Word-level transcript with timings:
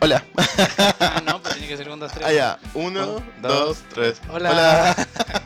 Hola. 0.00 0.24
Ah, 1.00 1.22
no, 1.24 1.42
pues 1.42 1.54
tiene 1.54 1.68
que 1.68 1.76
ser 1.76 1.90
un, 1.90 2.00
dos, 2.00 2.12
tres. 2.12 2.26
Ah, 2.26 2.32
ya. 2.32 2.58
Uno, 2.72 3.16
Un, 3.16 3.42
dos, 3.42 3.52
dos, 3.52 3.78
tres. 3.92 4.20
Hola. 4.30 4.96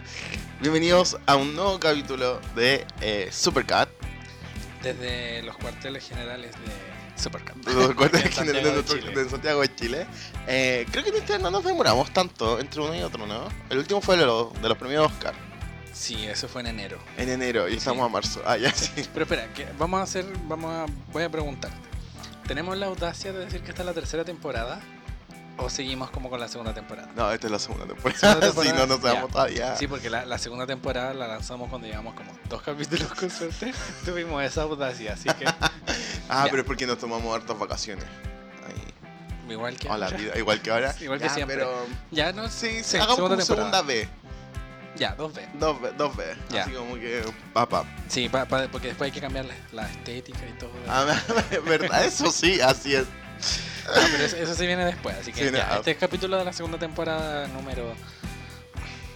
Bienvenidos 0.61 1.19
a 1.27 1.35
un 1.35 1.57
nuevo 1.57 1.81
capítulo 1.81 2.41
de 2.55 2.87
eh, 3.01 3.29
Supercat. 3.33 3.89
Desde 4.85 5.43
los 5.43 5.57
cuarteles 5.57 6.09
generales 6.09 6.53
de 6.53 7.21
Supercat. 7.21 7.57
de 7.57 7.75
los 7.75 7.95
cuarteles 7.95 8.33
generales 8.35 8.75
de, 8.77 8.85
Chile. 8.85 9.29
Santiago 9.29 9.63
de 9.63 9.75
Chile. 9.75 10.07
Eh, 10.47 10.87
creo 10.93 11.03
que 11.03 11.11
en 11.11 11.17
este 11.17 11.39
no 11.41 11.51
nos 11.51 11.65
demoramos 11.65 12.13
tanto 12.13 12.61
entre 12.61 12.81
uno 12.81 12.95
y 12.95 13.03
otro, 13.03 13.27
¿no? 13.27 13.49
El 13.69 13.79
último 13.79 14.01
fue 14.01 14.17
de 14.17 14.27
los, 14.27 14.53
de 14.63 14.69
los 14.69 14.79
premios 14.79 15.07
Oscar 15.07 15.35
Sí, 15.93 16.25
eso 16.27 16.47
fue 16.47 16.61
en 16.61 16.69
enero. 16.69 16.99
en 17.17 17.29
enero 17.29 17.69
y 17.69 17.75
estamos 17.75 18.07
a 18.07 18.09
marzo. 18.09 18.41
Ah, 18.47 18.57
ya 18.57 18.73
sí. 18.75 18.91
Pero 19.13 19.25
espera, 19.25 19.53
que 19.53 19.67
vamos 19.77 19.99
a 19.99 20.05
hacer, 20.05 20.25
vamos 20.45 20.71
a, 20.71 20.87
voy 21.13 21.25
a 21.25 21.29
preguntarte. 21.29 21.88
¿Tenemos 22.49 22.79
la 22.79 22.87
audacia 22.87 23.31
de 23.33 23.41
decir 23.45 23.61
que 23.63 23.69
esta 23.71 23.83
es 23.83 23.87
la 23.87 23.93
tercera 23.93 24.25
temporada? 24.25 24.81
¿O 25.59 25.69
seguimos 25.69 26.11
como 26.11 26.31
con 26.31 26.41
la 26.41 26.49
segunda 26.49 26.73
temporada? 26.73 27.11
No, 27.15 27.31
esta 27.31 27.47
es 27.49 27.51
la 27.53 27.59
segunda 27.59 27.85
temporada. 27.87 28.19
Segunda 28.19 28.41
sí, 28.47 28.55
temporada, 28.55 28.79
no 28.79 28.87
nos 28.95 29.03
sabemos 29.03 29.31
todavía. 29.31 29.77
Sí, 29.77 29.87
porque 29.87 30.09
la, 30.09 30.25
la 30.25 30.39
segunda 30.39 30.67
temporada 30.67 31.13
la 31.13 31.27
lanzamos 31.27 31.69
cuando 31.69 31.87
llevamos 31.87 32.15
como 32.15 32.31
dos 32.49 32.63
capítulos 32.63 33.13
con 33.13 33.29
suerte. 33.29 33.75
Tuvimos 34.07 34.43
esa 34.43 34.63
audacia, 34.63 35.13
así 35.13 35.29
que 35.35 35.45
ah, 35.61 35.71
ya. 36.29 36.47
pero 36.51 36.63
es 36.63 36.67
porque 36.67 36.87
nos 36.87 36.97
tomamos 36.99 37.35
hartas 37.37 37.59
vacaciones. 37.59 38.05
Ahí. 38.67 39.53
igual 39.53 39.77
que 39.77 39.89
A 39.91 39.99
la 39.99 40.07
ahora. 40.07 40.17
vida, 40.17 40.39
igual 40.39 40.63
que 40.63 40.71
ahora. 40.71 40.95
Igual 41.01 41.21
que 41.21 41.29
siempre. 41.29 41.57
Pero 41.57 41.87
Ya 42.11 42.33
no 42.33 42.49
sí, 42.49 42.83
Sí, 42.83 42.97
hagamos 42.97 43.17
segunda 43.17 43.45
segunda 43.45 43.83
B. 43.83 44.09
Ya, 44.99 45.15
dos 45.15 45.33
veces. 45.35 45.51
Dos, 45.55 45.81
ve- 45.81 45.93
dos 45.97 46.17
veces. 46.17 46.37
Ya. 46.51 46.63
Así 46.65 46.73
como 46.73 46.95
que. 46.97 47.23
Papá. 47.53 47.85
Sí, 48.09 48.29
pa- 48.29 48.45
pa- 48.47 48.69
porque 48.69 48.89
después 48.89 49.09
hay 49.09 49.13
que 49.13 49.21
cambiar 49.21 49.45
la, 49.45 49.55
la 49.73 49.89
estética 49.89 50.41
y 50.49 50.59
todo. 50.59 50.71
Ah, 50.89 51.07
¿verdad? 51.65 52.05
Eso 52.05 52.31
sí, 52.31 52.61
así 52.61 52.95
es. 52.95 53.05
Ah, 53.87 54.07
pero 54.11 54.25
eso, 54.25 54.37
eso 54.37 54.55
sí 54.55 54.67
viene 54.67 54.85
después, 54.85 55.17
así 55.17 55.33
que 55.33 55.49
Sí, 55.49 55.55
ya, 55.57 55.67
no. 55.69 55.75
este 55.77 55.93
es 55.93 55.97
capítulo 55.97 56.37
de 56.37 56.45
la 56.45 56.53
segunda 56.53 56.77
temporada 56.79 57.47
número... 57.49 57.95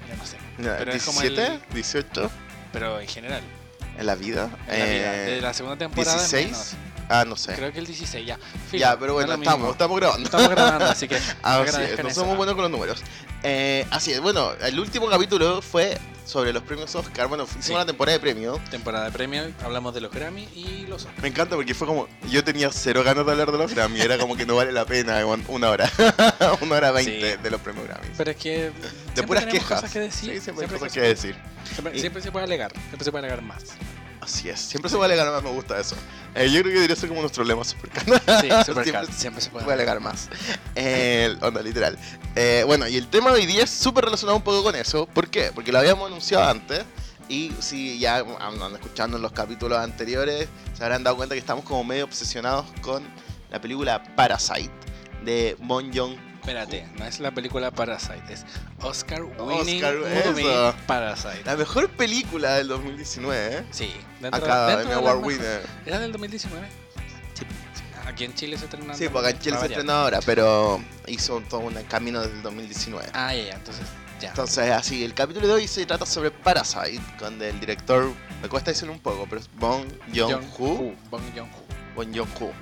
Ya 0.08 0.16
no 0.16 0.24
sé, 0.24 0.36
Ya, 0.58 0.77
Pero 0.78 0.92
es 0.92 1.05
como 1.05 1.20
el- 1.22 1.34
17, 1.36 1.74
18 1.74 2.30
pero 2.72 3.00
en 3.00 3.06
general. 3.08 3.42
en 3.98 4.06
la 4.06 4.14
vida. 4.14 4.48
En 4.69 4.78
la 4.78 4.84
vida, 4.86 5.14
Eh, 5.17 5.30
de 5.33 5.41
la 5.42 5.52
segunda 5.52 5.77
temporada 5.77 6.12
en 6.14 6.19
16. 6.20 6.46
menos. 6.46 6.74
Ah, 7.08 7.25
no 7.27 7.36
sé. 7.36 7.55
Creo 7.55 7.72
que 7.72 7.78
el 7.81 7.86
16 7.86 8.27
ya. 8.27 8.39
Filo, 8.70 8.81
ya, 8.81 8.95
pero 8.98 9.08
no 9.08 9.14
bueno, 9.14 9.33
es 9.34 9.39
estamos, 9.41 9.70
estamos 9.72 9.97
grabando. 9.98 10.25
Estamos 10.25 10.48
grabando, 10.48 10.84
así 10.86 11.08
que 11.08 11.17
Ah, 11.42 11.62
sí, 11.64 11.69
agradezcan 11.70 12.06
no 12.06 12.14
somos 12.14 12.36
buenos 12.36 12.55
con 12.55 12.62
los 12.62 12.70
números. 12.70 13.03
Eh, 13.42 13.86
así 13.91 14.12
es, 14.12 14.20
bueno, 14.20 14.53
el 14.62 14.78
último 14.78 15.08
capítulo 15.08 15.61
fue 15.62 15.98
sobre 16.25 16.53
los 16.53 16.62
premios 16.62 16.95
Oscar. 16.95 17.27
Bueno, 17.27 17.45
hicimos 17.45 17.64
Sí. 17.67 17.73
una 17.73 17.84
temporada 17.84 18.17
de 18.17 18.20
premios. 18.20 18.62
Temporada 18.70 19.06
de 19.06 19.11
premio, 19.11 19.42
hablamos 19.64 19.92
de 19.95 20.00
los 20.00 20.12
Grammy 20.12 20.45
y 20.55 20.86
los 20.86 21.03
Oscars. 21.03 21.20
Me 21.20 21.28
encanta 21.28 21.56
porque 21.56 21.75
fue 21.75 21.86
como. 21.89 22.06
Yo 22.30 22.45
tenía 22.45 22.70
cero 22.73 23.03
ganas 23.05 23.27
de 23.27 23.33
hablar 23.33 23.50
de 23.50 23.58
los 23.58 23.75
Grammy. 23.75 24.00
Era 24.00 24.17
como 24.19 24.36
que 24.36 24.47
no 24.47 24.55
vale 24.56 24.70
la 24.73 24.84
pena 24.84 25.20
una 25.48 25.69
hora. 25.70 25.91
una 26.61 26.77
hora 26.77 26.92
veinte 26.92 27.33
Sí. 27.36 27.42
de 27.42 27.50
los 27.50 27.61
premios 27.61 27.86
Grammy. 27.89 28.06
Pero 28.17 28.30
es 28.30 28.36
que 28.36 28.50
De 28.50 28.73
siempre 29.14 29.25
puras 29.27 29.47
quejas. 29.47 29.80
cosas 29.80 29.92
que 29.92 29.98
decir. 30.00 30.34
Sí, 30.34 30.41
siempre 30.41 30.64
hay 30.64 30.69
siempre 30.69 30.78
cosas 30.78 30.97
hay 30.97 31.03
que 31.03 31.08
decir. 31.08 31.36
Siempre, 31.73 31.97
Y- 31.97 32.00
siempre 32.00 32.23
se 32.23 32.30
puede 32.33 32.45
alegar, 32.45 32.73
siempre 32.73 33.05
se 33.05 33.11
puede 33.11 33.27
alegar 33.27 33.42
más. 33.42 33.64
Así 34.22 34.48
es. 34.48 34.60
Siempre 34.60 34.88
se 34.88 34.96
puede 34.96 35.12
alegar 35.12 35.32
más, 35.32 35.42
me 35.42 35.50
gusta 35.50 35.80
eso. 35.80 35.96
Eh, 36.36 36.48
yo 36.48 36.60
creo 36.60 36.72
que 36.72 36.74
debería 36.74 36.94
ser 36.94 37.08
como 37.08 37.22
nuestro 37.22 37.42
lema 37.42 37.64
Supercat. 37.64 38.04
Sí, 38.40 38.48
Supercat, 38.64 38.84
Siempre 38.84 39.14
siempre 39.14 39.42
se 39.42 39.50
puede 39.50 39.64
puede 39.64 39.74
alegar 39.74 39.98
más. 39.98 40.28
Eh, 40.76 41.36
onda, 41.40 41.60
literal. 41.60 41.98
Eh, 42.36 42.62
bueno, 42.64 42.86
y 42.86 42.96
el 42.96 43.08
tema 43.08 43.32
de 43.32 43.40
hoy 43.40 43.46
día 43.46 43.64
es 43.64 43.70
súper 43.70 44.04
relacionado 44.04 44.36
un 44.36 44.44
poco 44.44 44.62
con 44.62 44.76
eso. 44.76 45.06
¿Por 45.06 45.28
qué? 45.28 45.50
Porque 45.52 45.72
lo 45.72 45.80
habíamos 45.80 46.06
anunciado 46.06 46.48
antes. 46.48 46.84
Y 47.28 47.50
si 47.58 47.98
ya 47.98 48.24
andan 48.38 48.74
escuchando 48.74 49.16
en 49.16 49.24
los 49.24 49.32
capítulos 49.32 49.78
anteriores, 49.78 50.48
se 50.72 50.84
habrán 50.84 51.02
dado 51.02 51.16
cuenta 51.16 51.34
que 51.34 51.40
estamos 51.40 51.64
como 51.64 51.82
medio 51.82 52.04
obsesionados 52.04 52.66
con 52.80 53.02
la 53.50 53.60
película 53.60 54.04
Parasite 54.14 54.70
de 55.24 55.56
Bon 55.58 55.92
Joon. 55.92 56.16
Espérate, 56.42 56.84
no 56.98 57.04
es 57.04 57.20
la 57.20 57.30
película 57.30 57.70
Parasite, 57.70 58.32
es 58.32 58.44
Oscar 58.80 59.22
Winning 59.22 59.77
Oscar, 59.84 59.94
Movie. 60.27 60.72
Parasite. 60.89 61.44
La 61.44 61.55
mejor 61.55 61.89
película 61.90 62.56
del 62.56 62.67
2019, 62.67 63.58
¿eh? 63.58 63.64
Sí, 63.70 63.92
dentro, 64.20 64.40
dentro 64.40 64.77
de 64.77 64.84
las 64.86 64.96
Award 64.96 65.24
winner. 65.24 65.62
¿Era 65.86 66.00
del 66.00 66.11
2019? 66.11 66.67
Sí. 67.34 67.44
Aquí 68.08 68.24
en 68.24 68.34
Chile 68.34 68.58
se 68.58 68.64
estrenó. 68.64 68.92
Sí, 68.92 69.08
porque 69.08 69.30
en 69.30 69.39
Chile 69.39 69.50
se 69.50 69.50
para 69.50 69.61
variar. 69.61 69.70
estrenó 69.78 69.92
ahora, 69.92 70.18
pero 70.27 70.83
hizo 71.06 71.40
todo 71.48 71.61
un 71.61 71.74
camino 71.84 72.20
desde 72.20 72.34
el 72.34 72.42
2019. 72.42 73.11
Ah, 73.14 73.33
ya, 73.33 73.44
ya, 73.44 73.55
entonces, 73.55 73.86
ya. 74.20 74.30
Entonces, 74.30 74.70
así, 74.72 75.05
el 75.05 75.14
capítulo 75.14 75.46
de 75.46 75.52
hoy 75.52 75.68
se 75.68 75.86
trata 75.86 76.06
sobre 76.06 76.33
Parasite, 76.33 77.00
con 77.20 77.40
el 77.40 77.61
director, 77.61 78.11
me 78.42 78.48
cuesta 78.48 78.72
decirlo 78.72 78.92
un 78.92 79.00
poco, 79.00 79.27
pero 79.30 79.40
es 79.40 79.48
Bong 79.61 79.86
Joon-ho. 80.12 80.92
Bong 81.08 81.22
Joon-ho. 81.36 81.62
Bong 81.94 82.12
Joon-ho. 82.12 82.52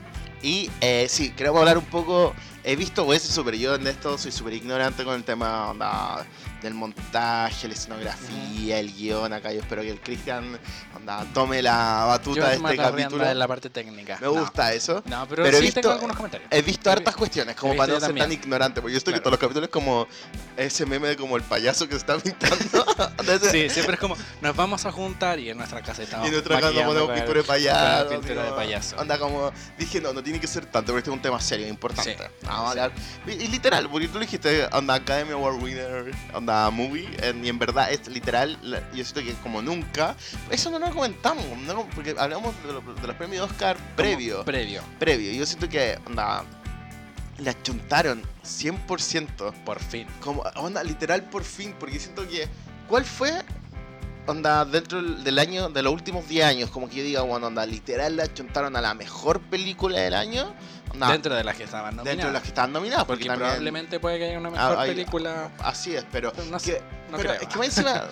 Y 0.42 0.70
eh, 0.80 1.06
sí, 1.08 1.30
queremos 1.32 1.60
hablar 1.60 1.76
un 1.76 1.84
poco, 1.84 2.34
he 2.64 2.76
visto, 2.76 3.10
a 3.10 3.18
ser 3.18 3.30
súper 3.32 3.54
yo 3.56 3.74
en 3.74 3.86
esto, 3.86 4.18
soy 4.18 4.32
súper 4.32 4.54
ignorante 4.54 5.04
con 5.04 5.14
el 5.14 5.24
tema 5.24 5.70
onda, 5.70 6.26
del 6.62 6.74
montaje, 6.74 7.68
la 7.68 7.74
escenografía, 7.74 8.78
el 8.78 8.92
guion 8.92 9.32
acá, 9.32 9.50
yo 9.52 9.60
espero 9.60 9.80
que 9.82 9.90
el 9.90 10.00
Cristian 10.00 10.58
onda, 10.94 11.24
tome 11.32 11.62
la 11.62 12.04
batuta 12.06 12.40
Yo 12.40 12.46
de 12.46 12.54
este 12.56 12.76
capítulo. 12.76 13.24
en 13.26 13.38
la 13.38 13.48
parte 13.48 13.70
técnica. 13.70 14.18
Me 14.20 14.28
gusta 14.28 14.74
eso. 14.74 15.02
No, 15.06 15.20
no, 15.20 15.28
pero, 15.28 15.44
Pero 15.44 15.56
he 15.56 15.60
sí 15.60 15.66
visto- 15.66 15.80
tengo 15.80 15.94
algunos 15.94 16.16
comentarios. 16.16 16.48
He 16.52 16.60
visto 16.62 16.90
He 16.90 16.92
hartas 16.92 17.16
cuestiones, 17.16 17.56
como 17.56 17.72
he 17.72 17.76
para 17.76 17.94
no 17.94 18.00
ser 18.00 18.14
tan 18.14 18.30
ignorante, 18.32 18.80
porque 18.82 18.92
yo 18.92 18.98
estoy 18.98 19.14
que 19.14 19.20
Claro. 19.20 19.22
todos 19.22 19.32
los 19.32 19.40
capítulos 19.40 19.68
es 19.68 19.72
como 19.72 20.06
ese 20.56 20.84
meme 20.84 21.08
de 21.08 21.16
como 21.16 21.36
el 21.38 21.42
payaso 21.42 21.86
que 21.86 21.92
se 21.94 21.98
está 21.98 22.18
pintando. 22.18 22.84
de 23.24 23.34
ese- 23.36 23.50
Sí, 23.50 23.70
siempre 23.70 23.94
es 23.94 24.00
como, 24.00 24.16
nos 24.42 24.54
vamos 24.54 24.84
a 24.84 24.92
juntar 24.92 25.38
y 25.38 25.48
en 25.48 25.56
nuestra 25.56 25.80
casa 25.82 26.02
estamos 26.02 26.26
Y 26.26 26.28
en 26.28 26.32
nuestra 26.34 26.60
casa 26.60 26.84
ponemos 26.84 27.10
pintura 27.12 27.40
de 27.40 27.46
payaso. 27.46 28.08
pintura 28.10 28.44
de 28.44 28.52
payaso. 28.52 28.96
Onda 28.96 29.18
como, 29.18 29.50
dije, 29.78 30.00
no, 30.00 30.12
no 30.12 30.22
tiene 30.22 30.38
que 30.38 30.46
ser 30.46 30.66
tanto, 30.66 30.92
porque 30.92 30.98
este 30.98 31.10
es 31.10 31.16
un 31.16 31.22
tema 31.22 31.40
serio, 31.40 31.66
importante. 31.66 32.16
Sí. 32.18 32.46
Vamos 32.50 32.66
a 32.66 32.70
hablar. 32.70 32.92
Y, 33.26 33.30
y 33.32 33.48
literal, 33.48 33.88
porque 33.90 34.08
tú 34.08 34.14
lo 34.14 34.20
dijiste, 34.20 34.66
onda 34.72 34.94
Academy 34.94 35.32
Award 35.32 35.62
Winner, 35.62 36.12
onda 36.34 36.70
movie, 36.70 37.08
y 37.42 37.48
en 37.48 37.58
verdad 37.58 37.90
es 37.90 38.06
literal, 38.08 38.58
yo 38.94 39.04
siento 39.04 39.22
que 39.22 39.32
como 39.42 39.62
nunca, 39.62 40.14
eso 40.50 40.70
no 40.70 40.78
lo 40.78 40.90
comentamos, 40.92 41.44
no, 41.66 41.86
porque 41.94 42.14
hablamos 42.18 42.54
de, 42.64 42.72
lo- 42.72 42.80
de 42.94 43.06
los 43.06 43.16
premios 43.16 43.50
Oscar 43.50 43.76
previo, 43.96 44.44
Previo, 44.44 44.82
previo, 44.98 45.32
y 45.32 45.38
yo 45.38 45.46
siento 45.46 45.68
que, 45.68 45.98
onda, 46.06 46.44
la 47.38 47.62
chuntaron 47.62 48.22
100%. 48.44 49.52
por 49.64 49.80
fin. 49.80 50.06
Como, 50.20 50.42
onda, 50.56 50.82
literal 50.84 51.24
por 51.30 51.42
fin, 51.44 51.74
porque 51.78 51.98
siento 51.98 52.26
que. 52.28 52.48
¿Cuál 52.88 53.04
fue? 53.04 53.32
Onda, 54.26 54.64
dentro 54.64 55.00
del 55.02 55.24
del 55.24 55.38
año, 55.38 55.70
de 55.70 55.82
los 55.82 55.92
últimos 55.92 56.28
10 56.28 56.44
años, 56.44 56.70
como 56.70 56.88
que 56.88 56.96
yo 56.96 57.02
diga, 57.02 57.22
bueno, 57.22 57.46
onda, 57.46 57.64
literal 57.66 58.16
la 58.16 58.32
chuntaron 58.32 58.76
a 58.76 58.80
la 58.80 58.92
mejor 58.94 59.40
película 59.40 59.98
del 60.00 60.14
año. 60.14 60.54
Dentro 60.92 61.34
de 61.34 61.44
las 61.44 61.56
que 61.56 61.64
estaban 61.64 61.96
nominadas. 61.96 62.04
dentro 62.06 62.26
de 62.28 62.32
las 62.32 62.42
que 62.42 62.48
estaban 62.48 62.72
nominadas, 62.72 63.04
porque, 63.04 63.20
Porque 63.24 63.28
también. 63.28 63.48
probablemente 63.48 64.00
puede 64.00 64.18
que 64.18 64.24
haya 64.26 64.38
una 64.38 64.50
mejor 64.50 64.76
Ah, 64.78 64.80
hay- 64.82 64.90
película. 64.90 65.50
Así 65.60 65.94
es, 65.94 66.04
pero. 66.10 66.32
No 66.50 66.58
que- 66.58 66.64
sé, 66.64 66.82
no 67.10 67.16
pero 67.16 67.30
creo. 67.30 67.42
es 67.42 67.48
que 67.48 67.58
más 67.58 67.66
encima. 67.68 68.04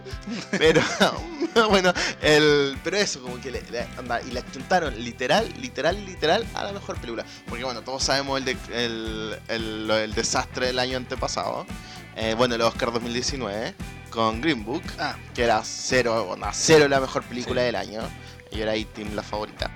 pero. 0.58 0.80
bueno, 1.68 1.92
el. 2.22 2.78
Pero 2.84 2.96
eso, 2.96 3.20
como 3.22 3.40
que 3.40 3.50
le, 3.50 3.62
le- 3.70 3.86
y 4.28 4.30
la 4.32 4.50
chuntaron 4.52 4.94
literal, 5.02 5.52
literal, 5.60 6.04
literal 6.04 6.46
a 6.54 6.64
la 6.64 6.72
mejor 6.72 6.96
película. 6.98 7.24
Porque 7.48 7.64
bueno, 7.64 7.82
todos 7.82 8.02
sabemos 8.02 8.38
el, 8.40 8.44
de- 8.44 8.56
el, 8.84 9.38
el, 9.88 10.14
desastre 10.14 10.66
del 10.68 10.78
año 10.78 10.96
antepasado. 10.96 11.66
Eh, 12.16 12.34
bueno, 12.36 12.54
el 12.54 12.62
Oscar 12.62 12.92
2019 12.92 13.74
con 14.10 14.40
Green 14.40 14.64
Book, 14.64 14.82
Ah, 14.98 15.16
que 15.34 15.44
era 15.44 15.60
cero, 15.64 16.28
onda, 16.30 16.50
cero 16.52 16.88
la 16.88 17.00
mejor 17.00 17.22
película 17.24 17.60
Sí. 17.60 17.66
del 17.66 17.76
año. 17.76 18.00
Y 18.50 18.60
era 18.62 18.72
ahí 18.72 18.84
Team 18.84 19.14
la 19.14 19.22
favorita. 19.22 19.70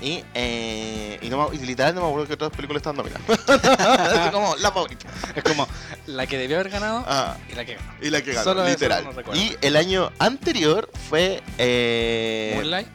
Y, 0.00 0.22
eh, 0.34 1.18
y, 1.22 1.28
no 1.30 1.50
y 1.52 1.58
literal 1.58 1.94
no 1.94 2.02
me 2.02 2.06
acuerdo 2.08 2.26
que 2.26 2.34
otras 2.34 2.50
películas 2.50 2.80
estaban 2.80 2.96
nominadas. 2.96 3.22
Así 4.18 4.30
como 4.30 4.56
la 4.56 4.70
favorita. 4.72 5.08
es 5.34 5.42
como 5.44 5.66
la 6.06 6.26
que 6.26 6.36
debió 6.36 6.56
haber 6.56 6.70
ganado 6.70 7.04
Ah, 7.06 7.36
y 7.50 7.54
la 7.54 7.64
que 7.64 7.74
ganó. 7.76 7.92
y 8.02 8.10
la 8.10 8.22
que 8.22 8.32
ganó, 8.32 8.44
Solo 8.44 8.66
literal. 8.68 9.04
no 9.04 9.34
y 9.36 9.56
el 9.60 9.76
año 9.76 10.10
anterior 10.18 10.90
fue. 11.08 11.42
Eh, 11.58 12.52
Moonlight. 12.56 12.88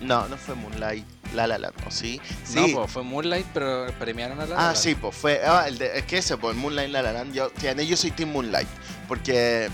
No, 0.00 0.28
no 0.28 0.36
fue 0.36 0.54
Moonlight. 0.54 1.04
La 1.34 1.46
La 1.46 1.58
Land, 1.58 1.74
¿o 1.86 1.90
sí? 1.90 2.20
Sí. 2.44 2.54
No, 2.72 2.78
pues 2.80 2.92
fue 2.92 3.02
Moonlight, 3.02 3.46
pero 3.52 3.86
premiaron 3.98 4.40
a 4.40 4.46
la. 4.46 4.56
ah, 4.56 4.68
La 4.68 4.74
sí, 4.76 4.94
pues 4.94 5.14
fue. 5.14 5.40
ah, 5.44 5.64
el 5.66 5.76
de- 5.78 5.98
es 5.98 6.04
que 6.04 6.18
ese, 6.18 6.36
pues 6.36 6.54
Moonlight 6.56 6.90
La 6.90 7.02
La 7.02 7.12
Land. 7.12 7.34
Yo, 7.34 7.50
yo 7.54 7.96
soy 7.96 8.10
Team 8.12 8.30
Moonlight. 8.30 8.68
Porque 9.08 9.68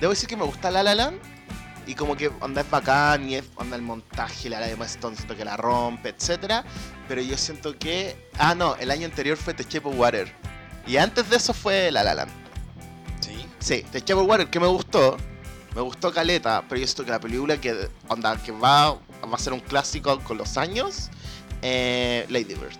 debo 0.00 0.10
decir 0.12 0.28
que 0.28 0.36
me 0.36 0.44
gusta 0.44 0.70
La 0.70 0.82
La 0.82 0.94
Land. 0.94 1.18
Y 1.88 1.94
como 1.94 2.16
que 2.16 2.30
onda 2.40 2.60
es 2.60 2.70
bacán 2.70 3.30
y 3.30 3.36
es 3.36 3.44
onda 3.56 3.74
el 3.74 3.80
montaje, 3.80 4.50
la 4.50 4.60
de 4.60 4.72
Emma 4.72 4.84
Stone 4.84 5.16
siento 5.16 5.34
que 5.34 5.42
la 5.42 5.56
rompe, 5.56 6.10
etcétera. 6.10 6.62
Pero 7.08 7.22
yo 7.22 7.36
siento 7.38 7.78
que. 7.78 8.28
Ah, 8.38 8.54
no, 8.54 8.76
el 8.76 8.90
año 8.90 9.06
anterior 9.06 9.38
fue 9.38 9.54
The 9.54 9.64
Shape 9.64 9.88
of 9.88 9.98
Water. 9.98 10.30
Y 10.86 10.98
antes 10.98 11.30
de 11.30 11.36
eso 11.36 11.54
fue 11.54 11.90
La 11.90 12.04
La 12.04 12.14
Land. 12.14 12.30
Sí. 13.20 13.46
Sí, 13.58 13.84
The 13.90 14.00
Shape 14.00 14.20
of 14.20 14.28
Water, 14.28 14.50
que 14.50 14.60
me 14.60 14.66
gustó. 14.66 15.16
Me 15.74 15.80
gustó 15.80 16.12
Caleta, 16.12 16.62
pero 16.68 16.78
yo 16.78 16.86
siento 16.86 17.06
que 17.06 17.10
la 17.10 17.20
película 17.20 17.58
que, 17.58 17.88
onda, 18.08 18.36
que 18.36 18.52
va, 18.52 18.92
va 18.92 19.34
a 19.34 19.38
ser 19.38 19.54
un 19.54 19.60
clásico 19.60 20.18
con 20.20 20.36
los 20.36 20.58
años, 20.58 21.08
eh, 21.62 22.26
Lady 22.28 22.54
Bird. 22.54 22.76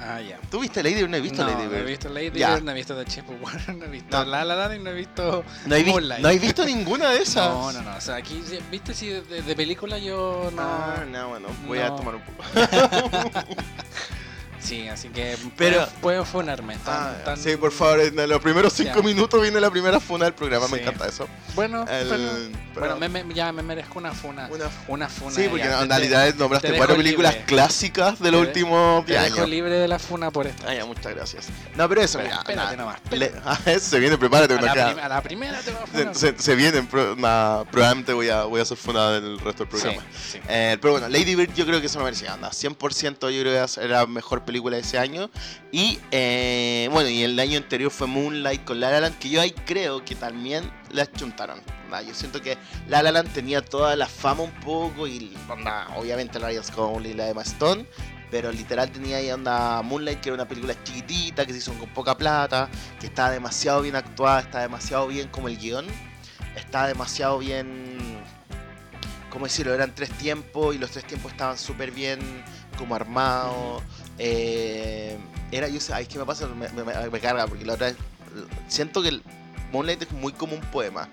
Ah, 0.00 0.20
ya. 0.20 0.38
¿Tú 0.50 0.60
viste 0.60 0.82
Lady 0.82 0.94
Bird? 0.96 1.10
No 1.10 1.16
he 1.16 1.20
visto 1.20 1.42
no, 1.42 1.48
Lady 1.50 1.64
no 1.64 1.70
Bird. 1.70 1.80
he 1.80 1.84
visto 1.84 2.08
Lady 2.08 2.38
Ya. 2.38 2.54
Bird, 2.54 2.62
no 2.64 2.70
he 2.70 2.74
visto 2.74 2.94
The 3.04 3.22
Water, 3.42 3.74
no 3.76 3.84
he 3.84 3.88
visto 3.88 4.16
No. 4.18 4.24
La 4.30 4.44
La 4.44 4.54
Land 4.56 4.74
y 4.74 4.78
no 4.78 4.90
he 4.90 4.94
visto 4.94 5.44
No 5.66 5.74
he, 5.74 5.82
vi- 5.82 5.92
no 6.22 6.28
he 6.28 6.38
visto 6.38 6.64
ninguna 6.64 7.10
de 7.10 7.18
esas. 7.22 7.50
No, 7.50 7.72
no, 7.72 7.82
no. 7.82 7.96
O 7.96 8.00
sea, 8.00 8.16
aquí, 8.16 8.42
viste, 8.70 8.94
si 8.94 9.08
de, 9.08 9.42
de- 9.42 9.56
película 9.56 9.98
yo 9.98 10.50
no. 10.54 10.62
Ah, 10.62 11.04
no, 11.10 11.28
bueno, 11.30 11.48
voy 11.66 11.78
a 11.80 11.88
No. 11.88 11.96
tomar 11.96 12.14
un 12.14 12.22
poco. 12.22 13.46
Sí, 14.60 14.88
así 14.88 15.08
que 15.08 15.36
Pero- 15.56 15.86
puedo, 16.00 16.24
funarme. 16.24 16.76
Tan- 16.78 16.94
Ah, 16.94 17.12
tan- 17.24 17.36
sí, 17.38 17.56
por 17.56 17.70
favor, 17.72 18.00
en 18.00 18.28
los 18.28 18.40
primeros 18.40 18.72
cinco 18.72 18.96
Ya. 18.96 19.02
minutos 19.02 19.40
viene 19.40 19.60
la 19.60 19.70
primera 19.70 20.00
funa 20.00 20.24
del 20.26 20.34
programa, 20.34 20.66
me 20.68 20.78
Sí. 20.78 20.82
encanta 20.82 21.06
eso. 21.06 21.28
Bueno, 21.54 21.84
El- 21.88 22.08
bueno, 22.08 22.28
pero- 22.74 22.96
bueno, 22.96 23.08
me- 23.08 23.24
me- 23.24 23.34
ya 23.34 23.52
me 23.52 23.62
merezco 23.62 23.98
una 23.98 24.12
funa. 24.12 24.48
Una- 24.50 24.68
Una 24.88 25.08
funa. 25.08 25.34
Sí, 25.34 25.46
porque 25.48 25.64
ya, 25.64 25.80
en 25.82 25.88
te- 25.88 25.94
realidad 25.98 26.34
nombraste 26.34 26.70
te 26.70 26.76
cuatro 26.76 26.96
películas 26.96 27.32
libre. 27.34 27.46
clásicas 27.46 28.18
de 28.20 28.30
los 28.32 28.42
Te 28.42 28.46
últimos 28.48 29.04
Te 29.06 29.12
10 29.12 29.24
dejo 29.24 29.36
años. 29.36 29.48
libre 29.48 29.74
de 29.78 29.88
la 29.88 29.98
funa 29.98 30.30
por. 30.30 30.46
Ah, 30.66 30.74
ya, 30.74 30.84
muchas 30.84 31.14
gracias. 31.14 31.46
No, 31.76 31.88
pero 31.88 32.00
eso, 32.02 32.18
Pero 32.18 32.28
mira, 32.30 32.38
espérate 32.40 32.64
nada, 32.64 32.76
nomás, 32.76 33.00
le- 33.10 33.26
espérate. 33.26 33.48
ah, 33.68 33.70
eso 33.70 33.90
se 33.90 33.98
viene, 34.00 34.18
prepárate. 34.18 34.54
A 34.54 34.60
la, 34.60 34.72
prim- 34.72 34.98
a 35.04 35.08
la 35.08 35.22
primera 35.22 35.60
te 35.60 35.70
voy 35.70 35.80
a 35.82 35.86
se, 35.86 35.92
funar. 35.98 36.14
se, 36.14 36.38
se 36.38 36.54
viene, 36.54 36.82
pro- 36.82 37.16
na- 37.16 37.64
probablemente 37.70 38.12
voy 38.12 38.28
a, 38.28 38.42
voy 38.44 38.60
a 38.60 38.62
hacer 38.64 38.76
funada 38.76 39.20
del 39.20 39.38
resto 39.38 39.64
del 39.64 39.68
programa. 39.68 40.02
Sí, 40.12 40.32
sí. 40.32 40.40
Eh, 40.48 40.78
pero 40.80 40.92
bueno, 40.94 41.08
Lady 41.08 41.34
Bird 41.34 41.54
yo 41.54 41.64
creo 41.66 41.80
que 41.80 41.86
eso 41.86 41.98
no 41.98 42.04
merecía, 42.04 42.34
anda, 42.34 42.50
100% 42.52 43.30
yo 43.30 43.40
creo 43.42 43.66
que 43.66 43.80
era 43.84 44.06
mejor 44.06 44.44
película 44.48 44.76
de 44.76 44.82
ese 44.82 44.98
año. 44.98 45.30
Y 45.70 46.00
eh, 46.10 46.88
bueno, 46.90 47.10
y 47.10 47.22
el 47.22 47.38
año 47.38 47.58
anterior 47.58 47.90
fue 47.90 48.06
Moonlight 48.06 48.64
con 48.64 48.80
La 48.80 48.90
La 48.90 49.00
Land, 49.00 49.18
que 49.18 49.28
yo 49.28 49.40
ahí 49.40 49.52
creo 49.52 50.04
que 50.04 50.14
también 50.14 50.70
la 50.90 51.06
chuntaron. 51.12 51.60
onda, 51.84 52.02
Yo 52.02 52.14
siento 52.14 52.40
que 52.40 52.56
La 52.88 53.02
La 53.02 53.12
Land 53.12 53.32
tenía 53.32 53.60
toda 53.60 53.94
la 53.94 54.06
fama 54.06 54.42
un 54.44 54.60
poco 54.60 55.06
y 55.06 55.36
obviamente 55.96 56.40
la 56.40 56.50
Cole 56.74 57.10
y 57.10 57.14
la 57.14 57.28
Emma 57.28 57.42
Stone. 57.42 57.84
Pero 58.30 58.52
literal 58.52 58.90
tenía 58.90 59.18
ahí 59.18 59.30
onda 59.30 59.80
Moonlight, 59.82 60.20
que 60.20 60.28
era 60.30 60.34
una 60.34 60.48
película 60.48 60.74
chiquitita, 60.84 61.46
que 61.46 61.52
se 61.52 61.58
hizo 61.58 61.72
con 61.74 61.88
poca 61.90 62.16
plata, 62.16 62.68
que 63.00 63.06
estaba 63.06 63.30
demasiado 63.30 63.80
bien 63.82 63.96
actuada, 63.96 64.40
estaba 64.40 64.62
demasiado 64.62 65.06
bien 65.06 65.28
como 65.28 65.48
el 65.48 65.56
guion, 65.56 65.86
estaba 66.54 66.88
demasiado 66.88 67.38
bien 67.38 68.18
¿cómo 69.30 69.46
decirlo? 69.46 69.74
Eran 69.74 69.94
tres 69.94 70.10
tiempos 70.10 70.74
y 70.74 70.78
los 70.78 70.90
tres 70.90 71.04
tiempos 71.06 71.32
estaban 71.32 71.56
súper 71.58 71.90
bien 71.90 72.18
como 72.76 72.94
armados. 72.94 73.82
Eh, 74.18 75.16
era, 75.50 75.68
yo 75.68 75.78
ay, 75.92 76.06
¿qué 76.06 76.18
me 76.18 76.24
pasa? 76.24 76.46
Me, 76.48 77.20
carga 77.20 77.46
porque 77.46 77.64
la 77.64 77.74
otra 77.74 77.88
vez 77.88 77.96
siento 78.66 79.02
que 79.02 79.08
el 79.08 79.22
Moonlight 79.72 80.02
es 80.02 80.12
muy 80.12 80.32
como 80.32 80.54
un 80.54 80.60
poema. 80.60 81.08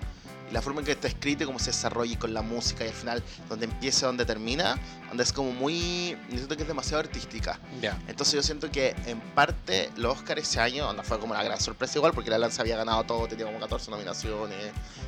La 0.51 0.61
forma 0.61 0.81
en 0.81 0.85
que 0.85 0.91
está 0.91 1.07
escrito 1.07 1.43
y 1.43 1.47
cómo 1.47 1.59
se 1.59 1.67
desarrolla 1.67 2.13
y 2.13 2.17
con 2.17 2.33
la 2.33 2.41
música 2.41 2.85
y 2.85 2.89
al 2.89 2.93
final 2.93 3.23
donde 3.49 3.65
empieza, 3.65 4.05
donde 4.07 4.25
termina, 4.25 4.77
donde 5.15 5.23
es 5.23 5.31
como 5.31 5.51
muy... 5.53 6.17
Yo 6.29 6.35
siento 6.37 6.57
que 6.57 6.63
es 6.63 6.67
demasiado 6.67 6.99
artística. 6.99 7.57
Ya. 7.81 7.97
Entonces 8.09 8.33
yo 8.35 8.43
siento 8.43 8.69
que 8.69 8.93
en 9.05 9.21
parte 9.21 9.89
los 9.95 10.17
Oscars 10.17 10.41
ese 10.41 10.59
año 10.59 10.89
onda, 10.89 11.03
fue 11.03 11.17
como 11.19 11.33
la 11.33 11.41
gran 11.41 11.57
sorpresa 11.61 11.97
igual 11.97 12.11
porque 12.11 12.29
la 12.29 12.37
Lanza 12.37 12.61
había 12.63 12.75
ganado 12.75 13.05
todo, 13.05 13.25
tenía 13.25 13.45
como 13.45 13.57
14 13.59 13.89
nominaciones 13.91 14.57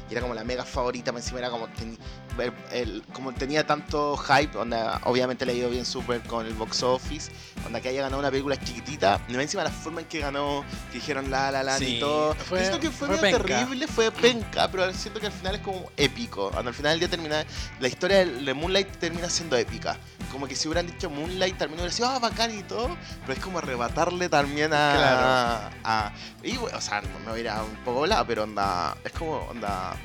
y 0.10 0.14
era 0.14 0.22
como 0.22 0.34
la 0.34 0.46
mega 0.46 0.64
favorita, 0.64 1.12
encima 1.12 1.40
era 1.40 1.50
como, 1.50 1.68
ten- 1.68 1.98
el- 2.40 2.54
el- 2.72 3.04
como 3.12 3.34
tenía 3.34 3.68
tanto 3.68 4.16
hype, 4.16 4.58
onda, 4.58 5.02
obviamente 5.04 5.46
le 5.46 5.52
ha 5.52 5.56
ido 5.56 5.70
bien 5.70 5.86
súper 5.86 6.22
con 6.22 6.46
el 6.46 6.54
box 6.54 6.84
office, 6.84 7.30
onda 7.66 7.82
que 7.82 7.90
haya 7.90 8.04
ganado 8.04 8.20
una 8.20 8.32
película 8.32 8.56
chiquitita, 8.58 9.20
y 9.28 9.36
encima 9.36 9.66
la 9.66 9.70
forma 9.72 10.00
en 10.00 10.08
que 10.08 10.20
ganó, 10.20 10.64
que 10.94 11.00
dijeron 11.00 11.30
la 11.30 11.52
la 11.52 11.64
la 11.64 11.78
Sí, 11.78 11.98
y 11.98 12.00
todo, 12.00 12.34
fue- 12.36 12.60
siento 12.62 12.80
que 12.80 12.90
fue, 12.92 13.08
fue 13.10 13.18
medio 13.22 13.40
terrible, 13.44 13.88
fue 13.88 14.10
penca, 14.12 14.72
pero 14.72 14.94
siento 14.94 15.20
que 15.20 15.26
al 15.26 15.34
final 15.34 15.56
es 15.56 15.62
como 15.62 15.92
épico, 15.98 16.46
onda, 16.48 16.70
al 16.70 16.74
final 16.74 16.92
del 16.92 17.00
día 17.00 17.10
termina, 17.10 17.44
la 17.82 17.88
historia 17.90 18.26
de 18.26 18.54
Moonlight 18.54 18.88
termina 19.00 19.30
siendo 19.30 19.58
épica. 19.58 19.97
Como 20.32 20.48
que 20.48 20.56
si 20.56 20.68
hubieran 20.68 20.88
dicho 20.88 21.10
Moonlight 21.10 21.58
también 21.58 21.80
hubiera 21.80 21.94
sido 21.94 22.10
ah, 22.10 22.20
bacán 22.20 22.58
y 22.58 22.64
todo, 22.64 22.96
pero 23.22 23.34
es 23.34 23.40
como 23.40 23.60
arrebatarle 23.60 24.30
también 24.30 24.74
a. 24.74 24.94
Claro. 24.96 25.76
a- 25.84 26.12
y 26.44 26.58
o 26.58 26.82
sea, 26.82 27.02
me 27.02 27.30
voy 27.32 27.40
a 27.40 27.42
ir 27.42 27.50
a 27.50 27.64
un 27.64 27.76
poco 27.84 28.00
volada, 28.00 28.26
pero 28.26 28.44
onda. 28.44 28.96
Es 29.04 29.12
como 29.14 29.38
onda. 29.38 29.96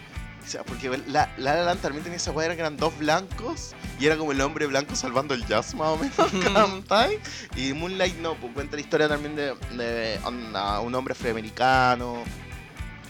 O 0.42 0.46
sea, 0.46 0.64
porque 0.64 0.88
la, 1.06 1.28
la 1.36 1.54
La 1.54 1.62
Land 1.62 1.80
también 1.82 2.02
tenía 2.02 2.16
esa 2.16 2.32
cuadra 2.32 2.54
que 2.54 2.60
eran 2.60 2.76
dos 2.76 2.98
blancos 2.98 3.74
y 4.00 4.06
era 4.06 4.16
como 4.16 4.32
el 4.32 4.40
hombre 4.40 4.66
blanco 4.66 4.96
salvando 4.96 5.34
el 5.34 5.46
jazz 5.46 5.72
más 5.74 5.88
o 5.90 5.96
menos. 5.96 6.16
Y 7.56 7.72
Moonlight 7.74 8.16
no, 8.18 8.34
pues 8.34 8.52
cuenta 8.52 8.74
la 8.76 8.80
historia 8.82 9.08
también 9.08 9.36
de, 9.36 9.54
de 9.76 10.18
onda, 10.24 10.80
un 10.80 10.94
hombre 10.96 11.12
afroamericano 11.12 12.24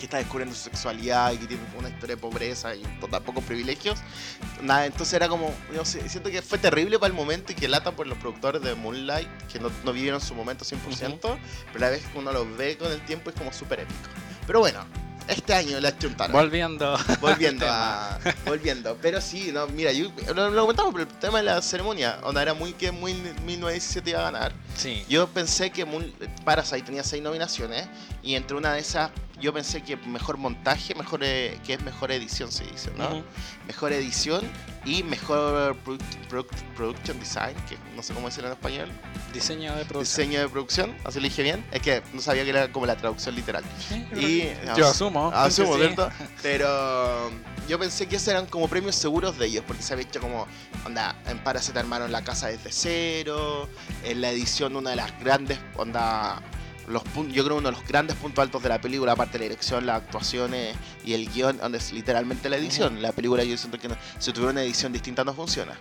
que 0.02 0.06
está 0.06 0.16
descubriendo 0.18 0.52
su 0.52 0.62
sexualidad 0.64 1.30
y 1.30 1.36
que 1.36 1.46
tiene 1.46 1.62
una 1.78 1.88
historia 1.88 2.16
de 2.16 2.20
pobreza 2.20 2.74
y 2.74 2.82
pocos 3.24 3.44
privilegios. 3.44 4.00
Nada, 4.60 4.84
entonces 4.84 5.14
era 5.14 5.28
como, 5.28 5.54
yo 5.72 5.84
sé, 5.84 6.08
siento 6.08 6.28
que 6.28 6.42
fue 6.42 6.58
terrible 6.58 6.98
para 6.98 7.06
el 7.06 7.12
momento 7.16 7.52
y 7.52 7.54
que 7.54 7.68
lata 7.68 7.92
por 7.92 8.08
los 8.08 8.18
productores 8.18 8.60
de 8.62 8.74
Moonlight, 8.74 9.28
que 9.46 9.60
no, 9.60 9.70
no 9.84 9.92
vivieron 9.92 10.20
su 10.20 10.34
momento 10.34 10.64
100%, 10.64 11.20
pero 11.20 11.38
a 11.76 11.78
la 11.78 11.90
vez 11.90 12.02
que 12.04 12.18
uno 12.18 12.32
los 12.32 12.56
ve 12.56 12.76
con 12.76 12.90
el 12.90 13.00
tiempo 13.04 13.30
es 13.30 13.36
como 13.36 13.52
súper 13.52 13.78
épico. 13.78 14.00
Pero 14.44 14.58
bueno, 14.58 14.84
este 15.28 15.54
año 15.54 15.78
la 15.78 15.96
chuntaron. 15.96 16.32
Volviendo. 16.32 16.98
volviendo 17.20 17.64
a 17.70 18.18
volviendo 18.44 18.98
pero 19.00 19.20
sí 19.20 19.52
no 19.52 19.68
mira 19.68 19.92
yo 19.92 20.10
lo, 20.34 20.50
lo 20.50 20.62
comentamos 20.62 20.92
pero 20.92 21.08
el 21.08 21.16
tema 21.20 21.38
de 21.38 21.44
la 21.44 21.62
ceremonia 21.62 22.18
onda 22.24 22.42
era 22.42 22.54
muy 22.54 22.72
que 22.72 22.90
muy 22.90 23.14
1917 23.14 24.10
iba 24.10 24.18
a 24.18 24.22
ganar 24.32 24.52
Sí. 24.76 25.04
yo 25.08 25.28
pensé 25.28 25.70
que 25.70 25.84
Moon- 25.84 26.12
Parasite 26.44 26.82
tenía 26.82 27.04
seis 27.04 27.22
nominaciones 27.22 27.86
y 28.20 28.34
entre 28.34 28.56
una 28.56 28.72
de 28.72 28.80
esas 28.80 29.12
yo 29.42 29.52
pensé 29.52 29.82
que 29.82 29.96
mejor 29.98 30.38
montaje 30.38 30.94
mejor 30.94 31.20
eh, 31.22 31.58
que 31.66 31.74
es 31.74 31.82
mejor 31.82 32.10
edición 32.12 32.50
se 32.50 32.64
dice 32.64 32.90
no 32.96 33.22
mejor 33.66 33.92
edición 33.92 34.40
y 34.84 35.02
mejor 35.02 35.76
produ- 35.84 36.00
produ- 36.30 36.46
production 36.76 37.18
design 37.20 37.54
que 37.68 37.76
no 37.94 38.02
sé 38.02 38.14
cómo 38.14 38.28
decirlo 38.28 38.48
en 38.48 38.54
español 38.54 38.88
Diseño 39.34 39.74
de 39.74 39.84
producción. 39.84 40.26
diseño 40.28 40.40
de 40.40 40.48
producción 40.48 40.96
así 41.04 41.18
lo 41.18 41.24
dije 41.24 41.42
bien 41.42 41.64
es 41.72 41.82
que 41.82 42.02
no 42.14 42.20
sabía 42.22 42.44
que 42.44 42.50
era 42.50 42.72
como 42.72 42.86
la 42.86 42.96
traducción 42.96 43.34
literal 43.34 43.64
Sí, 43.88 44.06
y 44.16 44.48
yo 44.78 44.88
asumo. 44.88 45.30
Asumo, 45.34 45.74
sí. 45.74 45.80
¿cierto? 45.80 46.08
Pero 46.42 47.30
yo 47.68 47.78
pensé 47.78 48.06
que 48.06 48.16
esos 48.16 48.28
eran 48.28 48.46
como 48.46 48.68
premios 48.68 48.94
seguros 48.96 49.38
de 49.38 49.46
ellos, 49.46 49.64
porque 49.66 49.82
se 49.82 49.92
había 49.92 50.04
hecho 50.06 50.20
como, 50.20 50.46
onda, 50.84 51.14
en 51.26 51.38
Parasite 51.38 51.78
armaron 51.78 52.10
la 52.12 52.22
casa 52.24 52.48
desde 52.48 52.70
cero, 52.72 53.68
en 54.04 54.20
la 54.20 54.30
edición 54.30 54.76
una 54.76 54.90
de 54.90 54.96
las 54.96 55.18
grandes, 55.20 55.58
onda, 55.76 56.42
los 56.88 57.02
yo 57.32 57.44
creo 57.44 57.56
uno 57.58 57.70
de 57.70 57.76
los 57.76 57.86
grandes 57.86 58.16
puntos 58.16 58.42
altos 58.42 58.62
de 58.62 58.68
la 58.68 58.80
película, 58.80 59.12
aparte 59.12 59.34
de 59.34 59.38
la 59.40 59.48
dirección, 59.50 59.86
las 59.86 60.02
actuaciones 60.02 60.76
y 61.04 61.14
el 61.14 61.28
guion, 61.32 61.58
donde 61.58 61.78
es 61.78 61.92
literalmente 61.92 62.48
la 62.48 62.56
edición. 62.56 63.00
La 63.02 63.12
película 63.12 63.44
yo 63.44 63.56
siento 63.56 63.78
que 63.78 63.88
no- 63.88 63.96
si 64.18 64.32
tuviera 64.32 64.52
una 64.52 64.62
edición 64.62 64.92
distinta 64.92 65.24
no 65.24 65.34
funciona. 65.34 65.78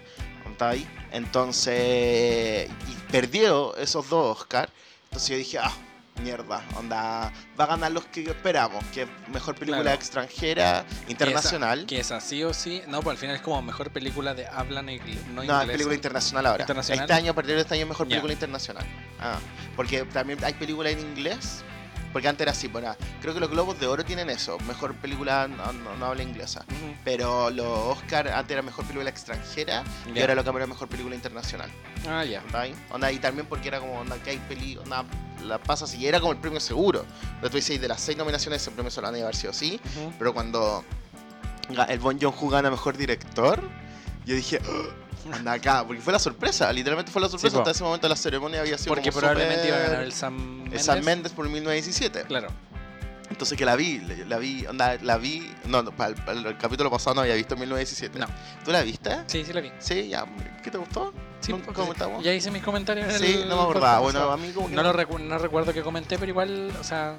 Entonces, 1.12 2.69
perdió 3.12 3.75
esos 3.77 4.07
dos 4.09 4.39
Oscar. 4.39 4.69
Entonces 5.06 5.30
yo 5.30 5.36
dije, 5.38 5.57
ah, 5.59 5.74
mierda, 6.22 6.62
onda, 6.75 7.31
va 7.60 7.63
a 7.63 7.68
ganar 7.68 7.92
los 7.92 8.06
que 8.06 8.22
esperamos, 8.24 8.84
que 8.94 9.04
es 9.04 9.08
mejor 9.31 9.56
película 9.56 9.81
Claro. 9.81 9.96
extranjera, 9.98 10.86
internacional. 11.08 11.86
Que 11.86 12.00
es 12.00 12.12
así 12.12 12.44
o 12.44 12.54
sí. 12.54 12.81
No, 12.88 13.02
pues 13.02 13.13
al 13.16 13.18
final 13.18 13.36
es 13.36 13.42
como 13.42 13.62
mejor 13.62 13.92
película 13.92 14.34
de 14.34 14.46
habla 14.48 14.81
no, 14.81 14.92
ingle- 14.92 15.24
no 15.34 15.44
No, 15.44 15.62
es 15.62 15.68
película 15.68 15.96
internacional 15.96 16.46
ahora. 16.46 16.63
Internacional. 16.63 17.04
Este 17.04 17.13
año, 17.13 17.31
a 17.31 17.36
partir 17.36 17.56
de 17.56 17.62
este 17.62 17.74
año, 17.75 17.84
es 17.84 17.90
mejor 17.90 18.08
película 18.08 18.34
internacional. 18.34 18.86
Ah, 19.20 19.39
porque 19.75 20.03
también 20.06 20.44
hay 20.44 20.53
películas 20.53 20.94
en 20.94 21.00
inglés. 21.00 21.63
Porque 22.12 22.27
antes 22.27 22.41
era 22.41 22.51
así, 22.51 22.68
bueno, 22.68 22.94
creo 23.22 23.34
que 23.34 23.39
los 23.39 23.50
Globos 23.50 23.80
de 23.80 23.88
Oro 23.88 24.03
tienen 24.03 24.30
eso, 24.30 24.60
mejor 24.68 24.94
película 24.96 25.48
no, 25.48 25.72
no- 25.72 25.96
no 25.96 26.08
habla 26.08 26.24
inglesa. 26.24 26.65
Ujú. 26.68 26.94
Pero 27.06 27.50
los 27.51 27.65
Oscar 27.65 28.27
antes 28.27 28.51
era 28.51 28.62
mejor 28.62 28.84
película 28.84 29.10
extranjera 29.10 29.82
y 30.13 30.20
ahora 30.20 30.36
lo 30.36 30.44
cambiaron 30.44 30.70
a 30.70 30.74
mejor 30.74 30.89
película 30.89 31.15
internacional. 31.15 31.70
Ah, 32.10 32.25
ya. 32.25 32.44
Onda, 32.89 33.10
y 33.13 33.18
también 33.20 33.48
porque 33.48 33.70
era 33.70 33.80
como, 33.80 33.94
onda, 33.98 34.18
que 34.18 34.32
hay 34.32 34.38
peli, 34.39 34.75
onda, 34.75 35.06
la 35.45 35.57
pasa 35.57 35.86
así, 35.86 36.05
era 36.07 36.19
como 36.19 36.33
el 36.33 36.39
premio 36.39 36.60
seguro. 36.60 37.05
Lo 37.41 37.50
tú 37.50 37.57
dices, 37.57 37.79
de 37.79 37.88
las 37.88 38.01
seis 38.01 38.17
nominaciones, 38.17 38.62
ese 38.62 38.71
premio 38.71 38.91
solo 38.91 39.07
han 39.07 39.13
de 39.13 39.24
haber 39.24 39.36
sido 39.36 39.53
sí. 39.53 39.79
Ujú. 39.98 40.13
Pero 40.17 40.33
cuando 40.33 40.83
el 41.88 42.00
Bon 42.00 42.19
Joon-ho 42.19 42.50
gana 42.50 42.69
mejor 42.69 42.98
director, 42.98 43.62
yo 44.25 44.36
dije, 44.36 44.60
"Ugh, 44.60 44.93
anda 45.33 45.53
acá, 45.53 45.83
porque 45.86 46.01
fue 46.01 46.13
la 46.13 46.19
sorpresa, 46.19 46.71
literalmente 46.74 47.12
fue 47.12 47.21
la 47.21 47.29
sorpresa. 47.29 47.55
po. 47.55 47.60
Hasta 47.62 47.71
ese 47.71 47.83
momento 47.83 48.07
la 48.10 48.15
ceremonia 48.15 48.62
había 48.62 48.77
sido 48.77 48.93
Porque 48.93 49.10
como 49.10 49.19
probablemente 49.21 49.67
iba 49.67 49.77
a 49.77 49.81
ganar 49.81 50.03
el 50.03 50.13
Sam 50.13 50.36
el 50.36 50.63
Mendes. 50.63 50.86
Sam 50.86 51.03
Mendes 51.03 51.31
por 51.31 51.45
1917. 51.48 52.24
Claro. 52.24 52.50
Entonces 53.32 53.58
que 53.58 53.66
la 53.66 53.76
vi, 53.76 54.00
la, 54.28 54.38
vi, 54.38 54.66
onda, 54.68 54.98
la 55.02 55.18
vi, 55.18 55.52
no, 55.66 55.82
no, 55.82 55.92
para 55.92 56.10
el, 56.12 56.16
para 56.16 56.38
el 56.38 56.58
capítulo 56.58 56.92
pasado 56.92 57.16
no 57.16 57.22
había 57.22 57.34
visto 57.36 57.56
1917. 57.56 58.20
No. 58.20 58.28
¿Tú 58.64 58.72
la 58.72 58.82
viste? 58.84 59.18
Sí, 59.28 59.44
sí 59.46 59.54
la 59.54 59.62
vi. 59.62 59.72
Sí, 59.80 60.10
ya, 60.10 60.26
¿qué 60.64 60.70
te 60.70 60.78
gustó? 60.78 61.14
Sí, 61.40 61.52
¿Cómo- 61.54 61.64
pues, 61.64 61.76
cómo 61.78 61.94
estamos? 61.94 62.24
Ya 62.24 62.34
hice 62.34 62.52
mis 62.52 62.62
comentarios 62.62 63.12
en 63.14 63.20
Sí, 63.20 63.40
el 63.42 63.50
no 63.50 63.56
me 63.56 63.62
acordaba. 63.64 64.00
Bueno, 64.00 64.20
pasado. 64.20 64.32
a 64.34 64.38
mí 64.38 64.52
como 64.52 64.68
que 64.70 64.76
No, 64.76 64.84
lo 64.84 64.94
recu- 64.94 65.20
no 65.20 65.38
recuerdo 65.40 65.74
que 65.74 65.82
comenté, 65.82 66.20
pero 66.20 66.30
igual, 66.30 66.72
o 66.80 66.84
sea... 66.84 67.16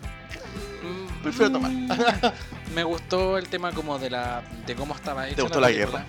mm, 0.83 1.23
Prefiero 1.23 1.51
tomar. 1.53 1.73
Me 2.75 2.85
gustó 2.85 3.39
el 3.39 3.49
tema 3.49 3.73
como 3.73 3.99
de 3.99 4.11
la 4.11 4.43
de 4.67 4.75
cómo 4.77 4.95
estaba 4.95 5.27
hecha 5.27 5.37
¿Te 5.37 5.43
gustó 5.43 5.61
la, 5.61 5.71
guerra? 5.71 6.05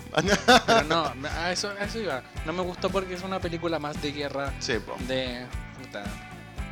Pero 0.68 0.84
no, 0.84 1.12
a 1.38 1.52
eso, 1.52 1.70
a 1.80 1.84
eso 1.86 2.00
iba. 2.00 2.22
No 2.46 2.54
me 2.54 2.62
gustó 2.62 2.90
porque 2.90 3.14
es 3.16 3.24
una 3.24 3.40
película 3.40 3.80
más 3.80 4.02
de 4.02 4.12
guerra 4.12 4.54
sí, 4.60 4.74
po. 4.80 4.96
de 5.08 5.46
puta, 5.82 6.04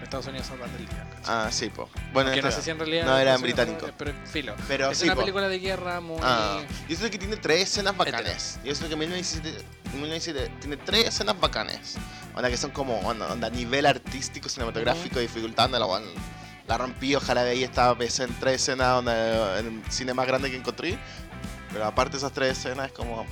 Estados 0.04 0.28
Unidos 0.28 0.48
salvando 0.48 0.78
el 0.78 0.88
día. 0.88 1.06
Ah, 1.28 1.50
sí, 1.52 1.70
po. 1.70 1.90
Bueno, 2.14 2.32
que 2.32 2.42
no 2.42 2.48
este- 2.50 2.62
sé 2.62 2.66
si 2.66 2.72
en 2.72 2.80
realidad 2.80 3.06
no, 3.06 3.18
era 3.18 3.36
Estados 3.36 3.42
Unidos 3.44 3.58
británico. 3.58 3.86
salva- 3.86 3.98
Pero 3.98 4.14
filo. 4.28 4.56
Pero 4.68 4.92
es 4.92 4.98
sí, 4.98 5.06
una 5.06 5.16
po. 5.16 5.22
película 5.22 5.48
de 5.48 5.60
guerra 5.60 6.00
muy 6.02 6.18
Ah, 6.22 6.62
yo 6.90 6.96
siento 6.96 7.10
que 7.12 7.18
tiene 7.18 7.38
tres 7.38 7.62
escenas 7.70 7.96
bacanes. 7.96 8.60
Yo 8.64 8.74
siento 8.76 8.90
que 8.90 8.96
1917, 8.96 9.66
1917 9.94 10.52
tiene 10.60 10.78
tres 10.78 11.08
escenas 11.08 11.40
bacanes. 11.40 11.96
Onda 12.36 12.50
que 12.50 12.58
son 12.58 12.72
como 12.72 13.00
onda, 13.02 13.32
onda, 13.32 13.50
nivel 13.50 13.86
artístico, 13.86 14.50
cinematográfico, 14.50 15.20
la 15.80 15.86
weón. 15.86 16.04
La 16.68 16.78
rompí, 16.78 17.16
ojalá 17.16 17.44
de 17.44 17.52
ahí 17.52 17.64
estaba 17.64 17.96
en 18.20 18.34
tres 18.40 18.62
escenas 18.62 19.00
onda, 19.00 19.60
en 19.60 19.66
el 19.84 19.92
cine 19.92 20.14
más 20.14 20.26
grande 20.28 20.50
que 20.50 20.58
encontré. 20.58 20.98
Pero 21.74 21.86
aparte 21.86 22.14
de 22.14 22.18
esas 22.20 22.32
tres 22.32 22.58
escenas 22.58 22.88
es 22.88 22.92
como. 22.94 23.26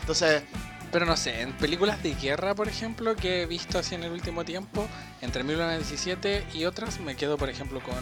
Entonces, 0.00 0.42
Pero 0.96 1.04
no 1.04 1.18
sé, 1.18 1.42
en 1.42 1.52
películas 1.52 2.02
de 2.02 2.14
guerra, 2.14 2.54
por 2.54 2.68
ejemplo, 2.68 3.16
que 3.16 3.42
he 3.42 3.46
visto 3.46 3.78
así 3.78 3.94
en 3.94 4.02
el 4.02 4.12
último 4.12 4.46
tiempo, 4.46 4.88
entre 5.20 5.44
1917 5.44 6.46
y 6.54 6.64
otras, 6.64 7.00
me 7.00 7.16
quedo, 7.16 7.36
por 7.36 7.50
ejemplo, 7.50 7.82
con 7.82 7.94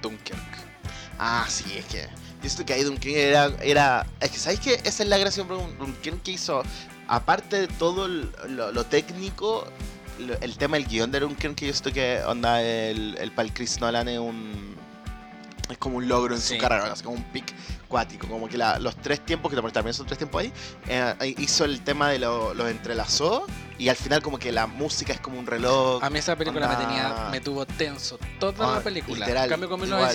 Dunkirk. 0.00 0.38
Ah, 1.18 1.44
sí, 1.46 1.76
es 1.76 1.84
que. 1.84 2.08
Yo 2.42 2.64
que 2.64 2.72
ahí 2.72 2.84
Dunkirk 2.84 3.14
era. 3.60 4.06
Es 4.18 4.30
que, 4.30 4.38
¿sabéis 4.38 4.60
qué? 4.60 4.80
Esa 4.82 5.02
es 5.02 5.10
la 5.10 5.18
gracia 5.18 5.44
de 5.44 5.54
Dunkirk 5.78 6.22
que 6.22 6.30
hizo. 6.30 6.62
Aparte 7.06 7.60
de 7.60 7.68
todo 7.68 8.08
lo, 8.08 8.86
técnico, 8.86 9.66
el 10.40 10.56
tema 10.56 10.78
del 10.78 10.86
guion 10.86 11.12
de 11.12 11.20
Dunkirk, 11.20 11.54
que 11.54 11.70
yo 11.70 11.92
que 11.92 12.22
onda 12.26 12.62
el, 12.62 13.14
el 13.20 13.30
pal 13.32 13.52
Chris 13.52 13.78
Nolan 13.78 14.08
es 14.08 14.18
un. 14.18 14.74
Es 15.70 15.78
como 15.78 15.96
un 15.98 16.08
logro 16.08 16.34
en 16.34 16.40
Sí. 16.40 16.54
su 16.56 16.60
carrera, 16.60 16.92
es 16.92 17.02
como 17.02 17.16
un 17.16 17.24
pic 17.24 17.54
cuático. 17.88 18.26
Como 18.26 18.48
que 18.48 18.58
la- 18.58 18.78
los 18.78 18.96
tres 18.96 19.24
tiempos, 19.24 19.50
que 19.52 19.72
también 19.72 19.94
son 19.94 20.06
tres 20.06 20.18
tiempos 20.18 20.42
ahí, 20.42 20.52
eh, 20.88 21.34
hizo 21.38 21.64
el 21.64 21.80
tema 21.82 22.10
de 22.10 22.18
lo- 22.18 22.52
los 22.54 22.70
entrelazó. 22.70 23.46
Y 23.78 23.88
al 23.88 23.96
final, 23.96 24.22
como 24.22 24.38
que 24.38 24.52
la 24.52 24.66
música 24.66 25.12
es 25.12 25.20
como 25.20 25.38
un 25.38 25.46
reloj. 25.46 26.02
A 26.04 26.10
mí 26.10 26.18
esa 26.18 26.36
película 26.36 26.68
me 26.68 26.76
tenía, 26.76 27.28
me 27.30 27.40
tuvo 27.40 27.66
tenso 27.66 28.18
toda 28.38 28.72
Ah, 28.72 28.76
la 28.76 28.80
película. 28.80 29.18
literal, 29.26 29.44
en 29.44 29.50
cambio 29.50 29.68
con 29.68 29.80
igual. 29.84 30.10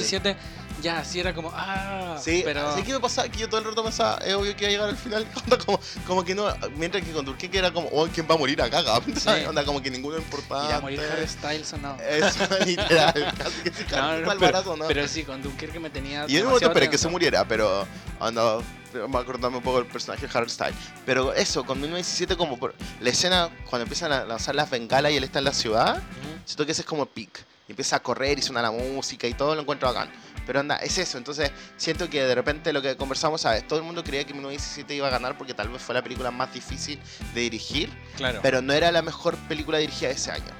1917 0.78 0.82
ya 0.82 1.00
así 1.00 1.20
era 1.20 1.34
como, 1.34 1.52
ah, 1.54 2.18
Sí, 2.22 2.42
pero 2.44 2.68
así 2.70 2.84
que 2.84 2.94
me 2.94 3.00
pasaba 3.00 3.30
que 3.30 3.40
yo 3.40 3.50
todo 3.50 3.60
el 3.60 3.66
rato 3.66 3.84
pensaba, 3.84 4.18
es 4.18 4.34
obvio 4.34 4.56
que 4.56 4.64
iba 4.64 4.68
a 4.68 4.72
llegar 4.72 4.90
al 4.90 4.98
final, 4.98 5.28
onda 5.44 5.58
como, 5.58 5.80
como 6.06 6.24
que 6.24 6.36
no, 6.36 6.48
mientras 6.76 7.04
que 7.04 7.12
con 7.12 7.26
Durkin 7.26 7.52
que 7.52 7.58
era 7.58 7.72
como, 7.72 7.90
oh, 7.92 8.08
¿quién 8.08 8.28
va 8.30 8.36
a 8.36 8.38
morir 8.38 8.62
acá? 8.62 8.84
Sí. 9.16 9.30
Onda 9.48 9.66
como 9.66 9.82
que 9.82 9.90
ninguno 9.90 10.18
importaba. 10.18 10.66
irá 10.66 10.78
a 10.78 10.82
morir 10.82 11.02
Harry 11.12 11.28
Styles 11.28 11.74
o 11.74 11.78
no. 11.78 11.98
Eso, 12.02 12.48
literal, 12.66 13.34
casi 13.38 13.62
que 13.64 13.72
se 13.72 13.96
No, 13.96 14.20
no, 14.20 14.40
pero, 14.40 14.76
¿no? 14.76 14.88
pero 14.88 15.08
sí, 15.08 15.24
con 15.24 15.42
Dunkirk 15.42 15.80
me 15.80 15.90
tenía 15.90 16.26
y 16.28 16.38
en 16.38 16.44
un 16.44 16.48
momento 16.50 16.68
esperé 16.68 16.90
que 16.90 16.98
se 16.98 17.08
muriera, 17.08 17.46
pero 17.48 17.88
anda, 18.20 18.60
me 18.94 19.18
acordarme 19.18 19.58
un 19.58 19.64
poco 19.64 19.80
del 19.80 19.88
personaje 19.88 20.28
de 20.28 20.38
Harry 20.38 20.50
Styles. 20.50 20.76
Pero 21.06 21.34
eso, 21.34 21.66
con 21.66 21.80
1917 21.80 22.36
como 22.38 22.58
por, 22.58 22.76
la 23.02 23.10
escena 23.10 23.50
cuando 23.70 23.84
empiezan 23.84 24.12
a 24.12 24.26
lanzar 24.26 24.56
las 24.56 24.70
bengalas 24.70 25.12
y 25.12 25.18
él 25.18 25.24
está 25.24 25.40
en 25.40 25.46
la 25.46 25.54
ciudad, 25.54 25.98
Ujú. 25.98 26.38
Siento 26.48 26.66
que 26.66 26.72
ese 26.72 26.82
es 26.82 26.88
como 26.88 27.06
pic. 27.06 27.46
Y 27.68 27.74
empieza 27.74 27.98
a 27.98 28.00
correr 28.00 28.40
y 28.40 28.42
suena 28.42 28.62
la 28.62 28.72
música 28.72 29.28
y 29.28 29.34
todo 29.34 29.54
lo 29.54 29.62
encuentro 29.62 29.90
bacán. 29.90 30.10
Pero 30.48 30.62
anda, 30.62 30.78
es 30.78 30.98
eso. 30.98 31.18
Entonces, 31.18 31.52
siento 31.76 32.10
que 32.10 32.24
de 32.24 32.34
repente 32.34 32.72
lo 32.74 32.82
que 32.82 32.96
conversamos, 32.96 33.42
¿sabes? 33.42 33.68
Todo 33.68 33.80
el 33.80 33.86
mundo 33.86 34.04
creía 34.04 34.24
que 34.24 34.34
1917 34.34 34.96
iba 34.96 35.08
a 35.08 35.12
ganar 35.12 35.38
porque 35.38 35.54
tal 35.54 35.68
vez 35.68 35.82
fue 35.82 35.94
la 35.94 36.02
película 36.02 36.32
más 36.32 36.54
difícil 36.54 37.00
de 37.36 37.42
dirigir. 37.42 37.92
Claro. 38.16 38.40
Pero 38.42 38.62
no 38.62 38.74
era 38.74 38.92
la 38.92 39.02
mejor 39.02 39.38
película 39.50 39.78
dirigida 39.78 40.08
de 40.08 40.16
ese 40.16 40.32
año. 40.32 40.52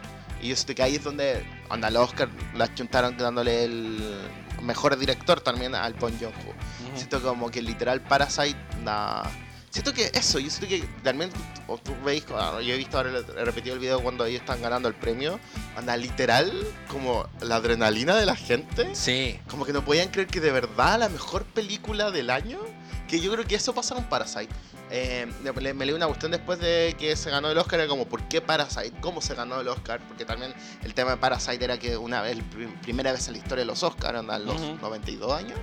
Y 0.42 0.50
yo 0.50 0.56
siento 0.56 0.76
que 0.76 0.84
ahí 0.84 0.96
es 0.98 1.04
donde, 1.04 1.44
anda, 1.70 1.90
los 1.90 2.10
Oscar 2.10 2.30
la 2.54 2.74
chuntaron 2.76 3.18
dándole 3.18 3.64
el 3.64 4.30
mejor 4.62 4.98
director 4.98 5.40
también 5.42 5.74
al 5.74 5.94
Bon 5.94 6.12
Joon-ho. 6.20 6.54
Siento 6.96 7.22
como 7.22 7.50
que 7.50 7.62
literal 7.62 8.02
Parasite, 8.02 8.58
na... 8.84 9.24
Siento 9.70 9.94
que 9.94 10.10
eso, 10.14 10.40
yo 10.40 10.50
siento 10.50 10.68
que 10.68 10.84
también, 11.04 11.30
o 11.68 11.78
tú 11.78 11.94
veis, 12.04 12.26
ah, 12.34 12.60
yo 12.62 12.74
he 12.74 12.78
visto 12.78 12.98
ahora, 12.98 13.12
he 13.20 13.46
repetido 13.46 13.76
el 13.76 13.80
video 13.82 14.02
cuando 14.02 14.26
ellos 14.26 14.40
están 14.42 14.62
ganando 14.62 14.88
el 14.88 14.96
premio, 14.96 15.40
anda 15.76 15.96
literal 15.98 16.52
como 16.88 17.28
la 17.42 17.58
adrenalina 17.58 18.16
de 18.16 18.26
la 18.26 18.36
gente, 18.36 18.96
Sí, 18.96 19.40
como 19.48 19.66
que 19.66 19.74
no 19.74 19.84
podían 19.86 20.08
creer 20.10 20.28
que 20.28 20.40
de 20.40 20.52
verdad 20.52 20.98
la 21.00 21.10
mejor 21.10 21.44
película 21.46 22.10
del 22.12 22.30
año, 22.30 22.60
que 23.08 23.20
yo 23.20 23.32
creo 23.32 23.46
que 23.46 23.56
eso 23.56 23.74
pasa 23.76 23.94
con 23.94 24.06
Parasite. 24.06 24.50
Eh, 24.90 25.28
le- 25.44 25.74
me 25.74 25.86
leí 25.86 25.94
una 25.94 26.08
cuestión 26.08 26.32
después 26.32 26.60
de 26.60 26.96
que 26.98 27.16
se 27.18 27.30
ganó 27.30 27.52
el 27.52 27.58
Oscar, 27.58 27.80
era 27.82 27.90
como, 27.90 28.06
¿por 28.08 28.24
qué 28.30 28.40
Parasite? 28.42 28.94
¿Cómo 29.02 29.22
se 29.22 29.36
ganó 29.36 29.60
el 29.60 29.68
Oscar? 29.68 30.00
Porque 30.08 30.24
también 30.24 30.54
el 30.82 30.94
tema 30.94 31.12
de 31.12 31.18
Parasite 31.18 31.64
era 31.64 31.78
que 31.78 31.98
una 31.98 32.22
vez, 32.22 32.38
prim- 32.52 32.74
primera 32.82 33.12
vez 33.12 33.28
en 33.28 33.34
la 33.34 33.40
historia 33.40 33.64
de 33.64 33.66
los 33.68 33.84
Oscars, 33.84 34.18
andan 34.18 34.46
los 34.46 34.56
Ujú. 34.56 34.78
92 34.82 35.32
años. 35.34 35.60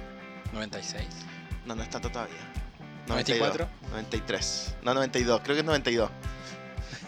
96. 0.53 1.05
No, 1.65 1.75
no 1.75 1.83
es 1.83 1.89
tanto 1.91 2.11
todavía. 2.11 2.37
94. 3.09 3.69
93. 3.91 4.75
No, 4.83 4.95
92. 4.95 5.41
Creo 5.43 5.55
que 5.55 5.61
es 5.61 5.67
92. 5.67 6.11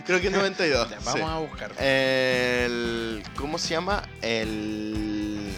Creo 0.05 0.21
que 0.21 0.29
es 0.29 0.33
92. 0.33 0.89
Ya, 0.91 1.01
sí. 1.01 1.05
vamos 1.07 1.31
a 1.31 1.39
buscar. 1.39 1.73
El... 1.79 3.23
¿Cómo 3.37 3.59
se 3.59 3.71
llama? 3.71 4.03
El... 4.23 5.53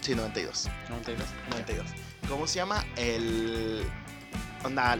Sí, 0.00 0.14
92. 0.14 0.68
92. 0.88 1.26
92. 1.50 1.86
¿Cómo 2.28 2.46
se 2.46 2.56
llama? 2.56 2.84
El... 2.96 3.82
Onda... 4.64 4.98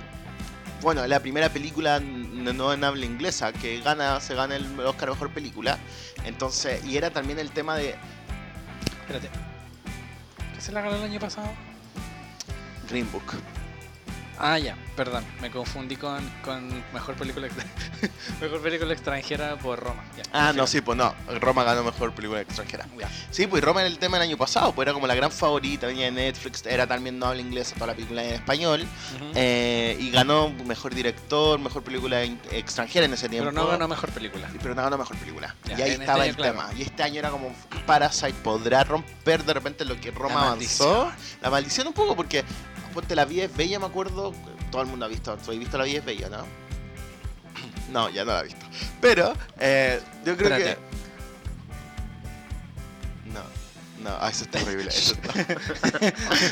Bueno, 0.83 1.07
la 1.07 1.21
primera 1.21 1.49
película 1.49 2.01
no 2.01 2.73
en 2.73 2.85
habla 2.85 3.07
inglesa 3.07 3.51
que 3.53 3.81
gana, 3.81 4.21
se 4.21 4.35
gana 4.35 4.57
el 4.57 4.79
Oscar 4.81 5.09
Mejor 5.09 5.31
Película. 5.33 5.79
Entonces, 6.25 6.85
y 6.85 6.99
era 6.99 7.11
también 7.11 7.39
el 7.39 7.51
tema 7.51 7.77
de 7.77 7.95
Espérate. 9.07 9.31
¿Qué 10.55 10.61
se 10.61 10.73
la 10.73 10.81
ganó 10.81 10.97
el 10.97 11.05
año 11.05 11.21
pasado? 11.21 11.49
Green 12.91 13.09
Book. 13.13 13.35
Ah, 14.39 14.59
ya, 14.59 14.77
perdón, 14.97 15.25
me 15.41 15.51
confundí 15.51 15.97
con, 15.97 16.29
con 16.45 16.69
mejor 16.93 17.15
película 17.15 17.49
mejor 18.41 18.61
película 18.61 18.93
extranjera 18.93 19.57
por 19.57 19.81
Roma. 19.81 20.05
Ya, 20.17 20.23
Ah, 20.33 20.53
no, 20.55 20.67
sí, 20.67 20.81
pues 20.83 20.99
no. 20.99 21.15
Roma 21.41 21.65
ganó 21.65 21.83
Mejor 21.83 22.13
Película 22.13 22.41
Extranjera. 22.43 22.87
Ya. 22.99 23.09
Sí, 23.31 23.47
pues 23.47 23.65
Roma 23.65 23.81
era 23.81 23.89
el 23.89 23.99
tema 23.99 24.19
del 24.19 24.29
año 24.29 24.37
pasado, 24.37 24.73
pues 24.73 24.85
era 24.87 24.93
como 24.93 25.07
la 25.07 25.15
gran 25.15 25.31
favorita, 25.31 25.87
venía 25.87 26.07
de 26.07 26.13
Netflix, 26.13 26.65
era 26.67 26.87
también 26.87 27.19
no 27.19 27.27
habla 27.27 27.41
inglesa, 27.41 27.75
toda 27.75 27.89
la 27.89 27.95
película 27.95 28.23
en 28.23 28.35
español, 28.35 28.87
eh, 29.35 29.97
y 29.99 30.11
ganó 30.11 30.51
mejor 30.51 30.95
director, 30.95 31.59
mejor 31.59 31.83
película 31.83 32.23
extranjera 32.23 33.07
en 33.07 33.15
ese 33.15 33.29
tiempo. 33.29 33.51
Pero 33.51 33.63
no 33.65 33.69
ganó 33.71 33.89
mejor 33.89 34.11
película. 34.11 34.49
Sí, 34.51 34.59
Pero 34.61 34.75
no 34.75 34.83
ganó 34.83 34.99
mejor 34.99 35.17
película. 35.17 35.55
Ya, 35.65 35.79
y 35.79 35.83
ahí 35.83 35.91
este 35.93 36.03
estaba 36.05 36.27
el 36.27 36.37
claro. 36.37 36.53
tema. 36.53 36.71
Y 36.77 36.83
este 36.83 37.03
año 37.03 37.19
era 37.21 37.31
como 37.31 37.55
Parasite 37.87 38.35
podrá 38.43 38.85
romper 38.85 39.45
de 39.45 39.55
repente 39.55 39.85
lo 39.85 39.99
que 40.01 40.11
Roma 40.11 40.35
La 40.35 40.47
avanzó. 40.49 41.11
La 41.41 41.51
maldición 41.51 41.87
un 41.87 41.93
poco, 41.95 42.15
porque 42.17 42.45
ponte 42.97 43.15
la 43.15 43.27
vida 43.27 43.45
es 43.45 43.55
bella, 43.57 43.79
me 43.79 43.87
acuerdo. 43.87 44.33
Todo 44.71 44.83
el 44.83 44.89
mundo 44.89 45.05
ha 45.05 45.09
visto, 45.09 45.37
tú 45.37 45.53
has 45.53 45.59
visto 45.59 45.79
la 45.79 45.85
vida 45.85 45.99
es 45.99 46.05
bella, 46.05 46.29
¿no? 46.29 46.39
No, 47.93 48.11
ya 48.11 48.25
no 48.25 48.33
la 48.33 48.41
he 48.41 48.45
visto. 48.45 48.67
Pero 49.01 49.33
eh, 49.61 50.01
yo 50.25 50.37
creo 50.37 50.49
Espérate. 50.49 50.81
que. 50.81 50.97
No, 53.31 53.43
no, 54.03 54.17
ah, 54.19 54.31
eso 54.31 54.45
es 54.45 54.51
terrible. 54.51 54.89
eso 54.89 55.15
no. 55.23 55.33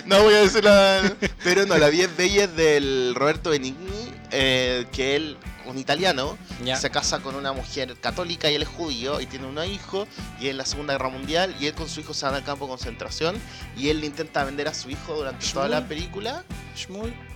No 0.18 0.22
voy 0.22 0.34
a 0.34 0.42
decir 0.42 0.62
la. 0.62 1.16
Pero 1.42 1.66
no, 1.66 1.76
la 1.78 1.88
vida 1.88 2.04
es 2.04 2.16
bella 2.16 2.44
es 2.44 2.54
del 2.54 3.14
Roberto 3.16 3.50
Benigni, 3.50 4.12
eh, 4.30 4.86
que 4.92 5.16
él, 5.16 5.38
un 5.66 5.78
italiano, 5.78 6.37
se 6.78 6.90
casa 6.90 7.21
con 7.21 7.35
una 7.35 7.52
mujer 7.52 7.97
católica 8.00 8.50
y 8.50 8.54
él 8.54 8.62
es 8.62 8.68
judío 8.68 9.21
y 9.21 9.26
tiene 9.26 9.47
un 9.47 9.59
hijo 9.64 10.06
y 10.40 10.49
en 10.49 10.56
la 10.56 10.66
Segunda 10.66 10.94
Guerra 10.94 11.09
Mundial 11.09 11.54
y 11.61 11.66
él 11.66 11.75
con 11.75 11.88
su 11.88 12.00
hijo 12.00 12.14
se 12.14 12.26
van 12.26 12.35
al 12.35 12.44
campo 12.44 12.66
de 12.66 12.71
concentración 12.71 13.37
y 13.76 13.88
él 13.88 14.00
le 14.00 14.06
intenta 14.06 14.44
vender 14.44 14.68
a 14.68 14.75
su 14.75 14.90
hijo 14.90 15.14
durante 15.14 15.47
toda 15.47 15.68
la 15.68 15.87
película. 15.87 16.44
Shmuel. 16.76 17.33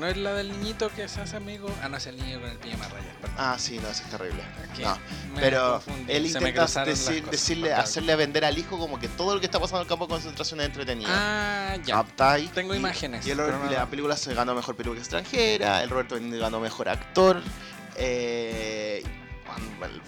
¿No 0.00 0.06
es 0.06 0.16
la 0.16 0.32
del 0.32 0.50
niñito 0.50 0.88
que 0.88 1.06
se 1.08 1.20
hace 1.20 1.36
amigo? 1.36 1.68
Ah, 1.82 1.88
no, 1.90 1.98
es 1.98 2.06
el 2.06 2.16
niño 2.16 2.40
con 2.40 2.48
el 2.48 2.56
pijama 2.56 2.88
rayas, 2.88 3.14
perdón. 3.20 3.36
Ah, 3.38 3.56
sí, 3.58 3.78
no, 3.82 3.88
eso 3.88 4.02
es 4.02 4.08
terrible. 4.10 4.42
Que 4.74 4.82
No, 4.82 4.98
pero 5.36 5.82
él 6.08 6.24
intenta 6.24 6.64
decir- 6.86 7.20
cosas, 7.20 7.30
decirle, 7.30 7.74
hacerle 7.74 8.16
vender 8.16 8.46
al 8.46 8.56
hijo 8.56 8.78
como 8.78 8.98
que 8.98 9.08
todo 9.08 9.34
lo 9.34 9.40
que 9.40 9.46
está 9.46 9.60
pasando 9.60 9.80
en 9.80 9.84
el 9.84 9.88
campo 9.90 10.06
de 10.06 10.12
concentración 10.12 10.60
es 10.60 10.66
entretenido. 10.68 11.10
Ah, 11.12 11.76
ya. 11.84 12.02
Ahí. 12.18 12.48
Tengo 12.48 12.72
Y- 12.74 12.78
imágenes, 12.78 13.26
Y 13.26 13.30
el- 13.32 13.36
no- 13.36 13.70
la 13.70 13.84
película 13.90 14.16
se 14.16 14.32
ganó 14.32 14.54
mejor 14.54 14.74
película 14.74 14.98
extranjera, 14.98 15.82
el 15.82 15.90
Roberto 15.90 16.14
Benigni 16.14 16.38
ganó 16.38 16.60
mejor 16.60 16.88
actor. 16.88 17.42
eh, 18.02 19.02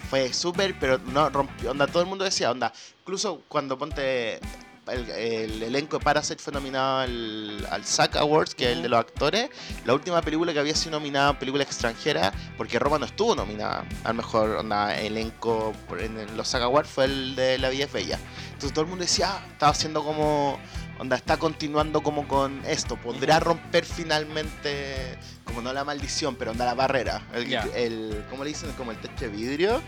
fue 0.09 0.33
súper, 0.33 0.79
pero 0.79 0.97
no 0.97 1.29
rompió. 1.29 1.69
Onda, 1.69 1.85
todo 1.85 2.01
el 2.01 2.09
mundo 2.09 2.23
decía, 2.25 2.49
onda. 2.49 2.73
Incluso 3.01 3.43
cuando 3.47 3.77
ponte. 3.77 4.39
El, 4.91 5.09
el 5.11 5.63
elenco 5.63 5.97
de 5.97 6.03
Parasite 6.03 6.41
fue 6.43 6.51
nominado 6.51 6.99
al, 6.99 7.65
al 7.71 7.85
SAG 7.85 8.17
Awards, 8.17 8.53
que 8.53 8.65
es 8.69 8.75
el 8.77 8.83
de 8.83 8.89
los 8.89 8.99
actores. 8.99 9.49
La 9.85 9.93
última 9.93 10.21
película 10.21 10.51
que 10.51 10.59
había 10.59 10.75
sido 10.75 10.91
nominada 10.99 11.39
película 11.39 11.63
extranjera, 11.63 12.33
porque 12.57 12.79
Roma 12.79 12.99
no 12.99 13.05
estuvo 13.05 13.33
nominada 13.33 13.85
al 14.03 14.13
mejor 14.15 14.49
onda, 14.57 14.99
elenco 14.99 15.71
en 15.97 16.35
los 16.35 16.49
SAG 16.49 16.63
Awards, 16.63 16.89
fue 16.89 17.05
el 17.05 17.35
de 17.35 17.57
La 17.59 17.69
Vida 17.69 17.85
es 17.85 17.93
Bella. 17.93 18.19
Entonces 18.47 18.73
todo 18.73 18.83
el 18.83 18.89
mundo 18.89 19.03
decía, 19.05 19.29
ah, 19.37 19.45
estaba 19.51 19.71
haciendo 19.71 20.03
como. 20.03 20.59
Onda, 20.99 21.15
está 21.15 21.37
continuando 21.37 22.03
como 22.03 22.27
con 22.27 22.61
esto. 22.65 22.97
Podrá 22.97 23.39
romper 23.39 23.83
finalmente, 23.83 25.17
como 25.43 25.61
no 25.61 25.73
la 25.73 25.83
maldición, 25.83 26.35
pero 26.35 26.51
onda 26.51 26.65
la 26.65 26.75
barrera. 26.75 27.25
El, 27.33 27.47
Ya. 27.47 27.63
el- 27.75 28.23
¿Cómo 28.29 28.43
le 28.43 28.49
dicen? 28.49 28.71
Como 28.73 28.91
el 28.91 28.97
techo 28.99 29.25
de 29.25 29.27
vidrio. 29.29 29.81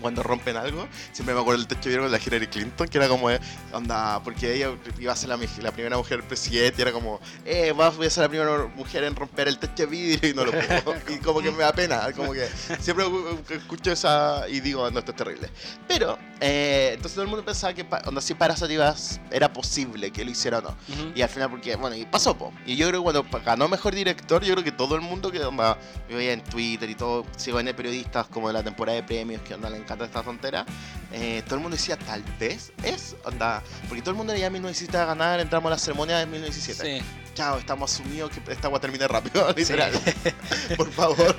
Cuando 0.00 0.22
rompen 0.22 0.56
algo, 0.56 0.86
siempre 1.12 1.34
me 1.34 1.40
acuerdo 1.40 1.64
del 1.64 1.68
techo 1.68 1.98
con 1.98 2.10
la 2.10 2.18
Hillary 2.18 2.46
Clinton, 2.48 2.88
que 2.88 2.98
era 2.98 3.08
como, 3.08 3.30
eh, 3.30 3.40
onda, 3.72 4.20
porque 4.22 4.54
ella 4.54 4.70
iba 4.98 5.12
a 5.12 5.16
ser 5.16 5.30
la, 5.30 5.72
primera 5.72 5.96
mujer 5.96 6.22
presidente, 6.24 6.76
y 6.78 6.82
era 6.82 6.92
como, 6.92 7.20
eh, 7.44 7.72
voy 7.72 8.06
a 8.06 8.10
ser 8.10 8.24
la 8.24 8.28
primera 8.28 8.66
mujer 8.74 9.04
en 9.04 9.16
romper 9.16 9.48
el 9.48 9.58
techo 9.58 9.84
de 9.84 9.86
vidrio, 9.86 10.30
y 10.30 10.34
no 10.34 10.44
lo 10.44 10.52
puedo. 10.52 10.94
y 11.08 11.18
como 11.18 11.40
que 11.40 11.50
me 11.50 11.58
da 11.58 11.72
pena, 11.72 12.12
como 12.12 12.32
que 12.32 12.46
siempre 12.80 13.06
escucho 13.50 13.92
esa 13.92 14.48
y 14.48 14.60
digo, 14.60 14.90
no, 14.90 14.98
esto 14.98 15.12
es 15.12 15.16
terrible. 15.16 15.48
Pero, 15.88 16.18
eh, 16.46 16.90
entonces 16.90 17.14
todo 17.14 17.22
el 17.22 17.30
mundo 17.30 17.42
pensaba 17.42 17.72
que, 17.72 17.86
onda, 18.04 18.20
si 18.20 18.34
Parasite 18.34 18.78
era 19.30 19.50
posible 19.50 20.10
que 20.10 20.26
lo 20.26 20.30
hiciera 20.30 20.58
o 20.58 20.60
no. 20.60 20.76
Y 21.14 21.22
al 21.22 21.30
final, 21.30 21.48
porque, 21.48 21.74
bueno, 21.74 21.96
y 21.96 22.04
pasó, 22.04 22.36
po. 22.36 22.52
Y 22.66 22.76
yo 22.76 22.86
creo 22.88 23.00
que 23.00 23.04
cuando 23.04 23.26
ganó 23.42 23.66
mejor 23.66 23.94
director, 23.94 24.44
yo 24.44 24.52
creo 24.52 24.62
que 24.62 24.72
todo 24.72 24.94
el 24.94 25.00
mundo 25.00 25.32
que 25.32 25.42
onda, 25.42 25.78
yo 26.06 26.18
veía 26.18 26.34
en 26.34 26.44
Twitter 26.44 26.90
y 26.90 26.94
todo, 26.94 27.24
sigo 27.38 27.58
en 27.60 27.74
periodistas 27.74 28.26
como 28.26 28.48
de 28.48 28.52
la 28.52 28.62
temporada 28.62 28.96
de 28.96 29.02
premios, 29.04 29.40
que 29.40 29.54
onda 29.54 29.70
le 29.70 29.78
encanta 29.78 30.04
esta 30.04 30.22
tontera, 30.22 30.66
eh, 31.12 31.42
todo 31.46 31.54
el 31.54 31.62
mundo 31.62 31.78
decía, 31.78 31.96
tal 31.96 32.22
vez 32.38 32.72
es, 32.82 33.16
onda, 33.24 33.62
porque 33.88 34.02
todo 34.02 34.10
el 34.10 34.18
mundo 34.18 34.34
ya 34.36 34.50
1917 34.50 34.98
a 34.98 35.06
ganar, 35.06 35.40
entramos 35.40 35.68
a 35.68 35.70
la 35.70 35.78
ceremonia 35.78 36.18
de 36.18 36.26
1917. 36.26 36.98
Sí. 36.98 37.23
Chao, 37.34 37.58
estamos 37.58 37.92
asumidos 37.92 38.30
que 38.30 38.52
esta 38.52 38.68
agua 38.68 38.80
termine 38.80 39.06
rápido, 39.08 39.46
literal. 39.56 39.92
Por 40.76 40.90
favor. 40.92 41.36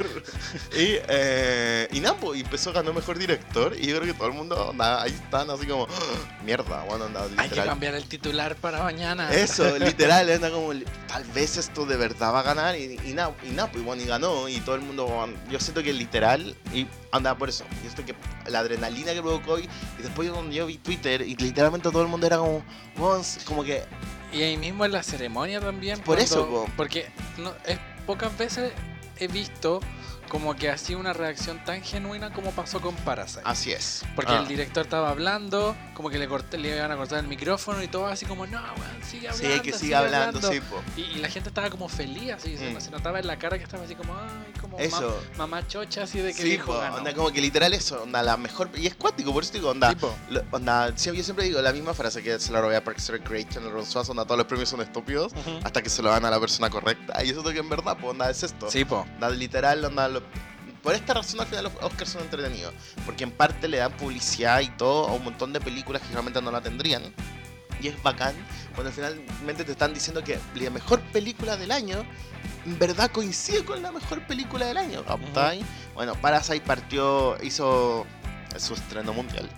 Y, 0.74 0.98
eh, 1.08 1.88
y 1.92 2.00
nada, 2.00 2.16
pues, 2.18 2.38
y 2.40 2.42
empezó 2.44 2.70
a 2.72 2.74
ganar 2.74 2.94
mejor 2.94 3.18
director. 3.18 3.74
Y 3.80 3.88
yo 3.88 3.96
creo 4.00 4.14
que 4.14 4.18
todo 4.18 4.28
el 4.28 4.34
mundo, 4.34 4.70
anda, 4.72 5.02
ahí 5.02 5.12
están 5.12 5.50
así 5.50 5.66
como, 5.66 5.86
"Ah, 5.86 6.44
mierda, 6.44 6.84
bueno, 6.84 7.06
anda, 7.06 7.24
Hay 7.24 7.30
que 7.30 7.44
literal. 7.44 7.66
cambiar 7.68 7.96
el 7.96 8.06
titular 8.06 8.56
para 8.58 8.84
mañana. 8.84 9.34
Eso, 9.34 9.64
literal, 9.80 10.30
anda 10.30 10.52
como, 10.52 10.72
tal 11.08 11.24
vez 11.34 11.58
esto 11.58 11.86
de 11.86 11.96
verdad 11.98 12.34
va 12.34 12.42
a 12.42 12.44
ganar. 12.44 12.76
Y, 12.78 13.00
y 13.06 13.14
nada, 13.14 13.34
y 13.44 13.52
nada, 13.52 13.72
pues 13.72 13.84
bueno, 13.84 14.02
y 14.04 14.06
ganó. 14.06 14.50
Y 14.50 14.60
todo 14.60 14.76
el 14.76 14.82
mundo, 14.82 15.28
yo 15.50 15.60
siento 15.60 15.82
que 15.82 15.94
literal, 15.94 16.56
y 16.74 16.88
anda 17.12 17.38
por 17.38 17.50
eso. 17.50 17.64
Y 17.84 17.88
esto 17.88 18.04
que 18.06 18.16
la 18.50 18.60
adrenalina 18.60 19.14
que 19.14 19.22
provocó. 19.22 19.60
Y, 19.60 19.64
y 20.00 20.02
después 20.04 20.30
cuando 20.30 20.52
yo 20.54 20.66
vi 20.66 20.78
Twitter, 20.78 21.22
y 21.22 21.36
literalmente 21.36 21.90
todo 21.90 22.02
el 22.02 22.08
mundo 22.10 22.28
era 22.28 22.38
como, 22.38 22.64
"Weón, 22.98 23.22
como 23.46 23.64
que 23.64 23.84
Y 24.36 24.44
ahí 24.44 24.58
mismo 24.58 24.84
en 24.84 24.92
la 24.92 25.02
ceremonia 25.02 25.62
también. 25.62 26.00
Por 26.02 26.20
eso, 26.20 26.46
po. 26.48 26.68
Porque 26.76 27.06
no, 27.38 27.54
es, 27.66 27.80
pocas 28.06 28.38
veces 28.38 28.74
he 29.18 29.28
visto 29.28 29.80
como 30.36 30.54
que 30.54 30.70
así 30.70 30.96
una 30.96 31.14
reacción 31.14 31.64
tan 31.64 31.82
genuina 31.82 32.34
como 32.34 32.52
pasó 32.52 32.82
con 32.82 32.94
Parasite. 32.94 33.42
así 33.46 33.72
es. 33.72 34.04
Porque 34.18 34.34
Ah. 34.34 34.40
el 34.40 34.48
director 34.50 34.84
estaba 34.84 35.10
hablando, 35.10 35.76
como 35.94 36.10
que 36.10 36.18
le, 36.18 36.28
corté, 36.28 36.58
le 36.58 36.76
iban 36.76 36.92
a 36.92 36.98
cortar 36.98 37.20
el 37.20 37.28
micrófono 37.28 37.82
y 37.82 37.88
todo 37.88 38.08
así 38.08 38.26
como, 38.26 38.46
no, 38.46 38.60
weón, 38.62 39.04
sigue 39.10 39.30
hablando. 39.30 39.56
Sí, 39.56 39.62
que 39.62 39.72
siga 39.78 40.00
hablando, 40.00 40.42
sí, 40.42 40.60
po. 40.60 40.82
Y, 40.98 41.02
y 41.04 41.16
la 41.20 41.30
gente 41.30 41.48
estaba 41.50 41.70
como 41.70 41.88
feliz, 41.88 42.34
así, 42.34 42.58
se- 42.58 42.70
Mm. 42.74 42.82
se 42.82 42.92
notaba 42.92 43.20
en 43.20 43.28
la 43.28 43.38
cara 43.40 43.58
que 43.58 43.64
estaba 43.64 43.86
así 43.86 43.96
como, 43.96 44.14
ay, 44.14 44.54
como 44.60 44.78
Eso. 44.78 45.22
ma- 45.38 45.48
mamá 45.48 45.68
chocha, 45.68 46.04
así 46.04 46.20
de 46.20 46.34
que 46.34 46.42
Sí, 46.42 46.50
dijo, 46.50 46.74
po, 46.74 46.80
onda 46.80 47.14
como 47.14 47.32
que 47.32 47.40
literal 47.40 47.74
eso, 47.74 48.04
onda 48.04 48.22
la 48.22 48.36
mejor 48.36 48.70
y 48.76 48.88
es 48.88 48.96
cuático, 48.96 49.32
por 49.32 49.44
eso 49.44 49.54
digo, 49.54 49.70
onda, 49.70 49.92
Sí, 49.92 49.96
po. 49.96 50.14
lo- 50.32 50.44
onda, 50.52 50.90
yo 50.94 51.24
siempre 51.24 51.46
digo 51.46 51.62
la 51.62 51.72
misma 51.72 51.94
frase 51.94 52.22
que 52.22 52.38
se 52.40 52.52
la 52.52 52.60
robé 52.60 52.76
a 52.76 52.84
Parks 52.84 53.10
and 53.10 53.20
Recreation, 53.20 53.64
el 53.64 53.72
Ron 53.72 53.86
Swanson, 53.86 54.18
onda 54.18 54.26
todos 54.26 54.38
los 54.40 54.48
premios 54.48 54.68
son 54.68 54.82
estúpidos 54.82 55.32
hasta 55.64 55.82
que 55.82 55.90
se 55.90 56.02
lo 56.02 56.10
dan 56.10 56.26
a 56.26 56.30
la 56.30 56.40
persona 56.42 56.70
correcta 56.70 57.24
y 57.24 57.30
eso 57.30 57.40
es 57.40 57.46
lo 57.46 57.54
que 57.54 57.60
en 57.60 57.70
verdad, 57.70 57.96
pues 58.02 58.12
onda 58.12 58.30
es 58.30 58.44
esto. 58.44 58.70
Sí, 58.70 58.84
po. 58.84 59.06
Onda, 59.16 59.30
literal, 59.30 59.86
onda, 59.86 60.10
lo- 60.10 60.25
por 60.84 60.94
esta 60.94 61.16
razón 61.16 61.42
al 61.42 61.48
final 61.48 61.64
los 61.64 61.74
Oscars 61.82 62.12
son 62.12 62.22
entretenidos, 62.22 62.74
porque 63.06 63.24
en 63.24 63.32
parte 63.32 63.68
le 63.68 63.78
dan 63.78 63.92
publicidad 63.94 64.62
y 64.62 64.70
todo 64.70 65.08
a 65.08 65.14
un 65.14 65.24
montón 65.24 65.52
de 65.52 65.60
películas 65.60 66.02
que 66.04 66.10
realmente 66.10 66.42
no 66.42 66.52
la 66.52 66.62
tendrían. 66.62 67.02
Y 67.82 67.88
es 67.88 68.02
bacán 68.04 68.36
cuando 68.74 68.92
finalmente 68.92 69.64
te 69.64 69.72
están 69.72 69.94
diciendo 69.94 70.24
que 70.24 70.40
la 70.56 70.70
mejor 70.70 71.02
película 71.12 71.58
del 71.58 71.72
año 71.72 72.06
en 72.66 72.80
verdad 72.80 73.12
coincide 73.12 73.66
con 73.66 73.82
la 73.82 73.92
mejor 73.92 74.26
película 74.28 74.68
del 74.68 74.78
año. 74.78 75.04
¿captai? 75.06 75.64
Bueno, 75.94 76.14
Parasite 76.16 76.62
partió, 76.62 77.36
hizo 77.44 78.06
su 78.58 78.74
estreno 78.74 79.14
mundial 79.14 79.50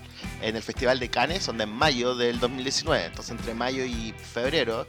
en 0.41 0.55
el 0.55 0.63
Festival 0.63 1.00
de 1.00 1.09
Cannes, 1.09 1.45
donde 1.45 1.65
en 1.65 1.71
mayo 1.71 2.15
del 2.15 2.39
2019. 2.39 3.05
Entonces 3.05 3.31
entre 3.31 3.53
mayo 3.53 3.83
y 3.83 4.13
febrero, 4.33 4.88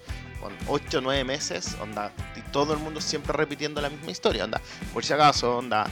8 0.67 0.99
o 0.99 1.01
9 1.01 1.25
meses, 1.25 1.77
onda, 1.81 2.13
y 2.37 2.41
todo 2.51 2.73
el 2.73 2.79
mundo 2.79 3.01
siempre 3.01 3.33
repitiendo 3.33 3.81
la 3.81 3.91
misma 3.91 4.11
historia, 4.11 4.45
onda. 4.45 4.61
Por 4.93 5.05
si 5.05 5.13
acaso, 5.13 5.59
onda, 5.59 5.87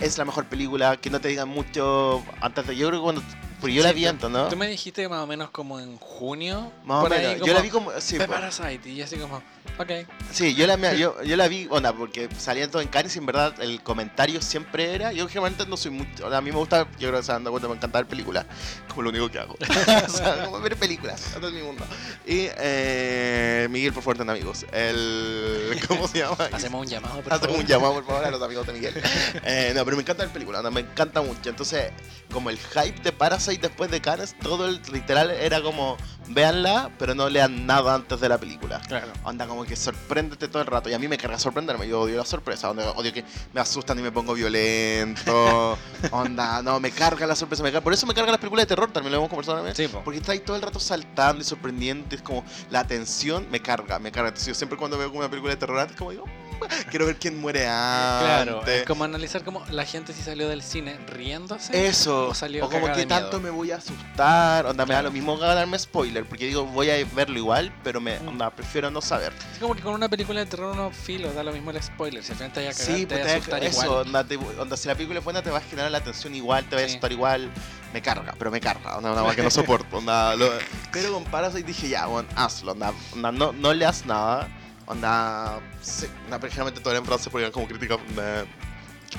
es 0.00 0.18
la 0.18 0.24
mejor 0.24 0.46
película, 0.46 0.96
que 0.96 1.10
no 1.10 1.20
te 1.20 1.28
digan 1.28 1.48
mucho 1.48 2.24
antes 2.40 2.66
de... 2.66 2.76
Yo 2.76 2.88
creo 2.88 3.00
que 3.00 3.04
cuando... 3.04 3.22
Porque 3.66 3.74
yo 3.74 3.82
Sí, 3.82 3.88
la 3.88 3.92
vi 3.92 4.06
antes, 4.06 4.30
¿no? 4.30 4.48
Tú 4.48 4.56
me 4.56 4.68
dijiste 4.68 5.08
más 5.08 5.20
o 5.20 5.26
menos 5.26 5.50
como 5.50 5.80
en 5.80 5.96
junio. 5.98 6.72
Más 6.84 7.04
o 7.04 7.08
menos. 7.08 7.44
Yo 7.44 7.52
la 7.52 7.60
vi 7.60 7.68
como... 7.70 7.90
Sí, 8.00 8.16
"Ve 8.16 8.26
po. 8.26 8.34
Parasite", 8.34 8.88
y 8.88 9.02
así 9.02 9.16
como, 9.16 9.42
ok. 9.78 9.90
Sí, 10.30 10.54
yo 10.54 10.68
la, 10.68 10.94
yo, 10.94 11.20
yo 11.24 11.36
la 11.36 11.48
vi, 11.48 11.66
onda, 11.68 11.92
porque 11.92 12.28
salían 12.38 12.70
todo 12.70 12.80
en 12.80 12.86
Cannes 12.88 13.16
y 13.16 13.18
en 13.18 13.26
verdad 13.26 13.60
el 13.60 13.82
comentario 13.82 14.40
siempre 14.40 14.94
era. 14.94 15.12
Yo 15.12 15.26
generalmente 15.26 15.66
no 15.66 15.76
soy 15.76 15.90
mucho. 15.90 16.32
A 16.32 16.40
mí 16.40 16.52
me 16.52 16.58
gusta, 16.58 16.86
yo 16.98 17.08
creo 17.08 17.20
que 17.20 17.26
se 17.26 17.32
cuenta, 17.32 17.68
me 17.68 17.74
encanta 17.74 17.98
ver 17.98 18.06
películas, 18.06 18.46
como 18.88 19.02
lo 19.02 19.10
único 19.10 19.28
que 19.30 19.38
hago. 19.40 19.56
o 20.06 20.10
sea, 20.10 20.44
como 20.44 20.60
ver 20.60 20.76
películas, 20.76 21.20
todo 21.40 21.50
mi 21.50 21.62
mundo. 21.62 21.84
Y 22.24 22.46
eh, 22.58 23.66
Miguel, 23.70 23.92
por 23.92 24.02
favor, 24.04 24.18
ten 24.18 24.30
amigos. 24.30 24.64
El. 24.72 25.80
¿Cómo 25.88 26.06
se 26.06 26.18
llama? 26.18 26.36
Hacemos 26.52 26.80
un 26.82 26.86
llamado, 26.86 27.20
por 27.20 27.32
Hacemos 27.32 27.46
favor. 27.48 27.60
un 27.60 27.66
llamado, 27.66 27.94
por 27.94 28.06
favor, 28.06 28.24
a 28.24 28.30
los 28.30 28.42
amigos 28.42 28.66
de 28.66 28.72
Miguel. 28.74 29.02
Eh, 29.44 29.72
no, 29.74 29.84
pero 29.84 29.96
me 29.96 30.02
encanta 30.02 30.22
ver 30.22 30.32
películas, 30.32 30.60
onda, 30.60 30.70
me 30.70 30.80
encanta 30.80 31.20
mucho. 31.22 31.50
Entonces, 31.50 31.90
como 32.32 32.50
el 32.50 32.58
hype 32.58 33.00
de 33.02 33.12
Parasite 33.12 33.55
después 33.58 33.90
de 33.90 34.00
Cannes, 34.00 34.34
todo 34.40 34.66
el 34.66 34.80
literal 34.92 35.30
era 35.30 35.60
como, 35.60 35.96
véanla, 36.28 36.90
pero 36.98 37.14
no 37.14 37.28
lean 37.28 37.66
nada 37.66 37.94
antes 37.94 38.20
de 38.20 38.28
la 38.28 38.38
película. 38.38 38.80
Claro. 38.88 39.08
Onda 39.24 39.46
como 39.46 39.64
que 39.64 39.76
sorpréndete 39.76 40.48
todo 40.48 40.60
el 40.62 40.66
rato. 40.68 40.88
Y 40.90 40.94
a 40.94 40.98
mí 40.98 41.08
me 41.08 41.16
carga 41.18 41.38
sorprenderme. 41.38 41.86
Yo 41.88 42.00
odio 42.00 42.16
la 42.16 42.24
sorpresa. 42.24 42.70
Onda, 42.70 42.90
odio 42.92 43.12
que 43.12 43.24
me 43.52 43.60
asustan 43.60 43.98
y 43.98 44.02
me 44.02 44.10
pongo 44.12 44.34
violento. 44.34 45.78
Onda, 46.10 46.62
no, 46.62 46.80
me 46.80 46.90
carga 46.90 47.26
la 47.26 47.36
sorpresa. 47.36 47.62
Me 47.62 47.70
carga- 47.72 47.82
Por 47.84 47.92
eso 47.92 48.06
me 48.06 48.14
carga 48.14 48.30
las 48.32 48.40
películas 48.40 48.64
de 48.64 48.68
terror. 48.68 48.90
También 48.92 49.12
lo 49.12 49.18
hemos 49.18 49.28
conversado 49.30 49.62
vez. 49.62 49.76
Sí, 49.76 49.88
po. 49.88 50.02
Porque 50.04 50.18
está 50.18 50.32
ahí 50.32 50.40
todo 50.40 50.56
el 50.56 50.62
rato 50.62 50.80
saltando 50.80 51.42
y 51.42 51.44
sorprendiendo. 51.44 52.14
Es 52.14 52.22
como 52.22 52.44
la 52.70 52.84
tensión 52.86 53.46
me 53.50 53.60
carga, 53.60 53.98
me 53.98 54.10
carga. 54.12 54.28
Entonces 54.28 54.48
yo 54.48 54.54
siempre 54.54 54.78
cuando 54.78 54.98
veo 54.98 55.08
como 55.08 55.20
una 55.20 55.28
película 55.30 55.52
de 55.52 55.56
terror 55.58 55.78
antes, 55.78 55.96
como 55.96 56.10
digo, 56.10 56.24
"Mm, 56.26 56.88
quiero 56.90 57.06
ver 57.06 57.16
quién 57.16 57.40
muere 57.40 57.60
Claro, 57.64 58.60
antes. 58.60 58.80
es 58.80 58.86
como 58.86 59.04
analizar 59.04 59.44
cómo 59.44 59.62
la 59.70 59.84
gente 59.84 60.12
si 60.12 60.22
salió 60.22 60.48
del 60.48 60.62
cine 60.62 60.96
riéndose. 61.08 61.86
Eso, 61.86 62.28
O 62.28 62.34
salió 62.34 62.64
o 62.66 62.70
como 62.70 62.92
que 62.92 63.06
tanto 63.06 63.40
me 63.40 63.50
voy 63.50 63.70
a 63.72 63.76
asustar, 63.76 64.66
onda 64.66 64.84
me 64.84 64.94
da 64.94 65.00
Claro. 65.00 65.08
lo 65.08 65.12
mismo 65.12 65.36
ganarme 65.38 65.78
spoiler, 65.78 66.15
porque 66.24 66.46
digo 66.46 66.64
voy 66.64 66.90
a 66.90 67.04
verlo 67.14 67.36
igual, 67.38 67.72
pero 67.84 68.00
me, 68.00 68.18
Mm. 68.18 68.38
prefiero 68.56 68.90
no 68.90 69.00
saber. 69.00 69.32
Es 69.52 69.58
como 69.58 69.74
que 69.74 69.82
con 69.82 69.92
una 69.94 70.08
película 70.08 70.40
de 70.40 70.46
terror 70.46 70.72
uno 70.72 70.90
filo, 70.90 71.32
da 71.32 71.42
lo 71.42 71.52
mismo 71.52 71.70
el 71.70 71.82
spoiler. 71.82 72.22
Si 72.24 72.32
al 72.32 72.38
final 72.38 72.52
te 72.52 72.60
vaya 72.60 72.70
a 72.70 72.74
cagar, 72.74 72.86
Sí, 72.96 73.06
te 73.06 73.06
pues 73.06 73.20
vaya 73.22 73.34
a 73.34 73.36
asustar 73.38 73.64
eso, 73.64 73.84
igual. 73.84 74.06
onda, 74.06 74.24
te- 74.24 74.36
onda, 74.36 74.76
si 74.76 74.88
la 74.88 74.94
película 74.94 75.18
es 75.18 75.24
buena 75.24 75.42
te 75.42 75.50
va 75.50 75.58
a 75.58 75.62
generar 75.62 75.90
la 75.90 75.98
atención 75.98 76.34
igual, 76.34 76.64
te 76.68 76.76
va 76.76 76.82
a 76.82 76.84
Sí. 76.84 76.90
asustar 76.92 77.12
igual, 77.12 77.50
me 77.92 78.00
carga, 78.02 78.34
pero 78.38 78.50
me 78.50 78.60
carga, 78.60 78.96
onda, 78.96 79.12
una 79.12 79.22
cosa 79.22 79.36
que 79.36 79.42
no 79.42 79.50
soporto, 79.84 79.98
onda, 79.98 80.34
lo- 80.36 80.50
pero 80.92 81.12
con 81.12 81.24
Parasite 81.24 81.62
dije 81.64 81.88
ya, 81.88 82.06
bueno, 82.06 82.28
hazlo, 82.34 82.72
onda, 82.72 82.92
onda, 83.12 83.32
no, 83.32 83.52
no 83.52 83.72
le 83.74 83.84
das 83.84 84.06
nada, 84.06 84.48
onda, 84.86 85.60
sí, 85.82 86.06
onda, 86.26 86.38
generalmente 86.40 86.80
todo 86.80 86.90
era 86.92 87.00
en 87.00 87.06
francés 87.06 87.28
porque 87.30 87.50
como 87.50 87.66
crítica 87.68 87.96
onda, 87.96 88.44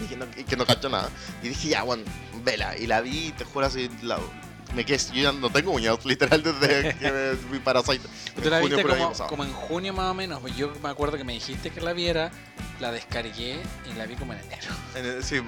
y 0.01 0.05
que 0.05 0.15
no, 0.17 0.25
y 0.35 0.43
que 0.43 0.55
no 0.55 0.65
cacho 0.65 0.89
nada, 0.89 1.09
y 1.41 1.49
dije 1.49 1.69
ya, 1.69 1.83
bueno, 1.83 2.03
vela, 2.43 2.77
y 2.77 2.87
la 2.87 3.01
vi, 3.01 3.31
te 3.37 3.45
juro 3.45 3.65
así, 3.65 3.89
la, 4.01 4.17
me 4.73 4.85
quedé, 4.85 4.97
yo 5.13 5.21
ya 5.23 5.31
no 5.31 5.49
tengo 5.49 5.71
uñas, 5.71 6.03
literal, 6.05 6.41
desde 6.43 6.95
que 6.97 7.37
vi 7.51 7.59
Parasite. 7.63 8.07
Tú 8.41 8.49
la 8.49 8.59
viste 8.59 8.83
como, 9.29 9.43
en 9.43 9.51
junio 9.53 9.93
más 9.93 10.11
o 10.11 10.13
menos. 10.13 10.41
Yo 10.55 10.71
me 10.83 10.89
acuerdo 10.89 11.17
que 11.17 11.23
me 11.23 11.33
dijiste 11.33 11.71
que 11.71 11.81
la 11.81 11.93
viera, 11.93 12.31
la 12.79 12.91
descargué 12.91 13.59
y 13.89 13.93
la 13.97 14.05
vi 14.05 14.15
como 14.15 14.33
en 14.33 14.39
enero. 14.39 14.67
En 14.95 15.05
el- 15.05 15.23
sí. 15.23 15.41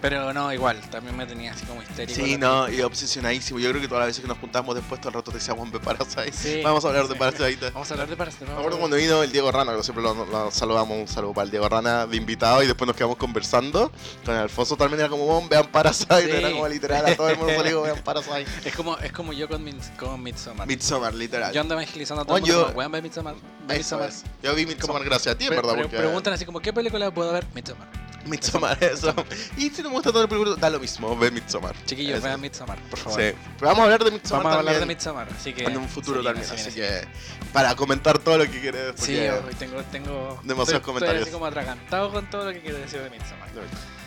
Pero 0.00 0.32
no, 0.32 0.52
igual, 0.52 0.80
también 0.90 1.16
me 1.16 1.26
tenía 1.26 1.52
así 1.52 1.64
como 1.66 1.82
histérico. 1.82 2.14
Sí, 2.24 2.36
no, 2.36 2.68
y 2.68 2.80
obsesionadísimo. 2.82 3.58
Yo 3.58 3.70
creo 3.70 3.80
que 3.80 3.88
todas 3.88 4.02
las 4.02 4.08
veces 4.08 4.22
que 4.22 4.28
nos 4.28 4.38
juntamos 4.38 4.74
después 4.74 5.00
todo 5.00 5.08
el 5.10 5.14
rato 5.14 5.30
te 5.32 5.38
decíamos 5.38 5.72
de 5.72 5.80
Parasite. 5.80 6.32
Sí, 6.32 6.60
Vamos 6.62 6.84
a 6.84 6.88
hablar 6.88 7.08
de. 7.08 7.14
Parasite. 7.16 7.70
Vamos 7.70 7.90
a 7.90 7.94
hablar 7.94 8.08
de 8.08 8.16
Parasite. 8.16 8.44
Me 8.46 8.52
acuerdo 8.52 8.78
cuando 8.78 8.96
vino 8.96 9.22
el 9.22 9.32
Diego 9.32 9.50
Rana, 9.50 9.74
que 9.76 9.82
siempre 9.82 10.02
lo, 10.02 10.14
lo 10.26 10.50
saludamos, 10.50 10.96
un 10.98 11.08
saludo 11.08 11.32
para 11.32 11.44
el 11.46 11.50
Diego 11.50 11.68
Rana 11.68 12.06
de 12.06 12.16
invitado 12.16 12.62
y 12.62 12.66
después 12.66 12.86
nos 12.86 12.96
quedamos 12.96 13.16
conversando. 13.16 13.90
Con 14.24 14.34
Alfonso 14.34 14.76
también 14.76 15.00
era 15.00 15.08
como, 15.08 15.24
"Bon, 15.26 15.48
vean 15.48 15.66
Parasite, 15.66 16.22
Sí. 16.24 16.30
era 16.30 16.50
como 16.52 16.68
literal, 16.68 17.06
a 17.06 17.16
todo 17.16 17.28
el 17.28 17.36
mundo 17.38 17.52
salió, 17.56 17.82
vean 17.82 17.98
Parasite. 18.02 18.33
Es 18.64 18.74
como, 18.74 18.98
es 18.98 19.12
como 19.12 19.32
yo 19.32 19.48
con, 19.48 19.64
con 19.98 20.22
Midsommar. 20.22 20.66
Midsommar, 20.66 21.14
literal. 21.14 21.52
Yo 21.52 21.60
ando 21.60 21.74
evangelizando 21.74 22.22
a 22.22 22.24
todo 22.24 22.36
el 22.36 22.42
mundo. 22.42 22.72
Weón, 22.74 22.92
ve 22.92 23.02
Midsommar. 23.02 23.34
Ve 23.66 23.76
Midsommar. 23.78 24.08
es. 24.08 24.24
Yo 24.42 24.54
vi 24.54 24.66
Midsommar 24.66 25.04
gracias 25.04 25.34
a 25.34 25.38
ti, 25.38 25.44
en 25.44 25.50
verdad, 25.50 25.72
pre- 25.74 25.82
porque... 25.82 25.96
Preguntan 25.98 26.32
así 26.34 26.44
como, 26.44 26.60
¿qué 26.60 26.72
película 26.72 27.12
puedo 27.12 27.32
ver? 27.32 27.46
Midsommar. 27.54 27.88
Midsommar, 28.26 28.78
eso. 28.82 29.14
Y 29.58 29.68
si 29.68 29.82
no 29.82 29.90
me 29.90 29.96
gusta 29.96 30.10
todo 30.10 30.22
el 30.22 30.28
película, 30.28 30.56
da 30.56 30.70
lo 30.70 30.80
mismo, 30.80 31.14
ve 31.16 31.30
Midsommar. 31.30 31.74
Chiquillos, 31.84 32.22
vean 32.22 32.40
Midsommar, 32.40 32.78
por 32.88 32.98
favor. 32.98 33.20
Sí. 33.20 33.36
Pero 33.58 33.68
vamos 33.68 33.80
a 33.80 33.84
hablar 33.84 34.04
de 34.04 34.10
Midsommar 34.12 34.42
Vamos 34.44 34.56
a 34.56 34.58
hablar 34.60 34.80
de 34.80 34.86
Midsommar, 34.86 35.28
así 35.38 35.52
que... 35.52 35.64
en 35.64 35.76
un 35.76 35.88
futuro 35.88 36.20
viene, 36.22 36.40
también, 36.40 36.66
así 36.66 36.74
que... 36.74 37.06
Para 37.52 37.76
comentar 37.76 38.18
todo 38.18 38.38
lo 38.38 38.44
que 38.50 38.60
quieres. 38.60 38.94
Sí, 38.96 39.18
hoy 39.18 39.54
tengo, 39.58 39.82
tengo 39.84 40.40
Demasiados 40.42 40.68
estoy- 40.68 40.80
comentarios. 40.80 41.16
Estoy 41.18 41.22
así 41.22 41.30
como 41.32 41.46
atragantado 41.46 42.10
con 42.12 42.28
todo 42.30 42.46
lo 42.46 42.52
que 42.52 42.60
quiero 42.60 42.78
decir 42.78 43.00
de 43.02 43.10
Midsommar. 43.10 43.48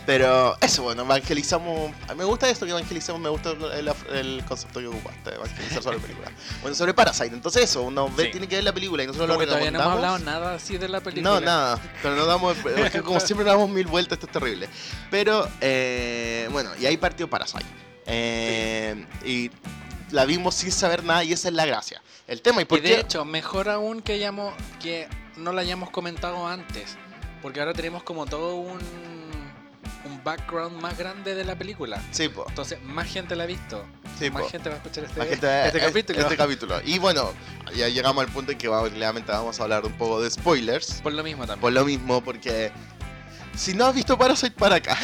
Pero 0.07 0.55
eso, 0.61 0.83
bueno, 0.83 1.03
evangelizamos. 1.03 1.91
Me 2.15 2.23
gusta 2.23 2.49
esto 2.49 2.65
que 2.65 2.71
evangelizamos, 2.71 3.21
me 3.21 3.27
gusta 3.29 3.51
el, 3.51 3.91
el 4.15 4.45
concepto 4.45 4.79
que 4.79 4.87
ocupaste, 4.87 5.35
evangelizar 5.35 5.83
sobre 5.83 5.99
película. 5.99 6.31
Bueno, 6.61 6.75
sobre 6.75 6.93
Parasite, 6.93 7.35
entonces 7.35 7.65
eso, 7.65 7.81
uno 7.83 8.09
ve, 8.15 8.23
Sí. 8.25 8.31
tiene 8.31 8.47
que 8.47 8.55
ver 8.55 8.63
la 8.63 8.71
película 8.73 9.03
y 9.03 9.07
nosotros 9.07 9.27
Como 9.27 9.33
lo 9.33 9.39
que 9.41 9.47
todavía 9.47 9.69
no 9.69 9.79
hemos 9.81 9.93
hablado 9.93 10.17
recomendamos. 10.17 10.43
nada 10.47 10.55
así 10.55 10.77
de 10.77 10.87
la 10.87 11.01
película. 11.01 11.29
No, 11.29 11.41
nada, 11.41 11.79
pero 12.01 12.15
no 12.15 12.25
damos, 12.25 12.55
es 12.77 12.89
que 12.91 13.01
como 13.01 13.19
siempre 13.19 13.45
damos 13.45 13.69
mil 13.69 13.85
vueltas, 13.85 14.13
esto 14.17 14.27
es 14.27 14.31
terrible. 14.31 14.69
Pero, 15.11 15.45
eh, 15.59 16.47
bueno, 16.53 16.71
y 16.79 16.85
ahí 16.85 16.95
partió 16.95 17.29
Parasite. 17.29 17.65
Eh, 18.05 19.05
y 19.25 19.51
la 20.11 20.23
vimos 20.23 20.55
sin 20.55 20.71
saber 20.71 21.03
nada 21.03 21.25
y 21.25 21.33
esa 21.33 21.49
es 21.49 21.53
la 21.53 21.65
gracia. 21.65 22.01
El 22.27 22.41
tema, 22.41 22.61
¿y 22.61 22.65
por 22.65 22.77
Y 22.77 22.81
de 22.81 22.89
qué? 22.95 22.99
hecho, 23.01 23.25
mejor 23.25 23.67
aún 23.67 24.01
que, 24.01 24.13
hayamos, 24.13 24.53
que 24.81 25.09
no 25.35 25.51
la 25.51 25.61
hayamos 25.61 25.89
comentado 25.89 26.47
antes. 26.47 26.95
Porque 27.41 27.59
ahora 27.59 27.73
tenemos 27.73 28.03
como 28.03 28.25
todo 28.25 28.55
un, 28.55 28.79
un 30.07 30.23
background 30.23 30.81
más 30.81 30.97
grande 30.97 31.35
de 31.35 31.43
la 31.45 31.55
película. 31.55 32.01
Sí, 32.11 32.29
po, 32.29 32.45
Entonces, 32.49 32.81
más 32.83 33.07
gente 33.07 33.35
la 33.35 33.43
ha 33.43 33.47
visto. 33.47 33.83
sí, 34.17 34.29
más 34.31 34.43
po. 34.43 34.49
gente 34.49 34.69
va 34.69 34.75
a 34.75 34.77
escuchar 34.79 35.03
este, 35.03 35.25
gente- 35.25 35.65
este 35.67 35.79
capítulo. 35.79 36.19
Este 36.19 36.37
capítulo. 36.37 36.81
Y 36.85 36.97
bueno, 36.99 37.31
ya 37.75 37.87
llegamos 37.89 38.23
al 38.25 38.31
punto 38.31 38.51
en 38.51 38.57
que 38.57 38.67
obviamente 38.67 39.31
vamos 39.31 39.59
a 39.59 39.63
hablar 39.63 39.85
un 39.85 39.93
poco 39.93 40.21
de 40.21 40.29
spoilers. 40.31 41.01
Por 41.01 41.13
lo 41.13 41.23
mismo 41.23 41.43
también. 41.45 41.61
Por 41.61 41.73
lo 41.73 41.85
mismo, 41.85 42.21
porque 42.23 42.71
si 43.55 43.73
no 43.73 43.85
has 43.85 43.93
visto 43.95 44.17
Parasite, 44.17 44.51
para 44.51 44.75
acá. 44.75 44.97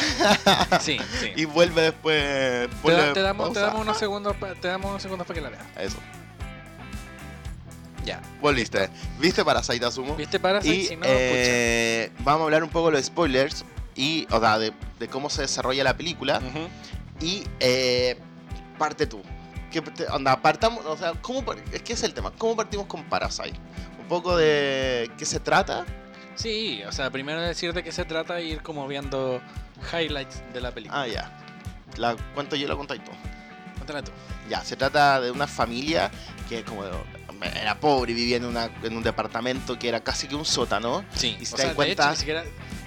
Sí, 0.80 0.98
sí. 1.20 1.32
y 1.36 1.44
vuelve 1.44 1.82
después. 1.82 2.68
Te, 2.70 2.76
ponle 2.82 2.96
da- 2.98 3.12
te 3.12 3.20
damos, 3.20 3.48
te 3.48 3.54
pausa. 3.54 3.66
damos 3.66 3.82
unos 3.82 3.98
segundos 3.98 4.36
pa- 4.36 4.54
te 4.54 4.68
damos 4.68 4.90
unos 4.90 5.02
segundos 5.02 5.26
para 5.26 5.34
que 5.36 5.40
la 5.42 5.50
veas. 5.50 5.64
Eso. 5.78 5.98
Ya. 8.04 8.20
Volviste. 8.40 8.90
¿Viste 9.18 9.42
Parasite, 9.44 9.84
asumo? 9.86 10.14
¿Viste 10.14 10.38
Parasite? 10.38 10.74
Y 10.76 10.84
si 10.86 10.96
no, 10.96 11.02
eh, 11.06 12.10
vamos 12.18 12.42
a 12.42 12.44
hablar 12.44 12.62
un 12.62 12.68
poco 12.68 12.90
de 12.90 12.98
los 12.98 13.06
spoilers 13.06 13.64
y, 13.96 14.26
o 14.30 14.40
sea, 14.40 14.58
de, 14.58 14.72
de 14.98 15.08
cómo 15.08 15.30
se 15.30 15.42
desarrolla 15.42 15.84
la 15.84 15.96
película. 15.96 16.40
pucha. 16.40 16.50
Ujú. 16.58 16.68
Y 17.20 17.44
eh, 17.60 18.18
parte 18.78 19.06
tú. 19.06 19.22
¿Qué 19.70 19.80
te- 19.82 20.06
onda, 20.08 20.40
partamos, 20.40 20.84
o 20.86 20.96
sea, 20.96 21.12
¿cómo, 21.20 21.44
es 21.72 21.82
que 21.82 21.92
es 21.94 22.02
el 22.02 22.14
tema. 22.14 22.32
¿Cómo 22.38 22.54
partimos 22.56 22.86
con 22.86 23.04
Parasite? 23.04 23.58
Un 23.98 24.06
poco 24.08 24.36
de 24.36 25.10
qué 25.18 25.24
se 25.24 25.40
trata. 25.40 25.84
Sí, 26.36 26.82
o 26.86 26.92
sea, 26.92 27.10
primero 27.10 27.40
decir 27.40 27.72
de 27.72 27.82
qué 27.84 27.92
se 27.92 28.04
trata 28.04 28.38
e 28.38 28.44
ir 28.44 28.62
como 28.62 28.86
viendo 28.86 29.40
highlights 29.92 30.42
de 30.52 30.60
la 30.60 30.72
película. 30.72 31.02
Ah, 31.02 31.06
ya. 31.06 31.30
La 31.96 32.16
cuento 32.34 32.56
yo, 32.56 32.66
la 32.68 32.76
contáis 32.76 33.02
tú. 33.04 33.10
Cuéntala 33.76 34.02
tú. 34.02 34.10
Ya, 34.48 34.60
se 34.64 34.76
trata 34.76 35.20
de 35.20 35.30
una 35.30 35.46
familia 35.46 36.10
que 36.48 36.64
como 36.64 36.84
era 37.42 37.78
pobre 37.78 38.12
y 38.12 38.14
vivía 38.14 38.36
en, 38.36 38.44
una, 38.46 38.70
en 38.82 38.96
un 38.96 39.02
departamento 39.02 39.78
que 39.78 39.88
era 39.88 40.00
casi 40.00 40.26
que 40.28 40.34
un 40.34 40.44
sótano. 40.44 41.04
Sí, 41.14 41.36
Y 41.40 41.44
si 41.46 41.54
o 41.54 41.56
sea, 41.56 41.74
cuenta- 41.74 41.84
de 41.84 41.92
hecho, 42.08 42.10
ni 42.10 42.16
siquiera... 42.16 42.44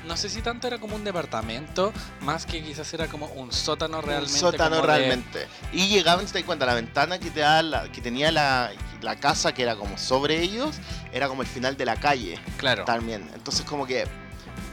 No 0.07 0.15
sé 0.15 0.29
si 0.29 0.41
tanto 0.41 0.67
era 0.67 0.77
como 0.79 0.95
un 0.95 1.03
departamento, 1.03 1.91
más 2.21 2.45
que 2.45 2.63
quizás 2.63 2.91
era 2.93 3.07
como 3.07 3.25
un 3.27 3.51
sótano 3.51 4.01
realmente. 4.01 4.33
un 4.33 4.39
sótano 4.39 4.77
de- 4.77 4.81
realmente. 4.83 5.47
Y 5.73 5.87
llegaban, 5.89 6.25
si 6.25 6.33
te 6.33 6.39
das 6.39 6.45
cuenta, 6.45 6.65
la 6.65 6.73
ventana 6.75 7.19
que, 7.19 7.29
te 7.29 7.41
da 7.41 7.61
la, 7.61 7.91
que 7.91 8.01
tenía 8.01 8.31
la, 8.31 8.71
la 9.01 9.15
casa 9.17 9.53
que 9.53 9.63
era 9.63 9.75
como 9.75 9.97
sobre 9.97 10.41
ellos, 10.41 10.77
era 11.11 11.27
como 11.27 11.41
el 11.41 11.47
final 11.47 11.75
de 11.77 11.85
la 11.85 11.97
calle 11.97 12.39
Claro. 12.57 12.85
también. 12.85 13.29
Entonces 13.33 13.65
como 13.65 13.85
que, 13.85 14.07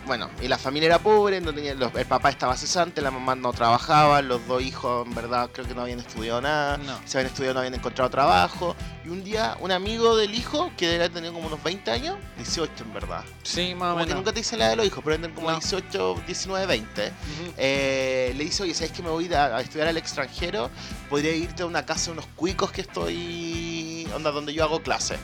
bueno, 0.06 0.30
y 0.42 0.48
la 0.48 0.58
familia 0.58 0.86
era 0.86 0.98
pobre, 0.98 1.40
no 1.40 1.52
tenía, 1.52 1.74
los- 1.74 1.94
el 1.94 2.06
papá 2.06 2.28
estaba 2.30 2.56
cesante, 2.56 3.00
la 3.00 3.10
mamá 3.10 3.34
no 3.34 3.52
trabajaba, 3.52 4.20
los 4.22 4.46
dos 4.46 4.62
hijos 4.62 5.06
en 5.06 5.14
verdad 5.14 5.48
creo 5.52 5.66
que 5.66 5.74
no 5.74 5.82
habían 5.82 6.00
estudiado 6.00 6.40
nada. 6.40 6.76
No. 6.78 6.98
se 7.04 7.18
habían 7.18 7.30
estudiado, 7.30 7.54
no 7.54 7.60
habían 7.60 7.74
encontrado 7.74 8.10
trabajo. 8.10 8.76
Y 9.04 9.08
un 9.08 9.22
día, 9.24 9.56
un 9.60 9.70
amigo 9.72 10.16
del 10.16 10.34
hijo, 10.34 10.70
que 10.76 10.86
debe 10.88 11.08
tener 11.10 11.32
como 11.32 11.46
unos 11.46 11.62
20 11.62 11.90
años, 11.90 12.16
18 12.36 12.84
en 12.84 12.92
verdad. 12.94 13.24
Sí, 13.42 13.74
más 13.74 13.94
o 13.94 13.96
menos. 13.98 14.14
nunca 14.16 14.32
te 14.32 14.40
dice 14.40 14.56
la 14.56 14.68
de 14.68 14.76
los 14.76 14.86
hijos, 14.86 15.02
pero 15.04 15.16
tienen 15.16 15.34
como 15.34 15.50
No. 15.50 15.58
18, 15.58 16.22
19, 16.26 16.66
20. 16.66 17.06
Ujú. 17.08 17.52
Eh, 17.58 18.32
le 18.36 18.44
dice, 18.44 18.62
oye, 18.62 18.74
¿sabes 18.74 18.92
que 18.92 19.02
me 19.02 19.10
voy 19.10 19.32
a, 19.32 19.56
a 19.56 19.60
estudiar 19.60 19.88
al 19.88 19.96
extranjero? 19.96 20.70
Podría 21.10 21.32
irte 21.34 21.62
a 21.62 21.66
una 21.66 21.84
casa 21.84 22.06
de 22.06 22.12
unos 22.12 22.26
cuicos 22.36 22.72
que 22.72 22.80
estoy. 22.82 24.08
onda, 24.14 24.30
donde 24.30 24.52
yo 24.54 24.64
hago 24.64 24.80
clase. 24.82 25.16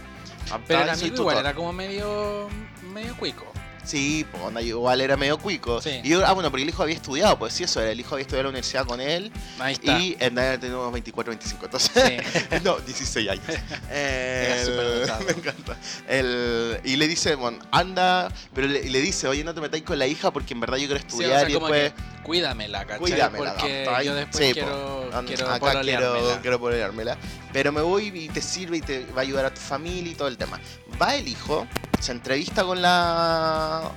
Pero 0.66 0.82
el 0.82 0.88
Ah, 0.90 0.92
amigo 0.94 1.06
igual 1.14 1.36
tutor". 1.36 1.46
era 1.46 1.54
como 1.54 1.72
medio 1.72 2.48
medio 2.92 3.16
cuico. 3.16 3.44
Sí, 3.90 4.24
pues 4.30 4.40
onda, 4.40 4.62
igual 4.62 5.00
era 5.00 5.16
medio 5.16 5.36
cuico. 5.36 5.82
Sí. 5.82 6.00
Y 6.04 6.10
yo, 6.10 6.24
ah, 6.24 6.32
bueno, 6.32 6.48
porque 6.48 6.62
el 6.62 6.68
hijo 6.68 6.84
había 6.84 6.94
estudiado, 6.94 7.36
pues 7.40 7.52
sí, 7.52 7.64
eso 7.64 7.80
era. 7.80 7.90
El 7.90 7.98
hijo 7.98 8.14
había 8.14 8.22
estudiado 8.22 8.42
en 8.42 8.44
la 8.44 8.50
universidad 8.50 8.86
con 8.86 9.00
él. 9.00 9.32
Ahí 9.58 9.72
está. 9.72 9.98
Y 9.98 10.16
en 10.20 10.36
realidad 10.36 10.60
tenía 10.60 10.76
unos 10.76 10.92
24, 10.92 11.32
25. 11.32 11.64
Entonces. 11.64 11.90
Sí. 11.92 12.40
No, 12.64 12.78
16 12.78 13.28
años. 13.30 13.44
Era 13.90 15.18
me 15.26 15.32
encanta. 15.32 15.76
El- 16.08 16.78
y 16.84 16.96
le 16.96 17.08
dice, 17.08 17.34
bueno, 17.34 17.58
anda, 17.72 18.30
pero 18.54 18.68
le, 18.68 19.00
dice, 19.00 19.26
oye, 19.26 19.42
no 19.42 19.54
te 19.54 19.60
metáis 19.60 19.82
con 19.82 19.98
la 19.98 20.06
hija 20.06 20.30
porque 20.30 20.54
en 20.54 20.60
verdad 20.60 20.76
yo 20.76 20.86
quiero 20.86 21.00
Sí, 21.00 21.06
o 21.06 21.08
estudiar 21.08 21.40
sea, 21.40 21.48
y 21.48 21.52
después 21.52 21.92
que 21.92 22.22
cuídamela, 22.22 22.80
¿cachai? 22.84 22.98
Cuídamela, 22.98 23.54
Porque 23.54 23.86
yo 24.04 24.14
después 24.14 24.46
Sí, 24.46 24.52
quiero, 24.52 25.10
acá 25.12 25.80
quiero, 25.82 26.38
quiero 26.42 26.60
pololeármela. 26.60 27.16
Pero 27.52 27.72
me 27.72 27.80
voy 27.80 28.06
y 28.14 28.28
te 28.28 28.40
sirve 28.40 28.76
y 28.76 28.80
te 28.82 29.04
va 29.06 29.18
a 29.18 29.22
ayudar 29.22 29.46
a 29.46 29.54
tu 29.54 29.60
familia 29.60 30.12
y 30.12 30.14
todo 30.14 30.28
el 30.28 30.36
tema. 30.36 30.60
Va 31.00 31.14
el 31.14 31.28
hijo, 31.28 31.66
se 32.00 32.12
entrevista 32.12 32.64
con 32.64 32.82
la... 32.82 33.90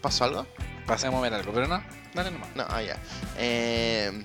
¿Pasó 0.00 0.24
algo? 0.24 0.46
Pasemos 0.86 1.18
a 1.18 1.22
ver 1.22 1.34
algo, 1.34 1.52
pero 1.52 1.66
no, 1.66 1.82
dale 2.14 2.30
nomás. 2.30 2.48
No, 2.54 2.64
ah, 2.68 2.82
ya. 2.82 2.96
Eh, 3.38 4.24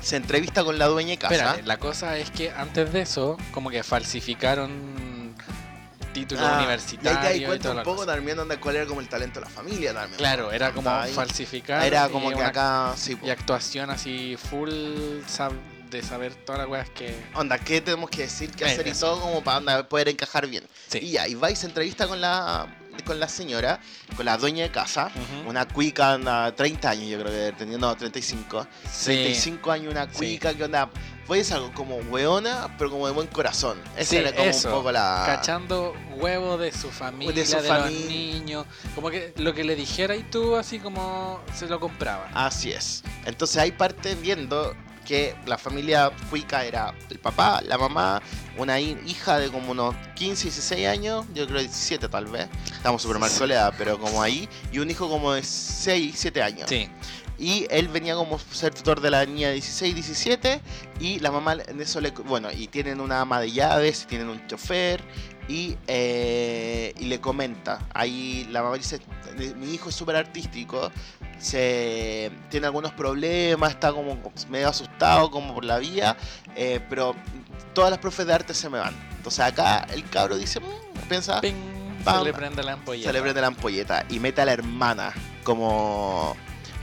se 0.00 0.16
entrevista 0.16 0.64
con 0.64 0.78
la 0.78 0.86
dueña 0.86 1.10
de 1.10 1.18
casa. 1.18 1.34
Espérate, 1.34 1.62
la 1.64 1.76
cosa 1.78 2.16
es 2.16 2.30
que 2.30 2.50
antes 2.50 2.92
de 2.92 3.02
eso, 3.02 3.36
como 3.52 3.68
que 3.70 3.82
falsificaron 3.82 5.34
títulos 6.14 6.44
Ah, 6.46 6.54
universitarios 6.56 7.22
Y 7.24 7.26
ahí 7.26 7.40
te 7.40 7.46
cuenta 7.46 7.70
un 7.72 7.82
poco 7.82 7.96
cosa. 8.02 8.14
también 8.14 8.38
donde 8.38 8.56
cuál 8.58 8.76
era 8.76 8.86
como 8.86 9.00
el 9.02 9.08
talento 9.08 9.38
de 9.40 9.44
la 9.46 9.50
familia 9.52 9.92
también. 9.92 10.16
Claro, 10.16 10.50
era 10.50 10.72
como 10.72 10.88
falsificar 11.14 11.84
Era 11.84 12.08
como 12.08 12.30
que 12.30 12.42
acá, 12.42 12.94
sí, 12.96 13.18
y 13.22 13.28
actuación 13.28 13.90
así 13.90 14.38
full 14.38 14.70
sab- 15.28 15.52
de 15.90 16.02
saber 16.02 16.34
todas 16.34 16.60
las 16.60 16.68
weas 16.68 16.90
que... 16.90 17.14
onda, 17.34 17.58
¿qué 17.58 17.80
tenemos 17.80 18.10
que 18.10 18.22
decir, 18.22 18.50
qué 18.50 18.64
hacer 18.64 18.86
y 18.86 18.92
todo 18.92 19.20
como 19.20 19.42
para 19.42 19.58
onda, 19.58 19.88
poder 19.88 20.08
encajar 20.08 20.46
bien? 20.46 20.64
Sí. 20.88 20.98
Y 20.98 21.10
ya, 21.12 21.28
y 21.28 21.34
va 21.34 21.50
y 21.50 21.56
se 21.56 21.66
entrevista 21.66 22.06
con 22.06 22.20
la, 22.20 22.66
con 23.04 23.20
la 23.20 23.28
señora, 23.28 23.80
con 24.16 24.26
la 24.26 24.36
dueña 24.36 24.64
de 24.64 24.70
casa, 24.70 25.10
una 25.46 25.66
cuica, 25.66 26.12
anda, 26.12 26.54
30 26.54 26.90
años 26.90 27.08
yo 27.08 27.20
creo 27.20 27.30
que 27.32 27.56
tenía, 27.56 27.78
no, 27.78 27.96
35. 27.96 28.66
Sí. 28.90 29.04
35 29.06 29.70
años, 29.72 29.92
una 29.92 30.08
cuica 30.08 30.54
que 30.54 30.64
onda, 30.64 30.90
pues 31.26 31.50
algo 31.50 31.72
como 31.74 31.96
weona, 31.96 32.76
pero 32.78 32.90
como 32.90 33.06
de 33.06 33.12
buen 33.12 33.26
corazón. 33.26 33.78
Esa 33.96 34.10
Sí, 34.10 34.16
era 34.18 34.32
como 34.32 34.44
eso, 34.48 34.68
un 34.68 34.74
poco 34.74 34.92
la... 34.92 35.24
Cachando 35.26 35.94
huevo 36.16 36.56
de 36.56 36.72
su 36.72 36.90
familia, 36.90 37.34
de, 37.34 37.40
De 37.40 37.46
su 37.46 37.56
los 37.56 37.66
familia. 37.66 38.06
niños. 38.08 38.66
Como 38.94 39.10
que 39.10 39.34
lo 39.36 39.52
que 39.52 39.64
le 39.64 39.74
dijera 39.74 40.14
y 40.16 40.22
tú 40.22 40.54
así 40.56 40.78
como 40.78 41.40
se 41.54 41.66
lo 41.66 41.80
compraba. 41.80 42.28
Así 42.32 42.70
es. 42.72 43.02
Entonces 43.24 43.56
ahí 43.56 43.72
parte 43.72 44.14
viendo 44.14 44.74
que 45.06 45.34
la 45.46 45.56
familia 45.56 46.10
cuica 46.28 46.64
era 46.64 46.92
el 47.10 47.18
papá, 47.18 47.62
la 47.62 47.78
mamá, 47.78 48.20
una 48.58 48.78
hi- 48.80 48.98
hija 49.06 49.38
de 49.38 49.50
como 49.50 49.70
unos 49.70 49.94
15, 50.16 50.44
16 50.44 50.86
años, 50.88 51.24
yo 51.34 51.46
creo 51.46 51.60
17 51.60 52.08
tal 52.08 52.26
vez. 52.26 52.48
Estamos 52.72 53.00
súper 53.02 53.18
mal 53.18 53.30
con 53.38 53.48
la 53.48 53.54
edad, 53.54 53.74
pero 53.78 53.98
como 53.98 54.20
ahí. 54.22 54.48
Y 54.72 54.78
un 54.80 54.90
hijo 54.90 55.08
como 55.08 55.32
de 55.32 55.42
6, 55.42 56.14
7 56.16 56.42
años. 56.42 56.68
Sí. 56.68 56.88
Y 57.38 57.66
él 57.70 57.88
venía 57.88 58.14
como 58.14 58.38
ser 58.38 58.72
tutor 58.74 59.00
de 59.02 59.10
la 59.10 59.24
niña 59.26 59.48
de 59.48 59.54
16, 59.54 59.94
17. 59.94 60.60
Y 61.00 61.18
la 61.20 61.30
mamá 61.30 61.56
en 61.68 61.80
eso 61.80 62.00
le... 62.00 62.10
Bueno, 62.10 62.50
y 62.50 62.66
tienen 62.66 62.98
una 62.98 63.20
ama 63.20 63.40
de 63.40 63.52
llaves, 63.52 64.06
tienen 64.06 64.28
un 64.30 64.46
chofer. 64.46 65.02
Y, 65.48 65.76
eh, 65.86 66.92
y 66.98 67.04
le 67.06 67.20
comenta. 67.20 67.78
Ahí 67.94 68.48
la 68.50 68.62
mamá 68.62 68.76
dice, 68.76 69.00
mi 69.56 69.72
hijo 69.74 69.88
es 69.90 69.94
súper 69.94 70.16
artístico. 70.16 70.90
Se 71.38 72.30
tiene 72.50 72.66
algunos 72.66 72.92
problemas, 72.92 73.70
está 73.70 73.92
como 73.92 74.18
medio 74.48 74.68
asustado 74.68 75.30
como 75.30 75.54
por 75.54 75.64
la 75.64 75.78
vía. 75.78 76.16
eh, 76.56 76.80
pero 76.88 77.14
todas 77.74 77.90
las 77.90 77.98
profes 78.00 78.26
de 78.26 78.32
arte 78.32 78.54
se 78.54 78.68
me 78.70 78.78
van. 78.78 78.94
Entonces 79.16 79.40
acá 79.44 79.86
el 79.92 80.08
cabro 80.08 80.36
dice, 80.36 80.58
"Mm", 80.60 81.08
piensa, 81.08 81.40
Ping, 81.42 81.52
se 82.04 82.24
le 82.24 82.32
prende 82.32 82.62
la 82.62 82.72
ampolleta. 82.72 83.08
se 83.08 83.12
le 83.12 83.20
prende 83.20 83.40
la 83.42 83.46
ampolleta. 83.48 84.04
Y 84.08 84.18
mete 84.20 84.40
a 84.40 84.44
la 84.46 84.52
hermana 84.52 85.12
como... 85.44 86.34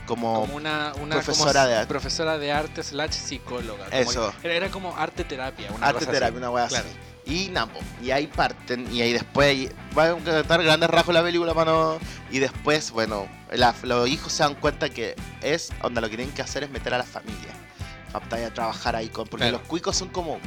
Como, 0.05 0.41
como 0.41 0.55
una, 0.55 0.91
una 1.01 1.15
profesora 1.15 1.61
como 1.61 1.67
de 1.69 1.75
arte. 1.77 1.87
profesora 1.87 2.37
de 2.37 2.51
arte 2.51 2.83
slash 2.83 3.11
psicóloga. 3.13 3.85
Como 3.85 4.11
Eso. 4.11 4.33
Era, 4.43 4.53
era 4.53 4.69
como 4.69 4.95
arte 4.97 5.23
terapia. 5.23 5.71
Una 5.73 5.87
arte 5.87 6.05
terapia, 6.05 6.27
así. 6.27 6.37
una 6.37 6.49
wea 6.51 6.67
Claro. 6.67 6.85
así. 6.89 6.97
Y 7.25 7.49
Napo. 7.49 7.79
Y 8.01 8.11
ahí 8.11 8.27
parten. 8.27 8.91
Y 8.93 9.01
ahí 9.01 9.13
después 9.13 9.47
ahí 9.47 9.69
va 9.97 10.09
a 10.11 10.17
cantar 10.17 10.63
grandes 10.63 10.89
rasgos 10.89 11.13
la 11.15 11.23
película, 11.23 11.53
mano. 11.53 11.97
Y 12.31 12.39
después, 12.39 12.91
bueno, 12.91 13.27
la- 13.51 13.73
los 13.83 14.09
hijos 14.09 14.31
se 14.33 14.43
dan 14.43 14.55
cuenta 14.55 14.89
que 14.89 15.15
es 15.41 15.71
donde 15.81 16.01
lo 16.01 16.09
que 16.09 16.17
tienen 16.17 16.33
que 16.35 16.41
hacer 16.41 16.63
es 16.63 16.69
meter 16.69 16.93
a 16.93 16.97
la 16.97 17.03
familia. 17.05 17.51
¿Captai? 18.11 18.43
A 18.43 18.53
trabajar 18.53 18.95
ahí 18.95 19.07
con. 19.09 19.27
Porque 19.27 19.45
Claro. 19.45 19.57
los 19.59 19.67
cuicos 19.67 19.95
son 19.95 20.09
como 20.09 20.37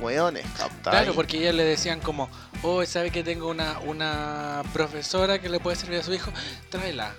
weones, 0.00 0.44
¿captai? 0.56 0.92
Claro, 0.92 1.14
porque 1.14 1.38
ellas 1.38 1.54
le 1.54 1.64
decían 1.64 2.00
como, 2.00 2.28
oh, 2.62 2.84
sabe 2.84 3.10
que 3.10 3.22
tengo 3.24 3.48
una, 3.48 3.78
una 3.80 4.62
profesora 4.72 5.40
que 5.40 5.48
le 5.48 5.58
puede 5.60 5.76
servir 5.76 5.98
a 6.00 6.02
su 6.02 6.12
hijo, 6.12 6.30
tráela. 6.70 7.14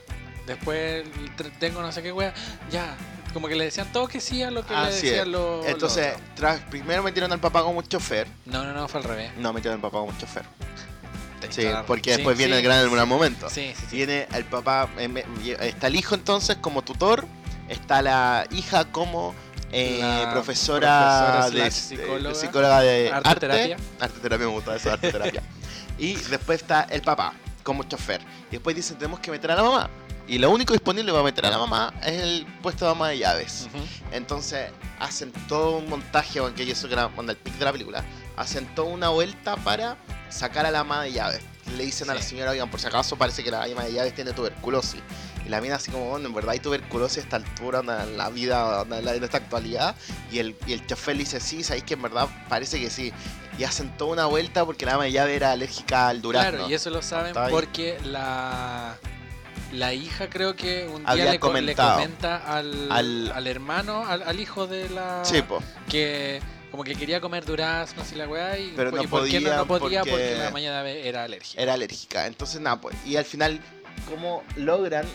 Después 0.46 1.06
tengo 1.60 1.82
no 1.82 1.92
sé 1.92 2.02
qué 2.04 2.12
wea, 2.12 2.34
ya. 2.72 2.96
Como 3.34 3.48
que 3.48 3.56
le 3.56 3.66
decían 3.66 3.92
todo 3.92 4.08
que 4.08 4.20
sí 4.20 4.42
a 4.42 4.50
lo 4.52 4.66
que 4.66 4.74
le 4.74 4.80
Así 4.80 5.08
decían 5.08 5.20
es. 5.22 5.28
los. 5.28 5.66
Entonces, 5.66 6.14
tras, 6.36 6.60
primero 6.62 7.04
metieron 7.04 7.32
al 7.32 7.40
papá 7.40 7.62
como 7.64 7.80
un 7.80 7.88
chofer. 7.88 8.28
No, 8.46 8.64
no, 8.64 8.74
no, 8.74 8.88
fue 8.88 9.02
al 9.02 9.04
revés. 9.08 9.32
No 9.38 9.54
metieron 9.54 9.76
al 9.78 9.82
papá 9.82 10.00
como 10.00 10.12
un 10.12 10.18
chofer. 10.18 10.44
Tenés 11.40 11.56
Sí, 11.56 11.62
toda 11.62 11.74
la- 11.76 11.86
porque 11.86 12.12
sí, 12.12 12.18
después 12.18 12.38
viene 12.38 12.58
el 12.58 12.64
gran 12.64 12.92
gran 12.92 13.08
momento. 13.08 13.50
Sí, 13.50 13.72
sí, 13.76 13.86
sí. 13.90 13.96
Viene 13.98 14.28
el 14.34 14.46
papá, 14.46 14.90
está 15.62 15.88
el 15.88 15.96
hijo 15.96 16.16
entonces 16.16 16.58
como 16.60 16.82
tutor, 16.82 17.26
está 17.70 18.02
la 18.02 18.46
hija 18.52 18.86
como 18.92 19.34
eh, 19.72 20.00
La 20.02 20.32
profesora, 20.34 21.38
profesora 21.38 21.46
de, 21.46 21.52
slash 21.52 21.90
de- 21.90 21.98
psicóloga. 22.04 22.36
psicóloga 22.36 22.82
de 22.82 23.12
Arte 23.14 23.30
arte. 23.30 23.40
terapia. 23.42 23.78
Arte 24.00 24.20
terapia 24.20 24.48
me 24.48 24.52
gusta 24.54 24.76
eso, 24.76 24.92
arte 24.92 25.12
terapia. 25.12 25.44
y 26.00 26.16
después 26.16 26.62
está 26.62 26.88
el 26.90 27.04
papá 27.04 27.34
como 27.64 27.84
chofer. 27.84 28.20
Y 28.50 28.54
después 28.54 28.76
dicen 28.76 28.98
tenemos 28.98 29.20
que 29.20 29.30
meter 29.32 29.52
a 29.52 29.56
la 29.56 29.64
mamá. 29.64 29.90
Y 30.30 30.38
lo 30.38 30.52
único 30.52 30.74
disponible 30.74 31.12
para 31.12 31.24
meter 31.24 31.46
a 31.48 31.50
la 31.50 31.58
mamá 31.58 31.92
es 32.06 32.22
el 32.22 32.46
puesto 32.62 32.86
de 32.86 32.92
mamá 32.92 33.10
de 33.10 33.18
llaves. 33.18 33.68
Entonces 34.12 34.70
hacen 35.00 35.32
todo 35.48 35.78
un 35.78 35.90
montaje, 35.90 36.38
aunque 36.40 36.66
yo 36.66 36.74
eso 36.74 36.88
que 36.88 36.94
era 36.94 37.08
cuando 37.08 37.32
el 37.32 37.38
pic 37.38 37.56
de 37.56 37.66
la 37.66 37.72
película, 37.72 38.04
hacen 38.38 38.66
toda 38.76 38.90
una 38.90 39.10
vuelta 39.10 39.56
para 39.58 39.98
sacar 40.30 40.66
a 40.68 40.72
la 40.72 40.82
ama 40.82 41.02
de 41.04 41.14
llaves. 41.14 41.42
Le 41.76 41.84
dicen 41.86 42.10
a 42.10 42.14
la 42.16 42.22
señora, 42.22 42.52
oigan, 42.52 42.70
por 42.70 42.80
si 42.80 42.88
acaso 42.88 43.16
parece 43.16 43.44
que 43.44 43.50
la 43.52 43.64
ama 43.64 43.84
de 43.84 43.94
llaves 43.94 44.14
tiene 44.14 44.32
tuberculosis. 44.34 45.02
Y 45.46 45.50
la 45.50 45.62
mina 45.62 45.76
así 45.76 45.90
como, 45.90 46.10
bueno, 46.12 46.28
en 46.28 46.34
verdad 46.36 46.52
hay 46.52 46.60
tuberculosis 46.60 47.18
a 47.18 47.22
esta 47.22 47.36
altura, 47.38 47.80
en 47.80 48.18
la 48.18 48.30
vida, 48.30 48.84
en 48.90 49.06
la- 49.06 49.16
en 49.16 49.24
esta 49.24 49.38
actualidad. 49.38 49.96
Y 50.32 50.40
el, 50.40 50.56
y 50.68 50.74
el 50.74 50.86
chofer 50.86 51.16
le 51.16 51.24
dice, 51.24 51.40
sí, 51.40 51.64
sabéis 51.64 51.86
que 51.86 51.96
en 51.96 52.02
verdad 52.04 52.28
parece 52.50 52.80
que 52.80 52.90
sí. 52.92 53.12
Y 53.58 53.64
hacen 53.64 53.96
toda 53.98 54.12
una 54.12 54.26
vuelta 54.28 54.64
porque 54.66 54.86
la 54.86 54.94
ama 54.94 55.06
de 55.06 55.12
llave 55.12 55.36
era 55.36 55.52
alérgica 55.52 56.08
al 56.08 56.22
durazno. 56.22 56.52
Claro, 56.52 56.70
y 56.70 56.74
eso 56.76 56.90
lo 56.92 57.02
saben 57.02 57.34
porque 57.52 57.98
la, 58.04 58.96
la 59.74 59.94
hija 59.94 60.30
creo 60.30 60.56
que 60.56 60.86
un 60.88 61.02
día 61.04 61.10
Había 61.12 61.32
le, 61.32 61.40
comenta 61.40 62.38
al, 62.38 62.92
al- 62.92 63.32
al 63.34 63.48
hermano, 63.48 64.06
al, 64.06 64.24
al 64.24 64.40
hijo 64.40 64.68
de 64.68 64.90
la... 64.90 65.24
Sí, 65.24 65.42
po. 65.42 65.62
que 65.90 66.42
como 66.72 66.84
que 66.84 66.94
quería 66.96 67.20
comer 67.20 67.46
duraznos 67.46 68.12
y 68.12 68.16
la 68.16 68.28
weá 68.28 68.58
y, 68.58 68.74
Pero 68.76 68.92
no 68.92 68.98
y 68.98 69.08
qué 69.30 69.40
no, 69.42 69.56
no 69.58 69.66
podía 69.66 69.80
podía 69.80 70.00
porque, 70.02 70.12
porque 70.12 70.36
la 70.38 70.52
mañana 70.52 70.88
era 70.90 71.24
alérgica. 71.24 71.62
Era 71.62 71.74
alérgica. 71.74 72.28
Entonces, 72.28 72.62
nada, 72.62 72.80
pues. 72.80 72.96
Y 73.06 73.16
al 73.16 73.26
final, 73.26 73.60
¿cómo 74.08 74.44
logran 74.56 75.06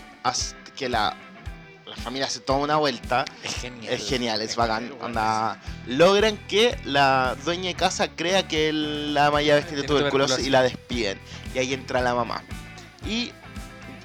que 0.77 0.88
la, 0.88 1.17
la 1.87 1.95
familia 1.97 2.29
se 2.29 2.40
tome 2.40 2.64
una 2.64 2.77
vuelta? 2.77 3.25
Es 3.45 3.55
genial. 3.55 3.93
Es 3.95 4.09
genial, 4.09 4.40
es 4.43 4.51
Es 4.51 4.57
bacán. 4.57 4.88
bueno, 4.88 5.05
Onda, 5.05 5.61
logran 5.87 6.37
que 6.49 6.77
la 6.85 7.37
dueña 7.45 7.69
de 7.69 7.75
casa 7.75 8.09
crea 8.09 8.49
que 8.49 8.73
la 8.73 9.27
ama 9.27 9.40
llaves 9.40 9.69
tiene 9.69 9.85
tuberculosis. 9.85 10.45
y 10.45 10.51
la 10.51 10.62
despiden. 10.62 11.21
Y 11.55 11.59
ahí 11.61 11.73
entra 11.73 12.01
la 12.01 12.14
mamá. 12.17 12.43
Y 13.07 13.31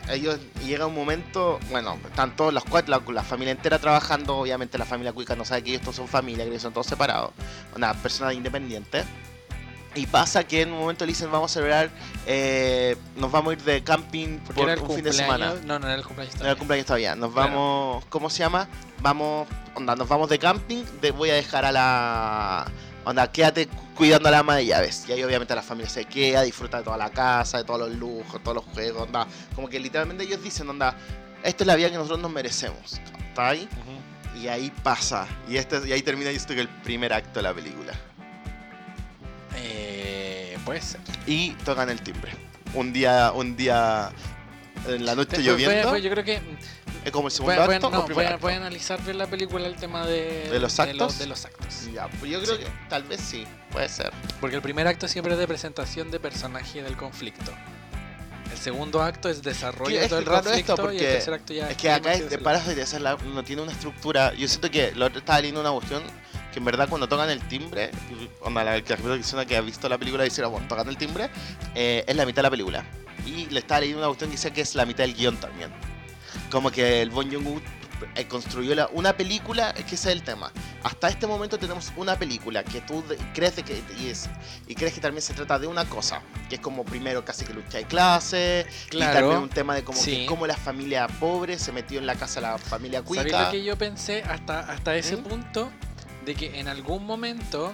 ellos 0.10 0.40
llega 0.66 0.86
un 0.86 0.96
momento, 0.96 1.60
bueno, 1.70 1.98
están 2.06 2.36
todos 2.36 2.54
los 2.54 2.64
cuatro, 2.66 3.00
la, 3.06 3.14
la 3.14 3.24
familia 3.24 3.52
entera 3.52 3.80
trabajando. 3.80 4.38
Obviamente 4.38 4.78
la 4.78 4.86
familia 4.86 5.14
cuica 5.14 5.36
no 5.36 5.46
sabe 5.46 5.64
que 5.64 5.70
ellos 5.72 5.82
todos 5.82 5.96
son 5.98 6.08
familia, 6.08 6.44
que 6.46 6.50
ellos 6.52 6.62
son 6.64 6.74
todos 6.74 6.88
separados. 6.88 7.32
Una 7.76 7.94
persona 7.94 8.34
independiente. 8.34 9.04
Y 9.96 10.06
pasa 10.06 10.44
que 10.44 10.62
en 10.62 10.72
un 10.72 10.80
momento 10.80 11.04
le 11.04 11.12
dicen 11.14 11.32
vamos 11.32 11.50
a 11.50 11.54
celebrar, 11.56 11.90
eh, 12.28 12.96
nos 13.16 13.32
vamos 13.32 13.50
a 13.52 13.54
ir 13.54 13.64
de 13.64 13.84
camping 13.84 14.38
Porque 14.46 14.62
por 14.62 14.90
un 14.90 14.96
fin 14.96 15.04
de 15.04 15.14
semana. 15.14 15.56
No, 15.66 15.80
no 15.80 15.88
era 15.88 15.96
el 15.96 16.04
cumpleaños. 16.06 16.36
No 16.36 16.42
era 16.46 16.50
todavía. 16.50 16.52
el 16.52 16.58
cumpleaños 16.58 16.86
todavía. 16.86 17.16
Nos 17.16 17.34
Claro. 17.34 17.50
vamos. 17.50 18.06
¿Cómo 18.10 18.30
se 18.30 18.40
llama? 18.40 18.68
Vamos. 19.02 19.48
Onda, 19.74 19.96
nos 19.96 20.08
vamos 20.08 20.30
de 20.30 20.38
camping. 20.38 20.84
De, 21.02 21.10
voy 21.12 21.32
a 21.32 21.34
dejar 21.34 21.66
a 21.66 21.72
la. 21.72 22.72
Onda, 23.10 23.32
quédate 23.32 23.68
cu- 23.68 23.76
cuidando 23.96 24.28
a 24.30 24.32
la 24.32 24.40
ama 24.40 24.56
de 24.58 24.66
llaves. 24.68 25.06
Y 25.08 25.12
ahí 25.12 25.24
obviamente 25.24 25.56
la 25.56 25.62
familia 25.64 25.90
se 25.90 26.06
queda, 26.06 26.44
disfruta 26.44 26.78
de 26.78 26.84
toda 26.84 26.98
la 26.98 27.10
casa, 27.10 27.58
de 27.58 27.64
todos 27.64 27.80
los 27.80 27.92
lujos, 27.98 28.42
todos 28.44 28.56
los 28.56 28.66
juegos, 28.66 29.04
onda. 29.04 29.26
Como 29.56 29.68
que 29.68 29.80
literalmente 29.80 30.24
ellos 30.24 30.44
dicen, 30.44 30.70
onda, 30.70 30.96
esta 31.44 31.64
es 31.64 31.68
la 31.68 31.76
vida 31.76 31.90
que 31.90 31.96
nosotros 31.96 32.20
nos 32.20 32.32
merecemos. 32.32 33.00
¿Está 33.30 33.50
ahí? 33.50 33.68
Y 34.40 34.48
ahí 34.48 34.72
pasa. 34.84 35.28
Y, 35.50 35.58
este, 35.58 35.82
y 35.88 35.92
ahí 35.92 36.02
termina, 36.02 36.32
yo 36.32 36.40
que 36.56 36.62
el 36.62 36.68
primer 36.70 37.12
acto 37.14 37.40
de 37.40 37.44
la 37.44 37.54
película. 37.54 37.94
Eh, 39.56 40.58
puede 40.66 40.82
ser. 40.82 41.02
Y 41.26 41.52
tocan 41.66 41.90
el 41.90 42.02
timbre. 42.02 42.32
Un 42.74 42.94
día, 42.94 43.32
un 43.34 43.56
día 43.56 44.12
en 44.88 45.06
la 45.06 45.16
noche 45.16 45.42
lloviendo. 45.42 45.82
fue- 45.82 45.90
fue- 45.90 46.02
yo 46.02 46.12
creo 46.12 46.24
que 46.24 46.40
es 47.06 47.12
como 47.12 47.28
el 47.28 47.32
segundo 47.32 47.62
acto. 47.62 47.88
o 47.88 47.92
no, 47.92 48.48
analizar 48.50 49.02
bien 49.04 49.18
la 49.18 49.28
película 49.28 49.68
el 49.68 49.76
tema 49.76 50.06
de, 50.06 50.50
¿De 50.50 50.60
los 50.60 50.80
actos? 50.80 51.20
de 51.20 51.28
los 51.28 51.46
actos. 51.46 51.88
Ya, 51.94 52.08
pues 52.08 52.32
yo 52.32 52.42
creo 52.42 52.56
Sí. 52.56 52.64
que 52.64 52.70
tal 52.90 53.04
vez 53.04 53.22
sí, 53.22 53.46
puede 53.72 53.88
ser. 53.90 54.12
Porque 54.42 54.56
el 54.56 54.62
primer 54.62 54.88
acto 54.88 55.08
siempre 55.08 55.34
es 55.34 55.40
de 55.40 55.48
presentación 55.48 56.12
de 56.12 56.20
personaje 56.20 56.82
del 56.84 56.98
conflicto. 56.98 57.52
El 58.52 58.58
segundo 58.58 59.02
acto 59.04 59.30
es 59.30 59.44
desarrollo 59.44 60.00
es 60.00 60.10
todo 60.10 60.20
el 60.20 60.26
conflicto 60.26 60.58
esto, 60.58 60.74
y 60.74 60.86
porque 60.86 60.98
el 60.98 61.14
tercer 61.14 61.34
acto 61.36 61.54
ya 61.54 61.70
Es 61.70 61.78
que 61.78 61.92
acá 61.92 62.14
es 62.14 62.30
de 62.30 62.38
para 62.40 62.60
paras 62.60 62.76
de 62.76 62.82
hacer 62.82 63.02
la- 63.02 63.16
no 63.16 63.44
tiene 63.44 63.62
una 63.62 63.72
estructura. 63.72 64.34
Yo 64.34 64.48
siento 64.48 64.72
que 64.72 64.92
lo 64.94 65.06
otro 65.06 65.20
estaba 65.20 65.40
leyendo 65.40 65.62
una 65.62 65.72
cuestión 65.72 66.02
que 66.52 66.58
en 66.58 66.66
verdad 66.66 66.90
cuando 66.90 67.08
tocan 67.08 67.30
el 67.30 67.48
timbre, 67.48 67.92
onda, 68.42 68.64
la 68.64 68.82
persona 68.84 69.46
que 69.46 69.56
ha 69.56 69.62
visto 69.62 69.88
la 69.88 70.00
película 70.00 70.24
dice, 70.24 70.44
bueno, 70.46 70.68
tocan 70.68 70.90
el 70.90 70.98
timbre, 70.98 71.30
eh, 71.76 72.04
es 72.08 72.16
la 72.16 72.26
mitad 72.26 72.38
de 72.38 72.44
la 72.44 72.50
película. 72.50 72.84
Y 73.26 73.46
le 73.48 73.60
estaba 73.60 73.82
leyendo 73.82 74.00
una 74.00 74.08
cuestión 74.08 74.32
que 74.32 74.36
dice 74.38 74.52
que 74.52 74.62
es 74.62 74.74
la 74.74 74.86
mitad 74.86 75.04
del 75.04 75.14
guion 75.14 75.38
también. 75.38 75.72
Como 76.52 76.72
que 76.72 77.02
el 77.02 77.10
Bon 77.10 77.30
Joon-ho 77.32 77.62
eh, 78.16 78.26
construyó 78.28 78.74
la- 78.76 78.88
una 78.94 79.12
película, 79.18 79.72
es 79.72 79.84
que 79.84 79.96
ese 79.96 80.10
es 80.10 80.16
el 80.16 80.24
tema. 80.24 80.54
Hasta 80.84 81.10
este 81.10 81.28
momento 81.28 81.60
tenemos 81.60 81.92
una 81.98 82.18
película 82.18 82.64
que 82.64 82.80
tú 82.80 83.04
de- 83.06 83.18
crees 83.34 83.58
de 83.58 83.64
que 83.64 83.84
y, 84.00 84.08
es, 84.08 84.30
y 84.68 84.76
crees 84.76 84.94
que 84.94 85.02
también 85.02 85.22
se 85.22 85.34
trata 85.34 85.60
de 85.60 85.68
una 85.68 85.84
cosa, 85.84 86.22
que 86.48 86.56
es 86.56 86.62
como 86.62 86.86
primero 86.86 87.26
casi 87.26 87.44
que 87.44 87.54
lucha 87.54 87.78
de 87.80 87.84
clase, 87.84 88.66
y 88.88 88.90
Claro. 88.92 89.20
también 89.20 89.42
un 89.44 89.50
tema 89.50 89.76
de 89.76 89.84
como 89.84 90.00
Sí. 90.00 90.20
que 90.22 90.26
cómo 90.28 90.48
la 90.48 90.56
familia 90.56 91.08
pobre 91.20 91.60
se 91.60 91.74
metió 91.74 92.00
en 92.00 92.06
la 92.06 92.16
casa 92.16 92.40
la 92.40 92.58
familia 92.58 93.00
¿Sabéis 93.04 93.24
cuica. 93.24 93.46
lo 93.48 93.52
que 93.52 93.64
yo 93.66 93.78
pensé 93.78 94.24
hasta, 94.24 94.60
hasta 94.62 94.96
ese 94.96 95.18
¿Mm? 95.18 95.24
punto? 95.24 95.70
De 96.26 96.36
que 96.36 96.58
en 96.58 96.70
algún 96.70 97.06
momento 97.06 97.74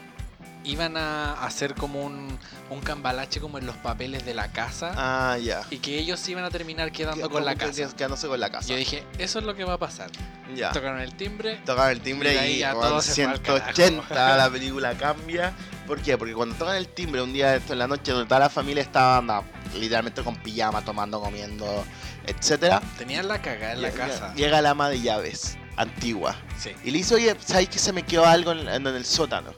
iban 0.66 0.98
a 0.98 1.34
hacer 1.46 1.76
como 1.76 2.02
un, 2.04 2.38
un 2.70 2.82
cambalache 2.82 3.40
como 3.40 3.58
en 3.58 3.66
los 3.66 3.76
papeles 3.78 4.26
de 4.26 4.34
la 4.34 4.52
casa 4.52 4.94
Ah, 4.98 5.38
ya. 5.38 5.62
y 5.70 5.78
que 5.78 5.98
ellos 6.00 6.28
iban 6.28 6.44
a 6.44 6.50
terminar 6.50 6.92
quedando 6.92 7.28
Que- 7.28 7.34
con 7.34 7.46
la 7.46 7.56
casa. 7.56 7.88
Quedándose 7.96 8.28
con 8.28 8.40
la 8.40 8.50
casa. 8.50 8.68
Yo 8.70 8.76
dije, 8.76 9.04
eso 9.20 9.40
es 9.40 9.46
lo 9.46 9.56
que 9.56 9.64
va 9.64 9.74
a 9.74 9.78
pasar. 9.80 10.10
ya. 10.56 10.72
Tocaron 10.72 11.00
el 11.02 11.16
timbre, 11.16 11.58
Tocan 11.66 11.90
el 11.92 12.02
timbre 12.02 12.32
Y 12.32 12.34
de 12.34 12.40
ahí 12.40 12.54
y, 12.56 12.60
ya 12.60 12.74
weón, 12.76 12.90
todo 12.90 13.02
se 13.02 13.14
fue 13.14 13.34
al 13.34 13.40
180 13.40 14.38
la 14.38 14.50
película 14.50 14.94
cambia. 14.96 15.54
¿Por 15.88 16.02
qué? 16.02 16.18
Porque 16.18 16.34
cuando 16.34 16.56
tocan 16.56 16.76
el 16.78 16.88
timbre 16.88 17.22
un 17.22 17.32
día 17.34 17.56
esto 17.56 17.74
en 17.74 17.80
la 17.80 17.88
noche 17.88 18.12
donde 18.12 18.28
toda 18.28 18.40
la 18.40 18.50
familia 18.50 18.82
estaba 18.82 19.18
anda, 19.18 19.44
literalmente 19.76 20.24
con 20.24 20.36
pijama, 20.36 20.84
tomando, 20.84 21.20
comiendo, 21.22 21.84
etcétera. 22.26 22.82
tenían 22.98 23.28
la 23.28 23.42
cagada 23.42 23.74
en 23.74 23.82
la 23.84 23.90
llega- 23.92 24.08
casa. 24.08 24.34
Llega 24.34 24.62
la 24.62 24.72
ama 24.72 24.90
de 24.90 25.02
llaves, 25.02 25.58
antigua. 25.78 26.36
Sí. 26.58 26.72
Y 26.84 26.92
le 26.92 26.98
dice, 27.00 27.16
oye, 27.16 27.36
¿sabes 27.46 27.70
que 27.70 27.78
se 27.80 27.92
me 27.94 28.04
quedó 28.04 28.26
algo 28.26 28.52
en, 28.52 28.68
en 28.68 28.88
el 28.88 29.06
sótano? 29.06 29.54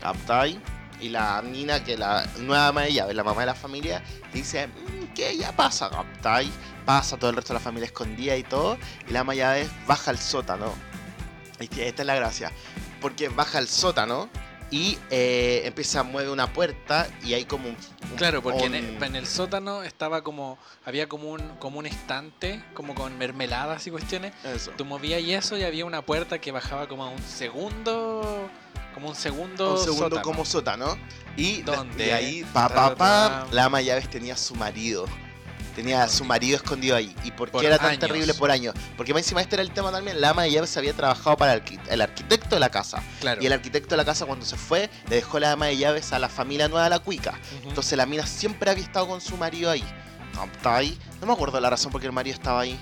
¿Captai? 0.00 0.60
Y 1.00 1.08
la 1.08 1.40
Nina, 1.42 1.82
que 1.82 1.96
la 1.96 2.26
nueva 2.38 2.68
ama 2.68 2.82
de 2.82 3.14
la 3.14 3.24
mamá 3.24 3.40
de 3.40 3.46
la 3.46 3.54
familia, 3.54 4.02
dice, 4.32 4.66
"Mm, 4.66 5.14
¿qué 5.14 5.36
ya 5.36 5.52
pasa? 5.52 5.88
¿Captai? 5.88 6.50
Pasa 6.84 7.16
todo 7.16 7.30
el 7.30 7.36
resto 7.36 7.52
de 7.52 7.58
la 7.58 7.64
familia 7.64 7.86
escondida 7.86 8.36
y 8.36 8.42
todo. 8.42 8.78
Y 9.08 9.12
la 9.12 9.20
ama 9.20 9.34
de 9.34 9.68
baja 9.86 10.10
al 10.10 10.18
sótano. 10.18 10.72
Y 11.60 11.80
esta 11.80 12.02
es 12.02 12.06
la 12.06 12.14
gracia. 12.14 12.52
Porque 13.00 13.28
baja 13.28 13.58
al 13.58 13.68
sótano 13.68 14.28
y 14.70 14.98
eh, 15.10 15.62
empieza 15.64 16.00
a 16.00 16.02
mover 16.04 16.28
una 16.28 16.52
puerta 16.52 17.08
y 17.24 17.34
hay 17.34 17.44
como 17.44 17.68
un... 17.68 17.76
un- 18.10 18.16
Claro, 18.16 18.42
porque 18.42 18.64
en 18.66 18.74
el, 18.74 19.02
en 19.02 19.16
el 19.16 19.26
sótano 19.26 19.82
estaba 19.82 20.22
como, 20.22 20.58
había 20.84 21.08
como 21.08 21.30
un, 21.30 21.40
como 21.58 21.78
un 21.80 21.86
estante, 21.86 22.62
como 22.74 22.94
con 22.94 23.16
mermeladas 23.18 23.86
y 23.86 23.90
cuestiones. 23.90 24.32
Eso. 24.44 24.70
Tú 24.76 24.84
movías 24.84 25.20
y 25.22 25.34
eso 25.34 25.56
y 25.56 25.64
había 25.64 25.84
una 25.84 26.02
puerta 26.02 26.40
que 26.40 26.52
bajaba 26.52 26.86
como 26.88 27.04
a 27.04 27.08
un 27.08 27.22
segundo, 27.22 28.48
como 28.94 29.08
un 29.08 29.14
segundo, 29.16 29.72
un 29.72 29.78
segundo 29.78 30.04
sótano. 30.04 30.22
como 30.22 30.44
sótano. 30.44 30.98
Y, 31.36 31.62
y 31.98 32.10
ahí, 32.10 32.44
pa, 32.52 32.68
pa, 32.68 32.94
la 33.52 33.64
ama 33.64 33.78
de 33.78 33.84
llaves 33.84 34.08
tenía 34.10 34.34
a 34.34 34.36
su 34.36 34.54
marido. 34.54 35.06
Tenía 35.74 36.02
a 36.02 36.08
su 36.08 36.24
marido 36.24 36.56
escondido 36.56 36.96
ahí. 36.96 37.14
¿Y 37.24 37.30
por 37.30 37.48
qué 37.48 37.52
Por 37.52 37.64
era 37.64 37.78
tan 37.78 37.88
años. 37.90 38.00
terrible 38.00 38.34
por 38.34 38.50
años? 38.50 38.74
Porque 38.96 39.12
más 39.12 39.22
encima 39.22 39.40
este 39.40 39.56
era 39.56 39.62
el 39.62 39.70
tema 39.72 39.90
también. 39.90 40.20
La 40.20 40.30
ama 40.30 40.42
de 40.42 40.50
llaves 40.50 40.76
había 40.76 40.92
trabajado 40.92 41.36
para 41.36 41.54
el, 41.54 41.62
el 41.88 42.00
arquitecto 42.00 42.56
de 42.56 42.60
la 42.60 42.70
casa. 42.70 43.02
Claro. 43.20 43.42
Y 43.42 43.46
el 43.46 43.52
arquitecto 43.52 43.90
de 43.90 43.96
la 43.96 44.04
casa 44.04 44.26
cuando 44.26 44.44
se 44.44 44.56
fue, 44.56 44.90
le 45.08 45.16
dejó 45.16 45.38
la 45.38 45.52
ama 45.52 45.66
de 45.66 45.76
llaves 45.76 46.12
a 46.12 46.18
la 46.18 46.28
familia 46.28 46.68
nueva 46.68 46.84
de 46.84 46.90
la 46.90 46.98
cuica. 46.98 47.38
Entonces 47.64 47.96
la 47.96 48.06
mina 48.06 48.26
siempre 48.26 48.70
había 48.70 48.84
estado 48.84 49.06
con 49.08 49.20
su 49.20 49.36
marido 49.36 49.70
ahí. 49.70 49.84
No, 50.34 50.44
estaba 50.44 50.76
ahí. 50.76 50.98
No 51.20 51.26
me 51.26 51.32
acuerdo 51.32 51.58
la 51.60 51.70
razón 51.70 51.90
por 51.90 52.00
qué 52.00 52.06
el 52.06 52.12
marido 52.12 52.34
estaba 52.34 52.60
ahí. 52.60 52.78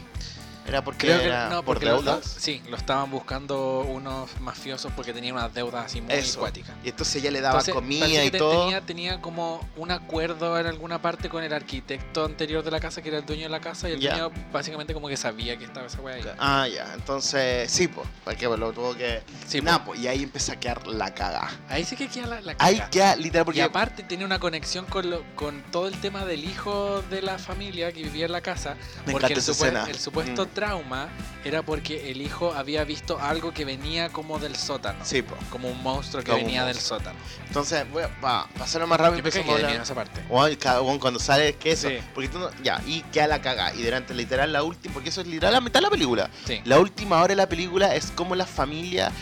Era 0.68 0.84
porque 0.84 1.06
Creo 1.06 1.18
que 1.20 1.26
era 1.26 1.48
no, 1.48 1.56
por 1.56 1.64
porque 1.76 1.86
lo, 1.86 1.92
lo- 1.96 2.02
deudas. 2.02 2.36
sí, 2.38 2.62
lo 2.68 2.76
estaban 2.76 3.10
buscando 3.10 3.80
unos 3.80 4.28
mafiosos 4.40 4.92
porque 4.94 5.12
tenían 5.14 5.34
unas 5.36 5.52
deudas 5.54 5.86
así 5.86 6.00
muy 6.02 6.12
Eso. 6.12 6.40
cuáticas. 6.40 6.72
Y 6.84 6.90
entonces 6.90 7.16
ella 7.16 7.30
le 7.30 7.40
daba 7.40 7.54
Entonces, 7.60 7.74
comida 7.74 8.06
y 8.24 8.30
te- 8.30 8.38
todo. 8.38 8.64
Tenía, 8.64 8.80
tenía 8.82 9.20
como 9.22 9.66
un 9.76 9.90
acuerdo 9.90 10.58
en 10.58 10.66
alguna 10.66 11.00
parte 11.00 11.28
con 11.28 11.42
el 11.42 11.52
arquitecto 11.52 12.24
anterior 12.24 12.62
de 12.62 12.70
la 12.70 12.80
casa, 12.80 13.00
que 13.02 13.08
era 13.08 13.18
el 13.18 13.24
dueño 13.26 13.44
de 13.44 13.48
la 13.48 13.60
casa, 13.60 13.88
y 13.88 13.92
el 13.92 14.00
Ya. 14.00 14.18
dueño 14.18 14.30
básicamente 14.52 14.92
como 14.94 15.08
que 15.08 15.16
sabía 15.16 15.56
que 15.56 15.64
estaba 15.64 15.86
esa 15.86 16.00
wea 16.00 16.16
ahí. 16.16 16.24
Ah, 16.38 16.66
ya. 16.68 16.92
Entonces, 16.94 17.70
sí, 17.70 17.88
pues. 17.88 18.06
Porque 18.24 18.46
pues, 18.46 18.60
lo 18.60 18.72
tuvo 18.72 18.94
que. 18.94 19.22
Sí, 19.46 19.62
Nah, 19.62 19.78
po. 19.78 19.86
pues, 19.92 20.00
y 20.00 20.08
ahí 20.08 20.22
empieza 20.22 20.52
a 20.52 20.60
quedar 20.60 20.86
la 20.86 21.14
caga. 21.14 21.50
ahí 21.68 21.84
sí 21.84 21.96
que 21.96 22.08
queda 22.08 22.26
la, 22.26 22.40
la 22.42 22.54
Ahí 22.58 22.76
caga. 22.76 22.90
queda 22.90 23.16
literal 23.16 23.42
Y 23.42 23.44
porque. 23.46 23.62
aparte 23.62 24.02
tiene 24.02 24.24
una 24.26 24.38
conexión 24.38 24.84
con, 24.84 25.08
lo- 25.08 25.22
con 25.34 25.62
todo 25.70 25.88
el 25.88 25.98
tema 26.00 26.24
del 26.26 26.44
hijo 26.44 27.02
de 27.08 27.22
la 27.22 27.38
familia 27.38 27.90
que 27.92 28.02
vivía 28.02 28.26
en 28.26 28.32
la 28.32 28.42
casa. 28.42 28.74
Me 29.06 29.12
porque 29.12 29.26
encanta 29.26 29.32
el, 29.32 29.38
esa 29.38 29.52
supue- 29.52 29.66
escena. 29.66 29.84
el 29.88 29.98
supuesto 29.98 30.44
Mm. 30.44 30.48
Trauma 30.58 31.08
era 31.44 31.62
porque 31.62 32.10
el 32.10 32.20
hijo 32.20 32.52
había 32.52 32.82
visto 32.84 33.18
algo 33.20 33.52
que 33.54 33.64
venía 33.64 34.08
como 34.10 34.38
del 34.38 34.56
sótano. 34.56 34.98
Sí. 35.04 35.22
Como 35.50 35.68
un 35.68 35.82
monstruo 35.82 36.22
que 36.24 36.32
Como 36.32 36.44
venía 36.44 36.64
del 36.64 36.78
sótano. 36.78 37.18
Entonces, 37.46 37.88
voy 37.92 38.02
a, 38.02 38.08
pa, 38.20 38.48
pa 38.58 38.64
hacerlo 38.64 38.86
más 38.86 38.98
rápido 38.98 39.22
Yo 39.30 39.52
hablar- 39.54 39.70
miedo 39.70 39.82
esa 39.84 39.94
parte. 39.94 40.22
Cada- 40.58 40.80
cuando 40.98 41.20
sale 41.20 41.54
que 41.54 41.72
eso. 41.72 41.88
Sí. 41.88 41.98
Porque 42.14 42.28
tú 42.28 42.38
no. 42.38 42.50
Ya, 42.62 42.82
y 42.86 43.02
queda 43.12 43.28
la 43.28 43.40
caga. 43.40 43.72
Y 43.74 43.82
durante 43.82 44.14
literal 44.14 44.52
la 44.52 44.62
última. 44.64 44.92
Porque 44.94 45.10
eso 45.10 45.20
es 45.20 45.26
literal 45.28 45.52
la 45.54 45.60
mitad 45.60 45.78
de 45.80 45.84
la 45.84 45.90
película. 45.90 46.28
Sí. 46.44 46.60
La 46.64 46.78
última 46.80 47.18
hora 47.18 47.28
de 47.28 47.36
la 47.36 47.48
película 47.48 47.94
es 47.94 48.10
como 48.10 48.34
la 48.34 48.46
familia. 48.46 49.12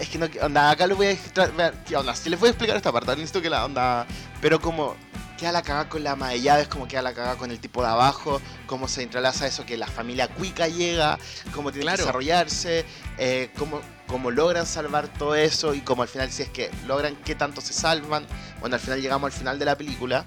Es 0.00 0.08
que 0.08 0.18
no. 0.18 0.26
Onda, 0.40 0.70
acá 0.70 0.86
lo 0.86 0.96
voy 0.96 1.06
a. 1.08 1.10
extra- 1.10 1.46
ver, 1.48 1.74
¿Qué 1.86 1.94
onda? 1.96 2.14
Si 2.16 2.30
les 2.30 2.40
voy 2.40 2.46
a 2.48 2.50
explicar 2.50 2.76
esta 2.76 2.90
parte, 2.90 3.10
necesito 3.12 3.42
que 3.42 3.50
la 3.50 3.64
onda. 3.66 4.06
Pero 4.40 4.58
como. 4.60 4.96
Queda 5.38 5.52
la 5.52 5.62
cagada 5.62 5.88
con 5.88 6.04
la 6.04 6.12
ama 6.12 6.28
de 6.28 6.40
llaves, 6.40 6.68
como 6.68 6.86
queda 6.86 7.02
la 7.02 7.14
cagada 7.14 7.36
con 7.36 7.50
el 7.50 7.58
tipo 7.58 7.82
de 7.82 7.88
abajo, 7.88 8.40
cómo 8.66 8.86
se 8.86 9.02
entrelaza 9.02 9.46
eso 9.46 9.66
que 9.66 9.76
la 9.76 9.86
familia 9.88 10.28
cuica 10.28 10.68
llega, 10.68 11.18
cómo 11.54 11.70
tiene 11.72 11.82
Claro. 11.84 11.96
que 11.96 12.02
desarrollarse, 12.02 12.84
eh, 13.18 13.50
cómo, 13.58 13.80
cómo 14.06 14.30
logran 14.30 14.66
salvar 14.66 15.08
todo 15.08 15.34
eso 15.34 15.74
y 15.74 15.80
como 15.80 16.02
al 16.02 16.08
final 16.08 16.30
si 16.30 16.42
es 16.42 16.48
que 16.50 16.70
logran 16.86 17.16
qué 17.16 17.34
tanto 17.34 17.60
se 17.60 17.72
salvan. 17.72 18.24
Bueno, 18.60 18.76
al 18.76 18.80
final 18.80 19.00
llegamos 19.02 19.32
al 19.32 19.38
final 19.38 19.58
de 19.58 19.64
la 19.64 19.76
película, 19.76 20.26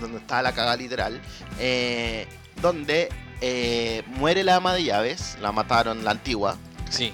donde 0.00 0.18
está 0.18 0.42
la 0.42 0.52
cagada 0.52 0.76
literal, 0.76 1.20
eh, 1.58 2.26
donde 2.60 3.08
eh, 3.40 4.02
muere 4.08 4.44
la 4.44 4.56
ama 4.56 4.74
de 4.74 4.84
llaves, 4.84 5.38
la 5.40 5.50
mataron 5.50 6.04
la 6.04 6.10
antigua, 6.10 6.56
Sí. 6.90 7.12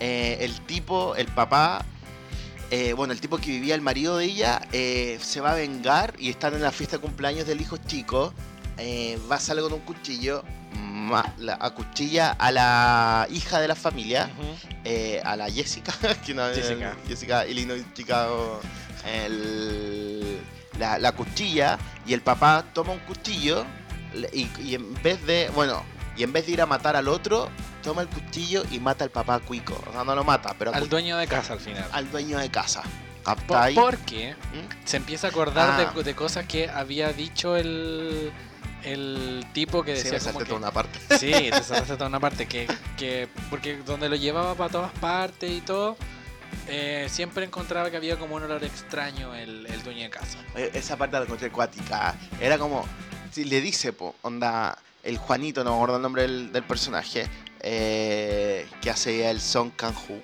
eh, 0.00 0.38
el 0.40 0.60
tipo, 0.62 1.14
el 1.14 1.28
papá, 1.28 1.84
eh, 2.70 2.92
bueno, 2.92 3.12
el 3.12 3.20
tipo 3.20 3.38
que 3.38 3.50
vivía 3.50 3.74
el 3.74 3.80
marido 3.80 4.18
de 4.18 4.24
ella, 4.26 4.60
eh, 4.72 5.18
se 5.22 5.40
va 5.40 5.52
a 5.52 5.54
vengar 5.54 6.14
y 6.18 6.28
están 6.30 6.54
en 6.54 6.62
la 6.62 6.70
fiesta 6.72 6.96
de 6.96 7.02
cumpleaños 7.02 7.46
del 7.46 7.60
hijo 7.60 7.76
chico. 7.78 8.32
eh, 8.76 9.18
va 9.30 9.36
a 9.36 9.40
salir 9.40 9.62
con 9.64 9.72
un 9.72 9.80
cuchillo, 9.80 10.44
ma- 10.74 11.34
la 11.38 11.58
acuchilla 11.60 12.30
a 12.38 12.52
la 12.52 13.26
hija 13.30 13.58
de 13.60 13.66
la 13.68 13.74
familia, 13.74 14.30
a 15.24 15.34
la 15.36 15.50
Jessica, 15.50 15.92
que 16.24 16.32
no, 16.34 16.46
Jessica. 16.54 16.96
Jessica 17.08 17.46
Illinois, 17.46 17.84
Chicago, 17.94 18.60
el- 19.04 20.38
la, 20.78 20.98
la 20.98 21.12
cuchilla 21.12 21.78
y 22.06 22.12
el 22.14 22.20
papá 22.20 22.64
toma 22.72 22.92
un 22.92 23.00
cuchillo 23.00 23.64
y 24.32 24.74
en 24.74 24.94
vez 25.02 25.24
de, 25.26 25.50
bueno, 25.54 25.82
y 26.16 26.22
en 26.22 26.32
vez 26.32 26.46
de 26.46 26.52
ir 26.52 26.60
a 26.62 26.66
matar 26.66 26.96
al 26.96 27.08
otro, 27.08 27.50
toma 27.88 28.02
el 28.02 28.08
cuchillo 28.08 28.64
y 28.70 28.78
mata 28.80 29.04
al 29.04 29.10
papá 29.10 29.38
cuico. 29.40 29.82
O 29.88 29.92
sea, 29.92 30.04
no 30.04 30.14
lo 30.14 30.24
mata, 30.24 30.54
pero 30.58 30.74
Al 30.74 30.88
dueño 30.90 31.16
de 31.16 31.26
casa 31.26 31.54
al 31.54 31.60
final. 31.60 31.86
al 31.90 32.10
dueño 32.10 32.38
de 32.38 32.50
casa. 32.50 32.82
Po- 32.82 32.88
¿Captai? 33.24 33.74
Porque 33.74 34.34
¿Mm? 34.34 34.86
se 34.86 34.96
empieza 34.98 35.26
a 35.26 35.30
acordar 35.30 35.70
Ah. 35.80 35.92
de, 35.94 36.02
de 36.02 36.14
cosas 36.14 36.46
que 36.46 36.68
había 36.68 37.12
dicho 37.14 37.56
el, 37.56 38.30
el 38.84 39.46
tipo 39.54 39.82
que 39.82 39.96
Sí, 39.96 40.10
decía 40.10 40.18
me 40.18 40.24
como 40.32 40.38
que- 40.40 40.44
toda 40.44 40.58
una 40.58 40.70
parte. 40.70 40.98
Sí, 41.18 41.32
te 41.32 41.50
saltaste 41.62 41.94
toda 41.94 42.08
una 42.08 42.20
parte 42.20 42.46
que, 42.46 42.66
que 42.98 43.28
porque 43.50 43.78
donde 43.78 44.08
lo 44.10 44.16
llevaba 44.16 44.54
para 44.54 44.70
todas 44.70 44.92
partes 44.92 45.50
y 45.50 45.60
todo, 45.62 45.96
eh, 46.68 47.06
siempre 47.10 47.44
encontraba 47.44 47.90
que 47.90 47.96
había 47.96 48.18
como 48.18 48.36
un 48.36 48.42
olor 48.44 48.62
extraño 48.64 49.34
el, 49.34 49.66
el 49.66 49.82
dueño 49.82 50.02
de 50.04 50.10
casa. 50.10 50.38
Oye, 50.54 50.70
Esa 50.74 50.96
parte 50.96 51.16
la 51.18 51.24
encontré 51.24 51.48
acuática. 51.48 52.14
Era 52.40 52.58
como, 52.58 52.86
si 53.32 53.44
le 53.44 53.60
dice, 53.60 53.92
po, 53.92 54.14
onda, 54.22 54.76
el 55.02 55.16
Juanito, 55.18 55.64
no 55.64 55.70
me 55.70 55.76
acuerdo 55.76 55.96
el 55.96 56.02
nombre 56.02 56.22
del, 56.22 56.52
del 56.52 56.62
personaje, 56.64 57.26
eh, 57.70 58.66
que 58.80 58.88
hace 58.88 59.28
el 59.28 59.42
Song 59.42 59.70
Kang-ho. 59.76 60.22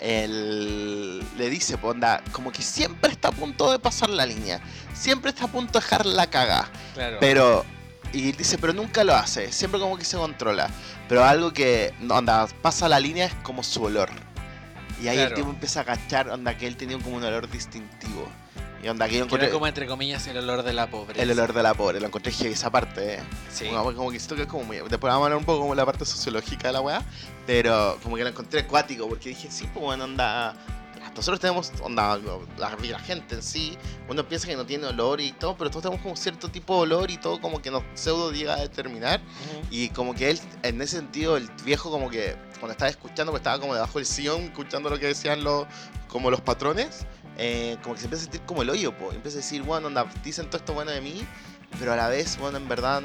Le 0.00 1.50
dice, 1.50 1.78
po, 1.78 1.88
onda, 1.88 2.20
como 2.32 2.50
que 2.50 2.62
siempre 2.62 3.12
está 3.12 3.28
a 3.28 3.32
punto 3.32 3.70
de 3.70 3.78
pasar 3.78 4.10
la 4.10 4.26
línea. 4.26 4.60
Siempre 4.92 5.30
está 5.30 5.44
a 5.44 5.48
punto 5.48 5.78
de 5.78 5.84
dejar 5.84 6.04
la 6.04 6.28
caga. 6.28 6.68
Claro. 6.94 7.18
Pero, 7.20 7.64
y 8.12 8.32
dice, 8.32 8.58
pero 8.58 8.72
nunca 8.72 9.04
lo 9.04 9.14
hace. 9.14 9.52
Siempre 9.52 9.78
como 9.78 9.96
que 9.96 10.04
se 10.04 10.16
controla. 10.16 10.68
Pero 11.08 11.24
algo 11.24 11.52
que, 11.52 11.94
onda, 12.08 12.48
pasa 12.60 12.88
la 12.88 12.98
línea 12.98 13.26
es 13.26 13.34
como 13.44 13.62
su 13.62 13.84
olor. 13.84 14.10
Y 15.00 15.06
ahí 15.06 15.18
el 15.18 15.32
tipo 15.32 15.48
empieza 15.48 15.82
a 15.82 15.84
cachar, 15.84 16.28
onda, 16.28 16.56
que 16.58 16.66
él 16.66 16.76
tenía 16.76 16.98
como 16.98 17.16
un 17.18 17.22
olor 17.22 17.48
distintivo. 17.48 18.28
Y 18.82 18.88
onda, 18.88 19.08
que 19.08 19.18
yo 19.18 19.24
encontré 19.24 19.46
era 19.46 19.52
como 19.52 19.66
entre 19.66 19.86
comillas 19.86 20.26
el 20.26 20.38
olor 20.38 20.62
de 20.62 20.72
la 20.72 20.90
pobreza. 20.90 21.22
el 21.22 21.30
olor 21.32 21.52
de 21.52 21.62
la 21.62 21.74
pobre. 21.74 22.00
Lo 22.00 22.06
encontré 22.06 22.32
heavy 22.32 22.54
esa 22.54 22.70
parte. 22.70 23.14
eh. 23.14 23.20
Sí. 23.52 23.66
Como, 23.68 23.94
como 23.94 24.10
que 24.10 24.18
siento 24.18 24.36
que 24.36 24.42
es 24.42 24.48
como 24.48 24.64
muy... 24.64 24.78
Después 24.78 25.00
vamos 25.02 25.22
a 25.22 25.24
hablar 25.26 25.36
un 25.38 25.44
poco 25.44 25.60
como 25.60 25.74
la 25.74 25.84
parte 25.84 26.04
sociológica 26.06 26.68
de 26.68 26.72
la 26.72 26.80
weá. 26.80 27.02
Pero 27.46 27.98
como 28.02 28.16
que 28.16 28.22
lo 28.22 28.30
encontré 28.30 28.60
acuático. 28.60 29.06
Porque 29.08 29.30
dije, 29.30 29.50
sí, 29.50 29.68
pues 29.72 29.84
bueno, 29.84 30.04
onda... 30.04 30.54
Nosotros 31.16 31.40
tenemos, 31.40 31.72
onda, 31.82 32.16
la, 32.56 32.76
la 32.78 32.98
gente 33.00 33.34
en 33.34 33.42
sí, 33.42 33.76
uno 34.08 34.26
piensa 34.28 34.46
que 34.46 34.54
no 34.54 34.64
tiene 34.64 34.86
olor 34.86 35.20
y 35.20 35.32
todo, 35.32 35.56
pero 35.56 35.68
todos 35.68 35.82
tenemos 35.82 36.02
como 36.02 36.14
cierto 36.14 36.50
tipo 36.50 36.76
de 36.76 36.82
olor 36.82 37.10
y 37.10 37.16
todo 37.16 37.40
como 37.40 37.60
que 37.60 37.70
nos 37.70 37.82
pseudo 37.94 38.30
llega 38.30 38.54
a 38.54 38.60
determinar. 38.60 39.18
Ujú. 39.20 39.66
Y 39.70 39.88
como 39.88 40.14
que 40.14 40.30
él, 40.30 40.40
en 40.62 40.80
ese 40.80 40.98
sentido, 40.98 41.36
el 41.36 41.50
viejo 41.64 41.90
como 41.90 42.10
que 42.10 42.36
cuando 42.60 42.72
estaba 42.72 42.88
escuchando, 42.90 43.32
pues 43.32 43.40
estaba 43.40 43.58
como 43.58 43.74
debajo 43.74 43.98
del 43.98 44.06
sillón, 44.06 44.42
escuchando 44.42 44.88
lo 44.88 45.00
que 45.00 45.06
decían 45.08 45.42
los, 45.42 45.66
como 46.06 46.30
los 46.30 46.40
patrones, 46.42 47.06
eh, 47.38 47.76
como 47.82 47.94
que 47.94 48.00
se 48.00 48.06
empieza 48.06 48.22
a 48.22 48.24
sentir 48.24 48.40
como 48.42 48.62
el 48.62 48.70
hoyo, 48.70 48.96
po. 48.96 49.12
Empieza 49.12 49.38
a 49.38 49.40
decir, 49.42 49.62
bueno, 49.62 49.86
onda, 49.88 50.04
dicen 50.24 50.46
todo 50.46 50.58
esto 50.58 50.72
bueno 50.74 50.90
de 50.90 51.00
mí, 51.00 51.24
pero 51.78 51.92
a 51.92 51.96
la 51.96 52.08
vez, 52.08 52.36
bueno, 52.38 52.58
en 52.58 52.68
verdad, 52.68 53.02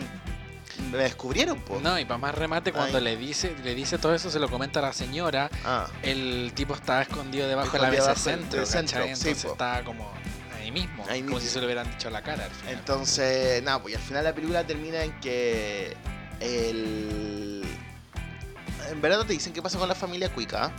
me 0.92 0.98
descubrieron, 0.98 1.60
po. 1.62 1.80
No, 1.80 1.98
y 2.00 2.06
para 2.06 2.18
más 2.18 2.36
remate, 2.36 2.74
cuando 2.74 2.98
Ay. 2.98 3.04
le 3.06 3.18
dice 3.18 3.56
le 3.64 3.74
dice 3.76 3.98
todo 3.98 4.14
eso, 4.14 4.30
se 4.30 4.40
lo 4.40 4.50
comenta 4.50 4.80
a 4.80 4.84
la 4.84 4.94
señora. 4.94 5.50
Ah, 5.64 5.88
El 6.02 6.52
tipo 6.54 6.74
estaba 6.74 7.02
escondido 7.04 7.48
debajo 7.48 7.72
de 7.72 7.80
la 7.80 7.90
del- 7.92 8.16
Centro, 8.18 8.60
del 8.60 8.68
centro, 8.68 9.02
sí, 9.04 9.08
Entonces 9.10 9.44
po. 9.46 9.52
estaba 9.54 9.84
como 9.84 10.12
ahí 10.58 10.72
mismo, 10.72 11.04
Ahí 11.08 11.22
como 11.22 11.36
mismo. 11.36 11.40
si 11.40 11.48
se 11.48 11.60
lo 11.60 11.66
hubieran 11.66 11.90
dicho 11.90 12.08
a 12.10 12.12
la 12.12 12.22
cara 12.22 12.46
al 12.46 12.52
final. 12.52 12.74
entonces, 12.74 13.64
nada, 13.64 13.82
pues 13.82 13.94
y 13.94 13.96
al 13.98 14.02
final 14.04 14.24
la 14.26 14.34
película 14.36 14.66
termina 14.66 15.04
en 15.04 15.12
que 15.22 15.96
el... 16.42 17.64
En 18.92 19.02
verdad 19.02 19.18
no 19.20 19.26
te 19.26 19.34
dicen 19.34 19.54
qué 19.54 19.62
pasa 19.62 19.78
con 19.80 19.88
la 19.88 19.96
familia 19.96 20.30
Cuica. 20.30 20.72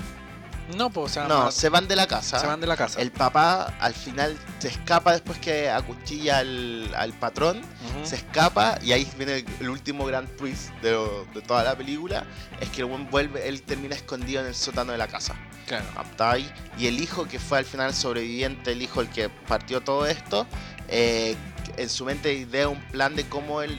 No, 0.77 0.91
pues, 0.91 1.13
o 1.13 1.15
sea, 1.15 1.25
No, 1.29 1.45
más- 1.45 1.55
se 1.55 1.69
van 1.69 1.87
de 1.89 1.95
la 1.97 2.07
casa. 2.07 2.39
se 2.41 2.47
van 2.47 2.61
de 2.61 2.67
la 2.67 2.77
casa. 2.77 3.01
El 3.01 3.13
papá 3.13 3.75
al 3.81 3.95
final 3.95 4.37
se 4.59 4.69
escapa 4.69 5.13
después 5.13 5.39
que 5.39 5.71
acuchilla 5.71 6.39
al, 6.39 6.93
al 6.97 7.13
patrón. 7.13 7.61
Se 8.05 8.17
escapa 8.17 8.79
y 8.83 8.93
ahí 8.93 9.07
viene 9.17 9.37
el, 9.39 9.47
el 9.61 9.69
último 9.71 10.05
gran 10.07 10.27
twist 10.37 10.71
de, 10.83 10.91
de 11.35 11.41
toda 11.43 11.63
la 11.63 11.77
película. 11.77 12.25
Es 12.61 12.69
que 12.71 12.81
el 12.83 12.87
buen 12.87 13.09
vuelve, 13.11 13.49
él 13.49 13.63
termina 13.63 13.95
escondido 13.95 14.41
en 14.41 14.47
el 14.49 14.55
sótano 14.55 14.93
de 14.93 14.99
la 14.99 15.09
casa. 15.09 15.35
Claro. 15.67 15.85
¿Captai? 15.95 16.53
Y 16.79 16.87
el 16.87 17.01
hijo 17.01 17.27
que 17.27 17.39
fue 17.39 17.59
al 17.59 17.65
final 17.65 17.93
sobreviviente, 17.95 18.73
el 18.73 18.83
hijo 18.83 19.01
el 19.01 19.09
que 19.09 19.29
partió 19.29 19.81
todo 19.83 20.07
esto, 20.07 20.47
eh, 20.89 21.37
en 21.77 21.91
su 21.91 22.05
mente 22.05 22.33
idea 22.35 22.69
un 22.69 22.81
plan 22.91 23.15
de 23.17 23.29
cómo 23.29 23.63
él 23.63 23.79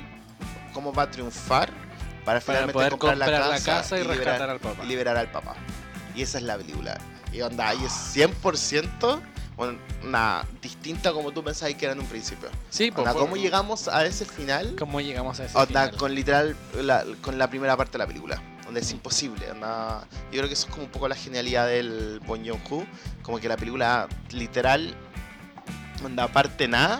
cómo 0.73 0.93
va 0.93 1.04
a 1.04 1.12
triunfar 1.12 1.69
para, 2.26 2.39
Para 2.39 2.41
finalmente 2.41 2.73
poder 2.73 2.91
comprar, 2.91 3.17
comprar 3.17 3.39
la 3.39 3.47
la 3.47 3.60
casa, 3.62 3.95
liberar- 3.97 4.41
al 4.41 4.60
y 4.84 4.88
liberar 4.88 5.17
al 5.17 5.32
papá. 5.32 5.56
Y 6.17 6.23
esa 6.23 6.39
es 6.39 6.43
la 6.43 6.58
película. 6.58 6.97
Y 7.32 7.41
onda, 7.41 7.69
ahí 7.69 7.77
es 7.86 7.91
100% 8.15 9.21
bueno, 9.56 9.80
una 10.03 10.43
distinta 10.62 11.12
como 11.13 11.32
tú 11.32 11.43
pensabas 11.43 11.73
que 11.73 11.86
era 11.86 11.93
en 11.93 11.99
un 11.99 12.06
principio. 12.06 12.47
Sí, 12.69 12.91
pues, 12.91 12.99
Onda, 12.99 13.13
por- 13.13 13.21
¿Cómo 13.23 13.38
llegamos 13.38 13.88
a 13.88 14.06
ese 14.06 14.23
final? 14.25 14.75
¿Cómo 14.77 15.01
llegamos 15.01 15.39
a 15.39 15.45
ese 15.45 15.58
Onda, 15.58 15.86
final? 15.86 15.97
con 15.97 16.13
literal, 16.13 16.56
la- 16.75 17.03
con 17.23 17.39
la 17.39 17.49
primera 17.49 17.75
parte 17.75 17.93
de 17.93 17.97
la 17.99 18.06
película. 18.08 18.39
Donde 18.65 18.82
es 18.82 18.91
Mm. 18.91 18.95
imposible. 18.97 19.49
onda, 19.51 20.06
yo 20.32 20.38
creo 20.39 20.47
que 20.47 20.53
eso 20.53 20.67
es 20.67 20.71
como 20.73 20.84
un 20.86 20.91
poco 20.91 21.08
la 21.08 21.15
genialidad 21.15 21.65
del 21.67 22.19
Bon 22.27 22.45
Joon-ho. 22.45 22.86
Como 23.23 23.39
que 23.39 23.47
la 23.47 23.58
película 23.58 24.08
literal, 24.30 24.93
onda, 26.03 26.27
parte 26.27 26.65
en 26.65 26.75
A, 26.75 26.99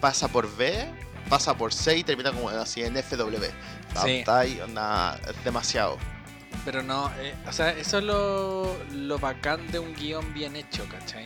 pasa 0.00 0.28
por 0.28 0.48
B, 0.56 0.86
pasa 1.28 1.54
por 1.54 1.74
C 1.74 1.98
y 1.98 2.04
termina 2.04 2.32
como 2.32 2.48
así 2.48 2.82
en 2.82 2.96
FW. 2.96 3.44
Sí. 4.02 4.22
¿Captai? 4.24 4.60
Onda, 4.62 5.18
es 5.28 5.44
demasiado. 5.44 5.98
Pero 6.64 6.82
no, 6.82 7.10
eh, 7.18 7.34
o 7.46 7.52
sea, 7.52 7.70
eso 7.70 7.98
es 7.98 8.04
lo, 8.04 8.76
lo 8.92 9.18
bacán 9.18 9.66
de 9.70 9.78
un 9.78 9.94
guion 9.94 10.34
bien 10.34 10.56
hecho, 10.56 10.86
¿cachai? 10.88 11.24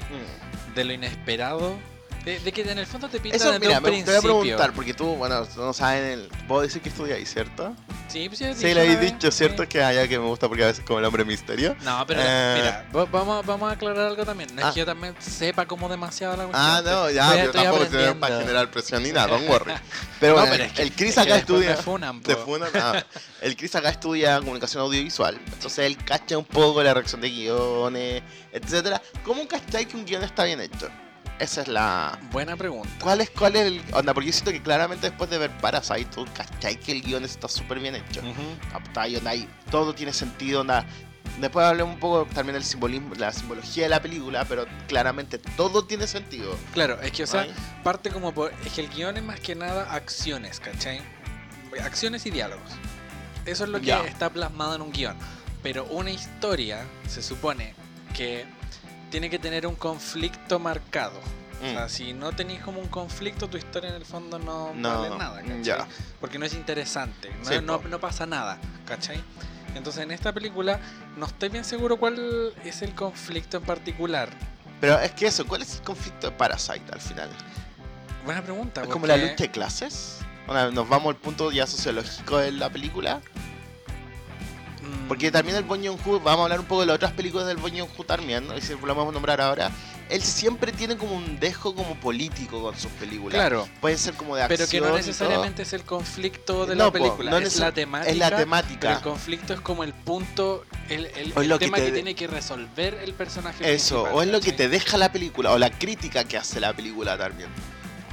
De 0.74 0.84
lo 0.84 0.92
inesperado. 0.92 1.76
De, 2.24 2.38
de 2.40 2.52
que 2.52 2.62
en 2.62 2.78
el 2.78 2.86
fondo 2.86 3.06
te 3.08 3.20
pintan 3.20 3.38
Eso, 3.38 3.52
mira, 3.60 3.76
un 3.78 3.82
me, 3.82 3.90
te 3.90 3.90
voy 3.90 3.92
a 3.92 4.02
principio. 4.04 4.20
preguntar, 4.40 4.72
porque 4.72 4.94
tú, 4.94 5.14
bueno, 5.16 5.46
no 5.56 5.72
saben, 5.74 6.04
el, 6.04 6.28
puedo 6.48 6.62
decir 6.62 6.80
que 6.80 6.88
estudiáis, 6.88 7.30
¿cierto? 7.30 7.74
Sí, 8.08 8.28
pues 8.28 8.38
sí, 8.38 8.44
he 8.44 8.54
Sí, 8.54 8.72
lo 8.72 8.80
habéis 8.80 8.98
dicho, 9.00 9.30
¿cierto? 9.30 9.64
sí. 9.64 9.68
Que 9.68 9.82
allá 9.82 10.08
que 10.08 10.18
me 10.18 10.24
gusta 10.24 10.48
porque 10.48 10.64
a 10.64 10.68
veces 10.68 10.84
como 10.86 11.00
el 11.00 11.04
hombre 11.04 11.24
misterio. 11.26 11.76
No, 11.82 12.02
pero 12.06 12.20
Eh. 12.24 12.54
mira, 12.56 12.86
va- 12.96 13.04
vamos, 13.06 13.44
vamos 13.44 13.68
a 13.68 13.72
aclarar 13.74 14.06
algo 14.06 14.24
también. 14.24 14.48
No 14.54 14.60
es 14.62 14.66
Ah. 14.68 14.72
que 14.72 14.80
yo 14.80 14.86
también 14.86 15.14
sepa 15.18 15.66
como 15.66 15.86
demasiado 15.88 16.36
la 16.36 16.44
cuestión. 16.46 16.62
Ah, 16.64 16.80
no, 16.82 17.10
ya, 17.10 17.30
pero 17.34 17.52
tampoco 17.52 17.84
se 17.90 18.14
para 18.14 18.40
generar 18.40 18.70
presión 18.70 19.02
ni 19.02 19.12
nada, 19.12 19.26
don't 19.26 19.48
worry. 19.48 19.72
Pero 20.20 20.34
No, 20.34 20.40
bueno, 20.40 20.52
pero 20.52 20.64
es 20.64 20.72
que- 20.72 20.82
el 20.82 20.92
Chris 20.92 21.10
es 21.10 21.18
acá 21.18 21.36
estudia. 21.36 21.70
me 21.70 21.76
funan, 21.76 22.22
Te 22.22 22.36
funan, 22.36 22.70
ah, 22.74 23.04
El 23.42 23.54
Chris 23.56 23.74
acá 23.74 23.90
estudia 23.90 24.38
comunicación 24.38 24.82
audiovisual. 24.82 25.38
Entonces 25.52 25.80
él 25.80 25.98
cacha 26.02 26.38
un 26.38 26.44
poco 26.46 26.82
la 26.82 26.94
reacción 26.94 27.20
de 27.20 27.28
guiones, 27.28 28.22
etcétera. 28.52 29.02
¿Cómo 29.24 29.46
cachai 29.46 29.84
que 29.86 29.96
un 29.96 30.06
guion 30.06 30.22
está 30.22 30.44
bien 30.44 30.60
hecho? 30.62 30.88
Esa 31.38 31.62
es 31.62 31.68
la. 31.68 32.18
Buena 32.30 32.56
pregunta. 32.56 32.88
¿Cuál 33.00 33.20
es, 33.20 33.30
cuál 33.30 33.56
es 33.56 33.62
el. 33.62 33.82
Onda, 33.92 34.14
porque 34.14 34.28
yo 34.28 34.32
siento 34.32 34.52
que 34.52 34.62
claramente 34.62 35.08
después 35.08 35.28
de 35.30 35.38
ver 35.38 35.50
Parasite, 35.58 36.04
tú 36.06 36.24
cachai 36.34 36.78
que 36.78 36.92
el 36.92 37.02
guion 37.02 37.24
está 37.24 37.48
súper 37.48 37.80
bien 37.80 37.96
hecho. 37.96 38.22
Captai, 38.70 39.16
onda, 39.16 39.30
ahí 39.30 39.48
todo 39.70 39.94
tiene 39.94 40.12
sentido, 40.12 40.60
onda. 40.60 40.86
Después 41.40 41.66
hablé 41.66 41.82
un 41.82 41.98
poco 41.98 42.26
también 42.32 42.54
del 42.54 42.62
simbolismo, 42.64 43.14
la 43.16 43.32
simbología 43.32 43.84
de 43.84 43.88
la 43.88 44.00
película, 44.00 44.44
pero 44.44 44.66
claramente 44.86 45.38
todo 45.38 45.84
tiene 45.84 46.06
sentido. 46.06 46.56
Claro, 46.72 47.00
es 47.00 47.10
que, 47.10 47.24
o 47.24 47.26
sea, 47.26 47.40
Ay. 47.40 47.54
parte 47.82 48.10
como 48.10 48.32
por. 48.32 48.52
Es 48.64 48.72
que 48.74 48.82
el 48.82 48.88
guion 48.90 49.16
es 49.16 49.22
más 49.24 49.40
que 49.40 49.56
nada 49.56 49.92
acciones, 49.92 50.60
¿cachai? 50.60 51.00
Acciones 51.82 52.24
y 52.26 52.30
diálogos. 52.30 52.70
Eso 53.46 53.64
es 53.64 53.70
lo 53.70 53.80
que 53.80 53.86
Ya. 53.86 54.02
está 54.04 54.30
plasmado 54.30 54.76
en 54.76 54.82
un 54.82 54.92
guion. 54.92 55.16
Pero 55.64 55.84
una 55.86 56.10
historia 56.10 56.84
se 57.08 57.20
supone 57.22 57.74
que 58.16 58.44
tiene 59.14 59.30
que 59.30 59.38
tener 59.38 59.64
un 59.64 59.76
conflicto 59.76 60.58
marcado. 60.58 61.20
O 61.62 61.70
sea, 61.70 61.84
Mm. 61.84 61.88
si 61.88 62.12
no 62.14 62.32
tenéis 62.32 62.60
como 62.62 62.80
un 62.80 62.88
conflicto, 62.88 63.48
tu 63.48 63.56
historia 63.56 63.90
en 63.90 63.94
el 63.94 64.04
fondo 64.04 64.40
no, 64.40 64.74
No, 64.74 65.02
vale 65.02 65.16
nada, 65.16 65.40
¿cachai? 65.40 65.62
ya. 65.62 65.86
Porque 66.20 66.36
no 66.36 66.44
es 66.46 66.52
interesante, 66.54 67.30
no, 67.38 67.44
Sí, 67.48 67.54
no, 67.62 67.80
po. 67.80 67.86
no 67.86 68.00
pasa 68.00 68.26
nada, 68.26 68.58
¿cachai? 68.84 69.22
Entonces 69.76 70.02
en 70.02 70.10
esta 70.10 70.32
película 70.32 70.80
no 71.16 71.26
estoy 71.26 71.48
bien 71.50 71.64
seguro 71.64 71.96
cuál 71.96 72.52
es 72.64 72.82
el 72.82 72.92
conflicto 72.96 73.58
en 73.58 73.62
particular. 73.62 74.30
Pero 74.80 74.98
es 74.98 75.12
que 75.12 75.28
eso, 75.28 75.46
¿cuál 75.46 75.62
es 75.62 75.76
el 75.76 75.82
conflicto 75.82 76.28
de 76.30 76.32
Parasite 76.36 76.82
al 76.92 77.00
final? 77.00 77.30
Buena 78.24 78.42
pregunta. 78.42 78.82
¿Es 78.82 78.88
como 78.88 79.06
la 79.06 79.16
lucha 79.16 79.44
de 79.44 79.50
clases? 79.52 80.18
Onda, 80.48 80.72
Nos 80.72 80.88
vamos 80.88 81.14
al 81.14 81.20
punto 81.20 81.52
ya 81.52 81.68
sociológico 81.68 82.38
de 82.38 82.50
la 82.50 82.68
película. 82.68 83.20
Mm, 84.84 85.08
Porque 85.08 85.30
también 85.30 85.56
el 85.56 85.64
Bon 85.64 85.82
Joon-ho, 85.84 86.20
vamos 86.20 86.40
a 86.40 86.42
hablar 86.44 86.60
un 86.60 86.66
poco 86.66 86.82
de 86.82 86.86
las 86.88 86.96
otras 86.96 87.12
películas 87.12 87.46
del 87.46 87.56
Bon 87.56 87.70
Joon-ho 87.70 88.04
también, 88.04 88.46
¿no? 88.46 88.56
y 88.56 88.60
si 88.60 88.72
lo 88.74 88.94
vamos 88.94 89.08
a 89.08 89.12
nombrar 89.12 89.40
ahora. 89.40 89.70
Él 90.10 90.20
siempre 90.22 90.70
tiene 90.70 90.98
como 90.98 91.14
un 91.16 91.40
dejo 91.40 91.74
como 91.74 91.94
político 91.98 92.60
con 92.60 92.76
sus 92.78 92.90
películas. 92.92 93.34
Claro, 93.40 93.66
Puede 93.80 93.96
ser 93.96 94.12
como 94.14 94.36
de 94.36 94.42
acción 94.42 94.58
pero 94.58 94.70
que 94.70 94.80
no 94.90 94.94
necesariamente 94.96 95.62
es 95.62 95.72
el 95.72 95.82
conflicto 95.84 96.66
de 96.66 96.76
No, 96.76 96.84
la 96.86 96.90
película, 96.92 97.30
no 97.30 97.38
es 97.38 97.56
la 97.58 97.72
temática. 97.72 98.10
Es 98.12 98.18
la 98.18 98.26
Pero 98.26 98.36
temática. 98.40 98.92
el 98.92 99.00
conflicto 99.00 99.54
es 99.54 99.60
como 99.60 99.82
el 99.82 99.94
punto, 99.94 100.64
el, 100.90 101.06
el- 101.06 101.32
el 101.34 101.48
lo 101.48 101.58
que 101.58 101.64
tema 101.64 101.78
te 101.78 101.86
que, 101.86 101.92
tiene 101.92 102.14
que 102.14 102.26
resolver 102.26 102.94
el 103.02 103.14
personaje. 103.14 103.72
Eso, 103.72 104.02
o 104.02 104.20
es 104.20 104.28
lo 104.28 104.40
que 104.40 104.50
¿cachai? 104.50 104.56
te 104.58 104.68
deja 104.68 104.98
la 104.98 105.10
película, 105.10 105.52
o 105.52 105.58
la 105.58 105.70
crítica 105.70 106.24
que 106.24 106.36
hace 106.36 106.60
la 106.60 106.74
película 106.74 107.16
también. 107.16 107.48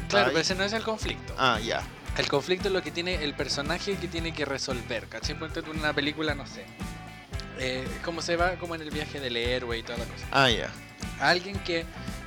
Claro, 0.07 0.27
Ay. 0.27 0.31
pero 0.31 0.41
ese 0.41 0.55
no 0.55 0.63
es 0.63 0.71
el 0.71 0.83
conflicto. 0.83 1.33
Ah, 1.37 1.59
ya. 1.59 1.81
El 2.17 2.27
conflicto 2.27 2.67
es 2.67 2.73
lo 2.73 2.81
que 2.81 2.91
tiene 2.91 3.23
el 3.23 3.33
personaje 3.33 3.95
que 3.95 4.07
tiene 4.07 4.33
que 4.33 4.45
resolver, 4.45 5.07
¿cachai? 5.07 5.37
Tú 5.37 5.71
en 5.71 5.79
una 5.79 5.93
película, 5.93 6.35
no 6.35 6.45
sé. 6.45 6.65
Eh, 7.57 7.87
como 8.03 8.21
se 8.21 8.35
va 8.35 8.55
como 8.55 8.75
en 8.75 8.81
el 8.81 8.91
viaje 8.91 9.19
del 9.19 9.37
héroe 9.37 9.77
y 9.77 9.83
toda 9.83 9.99
la 9.99 10.05
cosa. 10.05 10.25
Ah, 10.31 10.49
ya. 10.49 10.71
A 11.19 11.29
alguien 11.29 11.57
que 11.59 11.85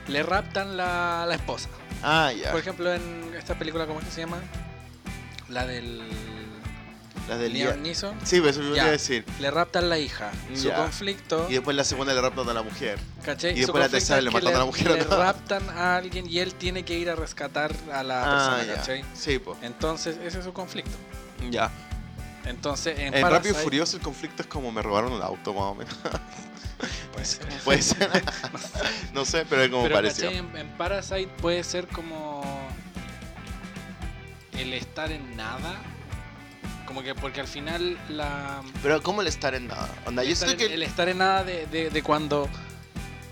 le 0.09 0.23
raptan 0.23 0.77
la, 0.77 1.27
la 1.27 1.35
esposa. 1.35 1.69
Ah, 2.03 2.33
ya. 2.33 2.51
Por 2.51 2.61
ejemplo, 2.61 2.93
en 2.93 3.35
esta 3.37 3.59
película, 3.59 3.87
¿cómo 3.87 4.01
es 4.01 4.07
que 4.07 4.13
se 4.13 4.21
llama? 4.21 4.39
La 5.49 5.67
del... 5.67 6.03
Las 7.29 7.39
del 7.39 7.53
Liam. 7.55 7.81
Neeson. 7.83 8.15
Sí, 8.25 8.43
eso 8.47 8.61
me 8.61 8.77
iba 8.77 8.85
a 8.85 8.91
decir. 8.91 9.25
Le 9.41 9.51
raptan 9.51 9.89
la 9.89 9.99
hija. 9.99 10.31
Su 10.55 10.69
Ya. 10.69 10.77
conflicto, 10.77 11.47
Y 11.49 11.55
después 11.55 11.75
la 11.77 11.85
segunda 11.85 12.13
le 12.13 12.21
raptan 12.21 12.49
a 12.49 12.53
la 12.55 12.63
mujer. 12.63 12.99
¿cachai? 13.25 13.53
y 13.57 13.61
después 13.61 13.83
la 13.83 13.89
tercera 13.89 14.21
le 14.21 14.31
matan 14.31 14.55
a 14.55 14.59
la 14.59 14.65
mujer 14.67 14.91
Le 14.91 15.05
raptan 15.05 15.69
a 15.71 15.97
alguien 15.97 16.29
y 16.29 16.39
él 16.41 16.55
tiene 16.55 16.85
que 16.85 16.99
ir 16.99 17.09
a 17.09 17.15
rescatar 17.17 17.75
a 17.91 18.03
la 18.03 18.23
Ah, 18.23 18.31
persona, 18.57 18.65
ya. 18.67 18.75
¿cachai? 18.81 19.05
Sí, 19.15 19.39
pues. 19.39 19.59
Entonces, 19.63 20.19
ese 20.23 20.39
es 20.41 20.45
su 20.45 20.53
conflicto. 20.53 20.93
Ya. 21.51 21.71
Entonces, 22.45 22.99
en, 22.99 23.15
En 23.15 23.23
Rápido 23.23 23.53
y 23.53 23.55
Parasite- 23.55 23.63
Furioso 23.65 23.97
el 23.97 24.03
conflicto 24.03 24.43
es 24.43 24.49
como 24.49 24.71
me 24.71 24.83
robaron 24.83 25.15
el 25.15 25.23
auto, 25.23 25.55
más 25.55 25.63
o 25.65 25.75
menos. 25.75 25.95
Puede 27.15 27.25
ser. 27.25 27.47
Puede 27.65 27.81
ser. 27.83 28.11
no 29.15 29.25
sé, 29.25 29.47
pero 29.49 29.63
es 29.63 29.71
como 29.71 29.85
Pero 29.85 29.95
pareció. 29.95 30.25
¿cachai? 30.27 30.39
En, 30.41 30.57
en 30.57 30.69
Parasite 30.77 31.29
puede 31.41 31.65
ser 31.65 31.87
como 31.87 32.43
el 34.53 34.75
estar 34.75 35.11
en 35.11 35.37
nada. 35.37 35.77
Como 36.87 37.03
que 37.03 37.15
porque 37.15 37.41
al 37.41 37.49
final 37.49 37.99
la 38.11 38.63
Pero 38.83 39.03
¿cómo 39.03 39.23
el 39.23 39.27
estar 39.29 39.55
en 39.55 39.69
nada? 39.69 39.89
Onda, 40.07 40.23
el, 40.23 40.29
yo 40.29 40.33
estar 40.35 40.57
que... 40.57 40.67
el 40.75 40.83
estar 40.83 41.09
en 41.09 41.19
nada 41.19 41.43
de, 41.45 41.67
de- 41.67 41.91
de 41.91 42.03
cuando 42.03 42.49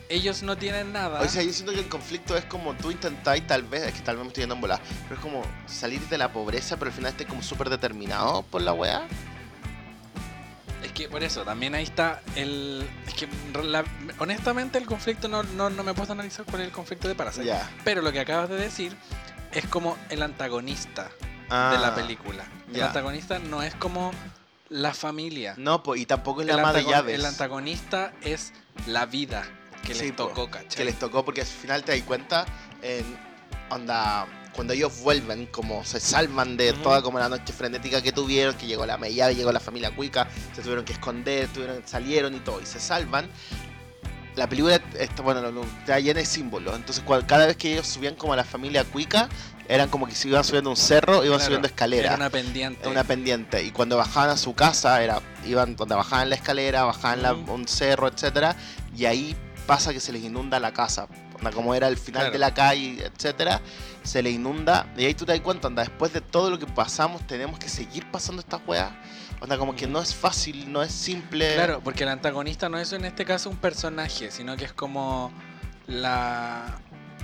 ellos 0.09 0.43
no 0.43 0.57
tienen 0.57 0.93
nada. 0.93 1.21
O 1.21 1.29
sea, 1.29 1.43
yo 1.43 1.53
siento 1.53 1.73
que 1.73 1.81
el 1.81 1.89
conflicto 1.89 2.37
es 2.37 2.45
como 2.45 2.75
tú 2.75 2.91
intentáis, 2.91 3.47
tal 3.47 3.63
vez, 3.63 3.83
es 3.85 3.95
que 3.95 4.01
tal 4.01 4.17
vez 4.17 4.25
me 4.25 4.29
estoy 4.29 4.43
yendo 4.43 4.55
en 4.57 4.61
volar, 4.61 4.81
pero 5.05 5.15
es 5.15 5.21
como 5.21 5.43
salir 5.67 6.01
de 6.09 6.19
la 6.19 6.33
pobreza, 6.33 6.77
pero 6.77 6.91
al 6.91 6.97
final 6.97 7.11
estés 7.13 7.27
como 7.27 7.43
súper 7.43 7.71
determinado 7.71 8.43
por 8.43 8.61
la 8.63 8.73
weá. 8.75 9.07
Es 10.83 10.93
que 10.93 11.09
por 11.09 11.23
eso, 11.23 11.45
también 11.45 11.75
ahí 11.75 11.85
está 11.85 12.21
el... 12.37 12.87
Es 13.07 13.15
que 13.15 13.29
la- 13.63 13.85
honestamente 14.19 14.79
el 14.79 14.87
conflicto 14.87 15.29
no, 15.29 15.43
no, 15.45 15.71
no 15.71 15.83
me 15.83 15.93
he 15.93 15.95
puesto 15.95 16.13
a 16.13 16.17
analizar 16.17 16.45
cuál 16.45 16.63
es 16.63 16.67
el 16.69 16.73
conflicto 16.75 17.07
de 17.09 17.15
Parasite. 17.15 17.47
Ya. 17.47 17.71
Pero 17.85 18.03
lo 18.03 18.13
que 18.13 18.21
acabas 18.21 18.49
de 18.51 18.57
decir 18.57 18.95
es 19.53 19.67
como 19.67 19.97
el 20.11 20.23
antagonista 20.23 21.11
Ah, 21.49 21.71
de 21.75 21.79
la 21.79 21.95
película. 21.95 22.45
El 22.73 22.81
ya. 22.81 22.87
antagonista 22.89 23.39
no 23.39 23.63
es 23.63 23.75
como 23.77 24.11
la 24.69 24.95
familia. 24.95 25.55
No, 25.59 25.83
pues, 25.83 26.01
y 26.01 26.07
tampoco 26.07 26.41
es 26.41 26.47
la 26.47 26.55
el, 26.55 26.61
antagon- 26.61 26.91
llaves. 26.91 27.15
el 27.15 27.25
antagonista 27.27 28.13
es 28.23 28.53
la 28.87 29.07
vida 29.07 29.45
que 29.83 29.95
Sí, 29.95 30.05
les 30.05 30.13
po, 30.13 30.29
tocó, 30.29 30.51
¿cachai? 30.51 30.69
que 30.69 30.85
les 30.85 30.99
tocó 30.99 31.25
porque 31.25 31.41
al 31.43 31.47
final 31.47 31.83
te 31.85 31.93
das 31.93 32.03
cuenta 32.07 32.47
en 32.83 33.05
onda 33.71 34.27
cuando 34.55 34.75
ellos 34.75 35.01
vuelven 35.03 35.47
como 35.47 35.85
se 35.85 35.99
salvan 35.99 36.57
de 36.57 36.73
toda 36.75 37.03
como 37.03 37.19
la 37.19 37.29
noche 37.29 37.53
frenética 37.53 38.01
que 38.03 38.13
tuvieron 38.13 38.55
que 38.55 38.67
llegó 38.67 38.85
la 38.87 38.99
media 38.99 39.33
llegó 39.33 39.51
la 39.51 39.61
familia 39.61 39.91
cuica 39.91 40.29
se 40.55 40.61
tuvieron 40.63 40.85
que 40.85 40.93
esconder 40.93 41.49
tuvieron 41.49 41.83
salieron 41.87 42.35
y 42.35 42.41
todo 42.41 42.61
y 42.61 42.67
se 42.67 42.79
salvan 42.79 43.29
la 44.37 44.47
película 44.49 44.81
está 44.99 45.23
bueno 45.23 45.41
no, 45.41 45.51
no, 45.51 45.63
está 45.63 45.99
llena 46.01 46.21
de 46.21 46.27
símbolos 46.27 46.77
entonces 46.77 47.03
cada 47.27 47.47
vez 47.47 47.57
que 47.57 47.73
ellos 47.73 47.87
subían 47.87 48.15
como 48.15 48.35
a 48.35 48.37
la 48.37 48.45
familia 48.45 48.85
cuica 48.85 49.29
eran 49.69 49.89
como 49.89 50.07
que 50.07 50.15
se 50.15 50.29
iban 50.29 50.45
subiendo 50.45 50.71
un 50.71 50.77
cerro 50.77 51.17
iban 51.25 51.39
Claro, 51.39 51.45
subiendo 51.45 51.67
Era 51.69 51.75
escaleras 51.75 52.17
una 52.17 52.31
pendiente. 52.31 52.89
una 52.89 53.05
pendiente. 53.05 53.63
Y 53.63 53.71
cuando 53.71 53.97
bajaban 53.97 54.31
a 54.31 54.37
su 54.37 54.55
casa 54.55 55.03
era 55.03 55.21
iban 55.47 55.77
donde 55.77 55.95
bajaban 55.95 56.29
la 56.31 56.37
escalera 56.37 56.85
bajaban 56.85 57.23
la- 57.23 57.35
un 57.35 57.67
cerro 57.69 58.09
etcétera 58.09 58.57
y 58.97 59.05
ahí 59.07 59.37
pasa 59.67 59.93
que 59.93 60.01
se 60.01 60.13
les 60.13 60.23
inunda 60.25 60.59
la 60.61 60.73
casa. 60.73 61.07
Como 61.55 61.75
era 61.75 61.89
el 61.89 61.97
final 61.97 62.23
Claro. 62.23 62.33
de 62.33 62.39
la 62.39 62.55
calle 62.55 63.05
etcétera 63.05 63.61
se 64.05 64.23
le 64.23 64.31
inunda. 64.31 64.87
Y 64.97 65.05
ahí 65.07 65.15
tú 65.15 65.25
te 65.25 65.33
das 65.33 65.41
cuenta 65.41 65.69
onda, 65.69 65.83
después 65.83 66.13
de 66.13 66.21
todo 66.21 66.51
lo 66.51 66.59
que 66.59 66.67
pasamos 66.67 67.27
tenemos 67.27 67.59
que 67.59 67.69
seguir 67.69 68.09
pasando 68.11 68.41
estas 68.41 68.61
weas. 68.67 68.91
Onda 69.41 69.59
como 69.59 69.75
que 69.75 69.89
no 69.89 70.01
es 70.01 70.15
fácil 70.15 70.71
no 70.73 70.83
es 70.85 70.93
simple. 70.93 71.55
Claro, 71.55 71.81
porque 71.83 72.05
el 72.05 72.11
antagonista 72.11 72.69
no 72.69 72.79
es 72.79 72.93
en 72.93 73.05
este 73.05 73.25
caso 73.25 73.51
un 73.51 73.57
personaje, 73.57 74.31
sino 74.31 74.57
que 74.57 74.65
es 74.67 74.73
como 74.73 75.33
la, 75.89 76.79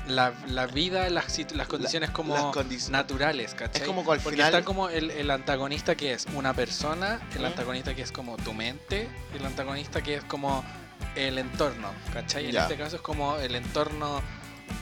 la, 0.08 0.32
la 0.48 0.66
vida, 0.66 1.08
las, 1.10 1.38
las 1.54 1.68
condiciones 1.68 2.10
como 2.10 2.34
las 2.34 2.44
condiciones 2.46 2.90
naturales, 2.90 3.54
¿cachai? 3.54 3.82
es 3.82 3.86
como 3.86 4.00
al 4.00 4.20
Porque 4.20 4.36
final 4.36 4.46
está 4.54 4.64
como 4.64 4.88
el, 4.88 5.10
el 5.10 5.30
antagonista 5.30 5.94
que 5.96 6.12
es 6.14 6.26
una 6.34 6.54
persona, 6.54 7.20
el 7.32 7.38
Ujú. 7.38 7.46
antagonista 7.46 7.94
que 7.94 8.02
es 8.02 8.10
como 8.12 8.36
tu 8.38 8.52
mente, 8.54 9.08
y 9.32 9.36
el 9.36 9.46
antagonista 9.46 10.02
que 10.02 10.16
es 10.16 10.24
como 10.24 10.64
el 11.14 11.38
entorno, 11.38 11.90
¿cachai? 12.12 12.46
En 12.46 12.52
Ya. 12.52 12.62
este 12.62 12.76
caso 12.76 12.96
es 12.96 13.02
como 13.02 13.36
el 13.36 13.54
entorno 13.54 14.20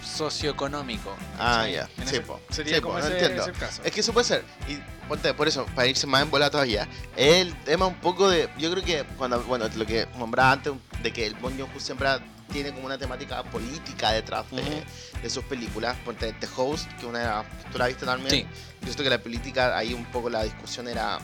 socioeconómico. 0.04 1.14
ah 1.38 1.66
ya 1.68 1.88
En 1.98 2.08
sí. 2.08 2.20
Sería 2.50 2.76
Sí, 2.76 2.80
como 2.80 2.98
no 2.98 3.04
ese, 3.04 3.12
entiendo. 3.12 3.42
ese 3.42 3.52
caso. 3.52 3.82
Es 3.84 3.92
que 3.92 4.00
eso 4.00 4.12
puede 4.12 4.24
ser. 4.26 4.44
Y 4.68 4.78
ponte, 5.08 5.32
por 5.34 5.46
eso, 5.48 5.66
para 5.74 5.86
irse 5.86 6.06
más 6.06 6.22
en 6.22 6.30
bola 6.30 6.50
todavía, 6.50 6.88
el 7.16 7.54
tema 7.64 7.86
un 7.86 7.94
poco 7.96 8.28
de. 8.28 8.48
Yo 8.58 8.70
creo 8.72 8.82
que 8.84 9.04
cuando, 9.18 9.42
bueno, 9.44 9.68
lo 9.74 9.86
que 9.86 10.06
nombraba 10.16 10.52
antes, 10.52 10.72
de 11.02 11.12
que 11.12 11.26
el 11.26 11.34
Bon 11.34 11.56
Joon-ho 11.56 11.80
siempre 11.80 12.08
tiene 12.52 12.72
como 12.72 12.86
una 12.86 12.98
temática 12.98 13.42
política 13.44 14.12
detrás 14.12 14.44
de, 14.50 15.30
sus 15.30 15.44
películas. 15.44 15.96
Ponte 16.04 16.32
The 16.32 16.48
Host, 16.56 16.90
que 17.00 17.06
una 17.06 17.44
tú 17.72 17.78
la 17.78 17.86
viste 17.88 18.06
también. 18.06 18.30
Sí. 18.30 18.42
Yo 18.80 18.86
siento 18.86 19.02
que 19.02 19.10
la 19.10 19.18
política, 19.18 19.76
ahí 19.76 19.92
un 19.94 20.04
poco 20.06 20.30
la 20.30 20.42
discusión 20.42 20.88
era. 20.88 21.18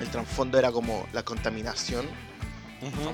El 0.00 0.08
trasfondo 0.08 0.58
era 0.58 0.70
como 0.72 1.06
la 1.12 1.22
contaminación. 1.22 2.06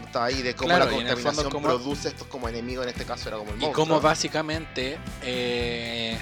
Estaba 0.04 0.26
ahí 0.26 0.42
de 0.42 0.54
cómo 0.56 0.68
Claro, 0.68 0.86
la 0.86 0.90
y 0.92 0.94
contaminación 0.96 1.34
fondo 1.34 1.50
cómo- 1.50 1.68
produce 1.68 2.08
estos 2.08 2.26
como 2.26 2.48
enemigos, 2.48 2.84
en 2.84 2.90
este 2.90 3.04
caso 3.04 3.28
era 3.28 3.38
como 3.38 3.50
el 3.52 3.58
Y 3.58 3.60
monstruo. 3.60 3.86
como 3.86 4.00
básicamente 4.00 4.98
eh, 5.22 6.18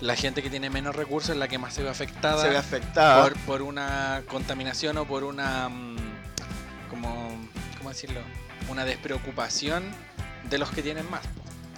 la 0.00 0.16
gente 0.16 0.42
que 0.42 0.48
tiene 0.48 0.70
menos 0.70 0.96
recursos 0.96 1.30
es 1.30 1.36
la 1.36 1.46
que 1.46 1.58
más 1.58 1.74
se 1.74 1.82
ve 1.82 1.90
afectada 1.90 2.40
se 2.40 2.48
ve 2.48 2.56
afectada. 2.56 3.22
por, 3.22 3.36
por 3.40 3.62
una 3.62 4.22
contaminación 4.28 4.96
o 4.96 5.04
por 5.06 5.24
una 5.24 5.68
mm, 5.68 5.96
como 6.88 7.38
¿cómo 7.76 7.90
decirlo? 7.90 8.20
Una 8.68 8.84
despreocupación 8.84 9.84
de 10.50 10.58
los 10.58 10.70
que 10.70 10.82
tienen 10.82 11.08
más. 11.10 11.22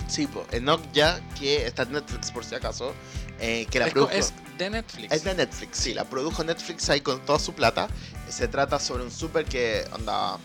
Sí, 0.09 0.27
pues. 0.27 0.47
Enoch 0.53 0.81
ya, 0.93 1.21
que 1.39 1.67
está 1.67 1.83
en 1.83 1.93
Netflix 1.93 2.31
por 2.31 2.45
si 2.45 2.55
acaso, 2.55 2.95
eh, 3.41 3.67
que 3.71 3.79
la 3.81 3.87
Es, 3.87 3.93
produjo. 3.93 4.13
es 4.13 4.33
de 4.57 4.71
Netflix. 4.71 5.13
Es 5.13 5.25
de 5.25 5.35
Netflix, 5.35 5.79
sí, 5.79 5.95
la 5.95 6.05
produjo 6.05 6.45
Netflix 6.45 6.89
ahí 6.91 7.01
con 7.01 7.21
toda 7.25 7.39
su 7.39 7.55
plata. 7.55 7.89
Se 8.29 8.47
trata 8.49 8.79
sobre 8.79 9.03
un 9.05 9.11
súper 9.11 9.45
que 9.47 9.85
anda. 9.93 10.39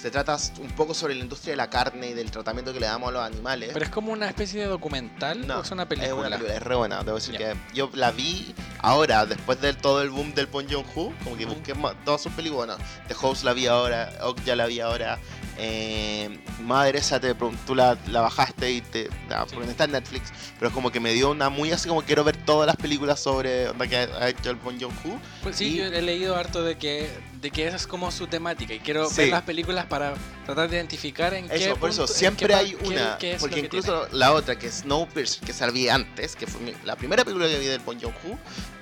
Se 0.00 0.12
trata 0.12 0.38
un 0.60 0.68
poco 0.76 0.94
sobre 0.94 1.16
la 1.16 1.22
industria 1.22 1.54
de 1.54 1.56
la 1.56 1.68
carne 1.68 2.10
y 2.10 2.14
del 2.14 2.30
tratamiento 2.30 2.72
que 2.72 2.78
le 2.78 2.86
damos 2.86 3.08
a 3.08 3.12
los 3.12 3.22
animales. 3.24 3.70
Pero 3.72 3.84
es 3.84 3.90
como 3.90 4.12
una 4.12 4.28
especie 4.28 4.60
de 4.60 4.68
documental 4.68 5.44
no, 5.44 5.58
o 5.58 5.62
es 5.62 5.70
una 5.72 5.88
película. 5.88 6.06
Es 6.06 6.12
una 6.16 6.28
película, 6.36 6.54
es 6.54 6.62
re 6.62 6.74
buena. 6.76 7.02
Debo 7.02 7.16
decir 7.16 7.32
Ya. 7.36 7.38
que 7.54 7.56
yo 7.74 7.90
la 7.94 8.12
vi 8.12 8.54
ahora, 8.78 9.26
después 9.26 9.60
de 9.60 9.74
todo 9.74 10.00
el 10.02 10.10
boom 10.10 10.34
del 10.34 10.46
Bon 10.46 10.64
Joon-ho, 10.70 11.12
como 11.24 11.36
que 11.36 11.46
Ujú. 11.46 11.54
busqué 11.56 11.74
ma- 11.74 11.94
todas 12.04 12.22
sus 12.22 12.32
películas. 12.32 12.76
Bueno, 12.78 12.84
The 13.08 13.16
Host 13.20 13.42
la 13.42 13.52
vi 13.54 13.66
ahora, 13.66 14.12
Ok 14.22 14.40
ya 14.44 14.54
la 14.54 14.66
vi 14.66 14.78
ahora. 14.78 15.18
Eh, 15.60 16.38
Madre 16.62 16.98
esa 16.98 17.18
te 17.18 17.34
tú 17.34 17.74
la, 17.74 17.96
la 18.08 18.20
bajaste 18.20 18.70
y 18.70 18.80
te. 18.80 19.04
Sí. 19.06 19.10
Porque 19.28 19.64
no 19.66 19.70
está 19.70 19.84
en 19.84 19.92
Netflix, 19.92 20.30
pero 20.58 20.68
es 20.68 20.74
como 20.74 20.90
que 20.90 21.00
me 21.00 21.12
dio 21.12 21.30
una 21.30 21.48
muy 21.50 21.72
así 21.72 21.88
como 21.88 22.02
quiero 22.02 22.22
ver 22.24 22.36
todas 22.36 22.66
las 22.66 22.76
películas 22.76 23.18
sobre 23.20 23.68
onda 23.68 23.86
que 23.88 23.96
ha, 23.96 24.28
hecho 24.28 24.50
el 24.50 24.56
Bon 24.56 24.78
Joon-ho. 24.78 25.18
Pues 25.42 25.56
sí, 25.56 25.66
Y- 25.74 25.76
yo 25.78 25.84
he 25.86 26.02
leído 26.02 26.36
harto 26.36 26.62
de 26.62 26.76
que, 26.78 27.08
de 27.40 27.50
que 27.50 27.66
esa 27.66 27.76
es 27.76 27.86
como 27.86 28.10
su 28.10 28.26
temática 28.28 28.74
y 28.74 28.80
quiero 28.80 29.08
Sí. 29.08 29.22
ver 29.22 29.30
las 29.30 29.42
películas 29.42 29.86
para 29.86 30.14
tratar 30.46 30.68
de 30.68 30.76
identificar 30.76 31.34
en 31.34 31.48
qué 31.48 31.56
Eso, 31.56 31.76
por 31.76 31.90
eso, 31.90 32.02
punto- 32.02 32.12
en 32.12 32.18
siempre 32.18 32.46
qué 32.48 32.54
hay 32.54 32.70
qué- 32.74 32.86
una. 32.88 33.18
qué 33.18 33.32
lo 33.34 33.38
porque 33.40 33.54
que 33.56 33.60
incluso 33.66 34.08
la 34.12 34.32
otra, 34.32 34.58
que 34.58 34.66
es 34.68 34.74
Snowpiercer, 34.80 35.44
que 35.46 35.52
salí 35.52 35.88
antes, 35.88 36.36
que 36.36 36.46
fue 36.46 36.74
la 36.84 36.96
primera 36.96 37.24
película 37.24 37.48
que 37.48 37.58
vi 37.58 37.66
del 37.66 37.80
Bon 37.80 37.98
Joon-ho, 38.00 38.38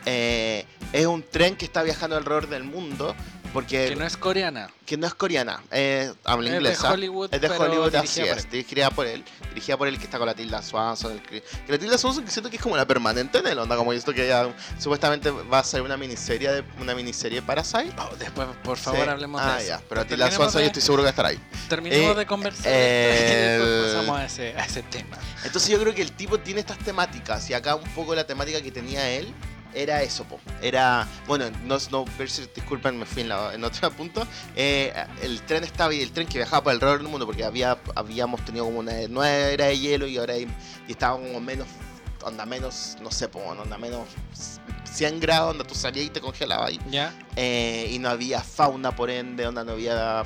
eh, 0.07 0.65
es 0.93 1.07
un 1.07 1.23
tren 1.23 1.57
que 1.57 1.65
está 1.65 1.83
viajando 1.83 2.17
alrededor 2.17 2.49
del 2.49 2.65
mundo. 2.65 3.15
Porque 3.57 3.89
que 3.89 3.97
no 3.97 4.05
es 4.05 4.19
coreana. 4.19 4.69
es 4.87 5.15
coreana, 5.15 5.63
eh, 5.71 6.13
habla 6.25 6.49
Es 6.49 6.53
de 6.53 6.57
inglesa. 6.59 6.93
Hollywood, 6.93 7.35
es 7.35 7.41
de 7.41 7.49
pero 7.49 7.61
Hollywood, 7.63 7.95
así 7.95 8.21
es. 8.21 8.51
Dirigida 8.51 8.91
por 8.91 9.07
él. 9.07 9.25
Dirigida 9.49 9.79
por 9.79 9.89
él 9.89 9.97
que 9.97 10.05
está 10.05 10.19
con 10.19 10.27
la 10.27 10.35
Tilda 10.35 10.61
Swanson. 10.61 11.13
el 11.13 11.23
que 11.23 11.41
que 11.41 11.73
la 11.73 11.79
Tilda 11.79 11.97
Swanson 11.97 12.23
que 12.23 12.31
siento 12.31 12.51
que 12.51 12.57
es 12.57 12.63
como 12.63 12.77
la 12.77 12.87
permanente 12.87 13.39
en 13.39 13.47
él, 13.47 13.59
onda, 13.59 13.75
como 13.77 13.95
esto 13.95 14.13
que 14.13 14.29
ya 14.29 14.55
supuestamente 14.79 15.31
va 15.31 15.61
a 15.61 15.65
ser 15.65 15.81
una 15.81 15.97
miniserie 15.97 16.53
de 16.53 16.65
una 16.83 16.95
miniserie 16.95 17.41
de 17.41 17.47
Parasite. 17.47 17.95
Oh, 17.99 18.15
después, 18.17 18.47
por 18.63 18.77
favor, 18.77 19.05
Sí. 19.05 19.09
hablemos 19.11 19.41
ah, 19.43 19.55
de 19.57 19.59
eso. 19.63 19.69
ya. 19.71 19.81
Pero 19.89 20.03
Tilda 20.05 20.27
terminemos 20.27 20.35
Swanson 20.37 20.59
de- 20.59 20.65
yo 20.65 20.67
estoy 20.67 20.83
seguro 20.83 21.03
que 21.03 21.05
va 21.05 21.09
a 21.09 21.11
estar 21.13 21.27
ahí. 21.27 21.41
Terminemos 21.71 22.15
Eh, 22.15 22.19
de 22.19 22.27
conversar 22.27 22.67
el- 22.71 22.77
y 22.77 23.65
después 23.65 23.95
pasamos 23.95 24.19
a 24.21 24.25
ese, 24.27 24.55
a 24.59 24.65
ese 24.67 24.83
tema. 24.83 25.17
Entonces 25.45 25.71
yo 25.71 25.81
creo 25.81 25.95
que 25.95 26.03
el 26.03 26.13
tipo 26.13 26.39
tiene 26.39 26.61
estas 26.61 26.77
temáticas 26.79 27.49
y 27.49 27.55
acá 27.55 27.75
un 27.75 27.89
poco 27.95 28.15
la 28.15 28.27
temática 28.27 28.61
que 28.61 28.71
tenía 28.71 29.09
él 29.09 29.33
era 29.77 30.03
eso, 30.03 30.25
po. 30.25 30.41
Era, 30.63 31.07
bueno, 31.27 31.47
no 31.65 31.79
Snowpiercer, 31.79 32.51
disculpen, 32.55 32.99
me 32.99 33.05
fui 33.07 33.23
en, 33.23 33.29
la- 33.29 33.55
en 33.55 33.63
otro 33.63 33.91
punto. 33.97 34.27
Eh, 34.57 34.93
el 35.23 35.43
tren 35.43 35.63
estaba 35.65 35.95
y 35.95 36.01
el 36.03 36.11
tren 36.13 36.27
que 36.27 36.39
viajaba 36.39 36.63
por 36.65 36.73
alrededor 36.73 36.99
del 37.01 37.09
mundo 37.09 37.27
porque 37.27 37.45
había, 37.45 37.79
habíamos 37.95 38.45
tenido 38.45 38.65
como 38.65 38.79
una 38.81 38.93
nueva 39.09 39.29
era 39.49 39.67
de 39.67 39.79
hielo 39.79 40.07
y 40.07 40.17
ahora 40.19 40.35
hay- 40.35 40.49
y 40.89 40.93
estaba 40.93 41.17
como 41.17 41.41
menos, 41.41 41.67
onda 42.25 42.47
menos, 42.47 42.97
no 43.03 43.11
sé, 43.11 43.29
po, 43.29 43.39
onda 43.41 43.77
menos 43.79 44.09
100 44.93 45.21
grados, 45.21 45.49
donde 45.57 45.65
tú 45.65 45.75
salías 45.75 46.07
y 46.07 46.11
te 46.11 46.21
congelabas 46.21 46.69
ahí. 46.71 46.81
Eh, 47.37 47.89
y 47.93 47.99
no 47.99 48.09
había 48.09 48.41
fauna 48.41 48.97
por 48.97 49.11
ende, 49.11 49.47
onda 49.47 49.63
no 49.63 49.73
había 49.73 50.25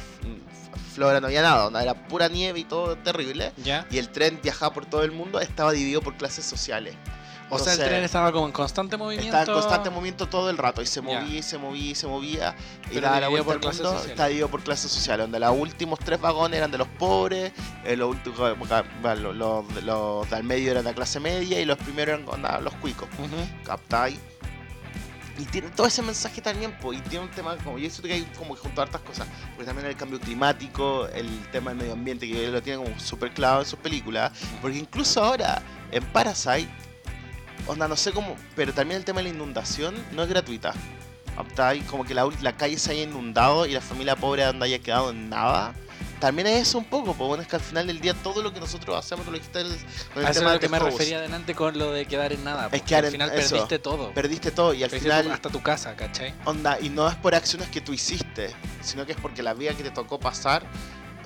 flora, 0.95 1.21
no 1.21 1.27
había 1.29 1.43
nada, 1.43 1.67
onda 1.67 1.83
era 1.83 1.95
pura 2.09 2.29
nieve 2.29 2.61
y 2.61 2.65
todo 2.65 2.97
terrible 2.97 3.53
y 3.91 3.99
el 3.99 4.09
tren 4.11 4.39
viajaba 4.43 4.73
por 4.75 4.87
todo 4.87 5.03
el 5.03 5.13
mundo, 5.13 5.41
estaba 5.41 5.73
dividido 5.73 6.01
por 6.03 6.17
clases 6.17 6.45
sociales. 6.45 6.95
O 7.51 7.59
sea, 7.59 7.75
el 7.75 7.79
tren 7.81 8.05
estaba 8.05 8.33
como 8.33 8.47
en 8.47 8.53
constante 8.53 8.97
movimiento. 8.97 9.37
Estaba 9.37 9.59
en 9.59 9.63
constante 9.63 9.91
movimiento 9.91 10.29
todo 10.29 10.51
el 10.51 10.59
rato 10.59 10.83
y 10.83 10.87
se 10.87 11.01
movía 11.01 11.39
y 11.39 11.43
se 11.43 11.59
movía 11.59 11.91
y 11.91 11.95
se 11.95 12.07
movía 12.07 12.57
y 12.91 13.01
daba 13.01 13.21
la 13.21 13.29
vuelta 13.29 13.45
por 13.45 13.61
clases 13.61 13.83
sociales. 13.83 14.11
Está 14.11 14.27
dividido 14.27 14.49
por 14.49 14.63
clases 14.63 14.91
sociales, 14.91 15.25
donde 15.25 15.41
los 15.41 15.57
últimos 15.57 15.99
tres 15.99 16.21
vagones 16.21 16.59
eran 16.59 16.71
de 16.71 16.79
los 16.79 16.89
pobres, 16.89 17.53
eh, 17.85 17.97
los 17.97 18.11
últimos 18.11 18.39
los, 18.39 19.37
los, 19.37 19.85
los 19.85 20.31
de 20.31 20.37
al 20.37 20.45
medio 20.45 20.71
eran 20.71 20.85
de 20.85 20.91
la 20.91 20.95
clase 20.95 21.21
media 21.21 21.61
y 21.61 21.65
los 21.65 21.79
primeros 21.79 22.21
eran 22.21 22.65
los 22.65 22.75
cuicos. 22.75 23.09
Ujú. 23.19 23.65
¿Captai? 23.65 24.19
Y 25.39 25.45
tiene 25.47 25.71
todo 25.71 25.87
ese 25.87 26.03
mensaje 26.03 26.43
también, 26.43 26.77
pues, 26.83 26.99
y 26.99 27.03
tiene 27.03 27.25
un 27.25 27.31
tema 27.31 27.57
como, 27.65 27.79
yo 27.79 27.89
siento 27.89 28.09
que 28.09 28.13
hay 28.15 28.25
como 28.37 28.55
que 28.55 28.61
junto 28.61 28.83
a 28.83 28.85
hartas 28.85 29.01
cosas, 29.01 29.27
porque 29.57 29.65
también 29.65 29.89
el 29.89 29.97
cambio 29.97 30.21
climático, 30.21 31.07
el 31.09 31.27
tema 31.51 31.71
del 31.71 31.79
medio 31.79 31.93
ambiente, 31.95 32.29
que 32.29 32.49
lo 32.49 32.61
tiene 32.61 32.85
como 32.85 33.01
súper 33.01 33.33
claro 33.33 33.61
en 33.61 33.67
sus 33.67 33.79
películas, 33.79 34.33
porque 34.61 34.77
incluso 34.77 35.25
ahora, 35.25 35.63
en 35.93 36.05
Parasite, 36.13 36.69
onda, 37.67 37.89
no 37.89 37.97
sé 37.97 38.13
cómo, 38.13 38.37
pero 38.57 38.73
también 38.73 38.99
el 38.99 39.05
tema 39.05 39.19
de 39.21 39.25
la 39.25 39.35
inundación 39.35 39.95
no 40.13 40.23
es 40.23 40.29
gratuita. 40.29 40.73
¿Captai? 41.37 41.81
Como 41.83 42.05
que 42.05 42.13
la, 42.13 42.29
la 42.43 42.57
calle 42.57 42.79
se 42.79 42.91
haya 42.93 43.03
inundado 43.05 43.65
y 43.67 43.73
la 43.73 43.81
familia 43.81 44.17
pobre 44.17 44.45
donde 44.45 44.67
haya 44.67 44.79
quedado 44.81 45.11
en 45.11 45.31
nada. 45.31 45.73
También 46.19 46.47
es 46.49 46.69
eso 46.69 46.77
un 46.77 46.85
poco, 46.85 47.15
pues 47.15 47.29
bueno, 47.29 47.43
es 47.43 47.49
que 47.49 47.57
al 47.57 47.63
final 47.63 47.87
del 47.87 47.99
día 47.99 48.13
todo 48.13 48.43
lo 48.43 48.53
que 48.53 48.61
nosotros 48.61 48.95
hacemos, 48.95 49.25
tú 49.25 49.31
lo 49.31 49.39
dijiste 49.39 49.61
el- 49.63 49.69
con 50.13 50.21
el 50.23 50.27
A 50.27 50.31
eso 50.31 50.31
es 50.31 50.37
tema 50.39 50.51
de 50.51 50.57
lo 50.57 50.61
que 50.61 50.67
The 50.67 50.73
me 50.73 50.79
refería 50.79 51.17
adelante 51.17 51.55
con 51.55 51.79
lo 51.79 51.93
de 51.93 52.05
quedar 52.05 52.31
en 52.35 52.45
nada. 52.45 52.65
porque 52.69 52.83
quedar 52.83 53.01
al 53.01 53.05
en- 53.07 53.13
final 53.13 53.31
eso. 53.31 53.51
perdiste 53.55 53.79
todo. 53.79 54.13
Perdiste 54.13 54.51
todo 54.51 54.75
y 54.75 54.83
al 54.83 54.91
Perdiste 54.91 55.09
final 55.15 55.31
hasta 55.33 55.49
tu 55.49 55.63
casa, 55.63 55.97
¿cachai? 55.97 56.35
onda, 56.45 56.79
y 56.79 56.91
no 56.91 57.09
es 57.09 57.15
por 57.17 57.35
acciones 57.35 57.69
que 57.71 57.81
tú 57.81 57.95
hiciste, 57.95 58.51
sino 58.83 59.07
que 59.07 59.13
es 59.13 59.19
porque 59.19 59.43
la 59.43 59.55
vida 59.55 59.73
que 59.73 59.83
te 59.83 59.91
tocó 59.91 60.21
pasar, 60.21 60.63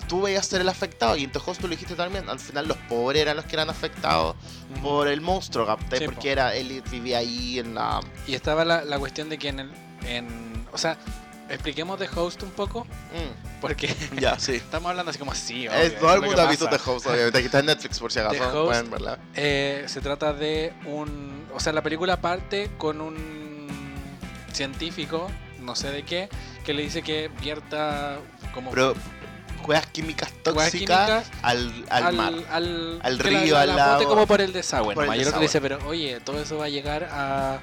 tú 0.08 0.22
veías 0.22 0.46
ser 0.46 0.60
el 0.60 0.68
afectado. 0.68 1.16
Y 1.16 1.24
en 1.24 1.32
tu 1.32 1.40
host 1.44 1.60
tú 1.60 1.66
lo 1.68 1.72
dijiste 1.72 1.94
también, 1.94 2.28
al 2.28 2.38
final 2.40 2.68
los 2.68 2.76
pobres 2.88 3.22
eran 3.22 3.36
los 3.36 3.44
que 3.44 3.56
eran 3.56 3.70
afectados 3.70 4.36
por 4.82 5.08
el 5.08 5.20
monstruo, 5.20 5.66
¿captai? 5.66 6.00
Sí, 6.00 6.04
porque 6.06 6.28
po. 6.28 6.32
era 6.32 6.54
él 6.54 6.82
vivía 6.90 7.18
ahí 7.18 7.58
en 7.58 7.74
la... 7.74 8.00
Y 8.26 8.34
estaba 8.34 8.64
la, 8.64 8.84
la 8.84 8.98
cuestión 8.98 9.28
de 9.28 9.38
que 9.38 9.48
en 9.48 9.60
el. 9.60 9.70
En, 10.06 10.66
o 10.72 10.78
sea, 10.78 10.98
expliquemos 11.48 11.98
de 11.98 12.08
Host 12.14 12.42
un 12.42 12.50
poco, 12.50 12.84
Mm, 12.84 13.60
porque 13.60 13.94
ya, 14.20 14.38
sí. 14.38 14.54
estamos 14.54 14.90
hablando 14.90 15.10
así 15.10 15.18
como 15.18 15.32
así. 15.32 15.66
Es, 15.66 15.98
todo 15.98 16.14
el 16.14 16.22
mundo 16.22 16.42
ha 16.42 16.46
visto 16.46 16.68
The 16.68 16.76
Host, 16.84 17.06
obviamente. 17.06 17.38
Aquí 17.38 17.46
está 17.46 17.60
en 17.60 17.66
Netflix 17.66 17.98
por 17.98 18.10
si 18.12 18.18
The 18.18 18.26
acaso, 18.26 18.62
Host. 18.62 18.66
pueden 18.66 18.90
verla. 18.90 19.18
Eh, 19.34 19.84
se 19.86 20.00
trata 20.00 20.32
de 20.32 20.72
un. 20.86 21.46
O 21.54 21.60
sea, 21.60 21.72
la 21.72 21.82
película 21.82 22.20
parte 22.20 22.70
con 22.76 23.00
un 23.00 23.68
científico, 24.52 25.30
no 25.60 25.74
sé 25.74 25.90
de 25.90 26.02
qué, 26.04 26.28
que 26.64 26.74
le 26.74 26.82
dice 26.82 27.02
que 27.02 27.28
vierta 27.40 28.18
como 28.52 28.70
Pero 28.70 28.94
juegas 29.64 29.86
químicas 29.86 30.30
tóxicas 30.42 30.70
químicas 30.70 31.30
al, 31.42 31.84
al, 31.90 32.14
mar. 32.14 32.32
al, 32.50 33.00
al 33.02 33.18
río, 33.18 33.54
la, 33.54 33.62
al 33.62 33.76
la 33.76 33.92
bote 33.94 34.04
como 34.06 34.26
por 34.26 34.40
el 34.40 34.52
desagüe. 34.52 34.94
Por 34.94 35.04
el 35.04 35.10
le 35.10 35.18
dice, 35.18 35.38
desagüe. 35.38 35.60
pero 35.60 35.88
oye, 35.88 36.20
todo 36.20 36.38
eso 36.40 36.58
va 36.58 36.66
a 36.66 36.68
llegar 36.68 37.08
a 37.10 37.58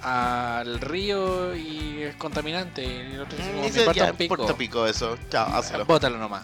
al 0.00 0.80
río 0.80 1.54
y 1.54 2.02
es 2.02 2.16
contaminante. 2.16 2.84
Y 2.84 3.14
el 3.14 3.20
otro 3.20 3.36
dice, 3.38 3.50
Mm, 3.50 3.54
como, 3.54 3.64
dice, 3.66 3.86
ya, 3.94 4.10
un 4.10 4.16
pico. 4.16 4.56
pico 4.56 4.86
eso. 4.86 5.16
Chao, 5.30 5.46
hazlo. 5.54 5.84
Bótalo 5.84 6.18
nomás. 6.18 6.42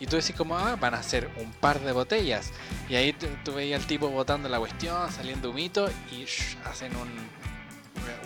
Y 0.00 0.06
tú 0.06 0.16
decís 0.16 0.34
como, 0.34 0.56
ah, 0.58 0.76
van 0.76 0.94
a 0.94 1.02
ser 1.02 1.30
un 1.36 1.52
par 1.52 1.80
de 1.80 1.92
botellas. 1.92 2.50
Y 2.88 2.94
ahí 2.96 3.12
tú, 3.12 3.26
tú 3.44 3.54
veías 3.54 3.80
al 3.80 3.86
tipo 3.86 4.08
botando 4.08 4.48
la 4.48 4.58
cuestión, 4.58 5.10
saliendo 5.12 5.50
humito 5.50 5.88
y 6.10 6.24
shh, 6.24 6.56
hacen 6.64 6.96
un, 6.96 7.08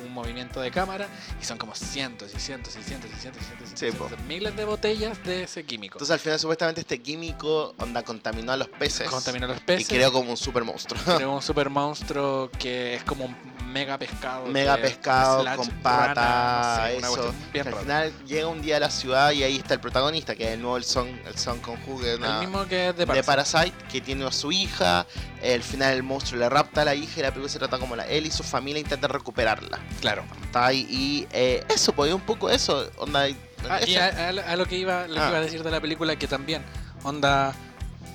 un 0.05 0.12
movimiento 0.12 0.61
de 0.61 0.70
cámara 0.70 1.09
y 1.41 1.45
son 1.45 1.59
como 1.59 1.74
cientos 1.74 2.33
y 2.35 2.41
cientos 2.41 2.76
y 2.76 2.83
cientos 2.83 3.11
y 3.11 3.20
cientos 3.20 3.43
y 3.43 3.45
cientos, 3.47 3.68
y 3.68 3.70
Sí, 3.70 3.76
cientos, 3.91 4.11
po. 4.12 4.16
miles 4.26 4.57
de 4.57 4.64
botellas 4.64 5.22
de 5.24 5.45
ese 5.45 5.64
químico. 5.64 5.95
Entonces 5.97 6.12
al 6.14 6.20
final 6.20 6.39
supuestamente 6.39 6.81
este 6.81 7.01
químico 7.01 7.74
onda 7.79 8.03
contaminó 8.03 8.53
a 8.53 8.57
los 8.57 8.68
peces. 8.68 9.09
Contaminó 9.09 9.47
a 9.47 9.49
los 9.51 9.59
Y 9.59 9.61
peces. 9.64 9.89
creó 9.89 10.12
como 10.12 10.31
un 10.31 10.37
super 10.37 10.64
monstruo. 10.64 11.01
creó 11.16 11.33
un 11.35 11.43
super 11.43 11.70
monstruo 11.70 12.51
que 12.59 12.95
es 12.95 13.05
como 13.05 13.24
un 13.26 13.37
mega 13.68 13.98
pescado. 13.98 14.46
Mega 14.46 14.76
que- 14.76 14.82
pescado 14.82 15.42
slash 15.42 15.56
con 15.56 15.66
rana, 15.68 15.82
pata, 15.82 16.78
no 16.78 16.86
sé, 16.90 16.96
una 16.98 17.08
eso. 17.08 17.34
bien 17.52 17.68
al 17.68 17.74
final 17.74 18.12
llega 18.26 18.46
un 18.48 18.62
día 18.62 18.76
a 18.78 18.80
la 18.80 18.90
ciudad 18.90 19.30
y 19.32 19.42
ahí 19.42 19.56
está 19.56 19.74
el 19.74 19.80
protagonista, 19.80 20.34
que 20.34 20.44
es 20.44 20.50
el 20.50 20.60
nuevo 20.62 20.76
el 20.76 20.84
Son, 20.84 21.08
el 21.26 21.36
Son 21.38 21.60
El 21.64 22.38
mismo 22.40 22.66
que 22.66 22.88
es 22.88 22.96
de 22.96 23.04
de 23.04 23.06
Parasite. 23.06 23.26
Parasite, 23.26 23.76
que 23.92 24.00
tiene 24.00 24.26
a 24.26 24.32
su 24.32 24.50
hija. 24.52 25.06
Al 25.42 25.62
final 25.62 25.94
el 25.94 26.02
monstruo 26.02 26.40
le 26.40 26.48
rapta 26.48 26.82
a 26.82 26.84
la 26.84 26.94
hija 26.94 27.20
y 27.20 27.22
la 27.22 27.30
película 27.30 27.48
se 27.52 27.58
trata 27.58 27.78
como 27.78 27.94
la 27.96 28.06
él 28.06 28.26
y 28.26 28.30
su 28.30 28.42
familia 28.42 28.80
intentan 28.80 29.10
recuperarla. 29.10 29.78
Claro. 30.00 30.24
Está 30.42 30.66
ahí 30.66 30.86
y 30.90 31.26
eh, 31.32 31.62
eso, 31.68 31.92
pues 31.92 32.12
un 32.12 32.20
poco 32.22 32.50
eso. 32.50 32.90
Onda, 32.96 33.26
Ah, 33.68 33.80
y 33.86 33.96
a, 33.96 34.06
a- 34.06 34.52
a 34.52 34.56
lo 34.56 34.66
que 34.66 34.76
iba, 34.78 35.08
lo 35.08 35.14
que 35.14 35.20
Ah. 35.20 35.28
iba 35.30 35.38
a 35.38 35.40
decir 35.40 35.64
de 35.64 35.70
la 35.72 35.80
película 35.80 36.14
que 36.16 36.28
también, 36.28 36.62
onda, 37.02 37.52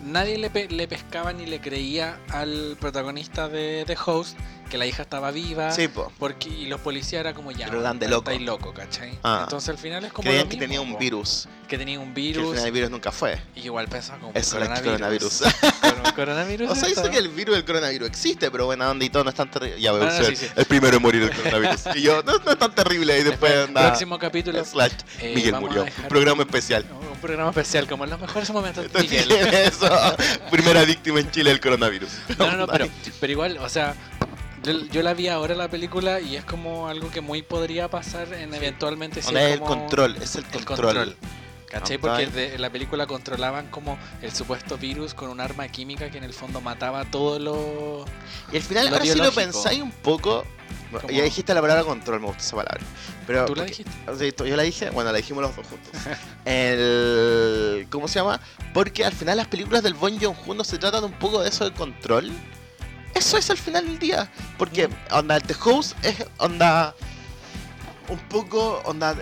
nadie 0.01 0.37
le, 0.37 0.49
pe- 0.49 0.69
le 0.69 0.87
pescaba 0.87 1.33
ni 1.33 1.45
le 1.45 1.59
creía 1.59 2.17
al 2.29 2.77
protagonista 2.79 3.49
de 3.49 3.83
The 3.85 3.97
Host 4.05 4.37
que 4.69 4.77
la 4.77 4.85
hija 4.85 5.03
estaba 5.03 5.31
viva. 5.31 5.71
sí, 5.71 5.87
po. 5.87 6.11
Porque, 6.19 6.49
y 6.49 6.65
los 6.67 6.81
policías 6.81 7.19
era 7.21 7.33
como 7.33 7.51
ya, 7.51 7.67
Pero 7.67 7.81
de 7.93 8.07
loco. 8.07 8.31
loco, 8.39 8.73
¿cachai? 8.73 9.17
Ah. 9.23 9.41
Entonces 9.43 9.69
al 9.69 9.77
final 9.77 10.03
es 10.05 10.13
como 10.13 10.27
Creían 10.27 10.49
que 10.49 10.57
tenía 10.57 10.81
un 10.81 10.93
po. 10.93 10.99
virus. 10.99 11.47
Que 11.67 11.77
tenía 11.77 11.99
un 11.99 12.05
Que 12.13 12.21
al 12.21 12.25
virus. 12.27 12.49
final 12.51 12.65
el 12.67 12.71
virus 12.71 12.89
nunca 12.91 13.11
fue. 13.11 13.39
Y 13.55 13.61
igual 13.61 13.87
pensaba 13.87 14.19
como 14.19 14.31
Es 14.33 14.51
el 14.53 14.59
coronavirus. 14.59 14.91
coronavirus. 14.91 15.41
Cor- 16.03 16.13
coronavirus. 16.15 16.69
O 16.73 16.75
sea, 16.75 16.87
dice 16.89 17.09
que 17.09 17.17
el 17.17 17.29
virus 17.29 17.55
del 17.55 17.65
coronavirus 17.65 18.07
existe, 18.09 18.51
pero 18.51 18.65
buena 18.65 18.89
onda 18.89 19.05
y 19.05 19.09
todo 19.09 19.23
no 19.23 19.29
es 19.29 19.35
tan 19.35 19.49
terrible. 19.49 19.79
Ya 19.81 19.91
veo, 19.91 20.03
Ah, 20.07 20.11
sí, 20.11 20.35
sí. 20.35 20.47
el 20.55 20.65
primero 20.65 20.97
en 20.97 21.01
morir 21.01 21.25
del 21.27 21.35
coronavirus. 21.35 21.81
y 21.95 22.01
yo, 22.01 22.21
no, 22.23 22.33
no 22.37 22.51
es 22.51 22.59
tan 22.59 22.75
terrible. 22.75 23.17
Y 23.19 23.23
después 23.23 23.53
anda. 23.67 23.87
Próximo 23.87 24.19
capítulo. 24.19 24.63
Slash, 24.63 24.91
eh, 25.19 25.33
Miguel 25.35 25.55
murió. 25.59 25.83
Un 25.83 26.07
programa 26.09 26.43
especial. 26.43 26.85
Un 27.11 27.19
programa 27.19 27.49
especial, 27.51 27.87
como 27.87 28.03
en 28.03 28.09
los 28.09 28.19
mejores 28.19 28.49
momentos 28.51 28.91
de 28.91 29.01
Miguel. 29.01 29.31
eso. 29.31 29.87
Primera 30.51 30.83
víctima 30.83 31.21
en 31.21 31.31
Chile 31.31 31.49
del 31.51 31.59
coronavirus. 31.61 32.09
No, 32.37 32.51
no, 32.51 32.57
no, 32.57 32.67
pero, 32.67 32.87
pero 33.19 33.31
igual, 33.31 33.57
o 33.59 33.69
sea, 33.69 33.95
yo, 34.63 34.85
yo 34.91 35.01
la 35.03 35.13
vi 35.13 35.27
ahora 35.27 35.55
la 35.55 35.67
película 35.69 36.19
y 36.19 36.35
es 36.35 36.45
como 36.45 36.87
algo 36.87 37.09
que 37.11 37.21
muy 37.21 37.41
podría 37.41 37.89
pasar 37.89 38.33
en 38.33 38.53
eventualmente 38.53 39.21
si 39.21 39.29
Onda, 39.29 39.41
es 39.41 39.47
es 39.47 39.53
el 39.53 39.59
como 39.59 39.79
control, 39.81 40.15
es 40.21 40.35
el 40.35 40.43
el 40.53 40.65
control. 40.65 40.95
control. 40.95 41.15
¿Cachai? 41.69 41.97
Porque 41.97 42.27
de- 42.27 42.53
en 42.53 42.61
la 42.61 42.69
película 42.69 43.07
controlaban 43.07 43.67
como 43.71 43.97
el 44.21 44.31
supuesto 44.31 44.77
virus 44.77 45.15
con 45.15 45.29
un 45.29 45.39
arma 45.41 45.67
química 45.69 46.11
que 46.11 46.19
en 46.19 46.23
el 46.23 46.33
fondo 46.33 46.61
mataba 46.61 47.03
todo 47.05 47.39
lo... 47.39 48.05
Y 48.51 48.57
al 48.57 48.61
final, 48.61 48.85
Lo 48.85 48.91
ahora 48.91 49.01
si 49.05 49.09
lo 49.09 49.15
biológico. 49.15 49.41
pensáis 49.41 49.81
un 49.81 49.91
poco. 49.91 50.43
Como- 50.91 51.09
Ya 51.09 51.23
dijiste 51.23 51.51
la 51.55 51.61
palabra 51.61 51.83
control, 51.83 52.19
me 52.19 52.27
gusta 52.27 52.43
esa 52.43 52.55
palabra. 52.57 52.81
Pero 53.25 53.45
¿Tú 53.45 53.55
la 53.55 53.63
dijiste? 53.65 53.89
sea, 54.15 54.45
¿Yo 54.47 54.55
la 54.55 54.61
dije? 54.61 54.91
Bueno, 54.91 55.11
la 55.11 55.17
dijimos 55.17 55.41
los 55.41 55.55
dos 55.55 55.65
juntos. 55.65 55.89
El, 56.45 57.87
¿Cómo 57.89 58.07
se 58.07 58.19
llama? 58.19 58.39
Porque 58.73 59.03
al 59.03 59.13
final 59.13 59.37
las 59.37 59.47
películas 59.47 59.81
del 59.81 59.95
Bon 59.95 60.15
Joon-ho 60.19 60.53
no 60.53 60.63
se 60.63 60.77
tratan 60.77 61.03
un 61.03 61.13
poco 61.13 61.41
de 61.41 61.49
eso 61.49 61.65
de 61.65 61.73
control. 61.73 62.31
Eso 63.13 63.37
es 63.37 63.49
al 63.49 63.57
final 63.57 63.85
del 63.85 63.99
día. 63.99 64.29
Porque, 64.57 64.89
onda, 65.11 65.37
el 65.37 65.43
The 65.43 65.55
Host 65.63 65.95
es, 66.03 66.25
onda, 66.37 66.95
un 68.09 68.19
poco, 68.29 68.81
onda, 68.85 69.15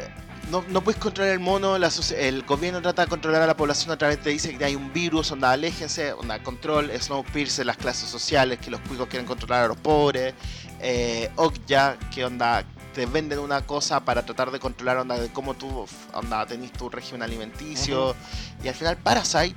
no, 0.49 0.63
no 0.67 0.81
puedes 0.81 0.99
controlar 0.99 1.33
el 1.33 1.39
mono, 1.39 1.77
la 1.77 1.89
el 2.17 2.43
gobierno 2.43 2.81
trata 2.81 3.03
de 3.03 3.07
controlar 3.07 3.41
a 3.41 3.47
la 3.47 3.55
población 3.55 3.91
a 3.91 3.97
través 3.97 4.23
de 4.23 4.31
dice 4.31 4.57
que 4.57 4.65
hay 4.65 4.75
un 4.75 4.91
virus, 4.91 5.31
onda, 5.31 5.51
aléjense, 5.51 6.13
onda, 6.13 6.41
control, 6.43 6.91
Snowpiercer, 6.99 7.65
las 7.65 7.77
clases 7.77 8.09
sociales, 8.09 8.59
que 8.59 8.69
los 8.69 8.81
cuicos 8.81 9.07
quieren 9.07 9.25
controlar 9.25 9.65
a 9.65 9.67
los 9.67 9.77
pobres, 9.77 10.33
eh, 10.79 11.29
Okja, 11.35 11.97
que 12.13 12.25
onda, 12.25 12.65
te 12.93 13.05
venden 13.05 13.39
una 13.39 13.61
cosa 13.65 14.03
para 14.03 14.25
tratar 14.25 14.51
de 14.51 14.59
controlar 14.59 14.97
onda 14.97 15.17
de 15.17 15.31
cómo 15.31 15.53
tú 15.53 15.85
onda 16.13 16.45
tenés 16.45 16.73
tu 16.73 16.89
régimen 16.89 17.21
alimenticio 17.21 18.15
y 18.63 18.67
al 18.67 18.75
final 18.75 18.97
Parasite 18.97 19.55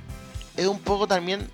es 0.55 0.67
un 0.67 0.79
poco 0.79 1.07
también 1.07 1.49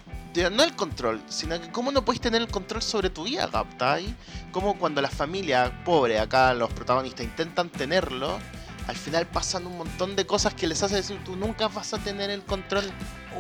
no 0.52 0.64
el 0.64 0.76
control, 0.76 1.22
sino 1.28 1.60
que 1.60 1.70
cómo 1.72 1.92
no 1.92 2.06
puedes 2.06 2.22
tener 2.22 2.42
el 2.42 2.48
control 2.48 2.82
sobre 2.82 3.10
tu 3.10 3.24
vida, 3.24 3.50
¿captai? 3.52 4.16
Como 4.52 4.78
cuando 4.78 5.02
la 5.02 5.10
familia 5.10 5.84
pobre, 5.84 6.20
acá 6.20 6.54
los 6.54 6.72
protagonistas 6.72 7.26
intentan 7.26 7.70
tenerlo, 7.70 8.40
al 8.88 8.96
final 8.96 9.28
pasan 9.28 9.68
un 9.68 9.78
montón 9.78 10.16
de 10.16 10.26
cosas 10.26 10.54
que 10.54 10.68
les 10.68 10.82
hace 10.84 10.96
decir 10.96 11.20
tú 11.24 11.36
nunca 11.36 11.68
vas 11.68 11.94
a 11.94 11.98
tener 12.00 12.30
el 12.30 12.44
control. 12.44 12.86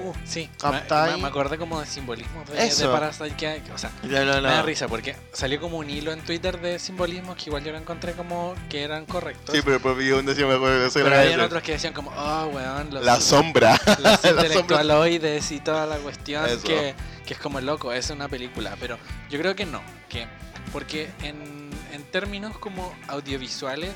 Uh, 0.03 0.13
sí, 0.23 0.49
me, 0.63 1.17
me 1.17 1.27
acordé 1.27 1.57
como 1.57 1.79
de 1.79 1.85
simbolismo 1.85 2.43
de, 2.45 2.53
de 2.53 2.67
Eso. 2.67 2.91
Parasite 2.91 3.35
que 3.35 3.47
hay, 3.47 3.63
o 3.73 3.77
sea, 3.77 3.91
No, 4.03 4.23
no, 4.23 4.35
me 4.35 4.41
da 4.41 4.61
risa 4.61 4.87
porque 4.87 5.17
salió 5.33 5.59
como 5.59 5.77
un 5.77 5.89
hilo 5.89 6.13
en 6.13 6.21
Twitter 6.21 6.61
de 6.61 6.79
simbolismos 6.79 7.35
que 7.35 7.49
igual 7.49 7.63
yo 7.63 7.71
lo 7.71 7.77
encontré 7.77 8.13
como 8.13 8.55
que 8.69 8.83
eran 8.83 9.05
correctos. 9.05 9.53
Sí, 9.53 9.61
pero 9.63 9.81
por 9.81 9.95
mí 9.97 10.09
un 10.11 10.25
decía 10.25 10.45
me 10.45 10.55
acuerdo 10.55 10.79
de 10.79 10.87
eso, 10.87 10.99
pero 11.03 11.19
ese. 11.19 11.41
otros 11.41 11.61
que 11.61 11.73
decían 11.73 11.93
como, 11.93 12.11
oh, 12.11 12.45
weón, 12.53 12.93
los, 12.93 13.03
La 13.03 13.19
sombra. 13.19 13.79
los 13.99 14.23
intelectualoides 14.25 15.51
y 15.51 15.59
toda 15.59 15.85
la 15.85 15.97
cuestión 15.97 16.45
Eso. 16.45 16.63
que, 16.63 16.95
que 17.25 17.33
es 17.33 17.39
como 17.39 17.59
loco, 17.59 17.91
es 17.91 18.09
una 18.09 18.29
película, 18.29 18.77
pero 18.79 18.97
yo 19.29 19.39
creo 19.39 19.55
que 19.55 19.65
no, 19.65 19.81
que 20.07 20.27
porque 20.71 21.11
en, 21.21 21.69
en 21.91 22.03
términos 22.11 22.57
como 22.57 22.95
audiovisuales 23.07 23.93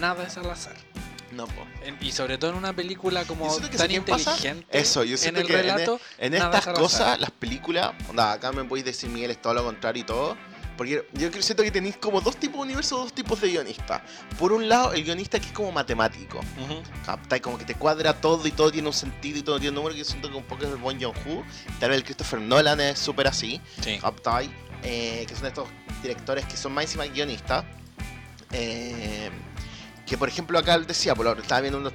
nada 0.00 0.24
es 0.26 0.36
al 0.36 0.50
azar. 0.50 0.76
No, 1.32 1.46
po. 1.46 1.66
En- 1.82 1.98
y 2.00 2.12
sobre 2.12 2.38
todo 2.38 2.50
en 2.52 2.56
una 2.56 2.72
película 2.72 3.24
como 3.24 3.48
tan 3.76 3.90
inteligente 3.90 4.64
Eso, 4.70 5.02
yo 5.02 5.12
en 5.12 5.18
siento 5.18 5.40
el 5.40 5.46
que 5.48 5.52
en 5.54 5.58
e- 5.58 5.62
relato, 5.62 6.00
En 6.18 6.32
nada 6.32 6.58
estas 6.58 6.74
cosas, 6.78 7.18
las 7.20 7.30
películas, 7.32 7.92
onda, 8.08 8.32
acá 8.32 8.52
me 8.52 8.62
podéis 8.64 8.84
decir 8.84 9.10
Miguel 9.10 9.32
es 9.32 9.42
todo 9.42 9.54
lo 9.54 9.64
contrario 9.64 10.02
y 10.02 10.06
todo. 10.06 10.36
Porque 10.76 11.06
yo 11.12 11.30
siento 11.40 11.62
que 11.62 11.70
tenéis 11.70 11.96
como 11.98 12.20
dos 12.20 12.36
tipos 12.36 12.56
de 12.58 12.62
universos, 12.62 12.98
dos 12.98 13.12
tipos 13.12 13.40
de 13.40 13.48
guionistas. 13.48 14.02
Por 14.38 14.52
un 14.52 14.68
lado, 14.68 14.92
el 14.92 15.04
guionista 15.04 15.38
que 15.38 15.46
es 15.46 15.52
como 15.52 15.70
matemático. 15.70 16.38
Ujú. 16.38 16.82
¿Captai? 17.06 17.40
Como 17.40 17.58
que 17.58 17.64
te 17.64 17.76
cuadra 17.76 18.12
todo 18.20 18.44
y 18.46 18.50
todo 18.50 18.72
tiene 18.72 18.88
un 18.88 18.94
sentido 18.94 19.38
y 19.38 19.42
todo 19.42 19.58
tiene 19.60 19.70
un 19.70 19.76
número. 19.76 19.94
Que 19.94 20.00
yo 20.00 20.04
siento 20.04 20.28
que 20.30 20.36
un 20.36 20.42
poco 20.42 20.64
es 20.64 20.70
el 20.70 20.76
Bon 20.76 21.00
Joon-ho. 21.00 21.44
Tal 21.78 21.90
vez 21.90 21.98
el 21.98 22.04
Christopher 22.04 22.40
Nolan 22.40 22.80
es 22.80 22.98
súper 22.98 23.28
así. 23.28 23.60
Sí. 23.82 24.00
Eh, 24.82 25.24
que 25.28 25.34
son 25.36 25.46
estos 25.46 25.68
directores 26.02 26.44
que 26.46 26.56
son 26.56 26.72
más 26.72 26.84
encima 26.84 27.04
guionistas. 27.06 27.64
eh, 28.52 29.30
que 30.06 30.18
por 30.18 30.28
ejemplo 30.28 30.58
acá 30.58 30.78
decía, 30.78 31.14
por 31.14 31.24
lo- 31.24 31.32
estaba 31.32 31.60
viendo 31.62 31.78
unos- 31.78 31.92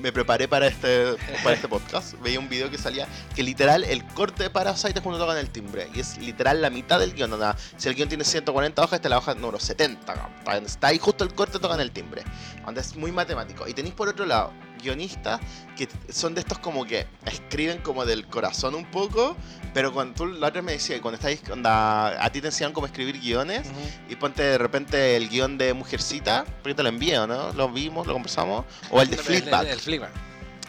me 0.00 0.12
preparé 0.12 0.48
para 0.48 0.66
este, 0.66 1.14
para 1.44 1.54
este 1.54 1.68
podcast, 1.68 2.14
veía 2.20 2.40
un 2.40 2.48
video 2.48 2.70
que 2.70 2.78
salía 2.78 3.06
que 3.34 3.42
literal 3.42 3.84
el 3.84 4.04
corte 4.04 4.42
de 4.42 4.50
Parasite 4.50 4.94
es 4.98 5.00
cuando 5.00 5.18
tocan 5.18 5.38
el 5.38 5.50
timbre. 5.50 5.88
Y 5.94 6.00
es 6.00 6.18
literal 6.18 6.60
la 6.60 6.70
mitad 6.70 6.98
del 6.98 7.14
guion. 7.14 7.32
onda, 7.32 7.56
si 7.76 7.88
el 7.88 7.94
guion 7.94 8.08
tiene 8.08 8.24
140 8.24 8.82
hojas, 8.82 8.94
esta 8.94 9.08
es 9.08 9.10
la 9.10 9.18
hoja 9.18 9.34
número 9.34 9.60
70. 9.60 10.14
cabrón. 10.14 10.64
Está 10.66 10.88
ahí 10.88 10.98
justo 10.98 11.22
el 11.24 11.34
corte, 11.34 11.58
tocan 11.58 11.80
el 11.80 11.90
timbre. 11.92 12.22
Onda 12.66 12.80
es 12.80 12.96
muy 12.96 13.12
matemático. 13.12 13.66
Y 13.68 13.74
tenéis 13.74 13.94
por 13.94 14.08
otro 14.08 14.26
lado 14.26 14.52
guionistas 14.82 15.40
que 15.76 15.88
son 16.08 16.34
de 16.34 16.40
estos 16.40 16.58
como 16.58 16.84
que 16.84 17.06
escriben 17.26 17.78
como 17.78 18.04
del 18.04 18.26
corazón 18.26 18.74
un 18.74 18.86
poco, 18.86 19.36
pero 19.74 19.92
cuando 19.92 20.14
tú 20.14 20.26
la 20.26 20.48
otra 20.48 20.62
me 20.62 20.72
decía, 20.72 21.00
cuando 21.00 21.16
estáis, 21.16 21.42
onda, 21.50 22.24
a 22.24 22.30
ti 22.30 22.40
te 22.40 22.48
enseñan 22.48 22.72
cómo 22.72 22.86
escribir 22.86 23.20
guiones, 23.20 23.66
y 24.08 24.16
ponte 24.16 24.42
de 24.42 24.58
repente 24.58 25.16
el 25.16 25.28
guion 25.28 25.58
de 25.58 25.74
Mujercita, 25.74 26.44
porque 26.62 26.74
te 26.74 26.82
lo 26.82 26.88
envío, 26.88 27.26
¿no? 27.26 27.52
Lo 27.52 27.68
vimos, 27.68 28.06
lo 28.06 28.14
conversamos. 28.14 28.64
O 28.90 29.02
el 29.02 29.10
de 29.10 29.18
Fleetback. 29.18 29.66
El, 29.66 29.72
el 29.72 29.80
Fleabag. 29.80 30.10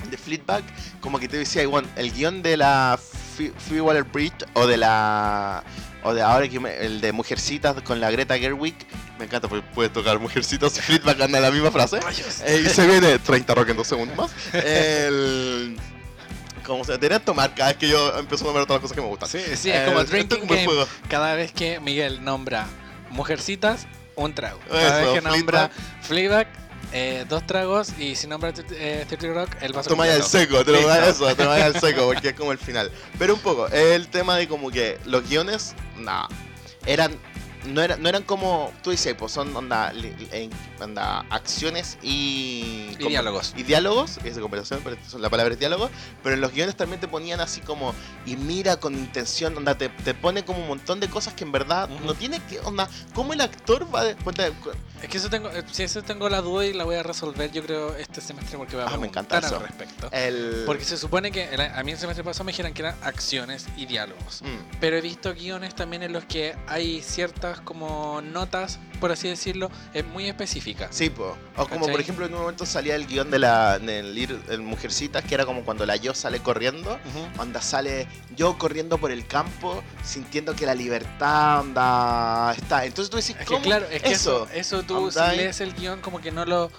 de 0.10 0.18
Fleetback, 0.18 0.64
como 1.00 1.20
que 1.20 1.28
te 1.28 1.38
decía, 1.38 1.62
igual, 1.64 1.86
el 1.96 2.12
guion 2.12 2.42
de 2.42 2.58
la 2.58 3.00
Phoebe 3.38 3.82
Waller 3.82 4.04
Bridge 4.04 4.46
o 4.54 4.68
de 4.68 4.78
la. 4.78 5.64
O 6.04 6.14
de 6.14 6.22
ahora 6.22 6.48
que 6.48 6.58
el 6.58 7.02
de 7.02 7.12
Mujercitas 7.12 7.82
con 7.82 8.00
la 8.00 8.12
Greta 8.12 8.38
Gerwig. 8.38 8.76
Me 9.18 9.26
encanta 9.26 9.48
porque 9.48 9.66
puede 9.74 9.90
tocar 9.90 10.20
Mujercitas 10.20 10.78
y 10.90 10.94
en 10.94 11.32
la 11.32 11.52
misma 11.52 11.72
frase. 11.72 12.00
Eh, 12.46 12.64
y 12.66 12.70
se 12.70 12.86
viene 12.86 13.18
30 13.20 13.56
rock 13.56 13.70
en 13.70 13.78
dos 13.78 13.88
segundos 13.88 14.16
más. 14.16 14.32
El. 14.54 15.78
Como 16.66 16.84
se 16.84 16.92
debería 16.94 17.20
tomar 17.20 17.56
cada 17.56 17.70
vez 17.70 17.78
que 17.78 17.88
yo 17.88 18.18
empiezo 18.20 18.44
a 18.44 18.48
nombrar 18.48 18.66
todas 18.66 18.82
las 18.82 18.92
cosas 18.92 18.96
que 18.96 19.02
me 19.02 19.08
gustan. 19.08 19.30
Sí, 19.30 19.40
sí, 19.56 19.70
es 19.72 19.76
Eh, 19.76 19.84
como 19.86 20.02
es 20.02 20.10
Drinking 20.10 20.48
Game. 20.48 20.68
Cada 21.10 21.34
vez 21.36 21.52
que 21.54 21.80
Miguel 21.80 22.24
nombra 22.24 22.68
Mujercitas, 23.10 23.88
un 24.16 24.34
trago. 24.34 24.60
Cada 24.70 25.00
Eso, 25.02 25.14
vez 25.14 25.22
que 25.24 25.30
nombra 25.30 25.72
Fleabag, 26.02 26.48
eh, 26.92 27.26
dos 27.30 27.48
tragos. 27.48 27.94
Y 27.98 28.16
si 28.16 28.28
nombra 28.28 28.54
eh, 28.72 29.06
30 29.08 29.28
Rock, 29.34 29.50
el 29.62 29.72
vaso 29.74 29.90
Toma 29.90 30.08
ya 30.08 30.16
el 30.16 30.24
seco, 30.24 30.64
te 30.66 30.72
lo 30.74 30.82
voy 30.82 30.92
a 30.92 31.08
eso, 31.10 31.34
te 31.36 31.44
lo 31.44 31.52
voy 31.52 31.62
a 31.62 31.68
el 31.68 31.80
seco, 31.80 32.06
porque 32.06 32.30
es 32.30 32.34
como 32.34 32.52
el 32.52 32.58
final. 32.58 32.92
Pero 33.18 33.34
un 33.36 33.40
poco, 33.40 33.68
el 33.70 34.10
tema 34.10 34.36
de 34.36 34.48
como 34.50 34.70
que 34.70 34.98
los 35.06 35.28
guiones, 35.28 35.74
nada, 35.96 36.28
eran, 36.86 37.18
no, 37.66 37.82
eran, 37.82 38.02
no 38.02 38.10
eran 38.10 38.24
como, 38.24 38.72
tú 38.84 38.92
dices, 38.92 39.14
pues 39.18 39.32
son 39.32 39.56
onda, 39.56 39.92
onda 40.80 41.20
acciones 41.30 41.98
y... 42.02 42.96
Y 43.00 43.08
diálogos. 43.08 43.54
Y 43.58 43.64
diálogos, 43.64 44.18
es 44.24 44.36
de 44.36 44.42
conversación, 44.42 44.82
pero 44.84 44.98
son- 45.08 45.22
la 45.22 45.30
palabra 45.30 45.54
es 45.54 45.60
diálogo, 45.60 45.90
pero 46.24 46.36
en 46.36 46.42
los 46.42 46.52
guiones 46.54 46.76
también 46.76 47.00
te 47.00 47.08
ponían 47.08 47.40
así 47.42 47.62
como, 47.62 47.94
y 48.26 48.36
mira 48.38 48.78
con 48.78 48.94
intención, 48.96 49.56
onda, 49.58 49.76
te, 49.78 49.90
te 49.90 50.14
pone 50.14 50.44
como 50.46 50.60
un 50.60 50.68
montón 50.68 51.00
de 51.00 51.10
cosas 51.10 51.34
que 51.34 51.44
en 51.44 51.52
verdad 51.52 51.90
Ujú. 51.92 52.06
no 52.06 52.14
tiene 52.14 52.40
que, 52.42 52.60
onda, 52.60 52.88
¿cómo 53.14 53.34
el 53.34 53.42
actor 53.42 53.88
va 53.94 54.02
a... 54.02 54.16
ponte- 54.16 54.52
Es 55.02 55.10
que 55.10 55.18
eso 55.18 55.30
tengo, 55.30 55.50
eh, 55.50 55.64
si 55.72 55.84
eso 55.84 56.02
tengo 56.04 56.30
la 56.30 56.42
duda 56.42 56.66
y 56.66 56.74
la 56.74 56.84
voy 56.86 56.96
a 56.96 57.04
resolver, 57.04 57.52
yo 57.52 57.64
creo, 57.64 57.96
este 57.96 58.22
semestre 58.22 58.58
porque 58.58 58.76
voy 58.76 58.86
a 58.86 58.88
Ah, 58.88 58.98
me 58.98 59.08
encanta 59.08 59.40
preguntar 59.40 59.44
eso. 59.44 59.56
al 59.56 59.68
respecto. 59.68 60.10
El... 60.12 60.64
Porque 60.66 60.86
se 60.86 60.98
supone 60.98 61.32
que 61.32 61.50
a 61.76 61.84
mí 61.84 61.92
el 61.92 61.98
semestre 61.98 62.24
pasado 62.24 62.46
me 62.46 62.52
dijeron 62.52 62.74
que 62.74 62.82
eran 62.84 62.96
acciones 63.04 63.68
y 63.78 63.86
diálogos. 63.86 64.42
Mm. 64.42 64.78
Pero 64.80 64.98
he 64.98 65.02
visto 65.02 65.34
guiones 65.34 65.76
también 65.76 66.04
en 66.04 66.14
los 66.14 66.26
que 66.26 66.56
hay 66.68 67.02
ciertas 67.48 67.62
como 67.62 68.22
notas, 68.22 68.80
por 69.00 69.12
así 69.12 69.28
decirlo, 69.28 69.70
eh, 69.94 70.04
muy 70.04 70.28
específicas. 70.28 70.90
Sí, 70.92 71.10
po. 71.10 71.38
o 71.56 71.68
como 71.68 71.82
¿Cachai? 71.82 71.92
por 71.92 72.02
ejemplo 72.02 72.26
en 72.26 72.34
un 72.34 72.42
momento 72.42 72.66
salía 72.66 72.96
el 72.96 73.08
guion 73.08 73.32
de 73.32 73.40
la 73.40 73.80
del 73.80 74.18
ir 74.18 74.40
en 74.50 74.66
Mujercitas, 74.66 75.24
que 75.24 75.36
era 75.36 75.46
como 75.46 75.64
cuando 75.64 75.86
la 75.86 75.96
yo 75.96 76.14
sale 76.14 76.40
corriendo, 76.40 76.94
Ujú. 77.06 77.42
onda 77.42 77.62
sale 77.62 78.08
yo 78.36 78.58
corriendo 78.58 78.98
por 78.98 79.12
el 79.12 79.26
campo, 79.28 79.84
sintiendo 80.04 80.56
que 80.56 80.66
la 80.66 80.76
libertad 80.76 81.62
onda 81.62 82.54
está. 82.58 82.86
Entonces 82.86 83.10
tú 83.10 83.18
decís, 83.18 83.32
Es 83.40 83.46
que 83.48 83.54
¿cómo? 83.54 83.62
claro, 83.62 83.88
es 83.92 84.02
que 84.02 84.12
eso, 84.12 84.46
eso, 84.54 84.80
eso 84.80 84.84
tú 84.84 85.12
si 85.12 85.20
lees 85.36 85.62
el 85.62 85.74
guion 85.74 86.02
como 86.02 86.20
que 86.20 86.32
no 86.32 86.46
lo 86.46 86.72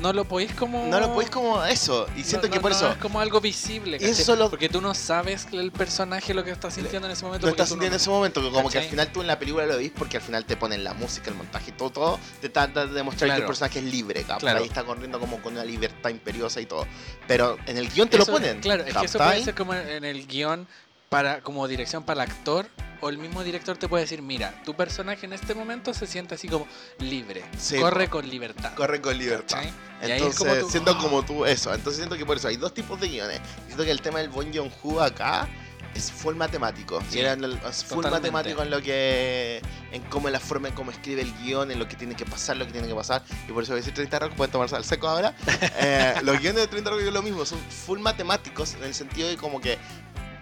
no 0.00 0.12
lo 0.12 0.24
podéis 0.24 0.52
como 0.54 0.86
no 0.86 1.00
lo 1.00 1.12
podéis 1.12 1.30
como 1.30 1.64
eso. 1.64 2.06
Y 2.16 2.22
siento 2.24 2.46
no- 2.46 2.50
que 2.52 2.56
no- 2.58 2.62
por 2.62 2.70
no 2.72 2.76
eso 2.76 2.90
es 2.90 2.96
como 2.98 3.20
algo 3.20 3.40
visible, 3.40 3.98
¿cachai? 3.98 4.10
eso 4.10 4.36
lo- 4.36 4.50
porque 4.50 4.68
tú 4.68 4.80
no 4.80 4.94
sabes 4.94 5.46
el 5.52 5.72
personaje 5.72 6.34
lo 6.34 6.44
que 6.44 6.50
está 6.50 6.70
sintiendo 6.70 7.06
en 7.06 7.12
ese 7.12 7.24
momento 7.24 7.46
lo 7.46 7.50
estás 7.50 7.68
sintiendo 7.68 7.96
en 7.96 8.00
ese 8.00 8.10
momento, 8.10 8.40
que 8.40 8.50
como 8.50 8.68
que 8.70 8.78
al 8.78 8.84
¿Cachai? 8.84 8.90
final 8.90 9.12
tú 9.12 9.20
en 9.20 9.26
la 9.26 9.38
película 9.38 9.66
lo 9.66 9.76
ves 9.76 9.90
porque 9.96 10.16
al 10.18 10.22
final 10.22 10.44
te 10.44 10.56
ponen 10.56 10.84
la 10.84 10.94
música, 10.94 11.30
el 11.30 11.36
montaje, 11.36 11.72
todo, 11.72 11.90
todo 11.90 12.20
te 12.40 12.48
trata 12.48 12.86
de 12.86 12.94
demostrar 12.94 13.28
que 13.28 13.32
el 13.34 13.38
Claro. 13.40 13.46
personaje 13.48 13.78
es 13.80 13.84
libre. 13.84 14.24
Claro. 14.24 14.60
Ahí 14.60 14.66
está 14.66 14.84
corriendo 14.84 15.18
como 15.20 15.40
con 15.42 15.54
una 15.54 15.64
libertad 15.64 16.10
imperiosa 16.10 16.60
y 16.60 16.66
todo. 16.66 16.86
Pero 17.26 17.56
en 17.66 17.78
el 17.78 17.88
guion 17.90 18.08
te 18.08 18.16
lo 18.16 18.22
Eso- 18.24 18.32
ponen. 18.32 18.60
Claro, 18.60 18.84
es 18.84 18.94
que 18.94 19.06
eso 19.06 19.18
puede 19.18 19.44
ser 19.44 19.54
como 19.54 19.74
en 19.74 20.04
el 20.04 20.26
guion 20.26 20.66
para 21.08 21.40
como 21.40 21.66
dirección 21.68 22.02
para 22.02 22.24
el 22.24 22.30
actor 22.30 22.68
o 23.00 23.08
el 23.08 23.18
mismo 23.18 23.44
director 23.44 23.76
te 23.76 23.88
puede 23.88 24.04
decir, 24.04 24.22
mira, 24.22 24.60
tu 24.64 24.74
personaje 24.74 25.26
en 25.26 25.32
este 25.32 25.54
momento 25.54 25.94
se 25.94 26.06
siente 26.06 26.34
así 26.34 26.48
como 26.48 26.66
libre, 26.98 27.44
Sí, 27.56 27.78
corre 27.78 28.08
con 28.08 28.28
libertad. 28.28 28.74
Corre 28.74 29.00
con 29.00 29.16
libertad. 29.16 29.62
Entonces, 30.00 30.36
como 30.38 30.54
tú, 30.54 30.70
siento 30.70 30.90
¡ah! 30.92 30.98
como 31.00 31.24
tú 31.24 31.46
eso. 31.46 31.72
Entonces 31.72 31.98
siento 31.98 32.16
que 32.16 32.26
por 32.26 32.36
eso 32.36 32.48
hay 32.48 32.56
dos 32.56 32.74
tipos 32.74 33.00
de 33.00 33.08
guiones. 33.08 33.40
Siento 33.66 33.84
que 33.84 33.90
el 33.90 34.00
tema 34.00 34.18
del 34.18 34.28
Bon 34.28 34.52
Joon-ho 34.52 35.00
acá 35.00 35.48
es 35.94 36.12
full 36.12 36.34
matemático. 36.34 37.00
Sí, 37.08 37.18
y 37.18 37.20
era 37.20 37.36
full 37.36 38.02
totalmente. 38.02 38.10
matemático 38.10 38.62
en 38.62 38.70
lo 38.70 38.82
que... 38.82 39.60
En 39.90 40.02
cómo 40.04 40.28
la 40.28 40.38
forma 40.38 40.68
en 40.68 40.74
cómo 40.74 40.90
escribe 40.90 41.22
el 41.22 41.32
guion, 41.38 41.70
en 41.70 41.78
lo 41.78 41.88
que 41.88 41.96
tiene 41.96 42.14
que 42.14 42.26
pasar, 42.26 42.56
lo 42.56 42.66
que 42.66 42.72
tiene 42.72 42.86
que 42.86 42.94
pasar. 42.94 43.22
Y 43.48 43.52
por 43.52 43.62
eso 43.62 43.72
voy 43.72 43.78
a 43.78 43.80
decir 43.80 43.94
30 43.94 44.18
Rock, 44.18 44.34
pueden 44.34 44.52
tomarse 44.52 44.76
al 44.76 44.84
seco 44.84 45.08
ahora. 45.08 45.34
Eh, 45.80 46.14
los 46.22 46.40
guiones 46.40 46.62
de 46.62 46.66
30 46.66 46.90
Rock 46.90 47.00
es 47.00 47.12
lo 47.12 47.22
mismo, 47.22 47.44
son 47.44 47.58
full 47.58 48.00
matemáticos 48.00 48.74
en 48.74 48.84
el 48.84 48.94
sentido 48.94 49.28
de 49.28 49.36
como 49.36 49.60
que 49.60 49.78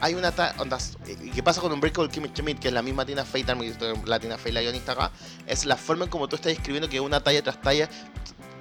hay 0.00 0.14
una 0.14 0.32
ondas, 0.58 0.96
qué 1.34 1.42
pasa 1.42 1.60
con 1.60 1.72
un 1.72 1.80
Breakable 1.80 2.10
Kimmy 2.10 2.28
Schmidt, 2.28 2.58
que 2.58 2.68
es 2.68 2.74
la 2.74 2.82
misma 2.82 3.04
Tina 3.04 3.24
Fey, 3.24 3.44
también 3.44 3.76
la 4.04 4.18
Tina 4.18 4.38
Fey, 4.38 4.52
la 4.52 4.60
guionista 4.62 4.92
acá, 4.92 5.10
es 5.46 5.64
la 5.64 5.76
forma 5.76 6.04
en 6.04 6.10
como 6.10 6.28
tú 6.28 6.36
estás 6.36 6.52
escribiendo 6.52 6.88
que 6.88 7.00
una 7.00 7.20
talla 7.20 7.42
tras 7.42 7.60
talla, 7.60 7.88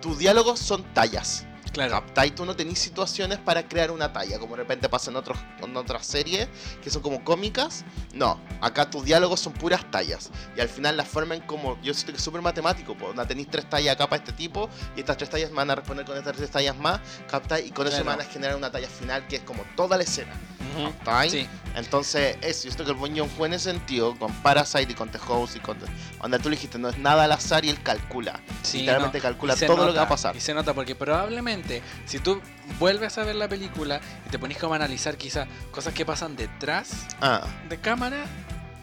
tus 0.02 0.18
diálogos 0.18 0.60
son 0.60 0.84
tallas. 0.94 1.46
Claro, 1.76 1.92
¿Captai? 1.92 2.32
Tú 2.32 2.46
no 2.46 2.56
tenés 2.56 2.80
situaciones 2.80 3.38
para 3.38 3.68
crear 3.68 3.92
una 3.92 4.12
talla, 4.14 4.40
como 4.40 4.56
de 4.56 4.64
repente 4.64 4.88
pasa 4.90 5.12
en, 5.12 5.18
otros, 5.18 5.38
en 5.62 5.76
otras 5.78 6.06
series 6.08 6.48
que 6.82 6.90
son 6.90 7.02
como 7.02 7.24
cómicas. 7.24 7.84
No, 8.14 8.40
acá 8.62 8.90
tus 8.90 9.04
diálogos 9.06 9.40
son 9.42 9.54
puras 9.54 9.90
tallas. 9.92 10.32
Y 10.56 10.62
al 10.62 10.70
final 10.70 10.96
la 10.98 11.04
forma 11.06 11.36
en 11.36 11.42
como. 11.42 11.80
Yo 11.82 11.94
siento 11.94 12.14
que 12.14 12.18
es 12.18 12.24
súper 12.24 12.42
matemático. 12.42 12.96
Pues, 12.98 13.14
tenéis 13.28 13.50
tres 13.52 13.70
tallas 13.70 13.94
acá 13.96 14.08
para 14.08 14.22
este 14.24 14.32
tipo, 14.32 14.70
y 14.96 15.02
estas 15.02 15.18
tres 15.18 15.30
tallas 15.30 15.50
me 15.50 15.58
van 15.58 15.72
a 15.72 15.76
responder 15.76 16.06
con 16.06 16.18
estas 16.18 16.36
tres 16.38 16.50
tallas 16.50 16.78
más, 16.78 17.00
¿captai? 17.30 17.68
Y 17.68 17.72
con 17.72 17.86
eso 17.88 17.98
me 17.98 18.04
Claro. 18.04 18.18
van 18.20 18.28
a 18.28 18.30
generar 18.32 18.56
una 18.56 18.72
talla 18.72 18.88
final 18.88 19.28
que 19.28 19.36
es 19.38 19.42
como 19.44 19.64
toda 19.76 19.98
la 19.98 20.04
escena. 20.04 20.34
Ujú. 20.78 20.86
¿captai? 20.92 21.30
sí, 21.30 21.48
Entonces, 21.76 22.38
eso, 22.42 22.66
yo 22.66 22.72
siento 22.72 22.86
que 22.86 22.92
el 22.92 22.98
Bon 22.98 23.16
Joon-ho 23.16 23.46
en 23.46 23.54
ese 23.54 23.72
sentido, 23.72 24.18
con 24.18 24.32
Parasite 24.42 24.92
y 24.92 24.96
con 24.96 25.10
The 25.10 25.20
Host 25.28 25.56
y 25.58 25.60
con... 25.60 25.78
Onda, 26.20 26.38
tú 26.40 26.50
le 26.50 26.56
dijiste, 26.56 26.78
no 26.78 26.90
es 26.90 26.98
nada 26.98 27.26
al 27.26 27.32
azar 27.32 27.64
y 27.66 27.70
él 27.70 27.82
calcula. 27.84 28.40
sí, 28.64 28.80
Literalmente 28.80 29.18
no. 29.20 29.22
calcula 29.24 29.56
todo 29.56 29.68
lo 29.70 29.76
que 29.78 29.88
nota, 29.88 30.00
va 30.00 30.06
a 30.06 30.10
pasar. 30.10 30.36
Y 30.36 30.40
se 30.40 30.54
nota 30.54 30.74
porque 30.74 30.96
probablemente 30.96 31.65
si 32.06 32.20
tú 32.20 32.42
vuelves 32.80 33.18
a 33.18 33.24
ver 33.24 33.36
la 33.36 33.48
película 33.48 34.00
y 34.26 34.30
te 34.30 34.40
pones 34.40 34.58
como 34.58 34.74
a 34.74 34.78
analizar 34.78 35.18
quizás 35.18 35.48
cosas 35.72 35.94
que 35.94 36.06
pasan 36.06 36.36
detrás 36.36 37.06
Ah. 37.22 37.42
de 37.70 37.78
cámara, 37.80 38.26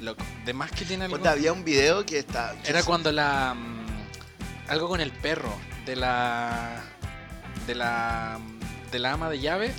loco, 0.01 0.25
de 0.45 0.53
más 0.53 0.71
que 0.71 0.85
tiene 0.85 1.05
algo... 1.05 1.17
Ponte, 1.17 1.29
había 1.29 1.53
un 1.53 1.65
video 1.65 2.05
que 2.07 2.19
está... 2.19 2.55
Era 2.65 2.81
es- 2.81 2.85
cuando 2.85 3.13
la. 3.13 3.55
mm, 3.55 3.87
algo 4.69 4.89
con 4.89 5.01
el 5.01 5.11
perro 5.13 5.53
de 5.87 5.97
la. 5.97 6.81
de 7.67 7.75
la. 7.75 8.39
de 8.91 8.99
la 8.99 9.13
ama 9.13 9.29
de 9.31 9.41
llave. 9.41 9.73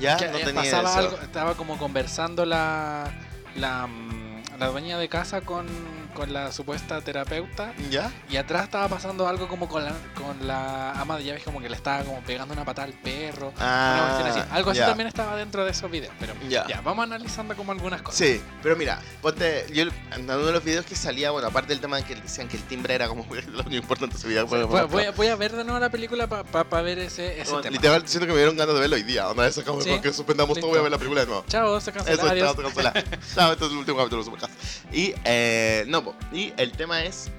Ya, 0.00 0.16
que 0.16 0.26
no 0.28 0.38
eh, 0.38 0.44
tenía 0.44 0.62
pasaba 0.62 0.90
eso. 0.90 0.98
algo, 0.98 1.16
estaba 1.22 1.54
como 1.54 1.76
conversando 1.78 2.44
la. 2.46 3.10
la. 3.56 3.86
mm, 3.86 4.58
la 4.58 4.66
dueña 4.68 4.96
de 4.98 5.08
casa 5.08 5.40
con, 5.42 5.66
con 6.12 6.32
la 6.32 6.52
supuesta 6.52 7.00
terapeuta. 7.00 7.72
¿Ya? 7.90 8.10
Y 8.30 8.36
atrás 8.36 8.64
estaba 8.64 8.88
pasando 8.88 9.26
algo 9.28 9.48
como 9.48 9.68
con 9.68 9.84
la, 9.84 9.92
con 10.14 10.46
la 10.46 10.92
ama 10.92 11.16
de 11.18 11.24
llaves, 11.24 11.42
como 11.44 11.60
que 11.60 11.68
le 11.68 11.76
estaba 11.76 12.02
como 12.04 12.20
pegando 12.20 12.54
una 12.54 12.64
patada 12.64 12.86
al 12.88 12.94
perro. 12.94 13.52
una 13.56 14.04
cuestión 14.22 14.28
así. 14.44 14.50
Algo 14.52 14.70
así 14.70 14.80
Ah, 14.80 14.82
ya. 14.84 14.88
también 14.88 15.08
estaba 15.08 15.36
dentro 15.36 15.64
de 15.64 15.70
esos 15.70 15.90
videos. 15.90 16.12
Pero 16.20 16.34
Ya. 16.48 16.66
ya, 16.68 16.80
vamos 16.80 17.04
analizando 17.04 17.56
como 17.56 17.72
algunas 17.72 18.02
cosas. 18.02 18.18
Sí, 18.18 18.40
pero 18.62 18.76
mira, 18.76 19.00
ponte, 19.20 19.66
yo 19.72 19.82
en 19.84 19.92
uno 20.24 20.38
de 20.46 20.52
los 20.52 20.64
videos 20.64 20.84
que 20.86 20.96
salía, 20.96 21.30
bueno, 21.30 21.48
aparte 21.48 21.68
del 21.70 21.80
tema 21.80 21.96
de 21.96 22.04
que 22.04 22.14
decían 22.16 22.48
que 22.48 22.56
el 22.56 22.62
timbre 22.64 22.94
era 22.94 23.08
como 23.08 23.26
lo 23.54 23.74
importante 23.74 24.14
de 24.14 24.18
ese 24.18 24.28
video. 24.28 24.46
Voy, 24.46 24.64
fue- 24.66 24.84
voy 24.84 25.04
a, 25.04 25.10
voy 25.12 25.26
a 25.28 25.36
ver 25.36 25.52
de 25.52 25.64
nuevo 25.64 25.78
la 25.78 25.90
película 25.90 26.26
para 26.28 26.82
ver 26.82 26.98
ese, 26.98 27.40
ese 27.40 27.50
Bueno, 27.50 27.62
tema. 27.62 27.72
literal, 27.76 28.06
siento 28.08 28.26
que 28.26 28.32
me 28.32 28.38
dieron 28.38 28.56
ganas 28.56 28.74
de 28.74 28.80
verlo 28.80 28.96
hoy 28.96 29.02
día. 29.02 29.28
Onda, 29.28 29.46
eso 29.46 29.64
como 29.64 29.80
Sí. 29.80 29.98
que 30.00 30.12
suspendamos 30.12 30.58
todo, 30.58 30.68
voy 30.70 30.78
a 30.78 30.82
ver 30.82 30.90
la 30.90 30.98
película 30.98 31.20
de 31.22 31.26
nuevo. 31.26 31.44
Chao, 31.48 31.80
se 31.80 31.92
cancela. 31.92 32.14
Eso 32.16 32.28
Adiós. 32.28 32.50
está 32.50 32.62
cancelado. 32.62 33.00
Chao, 33.34 33.52
este 33.52 33.64
es 33.64 33.70
el 33.70 33.76
último 33.78 33.96
capítulo 33.98 34.22
de 34.22 34.24
Supercast. 34.24 34.52
Y, 34.92 35.14
eh, 35.24 35.84
no, 35.88 36.01
po, 36.02 36.14
y 36.32 36.52
el 36.56 36.72
tema 36.72 37.02
es, 37.02 37.30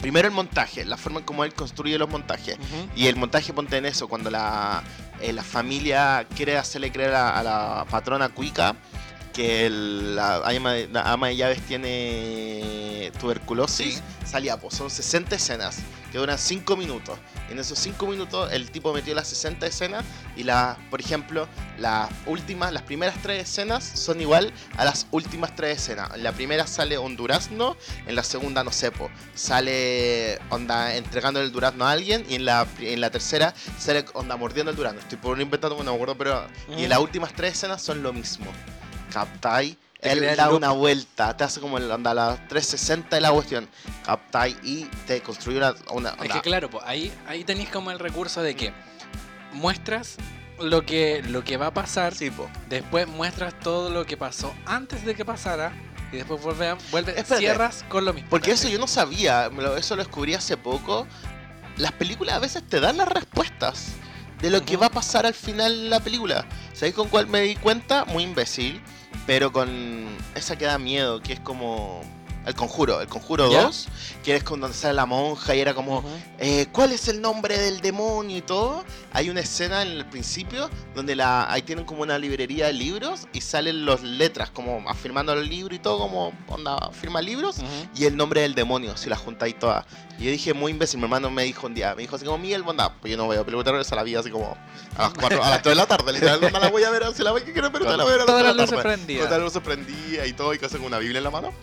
primero 0.00 0.28
el 0.28 0.34
montaje, 0.34 0.84
la 0.84 0.96
forma 0.96 1.20
en 1.20 1.24
cómo 1.24 1.44
él 1.44 1.54
construye 1.54 1.98
los 1.98 2.08
montajes. 2.08 2.58
Y 2.96 3.06
el 3.06 3.16
montaje 3.16 3.52
ponte 3.52 3.76
en 3.76 3.86
eso, 3.86 4.08
cuando 4.08 4.30
la, 4.30 4.82
eh, 5.20 5.32
la 5.32 5.42
familia 5.42 6.26
quiere 6.36 6.56
hacerle 6.56 6.92
creer 6.92 7.14
a, 7.14 7.38
a 7.38 7.42
la 7.42 7.86
patrona 7.90 8.28
cuica 8.28 8.76
que 9.32 9.66
el- 9.66 10.16
la, 10.16 10.36
ama, 10.38 10.74
la 10.92 11.12
ama 11.12 11.28
de 11.28 11.36
llaves 11.36 11.60
tiene 11.66 13.12
tuberculosis, 13.20 13.96
Sí. 13.96 14.02
salía, 14.26 14.56
pues 14.58 14.74
son 14.74 14.90
60 14.90 15.36
escenas 15.36 15.78
que 16.10 16.18
duran 16.18 16.38
5 16.38 16.76
minutos. 16.76 17.18
En 17.50 17.58
esos 17.58 17.78
5 17.78 18.06
minutos 18.06 18.50
el 18.52 18.70
tipo 18.70 18.92
metió 18.92 19.14
las 19.14 19.28
60 19.28 19.66
escenas 19.66 20.04
y 20.36 20.42
la, 20.42 20.76
por 20.90 21.00
ejemplo, 21.00 21.46
las 21.78 22.10
últimas, 22.26 22.72
las 22.72 22.82
primeras 22.82 23.16
tres 23.22 23.48
escenas 23.48 23.84
son 23.84 24.20
igual 24.20 24.52
a 24.76 24.84
las 24.84 25.06
últimas 25.12 25.54
tres 25.54 25.78
escenas. 25.78 26.10
En 26.14 26.22
la 26.24 26.32
primera 26.32 26.66
sale 26.66 26.98
un 26.98 27.16
durazno, 27.16 27.76
en 28.06 28.16
la 28.16 28.24
segunda 28.24 28.64
no 28.64 28.72
sé, 28.72 28.90
po, 28.90 29.08
sale 29.34 30.38
onda 30.50 30.96
entregando 30.96 31.40
el 31.40 31.52
durazno 31.52 31.86
a 31.86 31.92
alguien 31.92 32.24
y 32.28 32.34
en 32.36 32.44
la, 32.44 32.66
en 32.80 33.00
la 33.00 33.10
tercera 33.10 33.54
sale 33.78 34.04
onda 34.14 34.36
mordiendo 34.36 34.70
el 34.70 34.76
durazno. 34.76 35.00
Estoy 35.00 35.18
por 35.18 35.40
inventando, 35.40 35.76
no 35.76 35.84
me 35.90 35.94
acuerdo, 35.94 36.16
pero... 36.16 36.46
Y 36.76 36.84
en 36.84 36.88
las 36.88 36.98
últimas 36.98 37.32
tres 37.34 37.52
escenas 37.52 37.82
son 37.82 38.02
lo 38.02 38.12
mismo. 38.12 38.46
¿Captai? 39.12 39.76
Él 40.02 40.34
da 40.34 40.46
loop. 40.46 40.56
una 40.56 40.70
vuelta, 40.70 41.36
te 41.36 41.44
hace 41.44 41.60
como 41.60 41.76
el, 41.76 41.90
onda, 41.90 42.14
la 42.14 42.36
360 42.48 43.16
de 43.16 43.20
la 43.20 43.30
cuestión. 43.32 43.68
¿Captai? 44.06 44.56
Y 44.62 44.84
te 45.06 45.20
construye 45.20 45.58
una... 45.58 45.74
una 45.92 46.10
Es 46.22 46.32
que 46.32 46.40
claro, 46.40 46.70
pues, 46.70 46.82
ahí, 46.86 47.12
ahí 47.26 47.44
tenéis 47.44 47.68
como 47.68 47.90
el 47.90 47.98
recurso 47.98 48.42
de 48.42 48.56
que 48.56 48.72
muestras 49.52 50.16
lo 50.58 50.84
que, 50.84 51.22
lo 51.28 51.44
que 51.44 51.56
va 51.56 51.66
a 51.68 51.74
pasar, 51.74 52.14
Sí, 52.14 52.30
después 52.68 53.06
muestras 53.08 53.58
todo 53.60 53.90
lo 53.90 54.04
que 54.06 54.16
pasó 54.16 54.54
antes 54.66 55.04
de 55.04 55.14
que 55.14 55.24
pasara 55.24 55.72
y 56.12 56.16
después 56.16 56.40
vuelve, 56.42 56.68
a- 56.68 56.78
vuelve 56.90 57.12
Espérate. 57.12 57.38
cierras 57.38 57.84
con 57.88 58.04
lo 58.04 58.12
mismo. 58.12 58.28
Porque 58.30 58.52
eso 58.52 58.68
yo 58.68 58.78
no 58.78 58.86
sabía, 58.86 59.50
eso 59.76 59.96
lo 59.96 60.02
descubrí 60.02 60.34
hace 60.34 60.56
poco. 60.56 61.06
Las 61.76 61.92
películas 61.92 62.36
a 62.36 62.38
veces 62.40 62.62
te 62.68 62.80
dan 62.80 62.96
las 62.98 63.08
respuestas 63.08 63.92
de 64.40 64.50
lo 64.50 64.64
que 64.64 64.76
va 64.76 64.86
a 64.86 64.90
pasar 64.90 65.24
al 65.26 65.34
final 65.34 65.84
de 65.84 65.88
la 65.88 66.00
película. 66.00 66.46
¿Sabéis 66.72 66.94
con 66.94 67.08
cuál 67.08 67.26
me 67.26 67.40
di 67.42 67.56
cuenta? 67.56 68.04
Muy 68.06 68.22
imbécil, 68.24 68.82
pero 69.26 69.52
con 69.52 70.06
esa 70.34 70.56
que 70.56 70.64
da 70.64 70.78
miedo, 70.78 71.20
que 71.20 71.34
es 71.34 71.40
como 71.40 72.02
El 72.46 72.54
Conjuro, 72.54 73.00
El 73.00 73.08
Conjuro 73.08 73.50
¿Ya? 73.50 73.62
2, 73.62 73.88
que 74.22 74.36
es 74.36 74.44
con 74.44 74.60
donde 74.60 74.76
sale 74.76 74.94
la 74.94 75.06
monja 75.06 75.54
y 75.54 75.60
era 75.60 75.74
como, 75.74 76.02
eh, 76.38 76.66
¿cuál 76.72 76.92
es 76.92 77.08
el 77.08 77.20
nombre 77.20 77.58
del 77.58 77.80
demonio 77.80 78.38
y 78.38 78.42
todo? 78.42 78.84
Hay 79.12 79.30
una 79.30 79.40
escena 79.40 79.82
en 79.82 79.88
el 79.88 80.06
principio 80.06 80.70
donde 80.94 81.16
la, 81.16 81.50
ahí 81.50 81.62
tienen 81.62 81.84
como 81.84 82.02
una 82.02 82.18
librería 82.18 82.66
de 82.66 82.72
libros 82.72 83.28
y 83.32 83.40
salen 83.40 83.84
las 83.86 84.02
letras 84.02 84.50
como 84.50 84.88
afirmando 84.88 85.32
el 85.32 85.48
libro 85.48 85.74
y 85.74 85.78
todo 85.78 85.98
como 85.98 86.32
onda 86.48 86.90
firma 86.92 87.20
libros 87.20 87.56
y 87.94 88.04
el 88.04 88.16
nombre 88.16 88.42
del 88.42 88.54
demonio, 88.54 88.96
si 88.96 89.08
la 89.08 89.16
juntáis 89.16 89.58
todas. 89.58 89.84
Y 90.20 90.24
yo 90.24 90.30
dije 90.32 90.52
muy 90.52 90.70
imbécil, 90.72 90.98
mi 90.98 91.04
hermano 91.04 91.30
me 91.30 91.44
dijo 91.44 91.66
un 91.66 91.72
día, 91.72 91.94
me 91.94 92.02
dijo 92.02 92.14
así 92.14 92.26
como 92.26 92.36
Miguel 92.36 92.62
Bondad, 92.62 92.92
pues 93.00 93.10
yo 93.10 93.16
no 93.16 93.26
veo 93.26 93.42
películas 93.42 93.64
de 93.64 93.70
terror, 93.70 93.80
esa 93.80 93.96
la 93.96 94.02
vi 94.02 94.14
así 94.16 94.30
como 94.30 94.54
a 94.98 95.02
las 95.02 95.12
4, 95.14 95.42
a 95.42 95.48
las 95.50 95.62
3 95.62 95.72
de 95.72 95.74
la 95.76 95.86
tarde, 95.86 96.12
literal, 96.12 96.40
no 96.52 96.60
la 96.60 96.68
voy 96.68 96.84
a 96.84 96.90
ver, 96.90 97.04
si 97.14 97.22
la 97.22 97.30
voy 97.30 97.40
que 97.42 97.54
quiero, 97.54 97.72
pero 97.72 97.86
te 97.86 97.96
la 97.96 98.04
voy 98.04 98.12
a 98.12 98.16
ver 98.18 98.26
Todas 98.26 98.42
3 98.42 98.54
las 98.54 98.56
luces 98.56 98.70
tarde. 98.70 98.82
prendidas. 98.96 99.24
Todas 99.24 99.38
las 99.42 99.44
luces 99.54 99.62
prendidas 99.62 100.28
y 100.28 100.32
todo, 100.34 100.52
y 100.52 100.58
casi 100.58 100.76
con 100.76 100.84
una 100.84 100.98
Biblia 100.98 101.18
en 101.18 101.24
la 101.24 101.30
mano. 101.30 101.52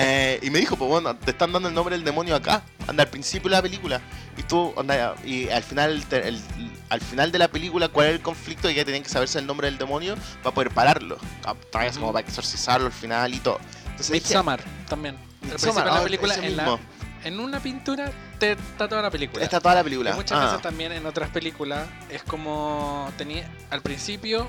Eh, 0.00 0.38
y 0.42 0.48
me 0.50 0.58
dijo, 0.58 0.76
pues 0.76 0.88
bueno, 0.88 1.14
te 1.16 1.32
están 1.32 1.52
dando 1.52 1.68
el 1.68 1.74
nombre 1.74 1.94
del 1.96 2.04
demonio 2.04 2.34
acá, 2.34 2.62
anda 2.86 3.02
al 3.02 3.10
principio 3.10 3.50
de 3.50 3.56
la 3.56 3.62
película. 3.62 4.00
Y 4.38 4.42
tú, 4.44 4.72
anda, 4.78 5.14
y 5.24 5.48
al 5.50 5.62
final, 5.62 6.02
te- 6.08 6.28
el- 6.28 6.40
al 6.88 7.00
final 7.02 7.30
de 7.30 7.38
la 7.38 7.48
película, 7.48 7.88
¿cuál 7.88 8.06
es 8.08 8.12
el 8.14 8.20
conflicto? 8.22 8.70
Y 8.70 8.74
que 8.74 8.84
tenían 8.86 9.02
que 9.02 9.08
saberse 9.10 9.38
el 9.38 9.46
nombre 9.46 9.66
del 9.68 9.76
demonio 9.76 10.14
para 10.42 10.54
poder 10.54 10.70
pararlo. 10.70 11.18
Tal 11.70 11.82
vez 11.82 11.98
como 11.98 12.12
para 12.12 12.26
exorcizarlo 12.26 12.86
al 12.86 12.92
final 12.92 13.34
y 13.34 13.40
todo. 13.40 13.58
Entonces 13.90 14.12
dije, 14.12 14.28
Midsommar 14.28 14.62
también. 14.88 15.16
Midsommar, 15.42 15.84
de 15.84 15.90
la 15.90 15.98
ah, 15.98 16.02
película, 16.04 16.34
en, 16.36 16.56
la-. 16.56 16.78
En 17.28 17.40
una 17.40 17.60
pintura 17.60 18.10
te 18.38 18.52
está 18.52 18.88
toda 18.88 19.02
la 19.02 19.10
película. 19.10 19.42
Está 19.44 19.60
toda 19.60 19.74
la 19.76 19.84
película. 19.84 20.10
Y 20.10 20.14
muchas 20.14 20.38
Ah, 20.38 20.44
veces 20.46 20.62
también 20.62 20.92
en 20.92 21.06
otras 21.06 21.30
películas 21.30 21.86
es 22.10 22.22
como 22.22 23.10
tenía 23.16 23.48
al 23.70 23.80
principio 23.82 24.48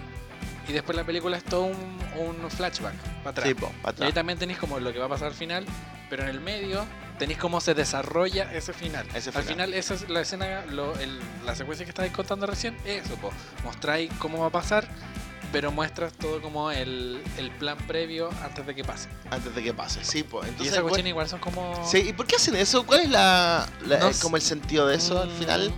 y 0.68 0.72
después 0.74 0.96
la 0.96 1.04
película 1.04 1.38
es 1.38 1.44
todo 1.44 1.64
un, 1.64 2.00
un 2.18 2.50
flashback 2.52 2.94
para 3.24 3.30
atrás. 3.32 3.48
sí, 3.48 3.54
po, 3.54 3.68
para 3.82 3.98
y 3.98 4.02
ahí 4.02 4.08
atrás. 4.10 4.14
también 4.14 4.40
tenéis 4.40 4.60
como 4.60 4.80
lo 4.80 4.92
que 4.94 5.00
va 5.00 5.06
a 5.06 5.10
pasar 5.10 5.28
al 5.30 5.34
final, 5.34 5.66
pero 6.10 6.24
en 6.24 6.30
el 6.30 6.40
medio 6.42 6.86
tenéis 7.18 7.40
cómo 7.40 7.60
se 7.60 7.74
desarrolla 7.74 8.52
ese 8.54 8.72
final. 8.74 9.06
Ese 9.14 9.30
Al 9.30 9.44
final. 9.44 9.46
final 9.46 9.74
esa 9.74 9.94
es 9.96 10.10
la 10.10 10.22
escena, 10.22 10.66
lo- 10.68 10.96
el- 11.00 11.20
la 11.46 11.56
secuencia 11.56 11.86
que 11.86 11.90
estáis 11.90 12.12
contando 12.14 12.46
recién, 12.46 12.78
eso, 12.86 13.16
po. 13.16 13.32
mostráis 13.64 14.12
cómo 14.20 14.40
va 14.40 14.48
a 14.48 14.52
pasar, 14.52 14.88
pero 15.52 15.72
muestras 15.72 16.14
todo 16.14 16.41
como 16.41 16.72
el, 16.72 17.22
el 17.38 17.52
plan 17.52 17.78
previo 17.88 18.30
antes 18.43 18.66
de 18.66 18.76
que 18.76 18.84
pase. 18.84 19.10
Antes 19.32 19.54
de 19.56 19.64
que 19.64 19.74
pase, 19.74 20.04
sí, 20.04 20.24
pues. 20.24 20.45
y 20.47 20.50
Entonces, 20.50 20.74
esa 20.74 20.82
cuestión 20.82 21.08
igual 21.08 21.28
son 21.28 21.39
como... 21.39 21.74
sí, 21.89 21.97
¿y 22.10 22.14
por 22.14 22.26
qué 22.28 22.36
hacen 22.36 22.56
eso? 22.56 22.86
¿Cuál 22.86 23.02
es 23.02 23.10
la, 23.10 23.68
la- 23.86 23.97
No 24.00 24.10
eh, 24.10 24.14
como 24.22 24.36
el 24.36 24.41
sentido 24.41 24.88
de 24.88 24.95
eso 24.95 25.20
al 25.22 25.30
Mm, 25.30 25.39
final? 25.39 25.74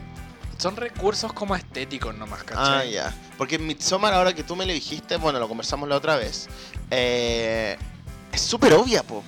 Son 0.58 0.76
recursos 0.76 1.34
como 1.34 1.56
estéticos 1.56 2.14
nomás, 2.16 2.42
Ah, 2.42 2.46
¿cachai? 2.46 2.92
ya. 2.92 3.14
Porque 3.38 3.56
en 3.56 3.66
Midsommar, 3.66 4.14
ahora 4.14 4.34
que 4.34 4.44
tú 4.44 4.56
me 4.56 4.66
lo 4.66 4.74
dijiste, 4.74 5.18
bueno, 5.18 5.40
lo 5.40 5.48
conversamos 5.48 5.90
la 5.90 5.96
otra 5.98 6.18
vez. 6.18 6.48
eh, 6.92 7.78
es 8.32 8.42
súper 8.42 8.74
obvia, 8.74 9.02
po. 9.04 9.24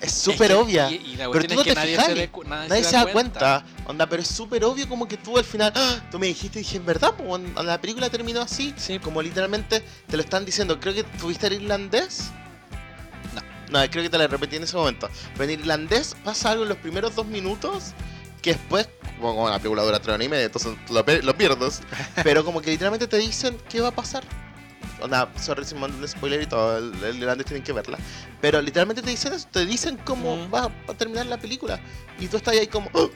Es 0.00 0.12
súper 0.12 0.48
que- 0.48 0.54
obvia. 0.54 0.90
Y, 0.90 0.94
y 0.96 1.16
la 1.16 1.30
Pero 1.30 1.44
tú 1.46 1.54
no 1.54 1.60
es 1.60 1.66
que 1.66 1.70
te 1.74 1.74
nadie 1.80 1.96
fijas, 1.96 2.06
se, 2.14 2.28
cu- 2.30 2.44
nadie 2.44 2.68
Nadie 2.68 2.84
se 2.84 2.96
da 2.96 3.06
cuenta. 3.06 3.64
Onda, 3.86 4.06
pero 4.08 4.22
es 4.22 4.28
súper 4.28 4.64
obvio 4.64 4.88
como 4.88 5.06
que 5.06 5.16
tú 5.16 5.36
al 5.36 5.44
final. 5.44 5.72
¡ah! 5.76 6.00
Tú 6.10 6.18
me 6.18 6.26
dijiste 6.26 6.58
y 6.60 6.62
dije, 6.62 6.76
en 6.78 6.86
verdad, 6.86 7.14
po, 7.14 7.36
en- 7.36 7.54
la 7.54 7.80
película 7.80 8.08
terminó 8.08 8.40
así. 8.40 8.72
Sí, 8.76 8.98
Como 8.98 9.20
literalmente 9.22 9.82
te 10.06 10.16
lo 10.16 10.22
están 10.22 10.44
diciendo. 10.44 10.80
Creo 10.80 10.94
que 10.94 11.04
tuviste 11.04 11.46
el 11.48 11.54
irlandés. 11.54 12.30
No, 13.70 13.78
creo 13.88 14.02
que 14.02 14.10
te 14.10 14.18
la 14.18 14.26
repetí 14.26 14.56
en 14.56 14.64
ese 14.64 14.76
momento. 14.76 15.08
Pero 15.34 15.44
en 15.44 15.60
irlandés 15.60 16.16
pasa 16.24 16.50
algo 16.50 16.64
en 16.64 16.70
los 16.70 16.78
primeros 16.78 17.14
dos 17.14 17.26
minutos 17.26 17.92
que 18.42 18.54
después, 18.54 18.88
bueno, 19.20 19.36
como 19.36 19.48
la 19.50 19.58
película 19.58 19.82
dura 19.82 19.98
tres 20.00 20.14
horas 20.14 20.26
y 20.26 20.28
media, 20.30 20.46
entonces 20.46 20.72
lo, 20.90 21.04
lo 21.22 21.36
pierdes. 21.36 21.82
pero 22.24 22.44
como 22.44 22.60
que 22.62 22.70
literalmente 22.70 23.06
te 23.06 23.18
dicen 23.18 23.56
qué 23.68 23.80
va 23.80 23.88
a 23.88 23.94
pasar. 23.94 24.24
Onda, 25.02 25.28
sorry 25.38 25.64
si 25.64 25.74
me 25.74 25.80
mandan 25.82 26.00
un 26.00 26.08
spoiler 26.08 26.42
y 26.42 26.46
todo, 26.46 26.78
el, 26.78 27.04
el 27.04 27.16
irlandés 27.18 27.46
tienen 27.46 27.62
que 27.64 27.72
verla. 27.72 27.98
Pero 28.40 28.60
literalmente 28.60 29.02
te 29.02 29.10
dicen 29.10 29.32
eso, 29.32 29.46
te 29.50 29.64
dicen 29.66 29.98
cómo 30.04 30.36
Mm. 30.36 30.54
va 30.54 30.70
a 30.88 30.94
terminar 30.94 31.26
la 31.26 31.38
película. 31.38 31.80
Y 32.18 32.26
tú 32.28 32.36
estás 32.36 32.54
ahí 32.54 32.66
como... 32.66 32.88
¡oh! 32.92 33.10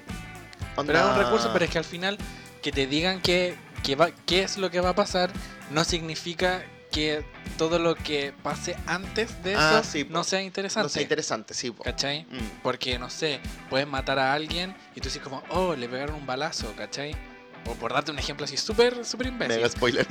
Pero 0.76 0.98
es 0.98 1.04
un 1.04 1.10
Onda- 1.10 1.22
recurso, 1.24 1.50
pero 1.52 1.64
es 1.64 1.70
que 1.70 1.78
al 1.78 1.84
final 1.84 2.18
que 2.62 2.72
te 2.72 2.86
digan 2.86 3.20
que, 3.20 3.56
que 3.82 3.94
va, 3.96 4.10
qué 4.26 4.42
es 4.42 4.56
lo 4.58 4.70
que 4.70 4.80
va 4.80 4.90
a 4.90 4.94
pasar 4.94 5.30
no 5.70 5.84
significa 5.84 6.64
que 6.90 7.24
todo 7.58 7.78
lo 7.78 7.94
que 7.96 8.32
pase 8.42 8.76
antes 8.86 9.42
de 9.42 9.52
eso 9.52 9.60
Ah, 9.60 9.82
sí, 9.84 10.04
po. 10.04 10.12
no 10.12 10.24
sea 10.24 10.40
interesante. 10.42 10.84
No 10.84 10.88
sea 10.88 11.02
interesante, 11.02 11.52
sí. 11.54 11.70
po. 11.70 11.82
¿Cachai? 11.84 12.22
Mm. 12.30 12.60
Porque, 12.62 12.98
no 12.98 13.10
sé, 13.10 13.40
puedes 13.68 13.86
matar 13.86 14.18
a 14.18 14.32
alguien 14.32 14.74
y 14.94 15.00
tú 15.00 15.08
dices 15.08 15.22
como, 15.22 15.42
oh, 15.50 15.74
le 15.76 15.88
pegaron 15.88 16.14
un 16.16 16.26
balazo, 16.26 16.72
¿cachai? 16.76 17.14
O 17.66 17.74
por 17.74 17.92
darte 17.92 18.10
un 18.10 18.18
ejemplo 18.18 18.44
así 18.44 18.56
súper, 18.56 19.04
súper 19.04 19.28
imbécil. 19.28 19.56
Mega 19.56 19.68
spoiler. 19.68 20.06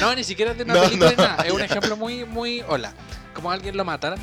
No, 0.00 0.14
ni 0.16 0.24
siquiera 0.24 0.52
es 0.52 0.58
de 0.58 0.64
una 0.64 0.74
No, 0.74 0.82
película 0.82 1.10
ni 1.10 1.16
no, 1.16 1.22
nada. 1.22 1.42
Es 1.44 1.52
un 1.52 1.60
ejemplo 1.60 1.96
muy, 1.96 2.24
muy 2.24 2.62
hola. 2.68 2.92
Como 3.34 3.50
alguien 3.50 3.76
lo 3.76 3.84
mata, 3.84 4.14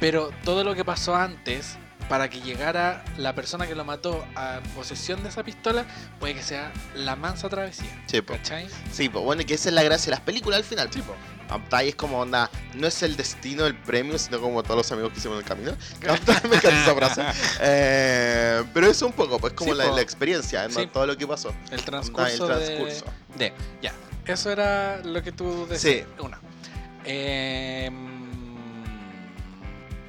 pero 0.00 0.30
todo 0.44 0.64
lo 0.64 0.74
que 0.74 0.84
pasó 0.84 1.14
antes 1.14 1.76
para 2.10 2.28
que 2.28 2.40
llegara 2.40 3.04
la 3.16 3.34
persona 3.36 3.66
que 3.68 3.74
lo 3.76 3.84
mató 3.84 4.22
a 4.34 4.58
posesión 4.74 5.22
de 5.22 5.28
esa 5.28 5.44
pistola 5.44 5.86
puede 6.18 6.34
que 6.34 6.42
sea 6.42 6.72
la 6.94 7.14
mansa 7.14 7.48
travesía. 7.48 8.02
Sí, 8.06 8.20
po. 8.20 8.34
¿Cachai? 8.34 8.66
Sí, 8.92 9.08
pues 9.08 9.24
bueno, 9.24 9.42
que 9.46 9.54
esa 9.54 9.68
es 9.68 9.74
la 9.76 9.84
gracia 9.84 10.06
de 10.06 10.10
las 10.10 10.20
películas 10.20 10.58
al 10.58 10.64
final. 10.64 10.90
Tipo, 10.90 11.14
Ahí 11.72 11.88
es 11.88 11.94
como 11.96 12.18
onda, 12.20 12.48
no 12.74 12.86
es 12.86 13.02
el 13.02 13.16
destino 13.16 13.64
del 13.64 13.74
premio, 13.76 14.18
sino 14.18 14.40
como 14.40 14.62
todos 14.62 14.76
los 14.76 14.92
amigos 14.92 15.12
que 15.12 15.18
hicimos 15.18 15.36
en 15.36 15.42
el 15.42 15.48
camino. 15.48 15.72
Me 16.50 16.56
encanta 16.56 16.82
esa 16.82 16.94
frase. 16.94 17.22
Eh, 17.62 18.62
pero 18.74 18.86
es 18.88 19.00
un 19.02 19.12
poco, 19.12 19.38
pues 19.38 19.52
como 19.54 19.72
Sí, 19.72 19.78
la, 19.78 19.86
po. 19.88 19.94
la 19.96 20.00
experiencia, 20.02 20.66
¿no? 20.68 20.74
Sí. 20.80 20.86
todo 20.92 21.06
lo 21.06 21.16
que 21.16 21.26
pasó. 21.26 21.50
El 21.70 21.78
Onda, 21.78 21.84
transcurso, 21.84 22.52
el 22.52 22.58
de- 22.60 22.66
transcurso. 22.66 23.04
De, 23.36 23.52
Ya, 23.82 23.92
eso 24.26 24.50
era 24.50 24.98
lo 25.04 25.22
que 25.22 25.32
tú 25.32 25.66
decías. 25.68 26.04
Sí. 26.18 26.22
Una. 26.24 26.38
Eh, 27.04 27.90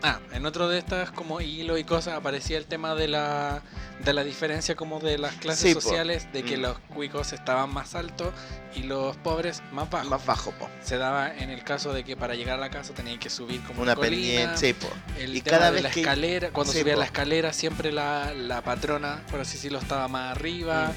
ah, 0.04 0.20
en 0.34 0.46
otro 0.46 0.68
de 0.68 0.78
estas 0.80 1.12
como 1.12 1.42
hilo 1.42 1.78
y 1.78 1.84
cosas 1.84 2.16
aparecía 2.16 2.58
el 2.58 2.66
tema 2.66 2.96
de 2.96 3.08
la 3.08 3.62
de 4.04 4.14
la 4.14 4.24
diferencia 4.24 4.76
como 4.76 5.00
de 5.00 5.20
las 5.20 5.36
clases 5.36 5.70
Sí, 5.70 5.76
po. 5.76 5.82
sociales, 5.82 6.28
de 6.34 6.42
que 6.44 6.58
Mm. 6.58 6.62
los 6.62 6.80
cuicos 6.96 7.34
estaban 7.34 7.72
más 7.72 7.94
altos 7.94 8.34
y 8.76 8.82
los 8.84 9.16
pobres 9.18 9.62
más 9.72 9.90
bajos. 9.92 10.10
Más 10.10 10.26
bajo, 10.26 10.52
po. 10.54 10.68
Se 10.82 10.98
daba 10.98 11.32
en 11.36 11.52
el 11.52 11.64
caso 11.64 11.94
de 11.94 12.04
que 12.04 12.18
para 12.18 12.34
llegar 12.34 12.56
a 12.58 12.62
la 12.62 12.72
casa 12.72 12.94
tenían 12.96 13.20
que 13.20 13.30
subir 13.30 13.62
como 13.62 13.84
Una 13.84 13.92
una, 13.94 13.96
colina, 14.02 14.58
sí, 14.58 14.74
po. 14.74 14.88
el 15.20 15.36
Y 15.36 15.42
tema 15.42 15.58
cada 15.58 15.68
de 15.70 15.74
vez 15.76 15.84
la 15.84 15.92
que- 15.92 16.00
escalera, 16.02 16.50
cuando 16.50 16.74
Sí, 16.74 16.80
subía 16.80 16.96
la 16.96 17.06
escalera 17.06 17.54
siempre 17.54 17.92
la, 17.92 18.34
la 18.34 18.64
patrona, 18.64 19.22
por 19.30 19.40
así 19.42 19.58
decirlo, 19.58 19.78
estaba 19.78 20.08
más 20.08 20.36
arriba. 20.36 20.94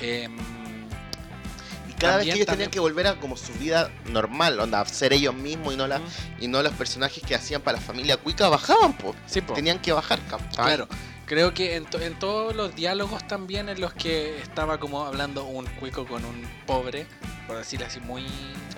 Em, 0.00 0.36
Y 0.38 0.57
cada 1.98 2.16
vez 2.18 2.26
que 2.26 2.32
ellos 2.34 2.46
también- 2.46 2.46
tenían 2.46 2.70
que 2.70 2.80
volver 2.80 3.06
a 3.06 3.20
como 3.20 3.36
su 3.36 3.52
vida 3.54 3.90
normal, 4.06 4.58
onda, 4.60 4.84
ser 4.86 5.12
ellos 5.12 5.34
mismos 5.34 5.74
y 5.74 5.76
no, 5.76 5.86
la, 5.86 6.00
y 6.40 6.48
no 6.48 6.62
los 6.62 6.72
personajes 6.72 7.22
que 7.22 7.34
hacían 7.34 7.60
para 7.62 7.78
la 7.78 7.82
familia 7.84 8.16
cuica, 8.16 8.48
bajaban, 8.48 8.92
po. 8.94 9.14
sí. 9.26 9.40
Tenían 9.40 9.78
que 9.80 9.92
bajar, 9.92 10.20
¿cachai? 10.28 10.64
Claro. 10.64 10.88
Creo 11.28 11.52
que 11.52 11.76
en, 11.76 11.84
to- 11.84 12.00
en 12.00 12.18
todos 12.18 12.56
los 12.56 12.74
diálogos 12.74 13.26
también 13.28 13.68
en 13.68 13.80
los 13.80 13.92
que 13.92 14.38
estaba 14.40 14.78
como 14.80 15.04
hablando 15.04 15.44
un 15.44 15.66
cuico 15.66 16.06
con 16.06 16.24
un 16.24 16.48
pobre, 16.66 17.06
por 17.46 17.58
decirlo 17.58 17.84
así, 17.86 18.00
muy... 18.00 18.24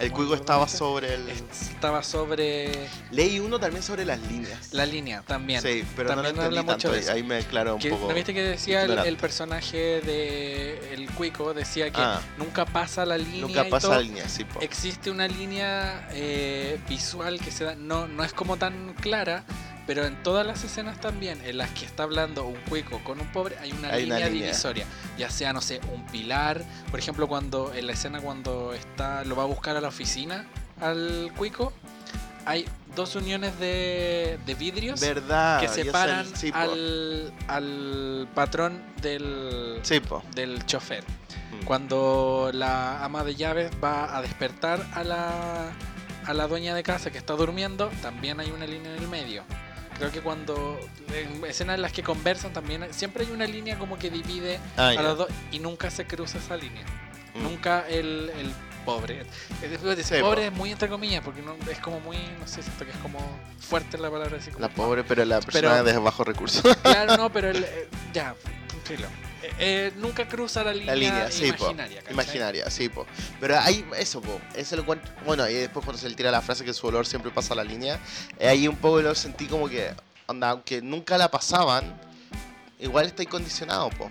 El 0.01 0.09
muy 0.11 0.17
cuico 0.19 0.35
estaba 0.35 0.67
sobre 0.67 1.15
el. 1.15 1.29
Estaba 1.29 2.03
sobre 2.03 2.73
Leí 3.13 3.39
uno 3.39 3.61
también 3.61 3.83
sobre 3.85 4.05
las 4.05 4.19
líneas. 4.23 4.73
la 4.73 4.85
línea 4.87 5.23
también. 5.23 5.61
Sí, 5.63 5.85
pero 5.95 6.09
no 6.11 6.17
lo 6.17 6.23
También 6.23 6.47
entendí 6.47 6.57
mucho 6.73 6.89
tanto. 6.89 6.91
de 6.91 6.97
Ahí, 6.97 7.03
eso. 7.05 7.13
ahí 7.13 7.23
me 7.23 7.37
aclaro 7.37 7.75
un 7.77 7.81
Que- 7.81 7.91
poco. 7.91 8.09
¿No 8.09 8.15
viste 8.15 8.35
que 8.35 8.43
decía 8.43 8.83
el, 8.85 8.99
el 8.99 9.17
personaje 9.17 10.01
de 10.01 10.95
el 10.95 11.09
cuico? 11.11 11.55
Decía 11.55 11.91
que 11.93 12.01
Ah. 12.01 12.21
nunca 12.39 12.65
pasa 12.65 13.05
la 13.07 13.17
línea 13.19 13.41
Nunca 13.43 13.67
y 13.67 13.71
pasa 13.71 13.89
todo. 13.89 13.97
la 13.97 14.03
línea, 14.03 14.29
sí, 14.29 14.45
po. 14.45 14.61
Existe 14.61 15.11
una 15.11 15.29
línea 15.29 16.09
eh, 16.13 16.81
visual 16.89 17.39
que 17.41 17.51
se 17.51 17.65
da, 17.65 17.75
no, 17.77 18.09
no 18.09 18.25
es 18.25 18.33
como 18.33 18.57
tan 18.57 18.95
clara, 18.95 19.45
pero 19.91 20.07
en 20.07 20.23
todas 20.23 20.47
las 20.47 20.63
escenas 20.63 21.01
también, 21.01 21.41
en 21.45 21.59
las 21.59 21.69
que 21.71 21.85
está 21.85 22.05
hablando 22.05 22.45
un 22.45 22.55
cuico 22.69 23.03
con 23.03 23.19
un 23.21 23.27
pobre, 23.33 23.59
hay 23.59 23.73
una 23.73 23.89
Hay 23.89 24.05
una 24.05 24.15
línea 24.19 24.29
línea. 24.29 24.47
divisoria. 24.47 24.87
Ya 25.19 25.31
sea, 25.31 25.53
no 25.53 25.61
sé, 25.61 25.81
un 25.93 26.07
pilar. 26.07 26.63
Por 26.93 27.01
ejemplo, 27.01 27.27
cuando 27.27 27.75
en 27.75 27.89
la 27.89 27.95
escena 27.95 28.21
cuando 28.21 28.73
está 28.73 29.25
lo 29.25 29.35
va 29.35 29.43
a 29.43 29.47
buscar 29.47 29.77
a 29.77 29.81
la 29.81 29.89
oficina 29.89 30.47
al 30.81 31.33
cuico, 31.37 31.73
hay 32.47 32.69
dos 32.95 33.17
uniones 33.17 33.59
de, 33.59 34.39
de 34.47 34.55
vidrios 34.55 35.01
¿Verdad? 35.01 35.61
que 35.61 35.67
sé 35.67 35.83
separan 35.83 36.25
al, 36.55 37.33
al 37.49 38.29
patrón 38.33 38.81
del, 39.03 39.81
del 40.37 40.67
chofer. 40.67 41.03
Mm. 41.03 41.65
Cuando 41.65 42.53
la 42.55 43.05
ama 43.05 43.25
de 43.25 43.35
llaves 43.35 43.73
va 43.83 44.17
a 44.17 44.23
despertar 44.23 44.87
a 44.95 45.03
la, 45.03 45.73
a 46.27 46.33
la 46.33 46.47
dueña 46.47 46.77
de 46.77 46.85
casa 46.85 47.11
que 47.11 47.19
está 47.19 47.35
durmiendo, 47.35 47.91
también 48.03 48.39
hay 48.39 48.53
una 48.53 48.67
línea 48.69 48.95
en 48.95 49.03
el 49.03 49.09
medio. 49.09 49.43
Creo 50.01 50.13
que 50.13 50.21
cuando 50.23 50.81
en 51.15 51.45
escenas 51.45 51.77
en 51.77 51.83
las 51.83 51.93
que 51.93 52.03
conversan 52.03 52.53
también 52.53 52.87
siempre 52.93 53.25
hay 53.25 53.31
una 53.33 53.47
línea 53.47 53.79
como 53.79 53.99
que 53.99 54.11
divide 54.11 54.59
Ah, 54.77 54.89
a 54.89 54.95
ya. 54.95 55.03
los 55.03 55.19
dos 55.19 55.29
y 55.53 55.59
nunca 55.59 55.91
se 55.91 56.07
cruza 56.07 56.39
esa 56.39 56.57
línea. 56.57 56.85
Mm. 57.35 57.43
Nunca 57.43 57.87
el, 57.89 58.31
el 58.37 58.51
pobre. 58.85 59.21
Eh, 59.63 59.69
después 59.69 59.97
de 59.97 60.03
Sí, 60.03 60.15
pobre 60.23 60.41
po. 60.41 60.47
es 60.49 60.53
muy 60.53 60.73
entre 60.73 60.89
comillas 60.89 61.23
porque 61.23 61.43
no, 61.43 61.55
es 61.71 61.79
como 61.81 62.01
muy, 62.01 62.17
no 62.41 62.47
sé, 62.49 62.63
siento 62.63 62.85
que 62.85 62.91
es 62.93 62.97
como 62.99 63.19
fuerte 63.61 63.99
la 63.99 64.11
palabra 64.11 64.39
así 64.39 64.51
como 64.51 64.67
La 64.67 64.73
pobre, 64.73 65.05
pero 65.05 65.25
la 65.25 65.41
persona 65.41 65.69
Pero- 65.71 65.85
de 65.85 65.99
bajos 65.99 66.27
recursos. 66.27 66.63
Claro, 66.83 67.17
no, 67.17 67.31
pero 67.31 67.51
el, 67.51 67.63
eh, 67.63 67.89
ya, 68.15 68.35
filo. 68.85 69.07
Eh, 69.63 69.93
nunca 69.97 70.27
cruza 70.27 70.65
la 70.65 70.73
línea, 70.73 70.87
La 70.87 70.95
línea, 70.97 71.31
sí, 71.31 71.53
po. 71.53 71.65
imaginaria. 71.65 71.99
¿cachai? 72.01 72.13
Imaginaria, 72.15 72.71
sí, 72.71 72.89
po. 72.89 73.07
Pero 73.39 73.59
hay 73.61 73.85
eso, 73.99 74.21
po. 74.23 74.41
Eso 74.55 74.75
lo 74.77 74.83
encuentro. 74.83 75.13
Bueno, 75.27 75.47
y 75.49 75.53
después 75.55 75.85
cuando 75.85 76.01
se 76.01 76.09
le 76.09 76.15
tira 76.15 76.31
la 76.31 76.41
frase 76.41 76.65
que 76.65 76.73
su 76.73 76.87
olor 76.87 77.07
siempre 77.07 77.31
pasa 77.31 77.55
la 77.55 77.63
línea, 77.63 77.99
eh, 78.39 78.49
ahí 78.49 78.67
un 78.67 78.77
poco 78.77 79.01
lo 79.03 79.15
sentí 79.15 79.47
como 79.47 79.69
que, 79.69 79.91
onda, 80.27 80.51
aunque 80.51 80.81
nunca 80.81 81.19
la 81.19 81.31
pasaban, 81.31 81.95
igual 82.79 83.07
está 83.07 83.25
condicionado, 83.27 83.91
po. 83.91 84.11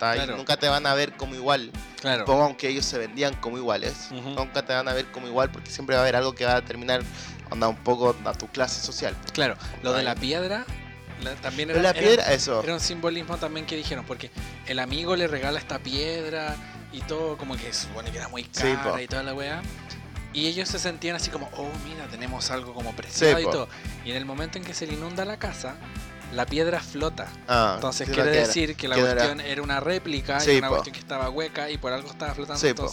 Ahí, 0.00 0.16
Claro. 0.16 0.36
Nunca 0.38 0.56
te 0.56 0.68
van 0.68 0.86
a 0.86 0.94
ver 0.94 1.12
como 1.18 1.34
igual, 1.34 1.70
Claro. 2.00 2.24
como 2.24 2.44
aunque 2.44 2.68
ellos 2.68 2.86
se 2.86 2.96
vendían 2.96 3.34
como 3.34 3.58
iguales. 3.58 4.08
Ujú. 4.10 4.30
Nunca 4.30 4.64
te 4.64 4.72
van 4.72 4.88
a 4.88 4.94
ver 4.94 5.06
como 5.12 5.26
igual 5.26 5.50
porque 5.50 5.70
siempre 5.70 5.94
va 5.96 6.00
a 6.00 6.04
haber 6.04 6.16
algo 6.16 6.34
que 6.34 6.46
va 6.46 6.52
a 6.52 6.60
determinar, 6.62 7.02
onda, 7.50 7.68
un 7.68 7.76
poco 7.76 8.16
a 8.24 8.32
tu 8.32 8.46
clase 8.48 8.80
social. 8.80 9.14
Claro, 9.34 9.56
lo 9.82 9.92
de 9.92 9.98
Ahí. 9.98 10.04
la 10.06 10.14
piedra 10.14 10.64
la- 11.22 11.34
también 11.36 11.70
era, 11.70 11.80
la 11.82 11.90
era- 11.90 12.00
piedra, 12.00 12.32
eso. 12.32 12.62
era 12.62 12.74
un 12.74 12.80
simbolismo 12.80 13.36
también 13.38 13.66
que 13.66 13.76
dijeron, 13.76 14.04
porque 14.06 14.30
el 14.66 14.78
amigo 14.78 15.16
le 15.16 15.26
regala 15.26 15.58
esta 15.58 15.78
piedra 15.78 16.56
y 16.92 17.00
todo, 17.02 17.36
como 17.36 17.56
que 17.56 17.72
supone 17.72 18.10
que 18.10 18.18
era 18.18 18.28
muy 18.28 18.44
cara 18.44 19.00
y 19.02 19.06
toda 19.06 19.22
la 19.22 19.34
weá. 19.34 19.62
Y 20.32 20.46
ellos 20.46 20.68
se 20.68 20.78
sentían 20.78 21.16
así 21.16 21.28
como, 21.30 21.50
oh, 21.56 21.68
mira, 21.84 22.06
tenemos 22.06 22.50
algo 22.52 22.72
como 22.72 22.94
preciado 22.94 23.36
Sí, 23.36 23.42
y 23.42 23.44
po. 23.46 23.50
todo. 23.50 23.68
Y 24.04 24.10
en 24.12 24.16
el 24.16 24.24
momento 24.24 24.58
en 24.58 24.64
que 24.64 24.74
se 24.74 24.86
le 24.86 24.92
inunda 24.94 25.24
la 25.24 25.38
casa, 25.40 25.74
la 26.32 26.46
piedra 26.46 26.78
flota. 26.80 27.26
Ah, 27.48 27.72
Entonces 27.74 28.06
sí, 28.06 28.14
quiere 28.14 28.30
decir 28.30 28.76
que 28.76 28.86
la 28.86 28.96
era- 28.96 29.12
cuestión 29.14 29.40
era 29.40 29.60
una 29.60 29.80
réplica, 29.80 30.38
Sí, 30.38 30.52
y 30.52 30.58
una 30.58 30.68
po. 30.68 30.74
cuestión 30.74 30.92
que 30.94 31.00
estaba 31.00 31.28
hueca 31.30 31.68
y 31.68 31.78
por 31.78 31.92
algo 31.92 32.08
estaba 32.10 32.32
flotando. 32.34 32.60
Po. 32.76 32.92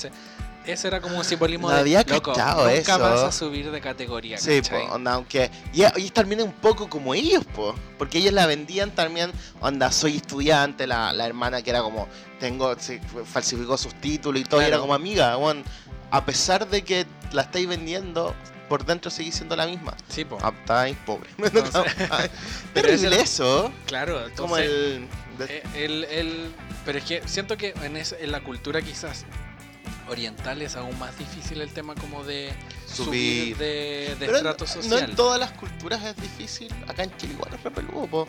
Ese 0.73 0.87
era 0.87 1.01
como 1.01 1.17
un 1.17 1.23
simbolismo 1.23 1.67
No 1.69 1.73
de 1.75 1.79
había 1.81 2.03
loco, 2.03 2.31
nunca 2.31 2.71
eso. 2.71 2.99
vas 2.99 3.21
a 3.21 3.31
subir 3.31 3.71
de 3.71 3.79
categoría. 3.81 4.37
Sí, 4.37 4.61
po, 4.61 4.77
onda, 4.93 5.13
aunque. 5.13 5.49
Y 5.73 5.83
ellos 5.83 6.11
también 6.13 6.41
un 6.41 6.51
poco 6.53 6.89
como 6.89 7.13
ellos, 7.13 7.43
po. 7.45 7.73
Porque 7.97 8.17
ellos 8.19 8.33
la 8.33 8.45
vendían 8.45 8.91
también, 8.91 9.31
onda, 9.61 9.91
soy 9.91 10.17
estudiante, 10.17 10.85
la, 10.87 11.13
la 11.13 11.25
hermana 11.25 11.61
que 11.61 11.69
era 11.69 11.81
como, 11.81 12.07
tengo, 12.39 12.77
se 12.79 12.99
falsificó 13.25 13.77
sus 13.77 13.93
títulos 13.95 14.41
y 14.41 14.43
todo, 14.45 14.61
y 14.61 14.65
era 14.65 14.79
como 14.79 14.93
amiga, 14.93 15.37
weón. 15.37 15.63
A 16.11 16.25
pesar 16.25 16.67
de 16.69 16.83
que 16.83 17.05
la 17.33 17.41
estáis 17.41 17.67
vendiendo, 17.67 18.33
por 18.69 18.85
dentro 18.85 19.11
seguís 19.11 19.35
siendo 19.35 19.55
la 19.55 19.65
misma. 19.65 19.95
Sí, 20.09 20.23
po. 20.25 20.37
Ah, 20.41 20.53
estáis 20.57 20.95
pobre. 21.05 21.29
Entonces- 21.37 21.83
Pero 22.73 22.87
era- 22.89 23.15
eso. 23.17 23.71
Claro, 23.85 24.21
Como 24.37 24.57
el. 24.57 25.07
eh, 25.47 25.63
el, 25.75 26.03
el- 26.05 26.51
pero 26.85 26.99
es 26.99 27.03
que 27.03 27.21
siento 27.27 27.57
que 27.57 27.73
en, 27.83 27.97
es- 27.97 28.15
en 28.17 28.31
la 28.31 28.41
cultura 28.41 28.81
quizás 28.81 29.25
oriental 30.09 30.61
es 30.61 30.75
aún 30.75 30.97
más 30.99 31.17
difícil 31.17 31.61
el 31.61 31.69
tema 31.71 31.95
como 31.95 32.23
de 32.23 32.53
subir, 32.85 33.55
Subir. 33.55 33.57
de, 33.57 34.15
de 34.19 34.25
estrato 34.25 34.65
no 34.65 34.71
social. 34.71 35.09
en 35.09 35.15
todas 35.15 35.39
las 35.39 35.51
culturas 35.51 36.03
es 36.03 36.15
difícil. 36.17 36.73
Acá 36.87 37.03
en 37.03 37.15
Chile 37.17 37.33
igual 37.33 37.53
es 37.53 37.63
re 37.63 37.71
peludo, 37.71 38.07
po. 38.07 38.27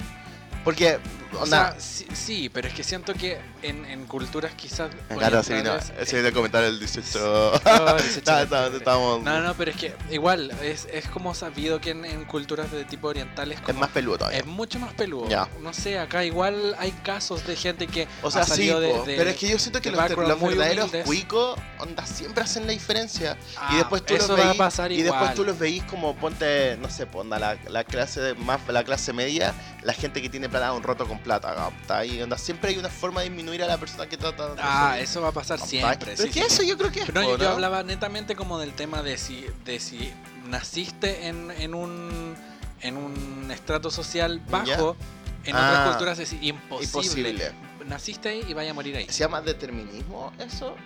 Porque, 0.65 0.99
O 1.35 1.43
onda. 1.43 1.73
sea, 1.73 1.81
sí, 1.81 2.07
sí, 2.15 2.49
pero 2.49 2.69
es 2.69 2.75
que 2.75 2.83
siento 2.83 3.13
que 3.15 3.39
en, 3.63 3.85
en 3.85 4.07
culturas 4.07 4.53
quizás 4.57 4.91
Claro, 5.09 5.43
sí, 5.43 5.53
no. 5.65 5.75
Ese 5.77 5.93
es 6.01 6.13
el 6.15 6.33
comentario 6.33 6.69
del 6.71 6.79
18. 6.79 7.55
Ese 7.55 7.57
Está- 7.59 7.99
chico, 7.99 8.19
está- 8.19 8.47
pobre. 8.65 8.77
Estamos. 8.79 9.23
No, 9.23 9.41
no, 9.41 9.55
pero 9.55 9.71
es 9.71 9.77
que 9.77 9.95
igual, 10.11 10.51
es, 10.63 10.87
es 10.93 11.07
como 11.09 11.35
sabido 11.35 11.81
que 11.81 11.91
en, 11.91 12.05
en 12.05 12.25
culturas 12.25 12.71
de 12.73 12.85
tipo 12.85 13.09
orientales 13.09 13.59
Es 13.59 13.65
como 13.65 13.81
más 13.81 13.91
peludo 13.91 14.19
todavía. 14.19 14.39
es 14.39 14.47
mucho 14.47 14.79
más 14.79 14.93
peludo. 14.95 15.29
Ya. 15.29 15.49
No 15.61 15.73
sé, 15.75 15.99
acá 15.99 16.25
igual 16.25 16.75
hay 16.79 16.93
casos 17.05 17.47
de 17.47 17.57
gente 17.57 17.87
que 17.87 18.09
O 18.23 18.31
sea, 18.31 18.43
ha 18.43 18.45
sí, 18.47 18.67
de, 18.69 18.81
de- 18.81 19.17
pero 19.17 19.31
es 19.31 19.37
que 19.37 19.49
yo 19.49 19.59
siento 19.59 19.81
que 19.81 19.91
los, 19.91 20.11
los 20.11 20.41
verdaderos 20.41 20.91
cuicos, 21.05 21.59
onda, 21.79 22.07
siempre 22.07 22.45
hacen 22.45 22.67
la 22.67 22.73
diferencia. 22.73 23.37
Ah, 23.57 23.71
y 23.75 23.77
después 23.77 24.05
tú 24.05 24.15
eso 24.15 24.29
los 24.29 24.39
va 24.39 24.51
a 24.67 24.87
veís, 24.87 24.99
y 24.99 25.03
después 25.03 25.35
tú 25.35 25.45
los 25.45 25.59
veís 25.59 25.83
como 25.85 26.17
ponte, 26.17 26.77
no 26.81 26.89
sé, 26.91 27.07
onda, 27.13 27.39
la, 27.39 27.57
la 27.69 27.85
clase 27.85 28.21
de- 28.21 28.35
más 28.35 28.61
la 28.69 28.85
clase 28.85 29.13
media, 29.13 29.53
la 29.83 29.93
gente 29.93 30.23
que 30.23 30.29
tiene 30.29 30.49
plata 30.49 30.73
un 30.73 30.83
roto 30.83 31.07
con 31.19 31.25
plata, 31.25 31.55
¿capta? 31.55 32.05
Y 32.05 32.21
onda, 32.23 32.39
siempre 32.39 32.71
hay 32.71 32.79
una 32.79 32.89
forma 32.89 33.21
de 33.21 33.29
disminuir 33.29 33.63
a 33.63 33.67
la 33.67 33.79
persona 33.79 34.09
que 34.09 34.17
trata 34.17 34.55
de 34.55 34.61
Ah, 34.63 34.99
eso 34.99 35.21
va 35.21 35.29
a 35.29 35.33
pasar 35.33 35.59
siempre. 35.61 36.15
Pero 36.17 36.23
sí, 36.25 36.29
que 36.31 36.41
sí, 36.41 36.47
eso 36.47 36.63
sí. 36.63 36.69
yo 36.69 36.79
creo 36.79 36.91
que 36.93 37.01
es 37.01 37.07
Pero 37.07 37.23
no, 37.23 37.29
yo, 37.31 37.37
yo 37.39 37.51
hablaba 37.51 37.83
netamente 37.83 38.37
como 38.37 38.59
del 38.59 38.73
tema 38.73 39.03
de 39.03 39.19
si, 39.19 39.45
de 39.65 39.81
si 39.81 40.13
naciste 40.47 41.27
en, 41.29 41.51
en 41.51 41.75
un 41.75 42.37
en 42.81 42.97
un 42.97 43.51
estrato 43.51 43.91
social 43.91 44.41
bajo, 44.49 44.97
en 45.45 45.57
Ah, 45.57 45.69
otras 45.71 45.89
culturas 45.89 46.19
es 46.21 46.33
imposible. 46.35 47.31
Imposible. 47.31 47.53
Naciste 47.87 48.29
ahí 48.29 48.45
y 48.49 48.55
vaya 48.55 48.71
a 48.71 48.75
morir 48.75 48.97
ahí. 48.97 49.07
¿Se 49.09 49.21
llama 49.21 49.41
determinismo 49.41 50.33
eso? 50.39 50.77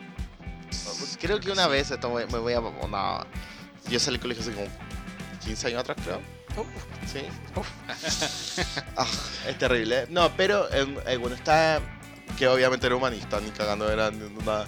Creo 1.20 1.38
que 1.40 1.50
una 1.50 1.66
vez 1.66 1.90
esto 1.90 2.10
me, 2.10 2.24
me 2.26 2.38
voy 2.38 2.54
a... 2.54 2.60
No, 2.60 3.26
yo 3.90 3.98
salí 4.00 4.16
del 4.16 4.20
colegio 4.22 4.42
hace 4.42 4.52
como 4.52 4.68
15 5.44 5.66
años 5.68 5.80
atrás, 5.80 5.98
creo. 6.02 6.20
Uf, 6.56 6.66
Sí. 7.10 7.20
uf. 7.56 7.68
Ah, 8.96 9.06
es 9.48 9.58
terrible. 9.58 10.06
No, 10.10 10.34
pero 10.36 10.68
eh, 10.72 10.86
eh, 11.06 11.16
bueno, 11.16 11.34
está... 11.36 11.80
Que 12.38 12.48
obviamente 12.48 12.86
era 12.86 12.96
humanista, 12.96 13.40
ni 13.40 13.50
cagando 13.50 13.90
era 13.90 14.10
nada. 14.10 14.66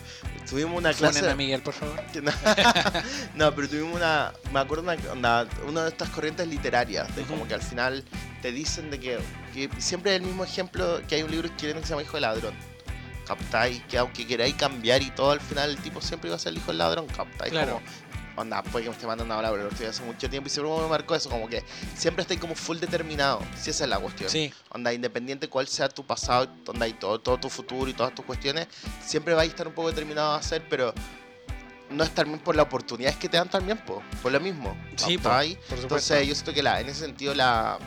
Tuvimos 0.48 0.76
una 0.78 0.92
clase... 0.92 1.28
a 1.28 1.34
Miguel, 1.34 1.62
por 1.62 1.72
favor. 1.72 1.98
no, 3.34 3.54
pero 3.54 3.68
tuvimos 3.68 3.96
una... 3.96 4.32
Me 4.52 4.60
acuerdo 4.60 4.82
una, 4.84 4.96
una, 5.12 5.48
una 5.66 5.82
de 5.84 5.88
estas 5.88 6.10
corrientes 6.10 6.46
literarias, 6.46 7.14
de 7.16 7.22
como 7.22 7.48
que 7.48 7.54
al 7.54 7.62
final 7.62 8.04
te 8.42 8.52
dicen 8.52 8.90
de 8.90 9.00
que, 9.00 9.18
que 9.54 9.70
siempre 9.78 10.14
es 10.14 10.20
el 10.20 10.26
mismo 10.26 10.44
ejemplo 10.44 11.00
que 11.08 11.14
hay 11.14 11.22
un 11.22 11.30
libro 11.30 11.48
chileno 11.56 11.80
que 11.80 11.86
se 11.86 11.90
llama 11.90 12.02
Hijo 12.02 12.16
de 12.16 12.20
Ladrón. 12.20 12.54
¿Captáis? 13.26 13.82
Que 13.88 13.96
aunque 13.96 14.26
queráis 14.26 14.54
cambiar 14.54 15.00
y 15.02 15.10
todo, 15.10 15.30
al 15.30 15.40
final 15.40 15.70
el 15.70 15.78
tipo 15.78 16.00
siempre 16.02 16.28
iba 16.28 16.36
a 16.36 16.38
ser 16.38 16.52
el 16.52 16.58
hijo 16.58 16.68
del 16.68 16.78
ladrón, 16.78 17.06
¿captáis? 17.06 17.52
Claro. 17.52 17.74
Como, 17.74 17.86
onda, 18.36 18.62
puede 18.62 18.84
que 18.84 18.90
me 18.90 18.94
esté 18.94 19.06
mandando 19.06 19.34
ahora, 19.34 19.50
pero 19.50 19.64
lo 19.64 19.68
estoy 19.68 19.86
hace 19.86 20.02
mucho 20.02 20.28
tiempo 20.28 20.48
y 20.48 20.50
siempre 20.50 20.72
me 20.74 20.88
marcó 20.88 21.14
eso, 21.14 21.30
como 21.30 21.48
que 21.48 21.62
siempre 21.96 22.22
estáis 22.22 22.40
como 22.40 22.54
full 22.54 22.78
determinado, 22.78 23.40
si 23.56 23.70
esa 23.70 23.84
es 23.84 23.90
la 23.90 23.98
cuestión. 23.98 24.30
Sí, 24.30 24.52
Onda, 24.70 24.92
independiente 24.92 25.48
cuál 25.48 25.68
sea 25.68 25.88
tu 25.88 26.04
pasado, 26.04 26.48
onda, 26.66 26.88
y 26.88 26.92
todo, 26.94 27.20
todo 27.20 27.38
tu 27.38 27.48
futuro 27.48 27.90
y 27.90 27.94
todas 27.94 28.14
tus 28.14 28.24
cuestiones, 28.24 28.68
siempre 29.04 29.34
vais 29.34 29.48
a 29.48 29.50
estar 29.50 29.68
un 29.68 29.74
poco 29.74 29.88
determinado 29.88 30.32
a 30.32 30.36
hacer, 30.36 30.66
pero 30.68 30.92
no 31.90 32.02
es 32.02 32.10
también 32.14 32.40
por 32.40 32.56
la 32.56 32.62
oportunidad 32.62 33.14
que 33.14 33.28
te 33.28 33.36
dan 33.36 33.48
también, 33.48 33.78
po, 33.78 34.02
por 34.22 34.32
lo 34.32 34.40
mismo. 34.40 34.76
Sí, 34.96 35.18
por 35.18 35.32
supuesto. 35.32 35.82
Entonces, 35.82 36.26
yo 36.26 36.34
siento 36.34 36.52
que 36.52 36.62
la, 36.62 36.80
en 36.80 36.88
ese 36.88 37.00
sentido, 37.00 37.34
la 37.34 37.78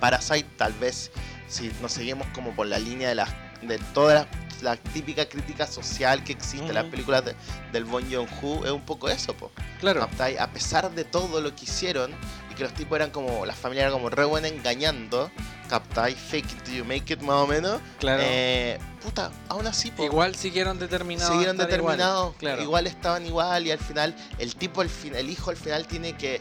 Parasite, 0.00 0.48
tal 0.56 0.72
vez, 0.74 1.10
si 1.48 1.70
nos 1.82 1.92
seguimos 1.92 2.26
como 2.28 2.54
por 2.54 2.66
la 2.66 2.78
línea 2.78 3.08
de, 3.08 3.14
las 3.14 3.30
de 3.62 3.78
toda 3.94 4.14
la, 4.14 4.26
la 4.62 4.76
típica 4.76 5.26
crítica 5.28 5.66
social 5.66 6.22
que 6.24 6.32
existe 6.32 6.66
en 6.68 6.74
las 6.74 6.84
películas 6.86 7.24
de- 7.24 7.34
del 7.72 7.84
Bon 7.84 8.02
Joon-ho, 8.10 8.64
es 8.64 8.70
un 8.72 8.82
poco 8.82 9.08
eso, 9.08 9.34
po. 9.34 9.50
claro. 9.80 10.06
A 10.38 10.46
pesar 10.48 10.90
de 10.90 11.04
todo 11.04 11.40
lo 11.40 11.54
que 11.54 11.64
hicieron 11.64 12.10
y 12.50 12.54
que 12.54 12.62
los 12.64 12.74
tipos 12.74 12.96
eran 12.96 13.10
como, 13.10 13.44
las 13.46 13.56
familias 13.56 13.84
eran 13.84 13.92
como 13.94 14.10
re 14.10 14.24
buenas 14.24 14.50
engañando, 14.52 15.30
¿captai? 15.68 16.14
Fake 16.14 16.50
it 16.52 16.62
till 16.64 16.74
you 16.78 16.84
make 16.84 17.12
it 17.12 17.20
más 17.22 17.36
o 17.36 17.46
menos. 17.46 17.80
Claro. 17.98 18.22
Eh, 18.24 18.78
puta, 19.02 19.30
aún 19.48 19.66
así, 19.66 19.90
po, 19.90 20.04
igual 20.04 20.34
siguieron 20.34 20.78
determinados. 20.78 21.30
siguieron 21.32 21.56
estar 21.60 21.78
igual. 21.78 21.96
determinados, 21.96 22.36
Claro. 22.36 22.62
igual 22.62 22.86
estaban 22.86 23.24
igual 23.24 23.66
y 23.66 23.70
al 23.70 23.78
final, 23.78 24.14
el 24.38 24.54
tipo, 24.56 24.82
fin, 24.84 25.14
el 25.14 25.30
hijo 25.30 25.50
al 25.50 25.56
final 25.56 25.86
tiene 25.86 26.16
que 26.16 26.40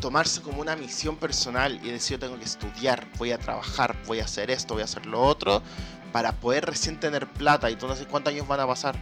tomarse 0.00 0.40
como 0.40 0.62
una 0.62 0.76
misión 0.76 1.16
personal 1.16 1.78
y 1.84 1.90
decir, 1.90 2.16
yo 2.16 2.20
tengo 2.20 2.38
que 2.38 2.44
estudiar, 2.46 3.06
voy 3.18 3.32
a 3.32 3.38
trabajar, 3.38 3.94
voy 4.06 4.20
a 4.20 4.24
hacer 4.24 4.50
esto, 4.50 4.72
voy 4.74 4.80
a 4.80 4.84
hacer 4.84 5.04
lo 5.04 5.20
otro, 5.20 5.62
para 6.12 6.32
poder 6.32 6.66
recién 6.66 6.98
tener 7.00 7.26
plata 7.26 7.70
y 7.70 7.76
tú 7.76 7.86
no 7.86 7.96
sé 7.96 8.06
cuántos 8.06 8.32
años 8.32 8.46
van 8.48 8.60
a 8.60 8.66
pasar. 8.66 8.96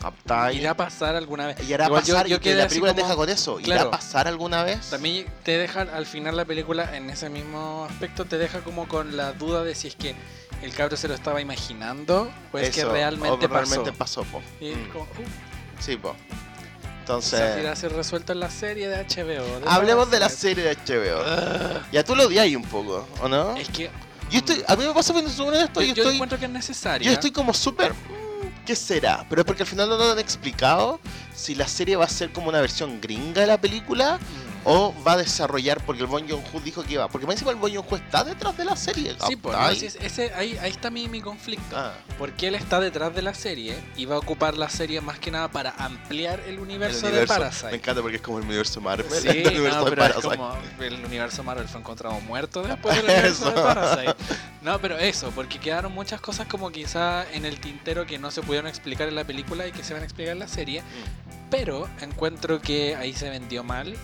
¿Captai? 0.00 0.56
¿Irá 0.58 0.72
a 0.72 0.76
pasar 0.76 1.16
alguna 1.16 1.46
vez? 1.46 1.56
Y 1.60 1.72
Igual 1.72 1.88
yo- 2.04 2.14
pasar, 2.14 2.26
yo 2.26 2.36
y 2.36 2.40
que 2.40 2.54
la 2.54 2.68
película 2.68 2.92
te 2.92 3.00
como- 3.00 3.08
deja 3.08 3.16
con 3.16 3.28
eso. 3.30 3.58
¿Irá 3.60 3.66
claro. 3.76 3.88
a 3.88 3.90
pasar 3.92 4.28
alguna 4.28 4.62
vez? 4.62 4.90
También 4.90 5.26
te 5.44 5.56
deja, 5.56 5.82
al 5.82 6.04
final 6.04 6.36
la 6.36 6.44
película, 6.44 6.94
en 6.96 7.08
ese 7.08 7.30
mismo 7.30 7.86
aspecto, 7.88 8.26
te 8.26 8.36
deja 8.36 8.60
como 8.60 8.86
con 8.86 9.16
la 9.16 9.32
duda 9.32 9.62
de 9.64 9.74
si 9.74 9.88
es 9.88 9.94
que 9.96 10.14
el 10.62 10.74
cabro 10.74 10.96
se 10.98 11.08
lo 11.08 11.14
estaba 11.14 11.40
imaginando 11.40 12.30
o 12.52 12.58
es 12.58 12.70
que 12.74 12.80
Eso, 12.80 12.92
realmente 12.92 13.46
o 13.46 13.48
realmente 13.48 13.92
pasó. 13.92 14.22
pasó, 14.24 14.32
po. 14.32 14.42
Y 14.60 14.72
Mm, 14.72 14.88
como, 14.90 15.04
uh, 15.04 15.80
Sí, 15.80 15.96
po. 15.96 16.08
irá 16.10 16.98
Entonces, 17.00 17.66
a 17.66 17.76
ser 17.76 17.92
resuelto 17.92 18.32
en 18.32 18.40
la 18.40 18.50
serie 18.50 18.88
de 18.88 18.96
HBO. 18.96 19.60
de 19.60 19.68
hablemos 19.68 20.10
de 20.10 20.20
la 20.20 20.28
serie 20.28 20.64
de 20.64 20.70
HBO. 20.70 21.22
Ah, 21.24 21.80
Ya 21.92 22.04
tú 22.04 22.14
lo 22.14 22.26
odias 22.26 22.46
un 22.54 22.62
poco, 22.64 23.06
¿o 23.22 23.28
no? 23.28 23.56
es 23.56 23.68
que 23.68 23.90
Yo 24.34 24.40
estoy, 24.40 24.64
a 24.66 24.74
mí 24.74 24.84
me 24.84 24.92
pasa 24.92 25.12
cuando 25.12 25.30
sobre 25.30 25.60
esto, 25.60 25.80
yo, 25.80 25.94
yo, 25.94 26.02
estoy, 26.02 26.14
encuentro 26.16 26.36
que 26.40 26.46
es 26.46 26.50
necesario. 26.50 27.06
yo 27.06 27.12
estoy 27.12 27.30
como 27.30 27.54
súper... 27.54 27.92
mm, 27.92 28.64
¿Qué 28.66 28.74
será? 28.74 29.24
Pero 29.28 29.42
es 29.42 29.46
porque 29.46 29.62
al 29.62 29.68
final 29.68 29.88
no 29.88 29.96
nos 29.96 30.10
han 30.10 30.18
explicado 30.18 30.98
si 31.32 31.54
la 31.54 31.68
serie 31.68 31.94
va 31.94 32.06
a 32.06 32.08
ser 32.08 32.32
como 32.32 32.48
una 32.48 32.60
versión 32.60 33.00
gringa 33.00 33.42
de 33.42 33.46
la 33.46 33.60
película 33.60 34.18
o 34.64 34.94
va 35.06 35.12
a 35.12 35.16
desarrollar, 35.18 35.80
porque 35.84 36.02
el 36.02 36.06
Bon 36.08 36.26
Joon-ho 36.26 36.60
dijo 36.60 36.82
que 36.82 36.94
iba, 36.94 37.08
porque 37.08 37.26
más 37.26 37.34
encima 37.34 37.50
el 37.50 37.56
Bon 37.58 37.70
Joon-ho 37.72 37.96
está 37.96 38.24
detrás 38.24 38.56
de 38.56 38.64
la 38.64 38.76
serie. 38.76 39.14
Sí, 39.26 39.36
pues, 39.36 39.56
no, 39.56 39.74
sí, 39.74 39.86
ese, 40.00 40.32
ahí, 40.34 40.56
ahí 40.62 40.70
está 40.70 40.90
mi, 40.90 41.08
mi 41.08 41.20
conflicto. 41.20 41.76
Ah, 41.76 41.92
Porque 42.18 42.48
él 42.48 42.54
está 42.54 42.80
detrás 42.80 43.14
de 43.14 43.22
la 43.22 43.34
serie 43.34 43.76
y 43.96 44.06
va 44.06 44.16
a 44.16 44.18
ocupar 44.18 44.56
la 44.56 44.68
serie 44.70 45.00
más 45.00 45.18
que 45.18 45.30
nada 45.30 45.50
para 45.50 45.70
ampliar 45.78 46.40
el 46.40 46.54
el 46.54 46.60
universo, 46.60 47.10
de 47.10 47.20
me 47.20 47.26
Parasite. 47.26 47.74
encanta 47.74 48.00
porque 48.00 48.16
es 48.16 48.22
como 48.22 48.38
el 48.38 48.44
universo 48.44 48.80
Marvel, 48.80 49.06
Sí, 49.10 49.28
el 49.28 49.46
universo 49.48 49.78
no, 49.80 49.84
de 49.86 49.90
pero 49.90 50.04
es 50.04 50.08
Parasite. 50.14 50.36
como 50.36 50.56
el 50.80 51.04
universo 51.04 51.42
Marvel 51.42 51.68
fue 51.68 51.80
encontrado 51.80 52.20
muerto 52.20 52.62
después 52.62 52.94
del 52.96 53.04
universo 53.04 53.50
de. 53.50 53.52
Parasite. 53.60 54.14
No, 54.62 54.78
pero 54.80 54.96
eso, 54.98 55.30
porque 55.34 55.58
quedaron 55.58 55.92
muchas 55.92 56.20
cosas 56.20 56.46
como 56.46 56.70
quizá 56.70 57.30
en 57.32 57.44
el 57.44 57.58
tintero 57.60 58.06
que 58.06 58.18
no 58.18 58.30
se 58.30 58.40
pudieron 58.42 58.68
explicar 58.68 59.08
en 59.08 59.16
la 59.16 59.24
película 59.24 59.66
y 59.66 59.72
que 59.72 59.82
se 59.82 59.92
van 59.94 60.02
a 60.02 60.04
explicar 60.04 60.32
en 60.32 60.38
la 60.38 60.48
serie. 60.48 60.80
Mm. 60.82 61.50
Pero 61.50 61.88
encuentro 62.00 62.60
que 62.60 62.96
ahí 62.96 63.12
se 63.12 63.28
vendió 63.30 63.62
mal, 63.64 63.96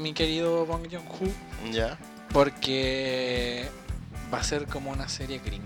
mi 0.00 0.12
querido 0.12 0.66
Bong 0.66 0.88
Joon-ho, 0.90 1.72
Ya. 1.72 1.98
porque 2.32 3.68
va 4.32 4.38
a 4.38 4.42
ser 4.44 4.66
como 4.66 4.90
una 4.90 5.08
serie 5.08 5.38
gringa. 5.44 5.64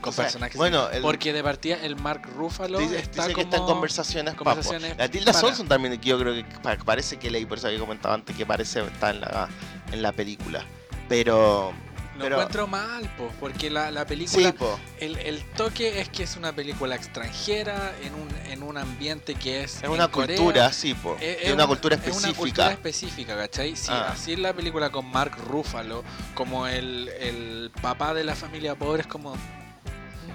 Con 0.00 0.10
O 0.10 0.12
sea, 0.12 0.24
personajes 0.24 0.56
bueno, 0.58 0.90
el- 0.90 1.00
Porque 1.02 1.32
de 1.32 1.42
partida 1.42 1.76
el 1.82 1.96
Mark 1.96 2.22
Ruffalo 2.36 2.78
Dice, 2.78 2.98
está 2.98 3.22
dice 3.22 3.34
que 3.34 3.40
está 3.40 3.56
en 3.56 3.64
conversaciones, 3.64 4.34
papo. 4.34 4.44
conversaciones 4.44 4.96
La 4.98 5.08
Tilda 5.08 5.32
para- 5.32 5.54
también, 5.68 5.98
que 5.98 6.08
yo 6.10 6.18
creo 6.18 6.34
que 6.34 6.44
pa- 6.62 6.76
parece 6.76 7.16
que 7.18 7.30
leí, 7.30 7.46
por 7.46 7.56
eso 7.58 7.68
que 7.68 7.78
comentaba 7.78 8.14
antes, 8.14 8.36
que 8.36 8.44
parece 8.44 8.82
está 8.84 9.10
en 9.10 9.20
la, 9.22 9.48
en 9.92 10.02
la 10.02 10.12
película. 10.12 10.64
Pero, 11.08 11.72
Lo 12.16 12.22
pero- 12.24 12.36
encuentro 12.36 12.66
mal, 12.66 13.08
po, 13.16 13.30
porque 13.38 13.70
la, 13.70 13.90
la 13.90 14.06
película... 14.06 14.48
sí, 14.50 14.52
po. 14.52 14.78
El, 15.00 15.16
el 15.18 15.42
toque 15.56 16.00
es 16.00 16.08
que 16.08 16.22
es 16.24 16.36
una 16.36 16.52
película 16.54 16.94
extranjera 16.96 17.94
en 18.02 18.14
un, 18.14 18.28
en 18.50 18.62
un 18.62 18.76
ambiente 18.78 19.34
que 19.34 19.62
es. 19.64 19.76
Es 19.76 19.82
en 19.84 19.90
una 19.90 20.08
Corea. 20.08 20.36
cultura, 20.36 20.72
sí, 20.72 20.94
po. 20.94 21.16
Es, 21.20 21.38
Es 21.42 21.52
una 21.52 21.66
cultura 21.66 21.96
Es 21.96 22.00
una 22.02 22.32
cultura 22.34 22.70
específica. 22.70 22.72
específica, 22.72 23.36
¿cachai? 23.36 23.76
Si 23.76 23.90
Ah. 23.92 24.10
así 24.12 24.32
es 24.32 24.38
la 24.38 24.52
película 24.54 24.90
con 24.90 25.10
Mark 25.10 25.36
Ruffalo, 25.48 26.02
como 26.34 26.66
el, 26.66 27.08
el 27.20 27.70
papá 27.82 28.14
de 28.14 28.24
la 28.24 28.34
familia 28.34 28.74
pobre, 28.74 29.02
es 29.02 29.06
como. 29.08 29.36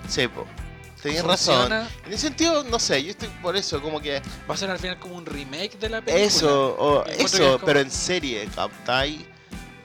Sí, 0.07 0.27
po. 0.27 0.45
Tenías 1.01 1.25
razón. 1.25 1.71
En 1.73 2.13
ese 2.13 2.19
sentido, 2.27 2.63
no 2.65 2.77
sé, 2.77 3.03
yo 3.03 3.09
estoy 3.09 3.27
por 3.41 3.57
eso, 3.57 3.82
como 3.82 3.99
que 3.99 4.21
Va 4.47 4.53
a 4.53 4.57
ser 4.57 4.69
al 4.69 4.77
final 4.77 4.99
como 4.99 5.15
un 5.15 5.25
remake 5.25 5.79
de 5.79 5.89
la 5.89 5.99
película. 6.01 6.23
eso, 6.27 6.75
o 6.77 6.97
Y 7.07 7.13
encuentro 7.13 7.17
que 7.17 7.23
es 7.23 7.34
eso, 7.34 7.53
como- 7.53 7.65
pero 7.65 7.79
en 7.79 7.89
serie, 7.89 8.47
¿captai? 8.53 9.25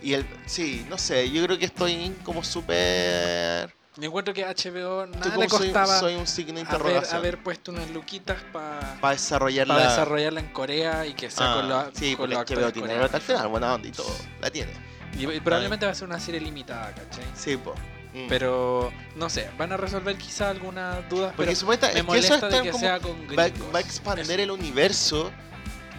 Y 0.07 0.14
el, 0.14 0.24
sí, 0.46 0.86
no 0.88 0.98
sé, 0.98 1.28
yo 1.32 1.42
creo 1.44 1.59
que 1.59 1.64
estoy 1.64 2.14
como 2.22 2.44
súper... 2.44 3.74
Yo 3.96 4.04
encuentro 4.04 4.32
que 4.32 4.44
HBO 4.44 5.04
nada 5.07 5.36
le 5.36 5.48
soy, 5.48 5.59
costaba 5.72 5.98
soy 5.98 6.14
un 6.14 6.28
signo 6.28 6.61
de 6.62 6.66
haber, 6.68 7.02
haber 7.12 7.42
puesto 7.42 7.72
unas 7.72 7.90
luquitas 7.90 8.36
para 8.52 8.98
para 9.00 9.14
desarrollar 9.14 9.66
para 9.66 9.80
la... 9.82 9.88
desarrollarla 9.90 10.38
en 10.40 10.46
Corea 10.52 11.07
y 11.07 11.14
que 11.14 11.28
sea 11.28 11.50
Ah, 11.50 11.57
con, 11.57 11.68
los 11.68 11.84
sí, 11.94 12.14
con 12.14 12.30
los 12.30 12.38
actores 12.38 12.72
tiene 12.72 12.92
al 12.94 13.20
final, 13.20 13.48
buena 13.48 13.74
onda 13.74 13.88
y 13.88 13.90
todo, 13.90 14.14
la 14.40 14.48
tiene. 14.50 14.70
Y, 15.18 15.28
y 15.28 15.40
probablemente 15.40 15.86
va 15.86 15.92
a 15.92 15.94
ser 15.96 16.07
una 16.07 16.20
serie 16.20 16.40
limitada, 16.40 16.92
¿cachai? 16.94 17.24
Sí, 17.34 17.57
po. 17.57 17.74
Mm. 18.14 18.28
Pero 18.28 18.92
no 19.16 19.28
sé, 19.28 19.50
van 19.59 19.72
a 19.72 19.76
resolver 19.76 20.16
quizá 20.16 20.50
algunas 20.50 21.09
dudas, 21.09 21.32
Porque 21.34 21.46
pero 21.48 21.57
supuesta- 21.59 21.86
me 21.92 21.98
es 21.98 22.04
que 22.07 22.18
eso 22.18 22.34
molesta 22.34 22.48
de 22.48 22.62
que 22.62 22.70
como- 22.70 22.80
sea 22.80 23.00
con 23.00 23.12
va, 23.36 23.48
va 23.74 23.78
a 23.78 23.80
expandir 23.80 24.22
Eso. 24.30 24.42
el 24.42 24.50
universo 24.52 25.32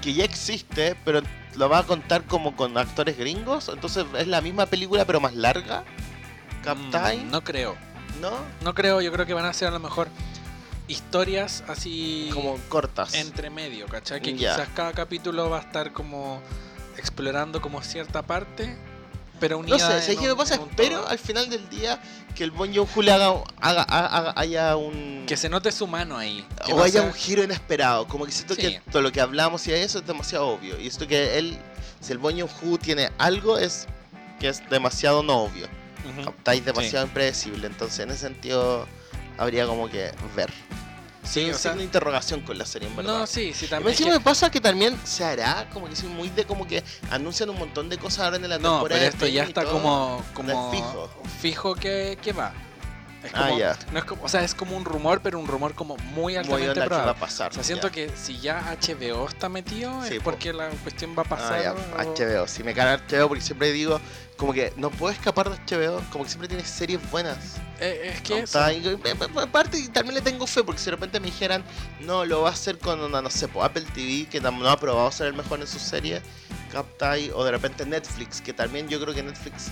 que 0.01 0.13
ya 0.13 0.23
existe, 0.23 0.95
pero 1.03 1.21
lo 1.57 1.67
va 1.69 1.79
a 1.79 1.83
contar 1.83 2.23
como 2.23 2.55
con 2.55 2.77
actores 2.77 3.17
gringos. 3.17 3.69
Entonces 3.69 4.05
es 4.17 4.27
la 4.27 4.41
misma 4.41 4.65
película, 4.67 5.05
pero 5.05 5.19
más 5.19 5.33
larga. 5.33 5.83
¿Captai? 6.63 7.19
Mm, 7.19 7.31
no 7.31 7.43
creo, 7.43 7.75
¿No? 8.21 8.31
no 8.61 8.73
creo, 8.73 9.01
yo 9.01 9.11
creo 9.11 9.25
que 9.25 9.33
van 9.33 9.45
a 9.45 9.53
ser 9.53 9.69
a 9.69 9.71
lo 9.71 9.79
mejor 9.79 10.09
historias 10.87 11.63
así 11.67 12.29
Como 12.33 12.57
cortas. 12.69 13.13
entre 13.13 13.49
medio, 13.49 13.87
¿cachai? 13.87 14.21
Que 14.21 14.35
quizás 14.35 14.67
cada 14.75 14.93
capítulo 14.93 15.49
va 15.49 15.57
a 15.59 15.61
estar 15.61 15.91
como 15.93 16.41
explorando 16.97 17.61
como 17.61 17.81
cierta 17.83 18.21
parte, 18.23 18.75
pero 19.39 19.57
No 19.57 19.61
unida 19.63 19.77
sé, 19.79 20.01
¿sabes 20.01 20.17
qué 20.19 20.27
me 20.27 20.35
pasa? 20.35 20.55
Espero 20.55 20.99
todo. 20.99 21.07
al 21.09 21.19
final 21.19 21.49
del 21.49 21.67
día 21.69 21.99
que 22.35 22.43
el 22.43 22.51
Bon 22.51 22.73
Joon-ho 22.73 23.01
le 23.01 23.11
haga, 23.11 23.43
haga, 23.59 23.83
haga- 23.83 24.33
haya 24.35 24.75
un... 24.75 25.23
que 25.27 25.35
se 25.37 25.49
note 25.49 25.71
su 25.71 25.87
mano 25.87 26.17
ahí. 26.17 26.45
o 26.65 26.75
no 26.77 26.83
haya 26.83 26.99
sea- 27.01 27.01
un 27.03 27.13
giro 27.13 27.43
inesperado. 27.43 28.07
Como 28.07 28.25
que 28.25 28.31
siento 28.31 28.53
Sí. 28.55 28.61
que 28.61 28.81
todo 28.91 29.01
lo 29.01 29.11
que 29.11 29.21
hablamos 29.21 29.65
y 29.67 29.73
eso 29.73 29.99
es 29.99 30.07
demasiado 30.07 30.47
obvio. 30.47 30.79
Y 30.79 30.87
esto 30.87 31.07
que 31.07 31.37
él, 31.37 31.57
si 31.99 32.11
el 32.11 32.17
Bon 32.19 32.33
Joon-ho 32.39 32.77
tiene 32.77 33.09
algo, 33.17 33.57
es 33.57 33.87
que 34.39 34.49
es 34.49 34.67
demasiado 34.69 35.23
no 35.23 35.43
obvio. 35.43 35.67
Ujú. 36.13 36.25
Captáis 36.25 36.63
demasiado 36.63 37.05
impredecible. 37.05 37.67
Entonces, 37.67 37.99
en 37.99 38.11
ese 38.11 38.19
sentido, 38.19 38.87
habría 39.37 39.65
como 39.65 39.89
que 39.89 40.11
ver. 40.35 40.51
Sí, 41.29 41.49
o 41.49 41.57
sea, 41.57 41.73
de 41.73 41.83
interrogación 41.83 42.41
con 42.41 42.57
la 42.57 42.65
serie, 42.65 42.87
en 42.87 42.95
verdad. 42.95 43.19
no, 43.19 43.27
sí, 43.27 43.53
sí, 43.53 43.67
también. 43.67 43.91
encima 43.91 44.11
que- 44.11 44.17
me 44.17 44.23
pasa 44.23 44.49
que 44.49 44.61
también 44.61 44.97
se 45.03 45.23
hará, 45.23 45.67
como 45.73 45.87
que 45.89 45.95
soy 45.95 46.09
muy 46.09 46.29
de 46.29 46.45
como 46.45 46.65
que 46.65 46.83
anuncian 47.11 47.49
un 47.49 47.59
montón 47.59 47.89
de 47.89 47.97
cosas 47.97 48.25
ahora 48.25 48.37
en 48.37 48.43
la 48.49 48.57
No, 48.57 48.79
temporada. 48.79 48.87
pero 48.87 48.99
de 49.01 49.07
esto 49.07 49.27
ya 49.27 49.43
está 49.43 49.63
todo. 49.63 49.73
como, 49.73 50.23
como 50.33 50.71
fijo. 50.71 51.09
fijo 51.41 51.75
que, 51.75 52.17
que 52.21 52.31
va. 52.33 52.53
Es 53.27 53.33
Ah, 53.35 53.47
como, 53.47 53.59
ya. 53.59 53.77
no 53.91 53.99
es 53.99 54.05
como, 54.05 54.23
o 54.23 54.27
sea, 54.29 54.41
es 54.43 54.55
como 54.55 54.75
un 54.77 54.85
rumor, 54.85 55.21
pero 55.21 55.37
un 55.39 55.47
rumor 55.47 55.73
como 55.75 55.97
muy 55.97 56.33
Muy 56.33 56.35
altamente 56.37 56.67
onda 56.69 56.73
que 56.73 56.79
va 56.79 56.85
probable. 56.87 57.11
a 57.11 57.15
pasar. 57.15 57.51
O 57.51 57.53
sea, 57.55 57.63
siento 57.63 57.87
ya. 57.87 57.93
que 57.93 58.11
si 58.15 58.39
ya 58.39 58.75
HBO 58.81 59.27
está 59.27 59.49
metido 59.49 60.01
Sí, 60.05 60.13
es 60.15 60.17
po. 60.19 60.31
porque 60.31 60.53
la 60.53 60.69
cuestión 60.69 61.11
va 61.17 61.23
a 61.23 61.25
Ah, 61.25 61.29
pasar. 61.29 61.61
ya, 61.61 61.73
o- 61.73 61.97
HBO. 62.15 62.47
Si 62.47 62.63
me 62.63 62.73
caga 62.73 62.93
HBO 63.07 63.27
porque 63.27 63.43
siempre 63.43 63.71
digo, 63.71 63.99
como 64.37 64.53
que 64.53 64.71
no 64.77 64.89
puedo 64.91 65.11
escapar 65.13 65.49
de 65.49 65.57
HBO, 65.57 66.01
como 66.11 66.23
que 66.23 66.29
siempre 66.29 66.47
tiene 66.47 66.63
series 66.63 66.99
buenas. 67.11 67.37
Eh, 67.79 68.13
es 68.15 68.21
que 68.21 68.39
eso. 68.39 68.59
Y- 68.71 68.97
Aparte, 69.39 69.87
también 69.89 70.15
le 70.15 70.21
tengo 70.21 70.47
fe, 70.47 70.63
porque 70.63 70.79
si 70.79 70.85
de 70.85 70.91
repente 70.91 71.19
me 71.19 71.27
dijeran, 71.27 71.63
no, 71.99 72.25
lo 72.25 72.41
va 72.41 72.49
a 72.49 72.53
hacer 72.53 72.79
con 72.79 72.99
una, 73.01 73.21
no 73.21 73.29
sé, 73.29 73.47
Apple 73.61 73.85
TV, 73.93 74.27
que 74.29 74.39
no 74.41 74.69
ha 74.69 74.79
probado 74.79 75.11
ser 75.11 75.27
el 75.27 75.33
mejor 75.33 75.59
en 75.59 75.67
sus 75.67 75.81
series, 75.81 76.21
Captai, 76.71 77.31
o 77.33 77.43
de 77.43 77.51
repente 77.51 77.85
Netflix, 77.85 78.41
que 78.41 78.53
también 78.53 78.87
yo 78.89 78.99
creo 78.99 79.13
que 79.13 79.23
Netflix 79.23 79.67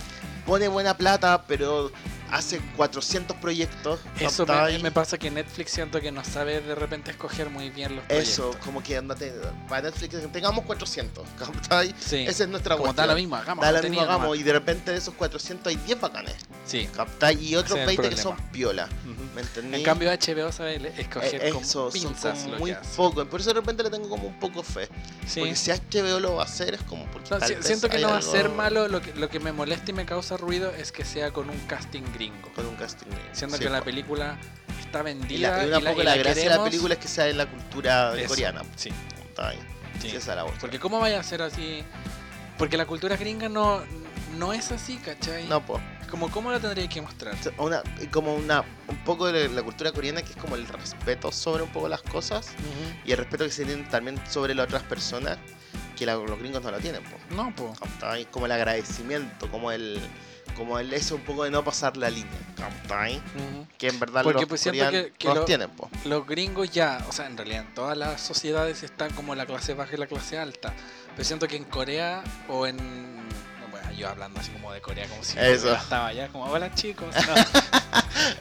pone 0.46 0.68
buena 0.68 0.96
plata, 0.96 1.44
pero 1.46 1.90
hace 2.30 2.60
400 2.76 3.36
proyectos. 3.38 4.00
Eso 4.20 4.46
me, 4.46 4.78
me 4.78 4.90
pasa 4.90 5.18
que 5.18 5.30
Netflix 5.30 5.70
siento 5.72 6.00
que 6.00 6.10
no 6.12 6.24
sabe 6.24 6.60
de 6.60 6.74
repente 6.74 7.10
escoger 7.10 7.50
muy 7.50 7.70
bien 7.70 7.96
los 7.96 8.04
Eso, 8.08 8.42
proyectos. 8.42 8.64
como 8.64 8.82
que 8.82 8.96
andate, 8.96 9.32
para 9.68 9.82
Netflix 9.90 10.32
tengamos 10.32 10.64
400, 10.64 11.26
Captai. 11.38 11.94
Sí. 12.00 12.24
Esa 12.26 12.44
es 12.44 12.48
nuestra 12.50 12.76
como 12.76 12.88
da 12.88 12.92
cuestión. 12.94 13.08
la 13.08 13.14
misma 13.14 13.42
gama. 13.42 13.62
Da 13.62 13.72
la 13.72 13.78
contenido 13.80 14.02
misma 14.02 14.12
gama, 14.14 14.24
nomás. 14.26 14.40
y 14.40 14.42
de 14.42 14.52
repente 14.52 14.90
de 14.92 14.98
esos 14.98 15.14
400 15.14 15.66
hay 15.68 15.76
10 15.76 16.00
bacanes, 16.00 16.34
Sí. 16.66 16.88
Captai, 16.94 17.34
y 17.44 17.54
otros 17.56 17.78
Ese 17.78 17.84
es 17.84 17.90
el 17.90 17.96
20 17.98 18.16
que 18.16 18.20
son 18.22 18.36
piola. 18.52 18.88
Ujú. 19.04 19.15
¿Me 19.36 19.42
entendí? 19.42 19.76
En 19.76 19.82
cambio 19.84 20.10
HBO 20.10 20.50
sabe 20.50 20.76
escoger 20.98 21.44
Eh, 21.44 21.50
con 21.50 21.62
eso, 21.62 21.90
son 21.90 21.92
pinzas 21.92 22.38
como 22.40 22.52
lo 22.54 22.58
muy 22.58 22.74
poco. 22.96 23.24
Por 23.26 23.40
eso 23.40 23.50
de 23.50 23.60
repente 23.60 23.82
le 23.82 23.90
tengo 23.90 24.08
como 24.08 24.26
un 24.28 24.40
poco 24.40 24.62
fe. 24.62 24.88
Sí. 25.26 25.40
Porque 25.40 25.54
si 25.56 25.70
HBO 25.70 26.18
lo 26.20 26.36
va 26.36 26.42
a 26.42 26.46
hacer 26.46 26.72
es 26.74 26.80
como 26.82 27.04
porque 27.12 27.28
No, 27.30 27.40
si- 27.46 27.54
siento 27.60 27.90
que 27.90 27.98
no 27.98 28.08
va 28.08 28.16
a 28.16 28.22
ser 28.22 28.48
malo, 28.48 28.88
lo 28.88 29.02
que, 29.02 29.12
lo 29.14 29.28
que 29.28 29.38
me 29.38 29.52
molesta 29.52 29.90
y 29.90 29.94
me 29.94 30.06
causa 30.06 30.38
ruido 30.38 30.70
es 30.74 30.90
que 30.90 31.04
sea 31.04 31.32
con 31.32 31.50
un 31.50 31.58
casting 31.66 32.02
gringo. 32.14 32.50
Con 32.54 32.64
un 32.66 32.76
casting. 32.76 33.06
Siendo 33.32 33.58
Sí, 33.58 33.64
que 33.64 33.68
la 33.70 33.82
película 33.84 34.38
está 34.80 35.00
Y, 35.00 35.04
vendida 35.04 35.58
la, 35.58 35.64
y 35.64 35.68
la, 35.68 35.78
y 35.92 35.96
la, 35.96 36.04
la 36.04 36.16
gracia 36.16 36.42
de 36.50 36.56
la 36.56 36.64
película 36.64 36.94
es 36.94 37.00
que 37.00 37.08
sea 37.08 37.28
en 37.28 37.36
la 37.36 37.44
cultura 37.46 38.16
Eso, 38.18 38.28
coreana. 38.28 38.62
Sí, 38.74 38.88
Está 39.28 39.50
bien. 39.50 39.62
sí. 40.00 40.08
Sí, 40.08 40.16
esa 40.16 40.30
es 40.32 40.36
la. 40.36 40.46
Porque 40.46 40.78
cómo 40.80 40.98
vaya 40.98 41.20
a 41.20 41.22
ser 41.22 41.42
así... 41.42 41.84
Porque 42.56 42.78
la 42.78 42.86
cultura 42.86 43.16
gringa 43.16 43.50
no, 43.50 43.82
no 44.38 44.54
es 44.54 44.72
así, 44.72 44.96
¿cachai? 44.96 45.44
No, 45.46 45.60
pues. 45.64 45.82
Como 46.10 46.30
cómo 46.30 46.50
la 46.50 46.60
tendría 46.60 46.88
que 46.88 47.02
mostrar. 47.02 47.34
Una, 47.58 47.82
como 48.12 48.34
una, 48.34 48.64
un 48.88 48.96
poco 49.04 49.26
de 49.30 49.48
la 49.48 49.62
cultura 49.62 49.92
coreana 49.92 50.22
que 50.22 50.30
es 50.30 50.36
como 50.36 50.54
el 50.56 50.66
respeto 50.68 51.32
sobre 51.32 51.62
un 51.62 51.70
poco 51.70 51.88
las 51.88 52.02
cosas 52.02 52.48
y 53.04 53.12
el 53.12 53.18
respeto 53.18 53.44
que 53.44 53.50
se 53.50 53.64
tiene 53.64 53.82
también 53.84 54.20
sobre 54.28 54.54
las 54.54 54.66
otras 54.66 54.82
personas 54.84 55.38
que 55.96 56.06
la- 56.06 56.14
los 56.14 56.38
gringos 56.38 56.62
no 56.62 56.70
lo 56.70 56.78
tienen. 56.78 57.02
po. 57.02 57.16
No. 57.34 57.52
¿Cachai? 57.78 58.26
Como 58.30 58.46
el 58.46 58.52
agradecimiento, 58.52 59.50
como 59.50 59.70
el 59.72 60.00
como 60.56 60.78
el 60.78 60.90
eso 60.94 61.16
un 61.16 61.20
poco 61.20 61.44
de 61.44 61.50
no 61.50 61.62
pasar 61.62 61.98
la 61.98 62.08
línea. 62.08 62.30
¿cachai? 62.56 63.16
Ujú. 63.16 63.66
Que 63.76 63.88
en 63.88 64.00
verdad 64.00 64.22
Porque, 64.22 64.40
los 64.40 64.48
pues, 64.48 64.62
que- 64.62 65.12
que 65.18 65.28
no 65.28 65.34
lo- 65.34 65.44
tienen. 65.44 65.68
po. 65.70 65.90
Los 66.06 66.26
gringos 66.26 66.70
ya, 66.70 67.04
o 67.08 67.12
sea, 67.12 67.26
en 67.26 67.36
realidad 67.36 67.64
en 67.68 67.74
todas 67.74 67.96
las 67.98 68.22
sociedades 68.22 68.82
están 68.82 69.12
como 69.12 69.34
la 69.34 69.44
clase 69.44 69.74
baja 69.74 69.94
y 69.94 69.98
la 69.98 70.06
clase 70.06 70.38
alta. 70.38 70.72
Pero 71.14 71.24
siento 71.26 71.46
que 71.46 71.56
en 71.56 71.64
Corea 71.64 72.22
o 72.48 72.66
en, 72.66 73.15
yo 73.96 74.08
hablando 74.08 74.40
así 74.40 74.50
como 74.52 74.72
de 74.72 74.80
Corea, 74.80 75.06
como 75.08 75.22
si 75.24 75.38
Eso. 75.38 75.74
estaba 75.74 76.08
allá, 76.08 76.28
como 76.28 76.44
hola 76.44 76.74
chicos. 76.74 77.14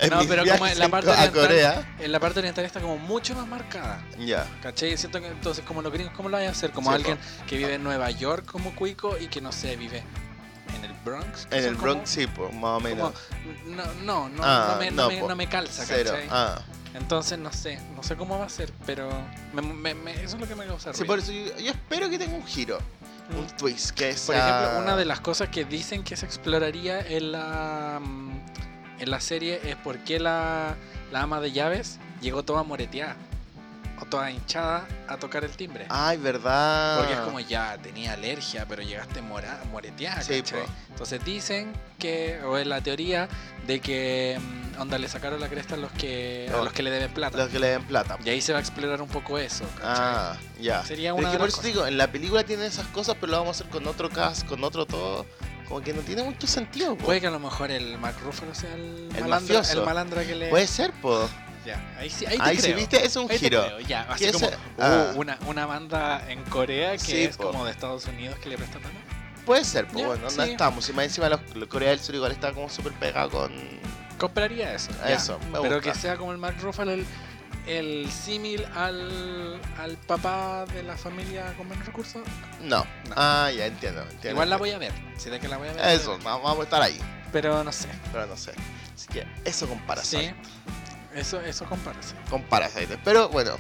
No, 0.09 0.21
No, 0.21 0.27
pero 0.27 0.43
como 0.45 0.67
en 0.67 0.79
la 0.79 0.89
parte 0.89 1.09
oriental- 1.09 1.31
Corea. 1.31 1.95
en 1.99 2.11
la 2.11 2.19
parte 2.19 2.39
oriental 2.39 2.65
está 2.65 2.79
como 2.79 2.97
mucho 2.97 3.35
más 3.35 3.45
marcada. 3.47 4.01
Ya. 4.17 4.45
¿Cachai? 4.61 4.97
Siento 4.97 5.19
que 5.21 5.27
entonces 5.27 5.63
como 5.65 5.81
los 5.81 5.91
gringos, 5.91 6.13
¿cómo 6.15 6.29
lo 6.29 6.37
van 6.37 6.47
a 6.47 6.49
hacer? 6.51 6.71
Como 6.71 6.89
Sí, 6.89 6.95
alguien 6.95 7.17
que 7.47 7.57
vive 7.57 7.75
en 7.75 7.83
Nueva 7.83 8.09
York 8.11 8.45
como 8.45 8.73
cuico 8.75 9.17
y 9.17 9.27
que 9.27 9.41
no 9.41 9.51
sé, 9.51 9.75
vive 9.75 10.03
en 10.75 10.85
el 10.85 10.93
Bronx. 11.03 11.47
En 11.51 11.63
el 11.65 11.75
Bronx 11.75 12.09
sí, 12.09 12.27
más 12.53 12.63
o 12.63 12.79
menos. 12.79 13.11
como- 13.11 13.75
no, 13.75 13.83
no, 14.03 14.29
no, 14.29 14.43
Ah, 14.43 14.69
no, 14.73 14.79
me, 14.79 14.91
no, 14.91 15.27
no, 15.27 15.35
me, 15.35 15.45
no 15.45 15.51
calza. 15.51 15.85
¿cachai? 15.85 16.27
Ah. 16.31 16.59
Entonces 16.93 17.37
no 17.37 17.51
sé, 17.51 17.79
no 17.95 18.01
sé 18.03 18.15
cómo 18.15 18.39
va 18.39 18.45
a 18.45 18.49
ser, 18.49 18.71
pero 18.85 19.09
me- 19.53 19.93
eso 20.23 20.35
es 20.35 20.39
lo 20.39 20.47
que 20.47 20.55
me 20.55 20.65
causa 20.65 20.93
Sí, 20.93 20.99
ruido. 21.01 21.07
por 21.07 21.19
eso 21.19 21.31
yo, 21.33 21.57
yo 21.57 21.71
espero 21.71 22.09
que 22.09 22.17
tenga 22.17 22.35
un 22.35 22.45
giro, 22.47 22.79
un 23.37 23.47
twist, 23.57 23.91
que 23.91 24.09
Por 24.09 24.17
sea... 24.17 24.59
ejemplo, 24.59 24.83
una 24.83 24.97
de 24.97 25.05
las 25.05 25.19
cosas 25.19 25.49
que 25.49 25.65
dicen 25.65 26.03
que 26.03 26.15
se 26.15 26.25
exploraría 26.25 26.99
en 26.99 27.31
la, 27.31 27.99
mm, 28.01 28.31
en 28.99 29.11
la 29.11 29.19
serie 29.19 29.61
es 29.63 29.75
por 29.77 29.97
qué 29.99 30.19
la, 30.19 30.75
la 31.11 31.21
ama 31.21 31.39
de 31.39 31.51
llaves 31.51 31.99
llegó 32.21 32.43
toda 32.43 32.63
moreteada 32.63 33.15
o 34.01 34.05
toda 34.05 34.29
hinchada 34.31 34.85
a 35.07 35.17
tocar 35.17 35.43
el 35.43 35.51
timbre. 35.51 35.85
Ay, 35.89 36.17
verdad. 36.17 36.97
Porque 36.99 37.13
es 37.13 37.19
como 37.19 37.39
ya 37.39 37.77
tenía 37.81 38.13
alergia, 38.13 38.65
pero 38.67 38.81
llegaste 38.81 39.21
mora, 39.21 39.61
moreteada, 39.71 40.21
Sí. 40.21 40.43
Entonces 40.89 41.23
dicen 41.23 41.73
que, 41.99 42.39
o 42.43 42.57
es 42.57 42.67
la 42.67 42.81
teoría, 42.81 43.27
de 43.67 43.79
que 43.79 44.39
mm, 44.39 44.81
onda 44.81 44.97
le 44.97 45.07
sacaron 45.09 45.39
la 45.39 45.47
cresta 45.49 45.75
a 45.75 45.77
los 45.77 45.91
que, 45.93 46.49
a 46.53 46.57
Los- 46.63 46.73
que 46.73 46.83
le 46.83 46.91
deben 46.91 47.13
plata. 47.13 47.37
Los 47.37 47.49
que 47.49 47.59
le 47.59 47.67
den 47.67 47.83
plata. 47.83 48.17
Y 48.23 48.29
ahí 48.29 48.41
se 48.41 48.51
va 48.53 48.59
a 48.59 48.61
explorar 48.61 49.01
un 49.01 49.07
poco 49.09 49.37
eso, 49.37 49.65
¿cachai? 49.75 49.87
Ah, 49.93 50.37
ya. 50.59 50.83
Sería 50.85 51.11
Es 51.11 51.17
una 51.17 51.29
que 51.29 51.33
de 51.33 51.39
por 51.39 51.49
eso 51.49 51.61
digo, 51.61 51.85
en 51.87 51.97
la 51.97 52.11
película 52.11 52.43
tiene 52.43 52.65
esas 52.65 52.87
cosas, 52.87 53.15
pero 53.19 53.31
lo 53.31 53.37
vamos 53.39 53.57
a 53.57 53.63
hacer 53.63 53.71
con 53.71 53.87
otro 53.87 54.09
cast, 54.09 54.45
con 54.45 54.63
otro 54.63 54.85
todo. 54.85 55.25
Como 55.67 55.81
que 55.81 55.93
no 55.93 56.01
tiene 56.01 56.21
mucho 56.21 56.45
sentido, 56.45 56.95
po. 56.95 57.05
Puede 57.05 57.21
que 57.21 57.27
a 57.27 57.31
lo 57.31 57.39
mejor 57.39 57.71
el 57.71 57.97
Mark 57.97 58.17
Ruffalo 58.23 58.53
sea 58.53 58.73
el, 58.75 59.09
El 59.15 59.23
malandra, 59.23 59.57
mafioso. 59.57 59.79
el 59.79 59.85
malandra 59.85 60.23
que 60.23 60.35
le... 60.35 60.49
Puede 60.49 60.67
ser, 60.67 60.91
po. 61.01 61.27
Ya, 61.65 61.81
ahí 61.97 62.09
sí, 62.09 62.25
ahí 62.25 62.37
te 62.37 62.43
Ahí 62.43 62.55
sí, 62.57 62.61
creo. 62.63 62.75
viste, 62.77 63.05
es 63.05 63.15
un 63.15 63.23
Ahí 63.23 63.27
te 63.29 63.37
giro. 63.39 63.63
creo, 63.65 63.79
ya, 63.79 64.01
así 64.09 64.31
como 64.31 64.45
ese- 64.45 64.55
uh, 64.55 64.59
ah. 64.81 65.11
una, 65.15 65.37
una 65.47 65.65
banda 65.65 66.23
en 66.29 66.43
Corea 66.43 66.91
que 66.91 66.99
Sí, 66.99 67.23
es 67.23 67.37
po. 67.37 67.47
como 67.51 67.65
de 67.65 67.71
Estados 67.71 68.05
Unidos 68.05 68.37
que 68.39 68.49
le 68.49 68.57
presta 68.57 68.77
plata. 68.79 68.95
Puede 69.45 69.63
ser, 69.63 69.87
pues 69.87 70.05
bueno, 70.05 70.23
no 70.23 70.29
sí. 70.29 70.41
estamos. 70.51 70.87
Y 70.89 70.93
más 70.93 71.05
encima 71.05 71.29
los, 71.29 71.39
los 71.55 71.67
Corea 71.67 71.89
del 71.89 71.99
Sur 71.99 72.15
igual 72.15 72.31
está 72.31 72.51
como 72.53 72.69
súper 72.69 72.93
pegado 72.93 73.29
con. 73.31 73.51
Compraría 74.17 74.73
eso. 74.73 74.91
ya. 75.07 75.13
Eso, 75.15 75.39
me 75.51 75.59
Pero 75.59 75.75
gusta. 75.75 75.91
que 75.91 75.97
sea 75.99 76.17
como 76.17 76.31
el 76.31 76.37
Mark 76.37 76.57
Ruffalo, 76.61 76.91
el, 76.91 77.05
el 77.67 78.09
símil 78.11 78.65
al, 78.75 79.59
al 79.79 79.97
papá 79.97 80.65
de 80.73 80.83
la 80.83 80.95
familia 80.97 81.53
con 81.57 81.67
menos 81.67 81.85
recursos. 81.85 82.21
No. 82.61 82.85
No. 83.09 83.15
Ah, 83.15 83.51
ya 83.55 83.65
entiendo. 83.65 84.01
entiendo 84.01 84.29
Igual 84.31 84.49
la 84.49 84.57
voy 84.57 84.71
a 84.71 84.77
ver. 84.77 84.93
Si 85.17 85.29
de 85.29 85.39
que 85.39 85.47
la 85.47 85.57
voy 85.57 85.67
a 85.69 85.73
ver. 85.73 85.85
Eso, 85.89 86.17
va- 86.25 86.37
vamos 86.37 86.59
a 86.59 86.63
estar 86.63 86.81
ahí. 86.81 86.99
Pero 87.31 87.63
no 87.63 87.71
sé. 87.71 87.87
Pero 88.11 88.25
no 88.27 88.37
sé. 88.37 88.53
Así 88.95 89.07
que 89.09 89.27
eso 89.43 89.67
con 89.67 89.77
Parasite. 89.85 90.29
Sí. 90.29 90.35
Eso, 91.15 91.39
eso 91.41 91.65
compárase. 91.65 92.15
Con 92.29 92.43
Parasite. 92.43 92.97
Pero 93.03 93.29
bueno, 93.29 93.57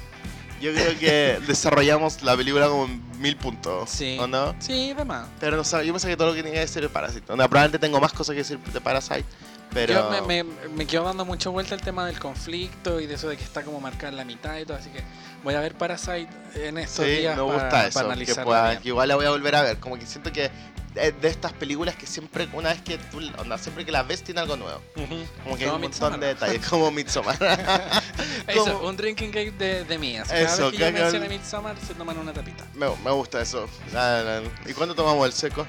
yo 0.61 0.73
creo 0.73 0.97
que 0.99 1.39
desarrollamos 1.47 2.21
la 2.21 2.35
película 2.35 2.67
como 2.67 2.85
en 2.85 3.01
mil 3.19 3.35
puntos. 3.37 3.89
Sí. 3.89 4.17
¿O 4.19 4.27
no? 4.27 4.55
Sí, 4.59 4.93
demás. 4.93 5.27
Pero 5.39 5.57
no 5.57 5.63
yo 5.63 5.93
pensé 5.93 6.07
que 6.09 6.17
todo 6.17 6.29
lo 6.29 6.33
que 6.33 6.41
tenía 6.43 6.55
que 6.55 6.65
decir 6.65 6.81
de 6.81 6.89
Parasite. 6.89 7.31
Onda, 7.31 7.47
probablemente 7.47 7.79
tengo 7.79 7.99
más 7.99 8.13
cosas 8.13 8.33
que 8.33 8.39
decir 8.39 8.59
de 8.59 8.81
Parasite. 8.81 9.25
Pero. 9.73 9.93
Yo 9.93 10.09
me, 10.25 10.43
me, 10.43 10.51
me 10.69 10.85
quedo 10.85 11.03
dando 11.03 11.25
mucha 11.25 11.49
vuelta 11.49 11.75
el 11.75 11.81
tema 11.81 12.05
del 12.05 12.19
conflicto 12.19 12.99
y 12.99 13.07
de 13.07 13.15
eso 13.15 13.27
de 13.27 13.35
que 13.37 13.43
está 13.43 13.63
como 13.63 13.79
marcada 13.81 14.09
en 14.09 14.15
la 14.17 14.23
mitad 14.23 14.57
y 14.57 14.65
todo, 14.65 14.77
así 14.77 14.89
que 14.89 15.03
voy 15.43 15.53
a 15.55 15.59
ver 15.59 15.75
Parasite 15.75 16.29
en 16.55 16.77
estos 16.77 17.03
Sí, 17.05 17.11
días 17.11 17.35
me 17.35 17.43
para, 17.43 17.53
gusta 17.53 17.69
para 17.69 17.87
eso. 17.87 17.99
Que, 17.99 18.05
analizarla 18.05 18.43
pueda- 18.45 18.79
que 18.79 18.87
igual 18.89 19.07
la 19.09 19.15
voy 19.15 19.25
a 19.25 19.29
volver 19.31 19.55
a 19.55 19.61
ver. 19.63 19.79
Como 19.79 19.97
que 19.97 20.05
siento 20.05 20.31
que 20.31 20.49
de, 20.95 21.11
de 21.11 21.27
estas 21.27 21.53
películas 21.53 21.95
que 21.95 22.07
siempre, 22.07 22.47
una 22.53 22.69
vez 22.69 22.81
que 22.81 22.97
tú, 22.97 23.19
onda, 23.37 23.57
siempre 23.59 23.85
que 23.85 23.91
las 23.91 24.07
ves, 24.07 24.23
tiene 24.23 24.41
algo 24.41 24.55
nuevo. 24.57 24.81
Ujú. 24.95 25.25
Como 25.43 25.57
que 25.57 25.65
hay 25.65 25.69
Como 25.69 25.75
un 25.75 25.81
montón 25.81 25.83
Midsommar. 25.89 26.19
de 26.19 26.27
detalles, 26.27 26.65
como 26.69 26.89
Midsommar. 26.91 27.37
Eso, 28.47 28.63
como- 28.77 28.89
un 28.89 28.97
drinking 28.97 29.29
game 29.31 29.51
de, 29.51 29.83
de 29.83 29.97
mí. 29.99 30.17
Así 30.17 30.33
que 30.33 30.41
cada 30.43 30.53
Eso, 30.55 30.71
vez 30.71 30.79
que 30.79 30.85
yo 30.85 30.91
mencione 30.91 31.29
Midsommar 31.29 31.75
se 31.85 31.93
toman 31.93 32.17
una 32.17 32.33
tapita. 32.33 32.65
me, 32.73 32.87
me 33.03 33.11
gusta 33.11 33.41
eso. 33.41 33.67
La- 33.93 34.23
la- 34.23 34.41
¿Y 34.65 34.73
cuándo 34.73 34.95
tomamos 34.95 35.25
el 35.27 35.33
seco? 35.33 35.67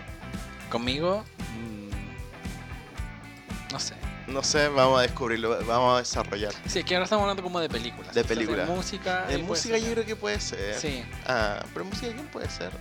Conmigo, 0.71 1.25
mm, 1.55 1.91
no 3.73 3.81
sé. 3.81 3.95
No 4.27 4.43
sé, 4.43 4.67
vamos 4.69 4.99
a 4.99 5.03
descubrirlo, 5.03 5.57
vamos 5.67 5.95
a 5.95 5.99
desarrollar. 5.99 6.53
Sí, 6.67 6.81
es 6.81 6.85
que 6.85 6.97
ahora 6.97 7.05
estamos 7.05 7.23
hablando 7.23 7.45
como 7.45 7.61
de 7.61 7.69
películas. 7.69 8.13
De 8.13 8.23
O 8.23 8.25
sea, 8.25 8.29
películas. 8.29 8.69
De 8.69 8.75
música. 8.75 9.25
De 9.27 9.39
música 9.39 9.77
ser- 9.77 9.85
yo 9.87 9.93
creo 9.93 10.05
que 10.05 10.17
puede 10.17 10.41
ser. 10.41 10.75
Sí, 10.81 11.05
Ah, 11.27 11.65
pero 11.73 11.85
música 11.85 12.09
quién 12.13 12.27
puede 12.27 12.51
ser? 12.51 12.73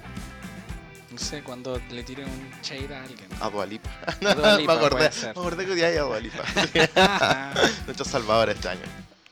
No 1.16 1.22
sé, 1.22 1.42
cuando 1.44 1.82
le 1.92 2.04
tire 2.04 2.26
un 2.26 2.52
shade 2.62 2.94
a 2.94 3.04
alguien. 3.04 3.30
A 3.40 3.50
Dualipa. 3.50 3.90
Lipa 4.20 4.36
me 4.58 4.74
acordé, 4.74 5.10
me 5.24 5.30
acordé 5.30 5.66
que 5.66 5.86
hay 5.86 5.96
a 5.96 6.02
Dualipa. 6.02 6.44
Nuestra 7.86 8.06
salvadora 8.06 8.52
este 8.52 8.68
año. 8.68 8.82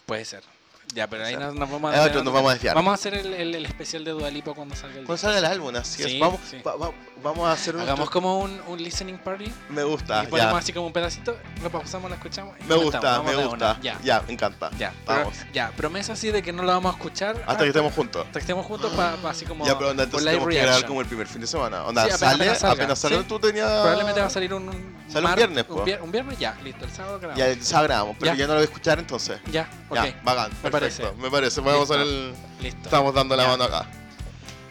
puede 0.06 0.24
ser. 0.24 0.53
Ya, 0.94 1.08
pero 1.10 1.26
ahí 1.26 1.34
O 1.34 1.38
sea, 1.40 1.48
nos, 1.48 1.56
nos 1.56 1.72
vamos 1.72 1.90
a 1.94 1.94
otro, 1.94 2.04
desviar. 2.04 2.24
nos 2.26 2.34
vamos 2.34 2.50
a 2.50 2.54
desviar. 2.54 2.76
Vamos 2.76 2.92
a 2.92 2.94
hacer 2.96 3.14
el, 3.16 3.34
el- 3.34 3.56
el 3.56 3.66
especial 3.66 4.04
de 4.04 4.12
Dualipa 4.12 4.54
cuando 4.54 4.76
salga 4.76 5.00
el 5.00 5.06
Cuando 5.06 5.18
salga 5.18 5.40
el 5.40 5.46
álbum, 5.46 5.76
así 5.76 6.04
Sí, 6.04 6.14
es. 6.16 6.20
Vamos, 6.20 6.40
sí. 6.50 6.58
va- 6.66 6.76
va- 6.76 6.92
vamos 7.24 7.48
a 7.48 7.52
hacer 7.54 7.76
un. 7.76 7.82
Hagamos 7.82 8.10
como 8.10 8.40
un, 8.40 8.62
un 8.68 8.82
listening 8.84 9.18
party 9.18 9.52
Me 9.70 9.84
gusta, 9.84 10.24
y 10.24 10.28
ponemos 10.28 10.52
ya. 10.54 10.58
así 10.60 10.72
como 10.74 10.88
un 10.88 10.94
pedacito, 10.94 11.36
lo 11.64 11.70
pausamos, 11.72 12.10
lo 12.10 12.16
escuchamos. 12.16 12.56
y 12.60 12.64
Me 12.66 12.76
gusta, 12.76 13.22
me 13.24 13.36
gusta. 13.36 13.78
Ya, 13.82 13.98
Ya, 14.04 14.22
me 14.28 14.34
encanta. 14.34 14.70
ya. 14.78 14.94
Pero- 15.06 15.20
Vamos. 15.20 15.34
ya, 15.54 15.72
promesa 15.72 16.14
así 16.14 16.30
de 16.32 16.44
que 16.44 16.54
no 16.54 16.62
la 16.64 16.74
vamos 16.74 16.94
a 16.94 16.98
escuchar 16.98 17.44
Hasta 17.48 17.64
que 17.64 17.70
estemos 17.70 17.94
juntos. 17.94 18.26
hasta 18.26 18.34
que 18.40 18.44
estemos 18.44 18.66
juntos 18.66 18.92
para 18.94 19.18
así 19.30 19.46
como 19.46 19.66
Ya, 19.66 19.78
pero 19.78 19.90
onda, 19.92 20.04
entonces 20.04 20.30
tenemos 20.30 20.48
que 20.50 20.62
grabar 20.62 20.86
como 20.86 21.02
el 21.02 21.08
primer 21.08 21.28
fin 21.28 21.42
de 21.42 21.48
semana. 21.48 21.86
Onda, 21.86 22.04
Sí, 22.06 22.12
apenas- 22.12 22.60
sale, 22.60 22.74
apenas 22.74 23.00
salga, 23.00 23.24
tú 23.24 23.40
tenías. 23.40 23.68
Probablemente 23.82 24.22
va 24.22 24.28
a 24.28 24.30
salir 24.30 24.54
un, 24.54 24.70
un, 24.70 24.94
Sale 25.08 25.28
un 25.28 25.36
viernes, 25.36 25.66
un, 25.70 25.86
vier- 25.86 26.02
un 26.02 26.12
viernes 26.12 26.40
ya, 26.40 26.56
listo, 26.64 26.86
el 26.86 26.92
sábado 26.92 27.20
grabamos. 27.20 27.38
Ya, 27.40 27.48
el 27.48 27.64
sábado 27.64 27.88
grabamos, 27.88 28.16
pero 28.20 28.32
Ya. 28.34 28.38
ya 28.38 28.48
no 28.48 28.54
lo 28.54 28.60
voy 28.60 28.64
a 28.64 28.66
escuchar 28.66 29.00
entonces. 29.00 29.40
Ya, 29.52 29.70
ok, 29.90 29.96
Ya, 29.96 30.16
bacán. 30.24 30.52
Me 30.84 30.90
perfecto, 30.90 31.04
parece. 31.14 31.22
Me 31.22 31.32
parece. 31.32 31.62
Vamos 31.62 31.92
a 31.92 31.94
hacer 31.96 32.08
el. 32.08 32.34
listo. 32.62 32.82
Estamos 32.84 33.14
dando 33.14 33.36
la 33.36 33.44
Ya. 33.44 33.50
mano 33.50 33.64
acá. 33.66 33.88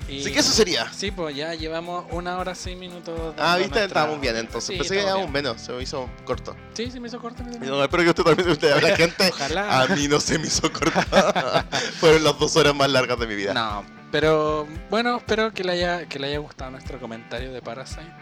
Y- 0.08 0.20
Así 0.20 0.32
que 0.32 0.40
eso 0.40 0.52
sería. 0.52 0.92
Sí, 0.92 1.10
pues 1.10 1.34
ya 1.34 1.54
llevamos 1.54 2.04
una 2.10 2.36
hora 2.36 2.54
seis 2.54 2.76
minutos. 2.76 3.34
Ah, 3.38 3.56
viste, 3.56 3.70
nuestra- 3.70 3.84
estábamos 3.84 4.20
bien 4.20 4.36
entonces. 4.36 4.68
Sí, 4.74 4.76
Pensé 4.78 4.96
que 4.96 5.02
íbamos 5.02 5.30
menos, 5.30 5.60
se 5.60 5.72
me 5.72 5.82
hizo 5.82 6.08
corto. 6.24 6.54
Sí, 6.74 6.90
sí 6.90 7.00
me 7.00 7.08
hizo 7.08 7.18
corto. 7.20 7.42
Y 7.42 7.66
no, 7.66 7.82
espero 7.82 8.02
que 8.02 8.08
usted 8.10 8.22
también 8.24 8.46
se 8.46 8.52
usted 8.52 8.82
la 8.82 8.96
gente. 8.96 9.28
Ojalá. 9.30 9.82
A 9.82 9.86
mí 9.88 10.08
no 10.08 10.20
se 10.20 10.38
me 10.38 10.48
hizo 10.48 10.70
corto. 10.72 11.00
Fueron 12.00 12.24
las 12.24 12.38
dos 12.38 12.54
horas 12.56 12.74
más 12.74 12.90
largas 12.90 13.18
de 13.18 13.26
mi 13.26 13.34
vida. 13.36 13.54
No, 13.54 13.84
pero 14.10 14.66
bueno, 14.90 15.16
espero 15.16 15.52
que 15.54 15.64
le 15.64 15.72
haya, 15.72 16.06
que 16.08 16.18
le 16.18 16.26
haya 16.28 16.38
gustado 16.38 16.72
nuestro 16.72 16.98
comentario 17.00 17.52
de 17.52 17.62
Parasite. 17.62 18.12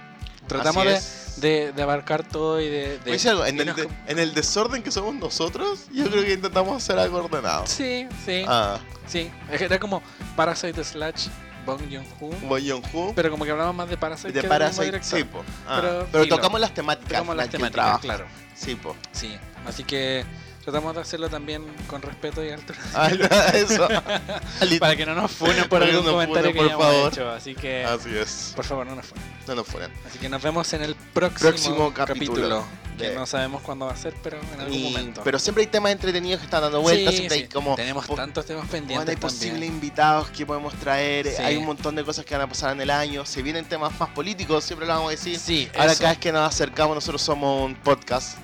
Tratamos 0.59 0.84
de, 0.84 1.01
de, 1.48 1.72
de 1.72 1.82
abarcar 1.82 2.22
todo 2.24 2.61
y 2.61 2.68
de... 2.68 2.98
de 2.98 3.11
decir 3.12 3.30
algo, 3.30 3.44
en 3.46 3.61
el, 3.61 3.74
de- 3.74 3.88
en 4.07 4.18
el 4.18 4.34
desorden 4.34 4.82
que 4.82 4.90
somos 4.90 5.14
nosotros, 5.14 5.86
yo 5.92 6.09
creo 6.11 6.22
que 6.24 6.34
intentamos 6.34 6.76
hacer 6.82 6.98
algo 6.98 7.18
ordenado. 7.24 7.66
Sí, 7.66 8.07
sí, 8.24 8.44
Ah, 8.46 8.78
sí. 9.07 9.30
Era 9.51 9.78
como 9.78 10.03
Parasite 10.36 10.82
slash 10.84 11.28
Bong 11.66 11.80
Joon-ho, 11.90 12.30
Bon 12.48 12.61
Joon-ho, 12.66 13.12
pero 13.14 13.30
como 13.30 13.44
que 13.44 13.51
hablamos 13.51 13.74
más 13.74 13.88
de 13.88 13.96
Parasite 13.96 14.32
de 14.32 14.40
que 14.40 14.48
Parasite, 14.48 14.84
director. 14.86 15.18
sí, 15.18 15.24
po. 15.24 15.44
Ah, 15.68 15.78
Pero 15.80 16.09
pero 16.11 16.24
filo. 16.24 16.36
tocamos 16.36 16.61
las 16.61 16.72
temáticas. 16.74 17.09
Tocamos 17.11 17.36
las 17.36 17.51
temáticas, 17.51 18.01
claro. 18.01 18.26
Sí, 18.55 18.74
po. 18.76 18.96
Sí, 19.12 19.36
así 19.66 19.84
que 19.84 20.24
tratamos 20.70 20.94
de 20.94 21.00
hacerlo 21.02 21.28
también 21.28 21.64
con 21.88 22.00
respeto 22.02 22.44
y 22.44 22.50
altura. 22.50 22.78
Ah, 22.94 23.08
eso. 23.54 23.88
Para 24.80 24.96
que 24.96 25.06
no 25.06 25.14
nos 25.14 25.30
funen 25.30 25.68
por 25.68 25.80
que 25.82 25.90
algún 25.90 26.06
no 26.06 26.12
comentario 26.12 26.50
funen, 26.50 26.52
que 26.52 26.58
por 26.58 26.66
hayamos 26.66 26.86
favor. 26.86 27.12
hecho. 27.12 27.30
Así 27.30 27.54
que, 27.54 27.84
Así 27.84 28.16
es. 28.16 28.52
por 28.56 28.64
favor, 28.64 28.86
no 28.86 28.94
nos 28.96 29.06
funen. 29.06 29.24
No 29.46 29.54
nos 29.54 29.66
fueron. 29.66 29.90
Así 30.06 30.18
que 30.18 30.28
nos 30.28 30.42
vemos 30.42 30.72
en 30.72 30.82
el 30.82 30.94
próximo, 30.94 31.50
Próximo 31.50 31.94
capítulo 31.94 32.64
Que 32.98 33.08
de- 33.08 33.14
no 33.14 33.26
sabemos 33.26 33.62
cuándo 33.62 33.86
va 33.86 33.92
a 33.92 33.96
ser, 33.96 34.14
pero 34.22 34.38
en 34.54 34.60
algún 34.60 34.74
Y- 34.78 34.84
momento. 34.84 35.22
pero 35.24 35.38
siempre 35.38 35.62
hay 35.64 35.68
temas 35.68 35.92
entretenidos 35.92 36.40
que 36.40 36.44
están 36.44 36.62
dando 36.62 36.80
vueltas. 36.82 37.12
Sí, 37.12 37.18
siempre 37.18 37.36
sí. 37.38 37.42
hay 37.44 37.48
como. 37.48 37.74
Tenemos 37.74 38.06
tantos 38.14 38.44
temas 38.46 38.62
Bueno, 38.68 38.72
pendientes 38.72 39.08
hay 39.08 39.16
posibles 39.16 39.68
invitados 39.68 40.28
que 40.30 40.44
podemos 40.46 40.74
traer, 40.74 41.26
Sí. 41.34 41.42
hay 41.42 41.56
un 41.56 41.66
montón 41.66 41.94
de 41.96 42.04
cosas 42.04 42.24
que 42.24 42.34
van 42.34 42.42
a 42.42 42.48
pasar 42.48 42.72
en 42.72 42.80
el 42.80 42.90
año, 42.90 43.24
se 43.24 43.42
vienen 43.42 43.64
temas 43.64 43.98
más 43.98 44.10
políticos, 44.10 44.64
siempre 44.64 44.86
lo 44.86 44.94
vamos 44.94 45.08
a 45.08 45.10
decir. 45.12 45.38
Sí, 45.38 45.68
Ahora 45.76 45.92
eso. 45.92 46.00
cada 46.00 46.10
vez 46.12 46.18
que 46.20 46.32
nos 46.32 46.46
acercamos 46.48 46.94
nosotros 46.94 47.22
somos 47.22 47.64
un 47.64 47.74
podcast 47.76 48.36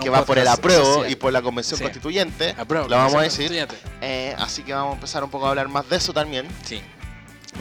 que 0.00 0.10
va 0.10 0.24
por 0.24 0.38
el 0.38 0.48
apruebo 0.48 1.06
y 1.06 1.14
por 1.16 1.32
la 1.32 1.42
convención 1.42 1.78
Sí. 1.78 1.84
constituyente, 1.84 2.54
Apruebo, 2.58 2.88
lo 2.88 2.96
vamos 2.96 3.14
a 3.14 3.20
decir. 3.22 3.66
Eh, 4.00 4.34
así 4.38 4.62
que 4.62 4.72
vamos 4.72 4.92
a 4.92 4.94
empezar 4.96 5.24
un 5.24 5.30
poco 5.30 5.46
a 5.46 5.50
hablar 5.50 5.68
más 5.68 5.88
de 5.88 5.96
eso 5.96 6.12
también. 6.12 6.46
Sí. 6.64 6.82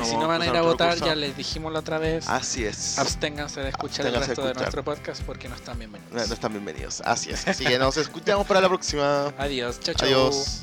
Y 0.01 0.05
si 0.05 0.15
no 0.15 0.25
van 0.27 0.41
a 0.41 0.47
ir 0.47 0.55
a 0.55 0.61
votar, 0.61 0.91
curso. 0.91 1.05
ya 1.05 1.15
les 1.15 1.35
dijimos 1.35 1.73
la 1.73 1.79
otra 1.79 1.97
vez, 1.99 2.25
Así 2.29 2.63
es. 2.63 2.97
absténganse 2.97 3.59
de 3.59 3.69
escuchar 3.69 4.05
el 4.05 4.15
Absténganse 4.15 4.27
resto 4.29 4.47
de 4.47 4.53
nuestro 4.53 4.83
podcast 4.85 5.21
porque 5.23 5.49
no 5.49 5.55
están 5.55 5.77
bienvenidos. 5.79 6.13
No, 6.13 6.25
no 6.25 6.33
están 6.33 6.53
bienvenidos. 6.53 7.01
Así 7.03 7.29
es. 7.29 7.45
Así 7.45 7.65
que 7.65 7.77
nos 7.77 7.97
escuchamos 7.97 8.47
para 8.47 8.61
la 8.61 8.69
próxima. 8.69 9.33
Adiós, 9.37 9.79
chao, 9.81 9.93
chao. 9.95 10.07
Adiós. 10.07 10.61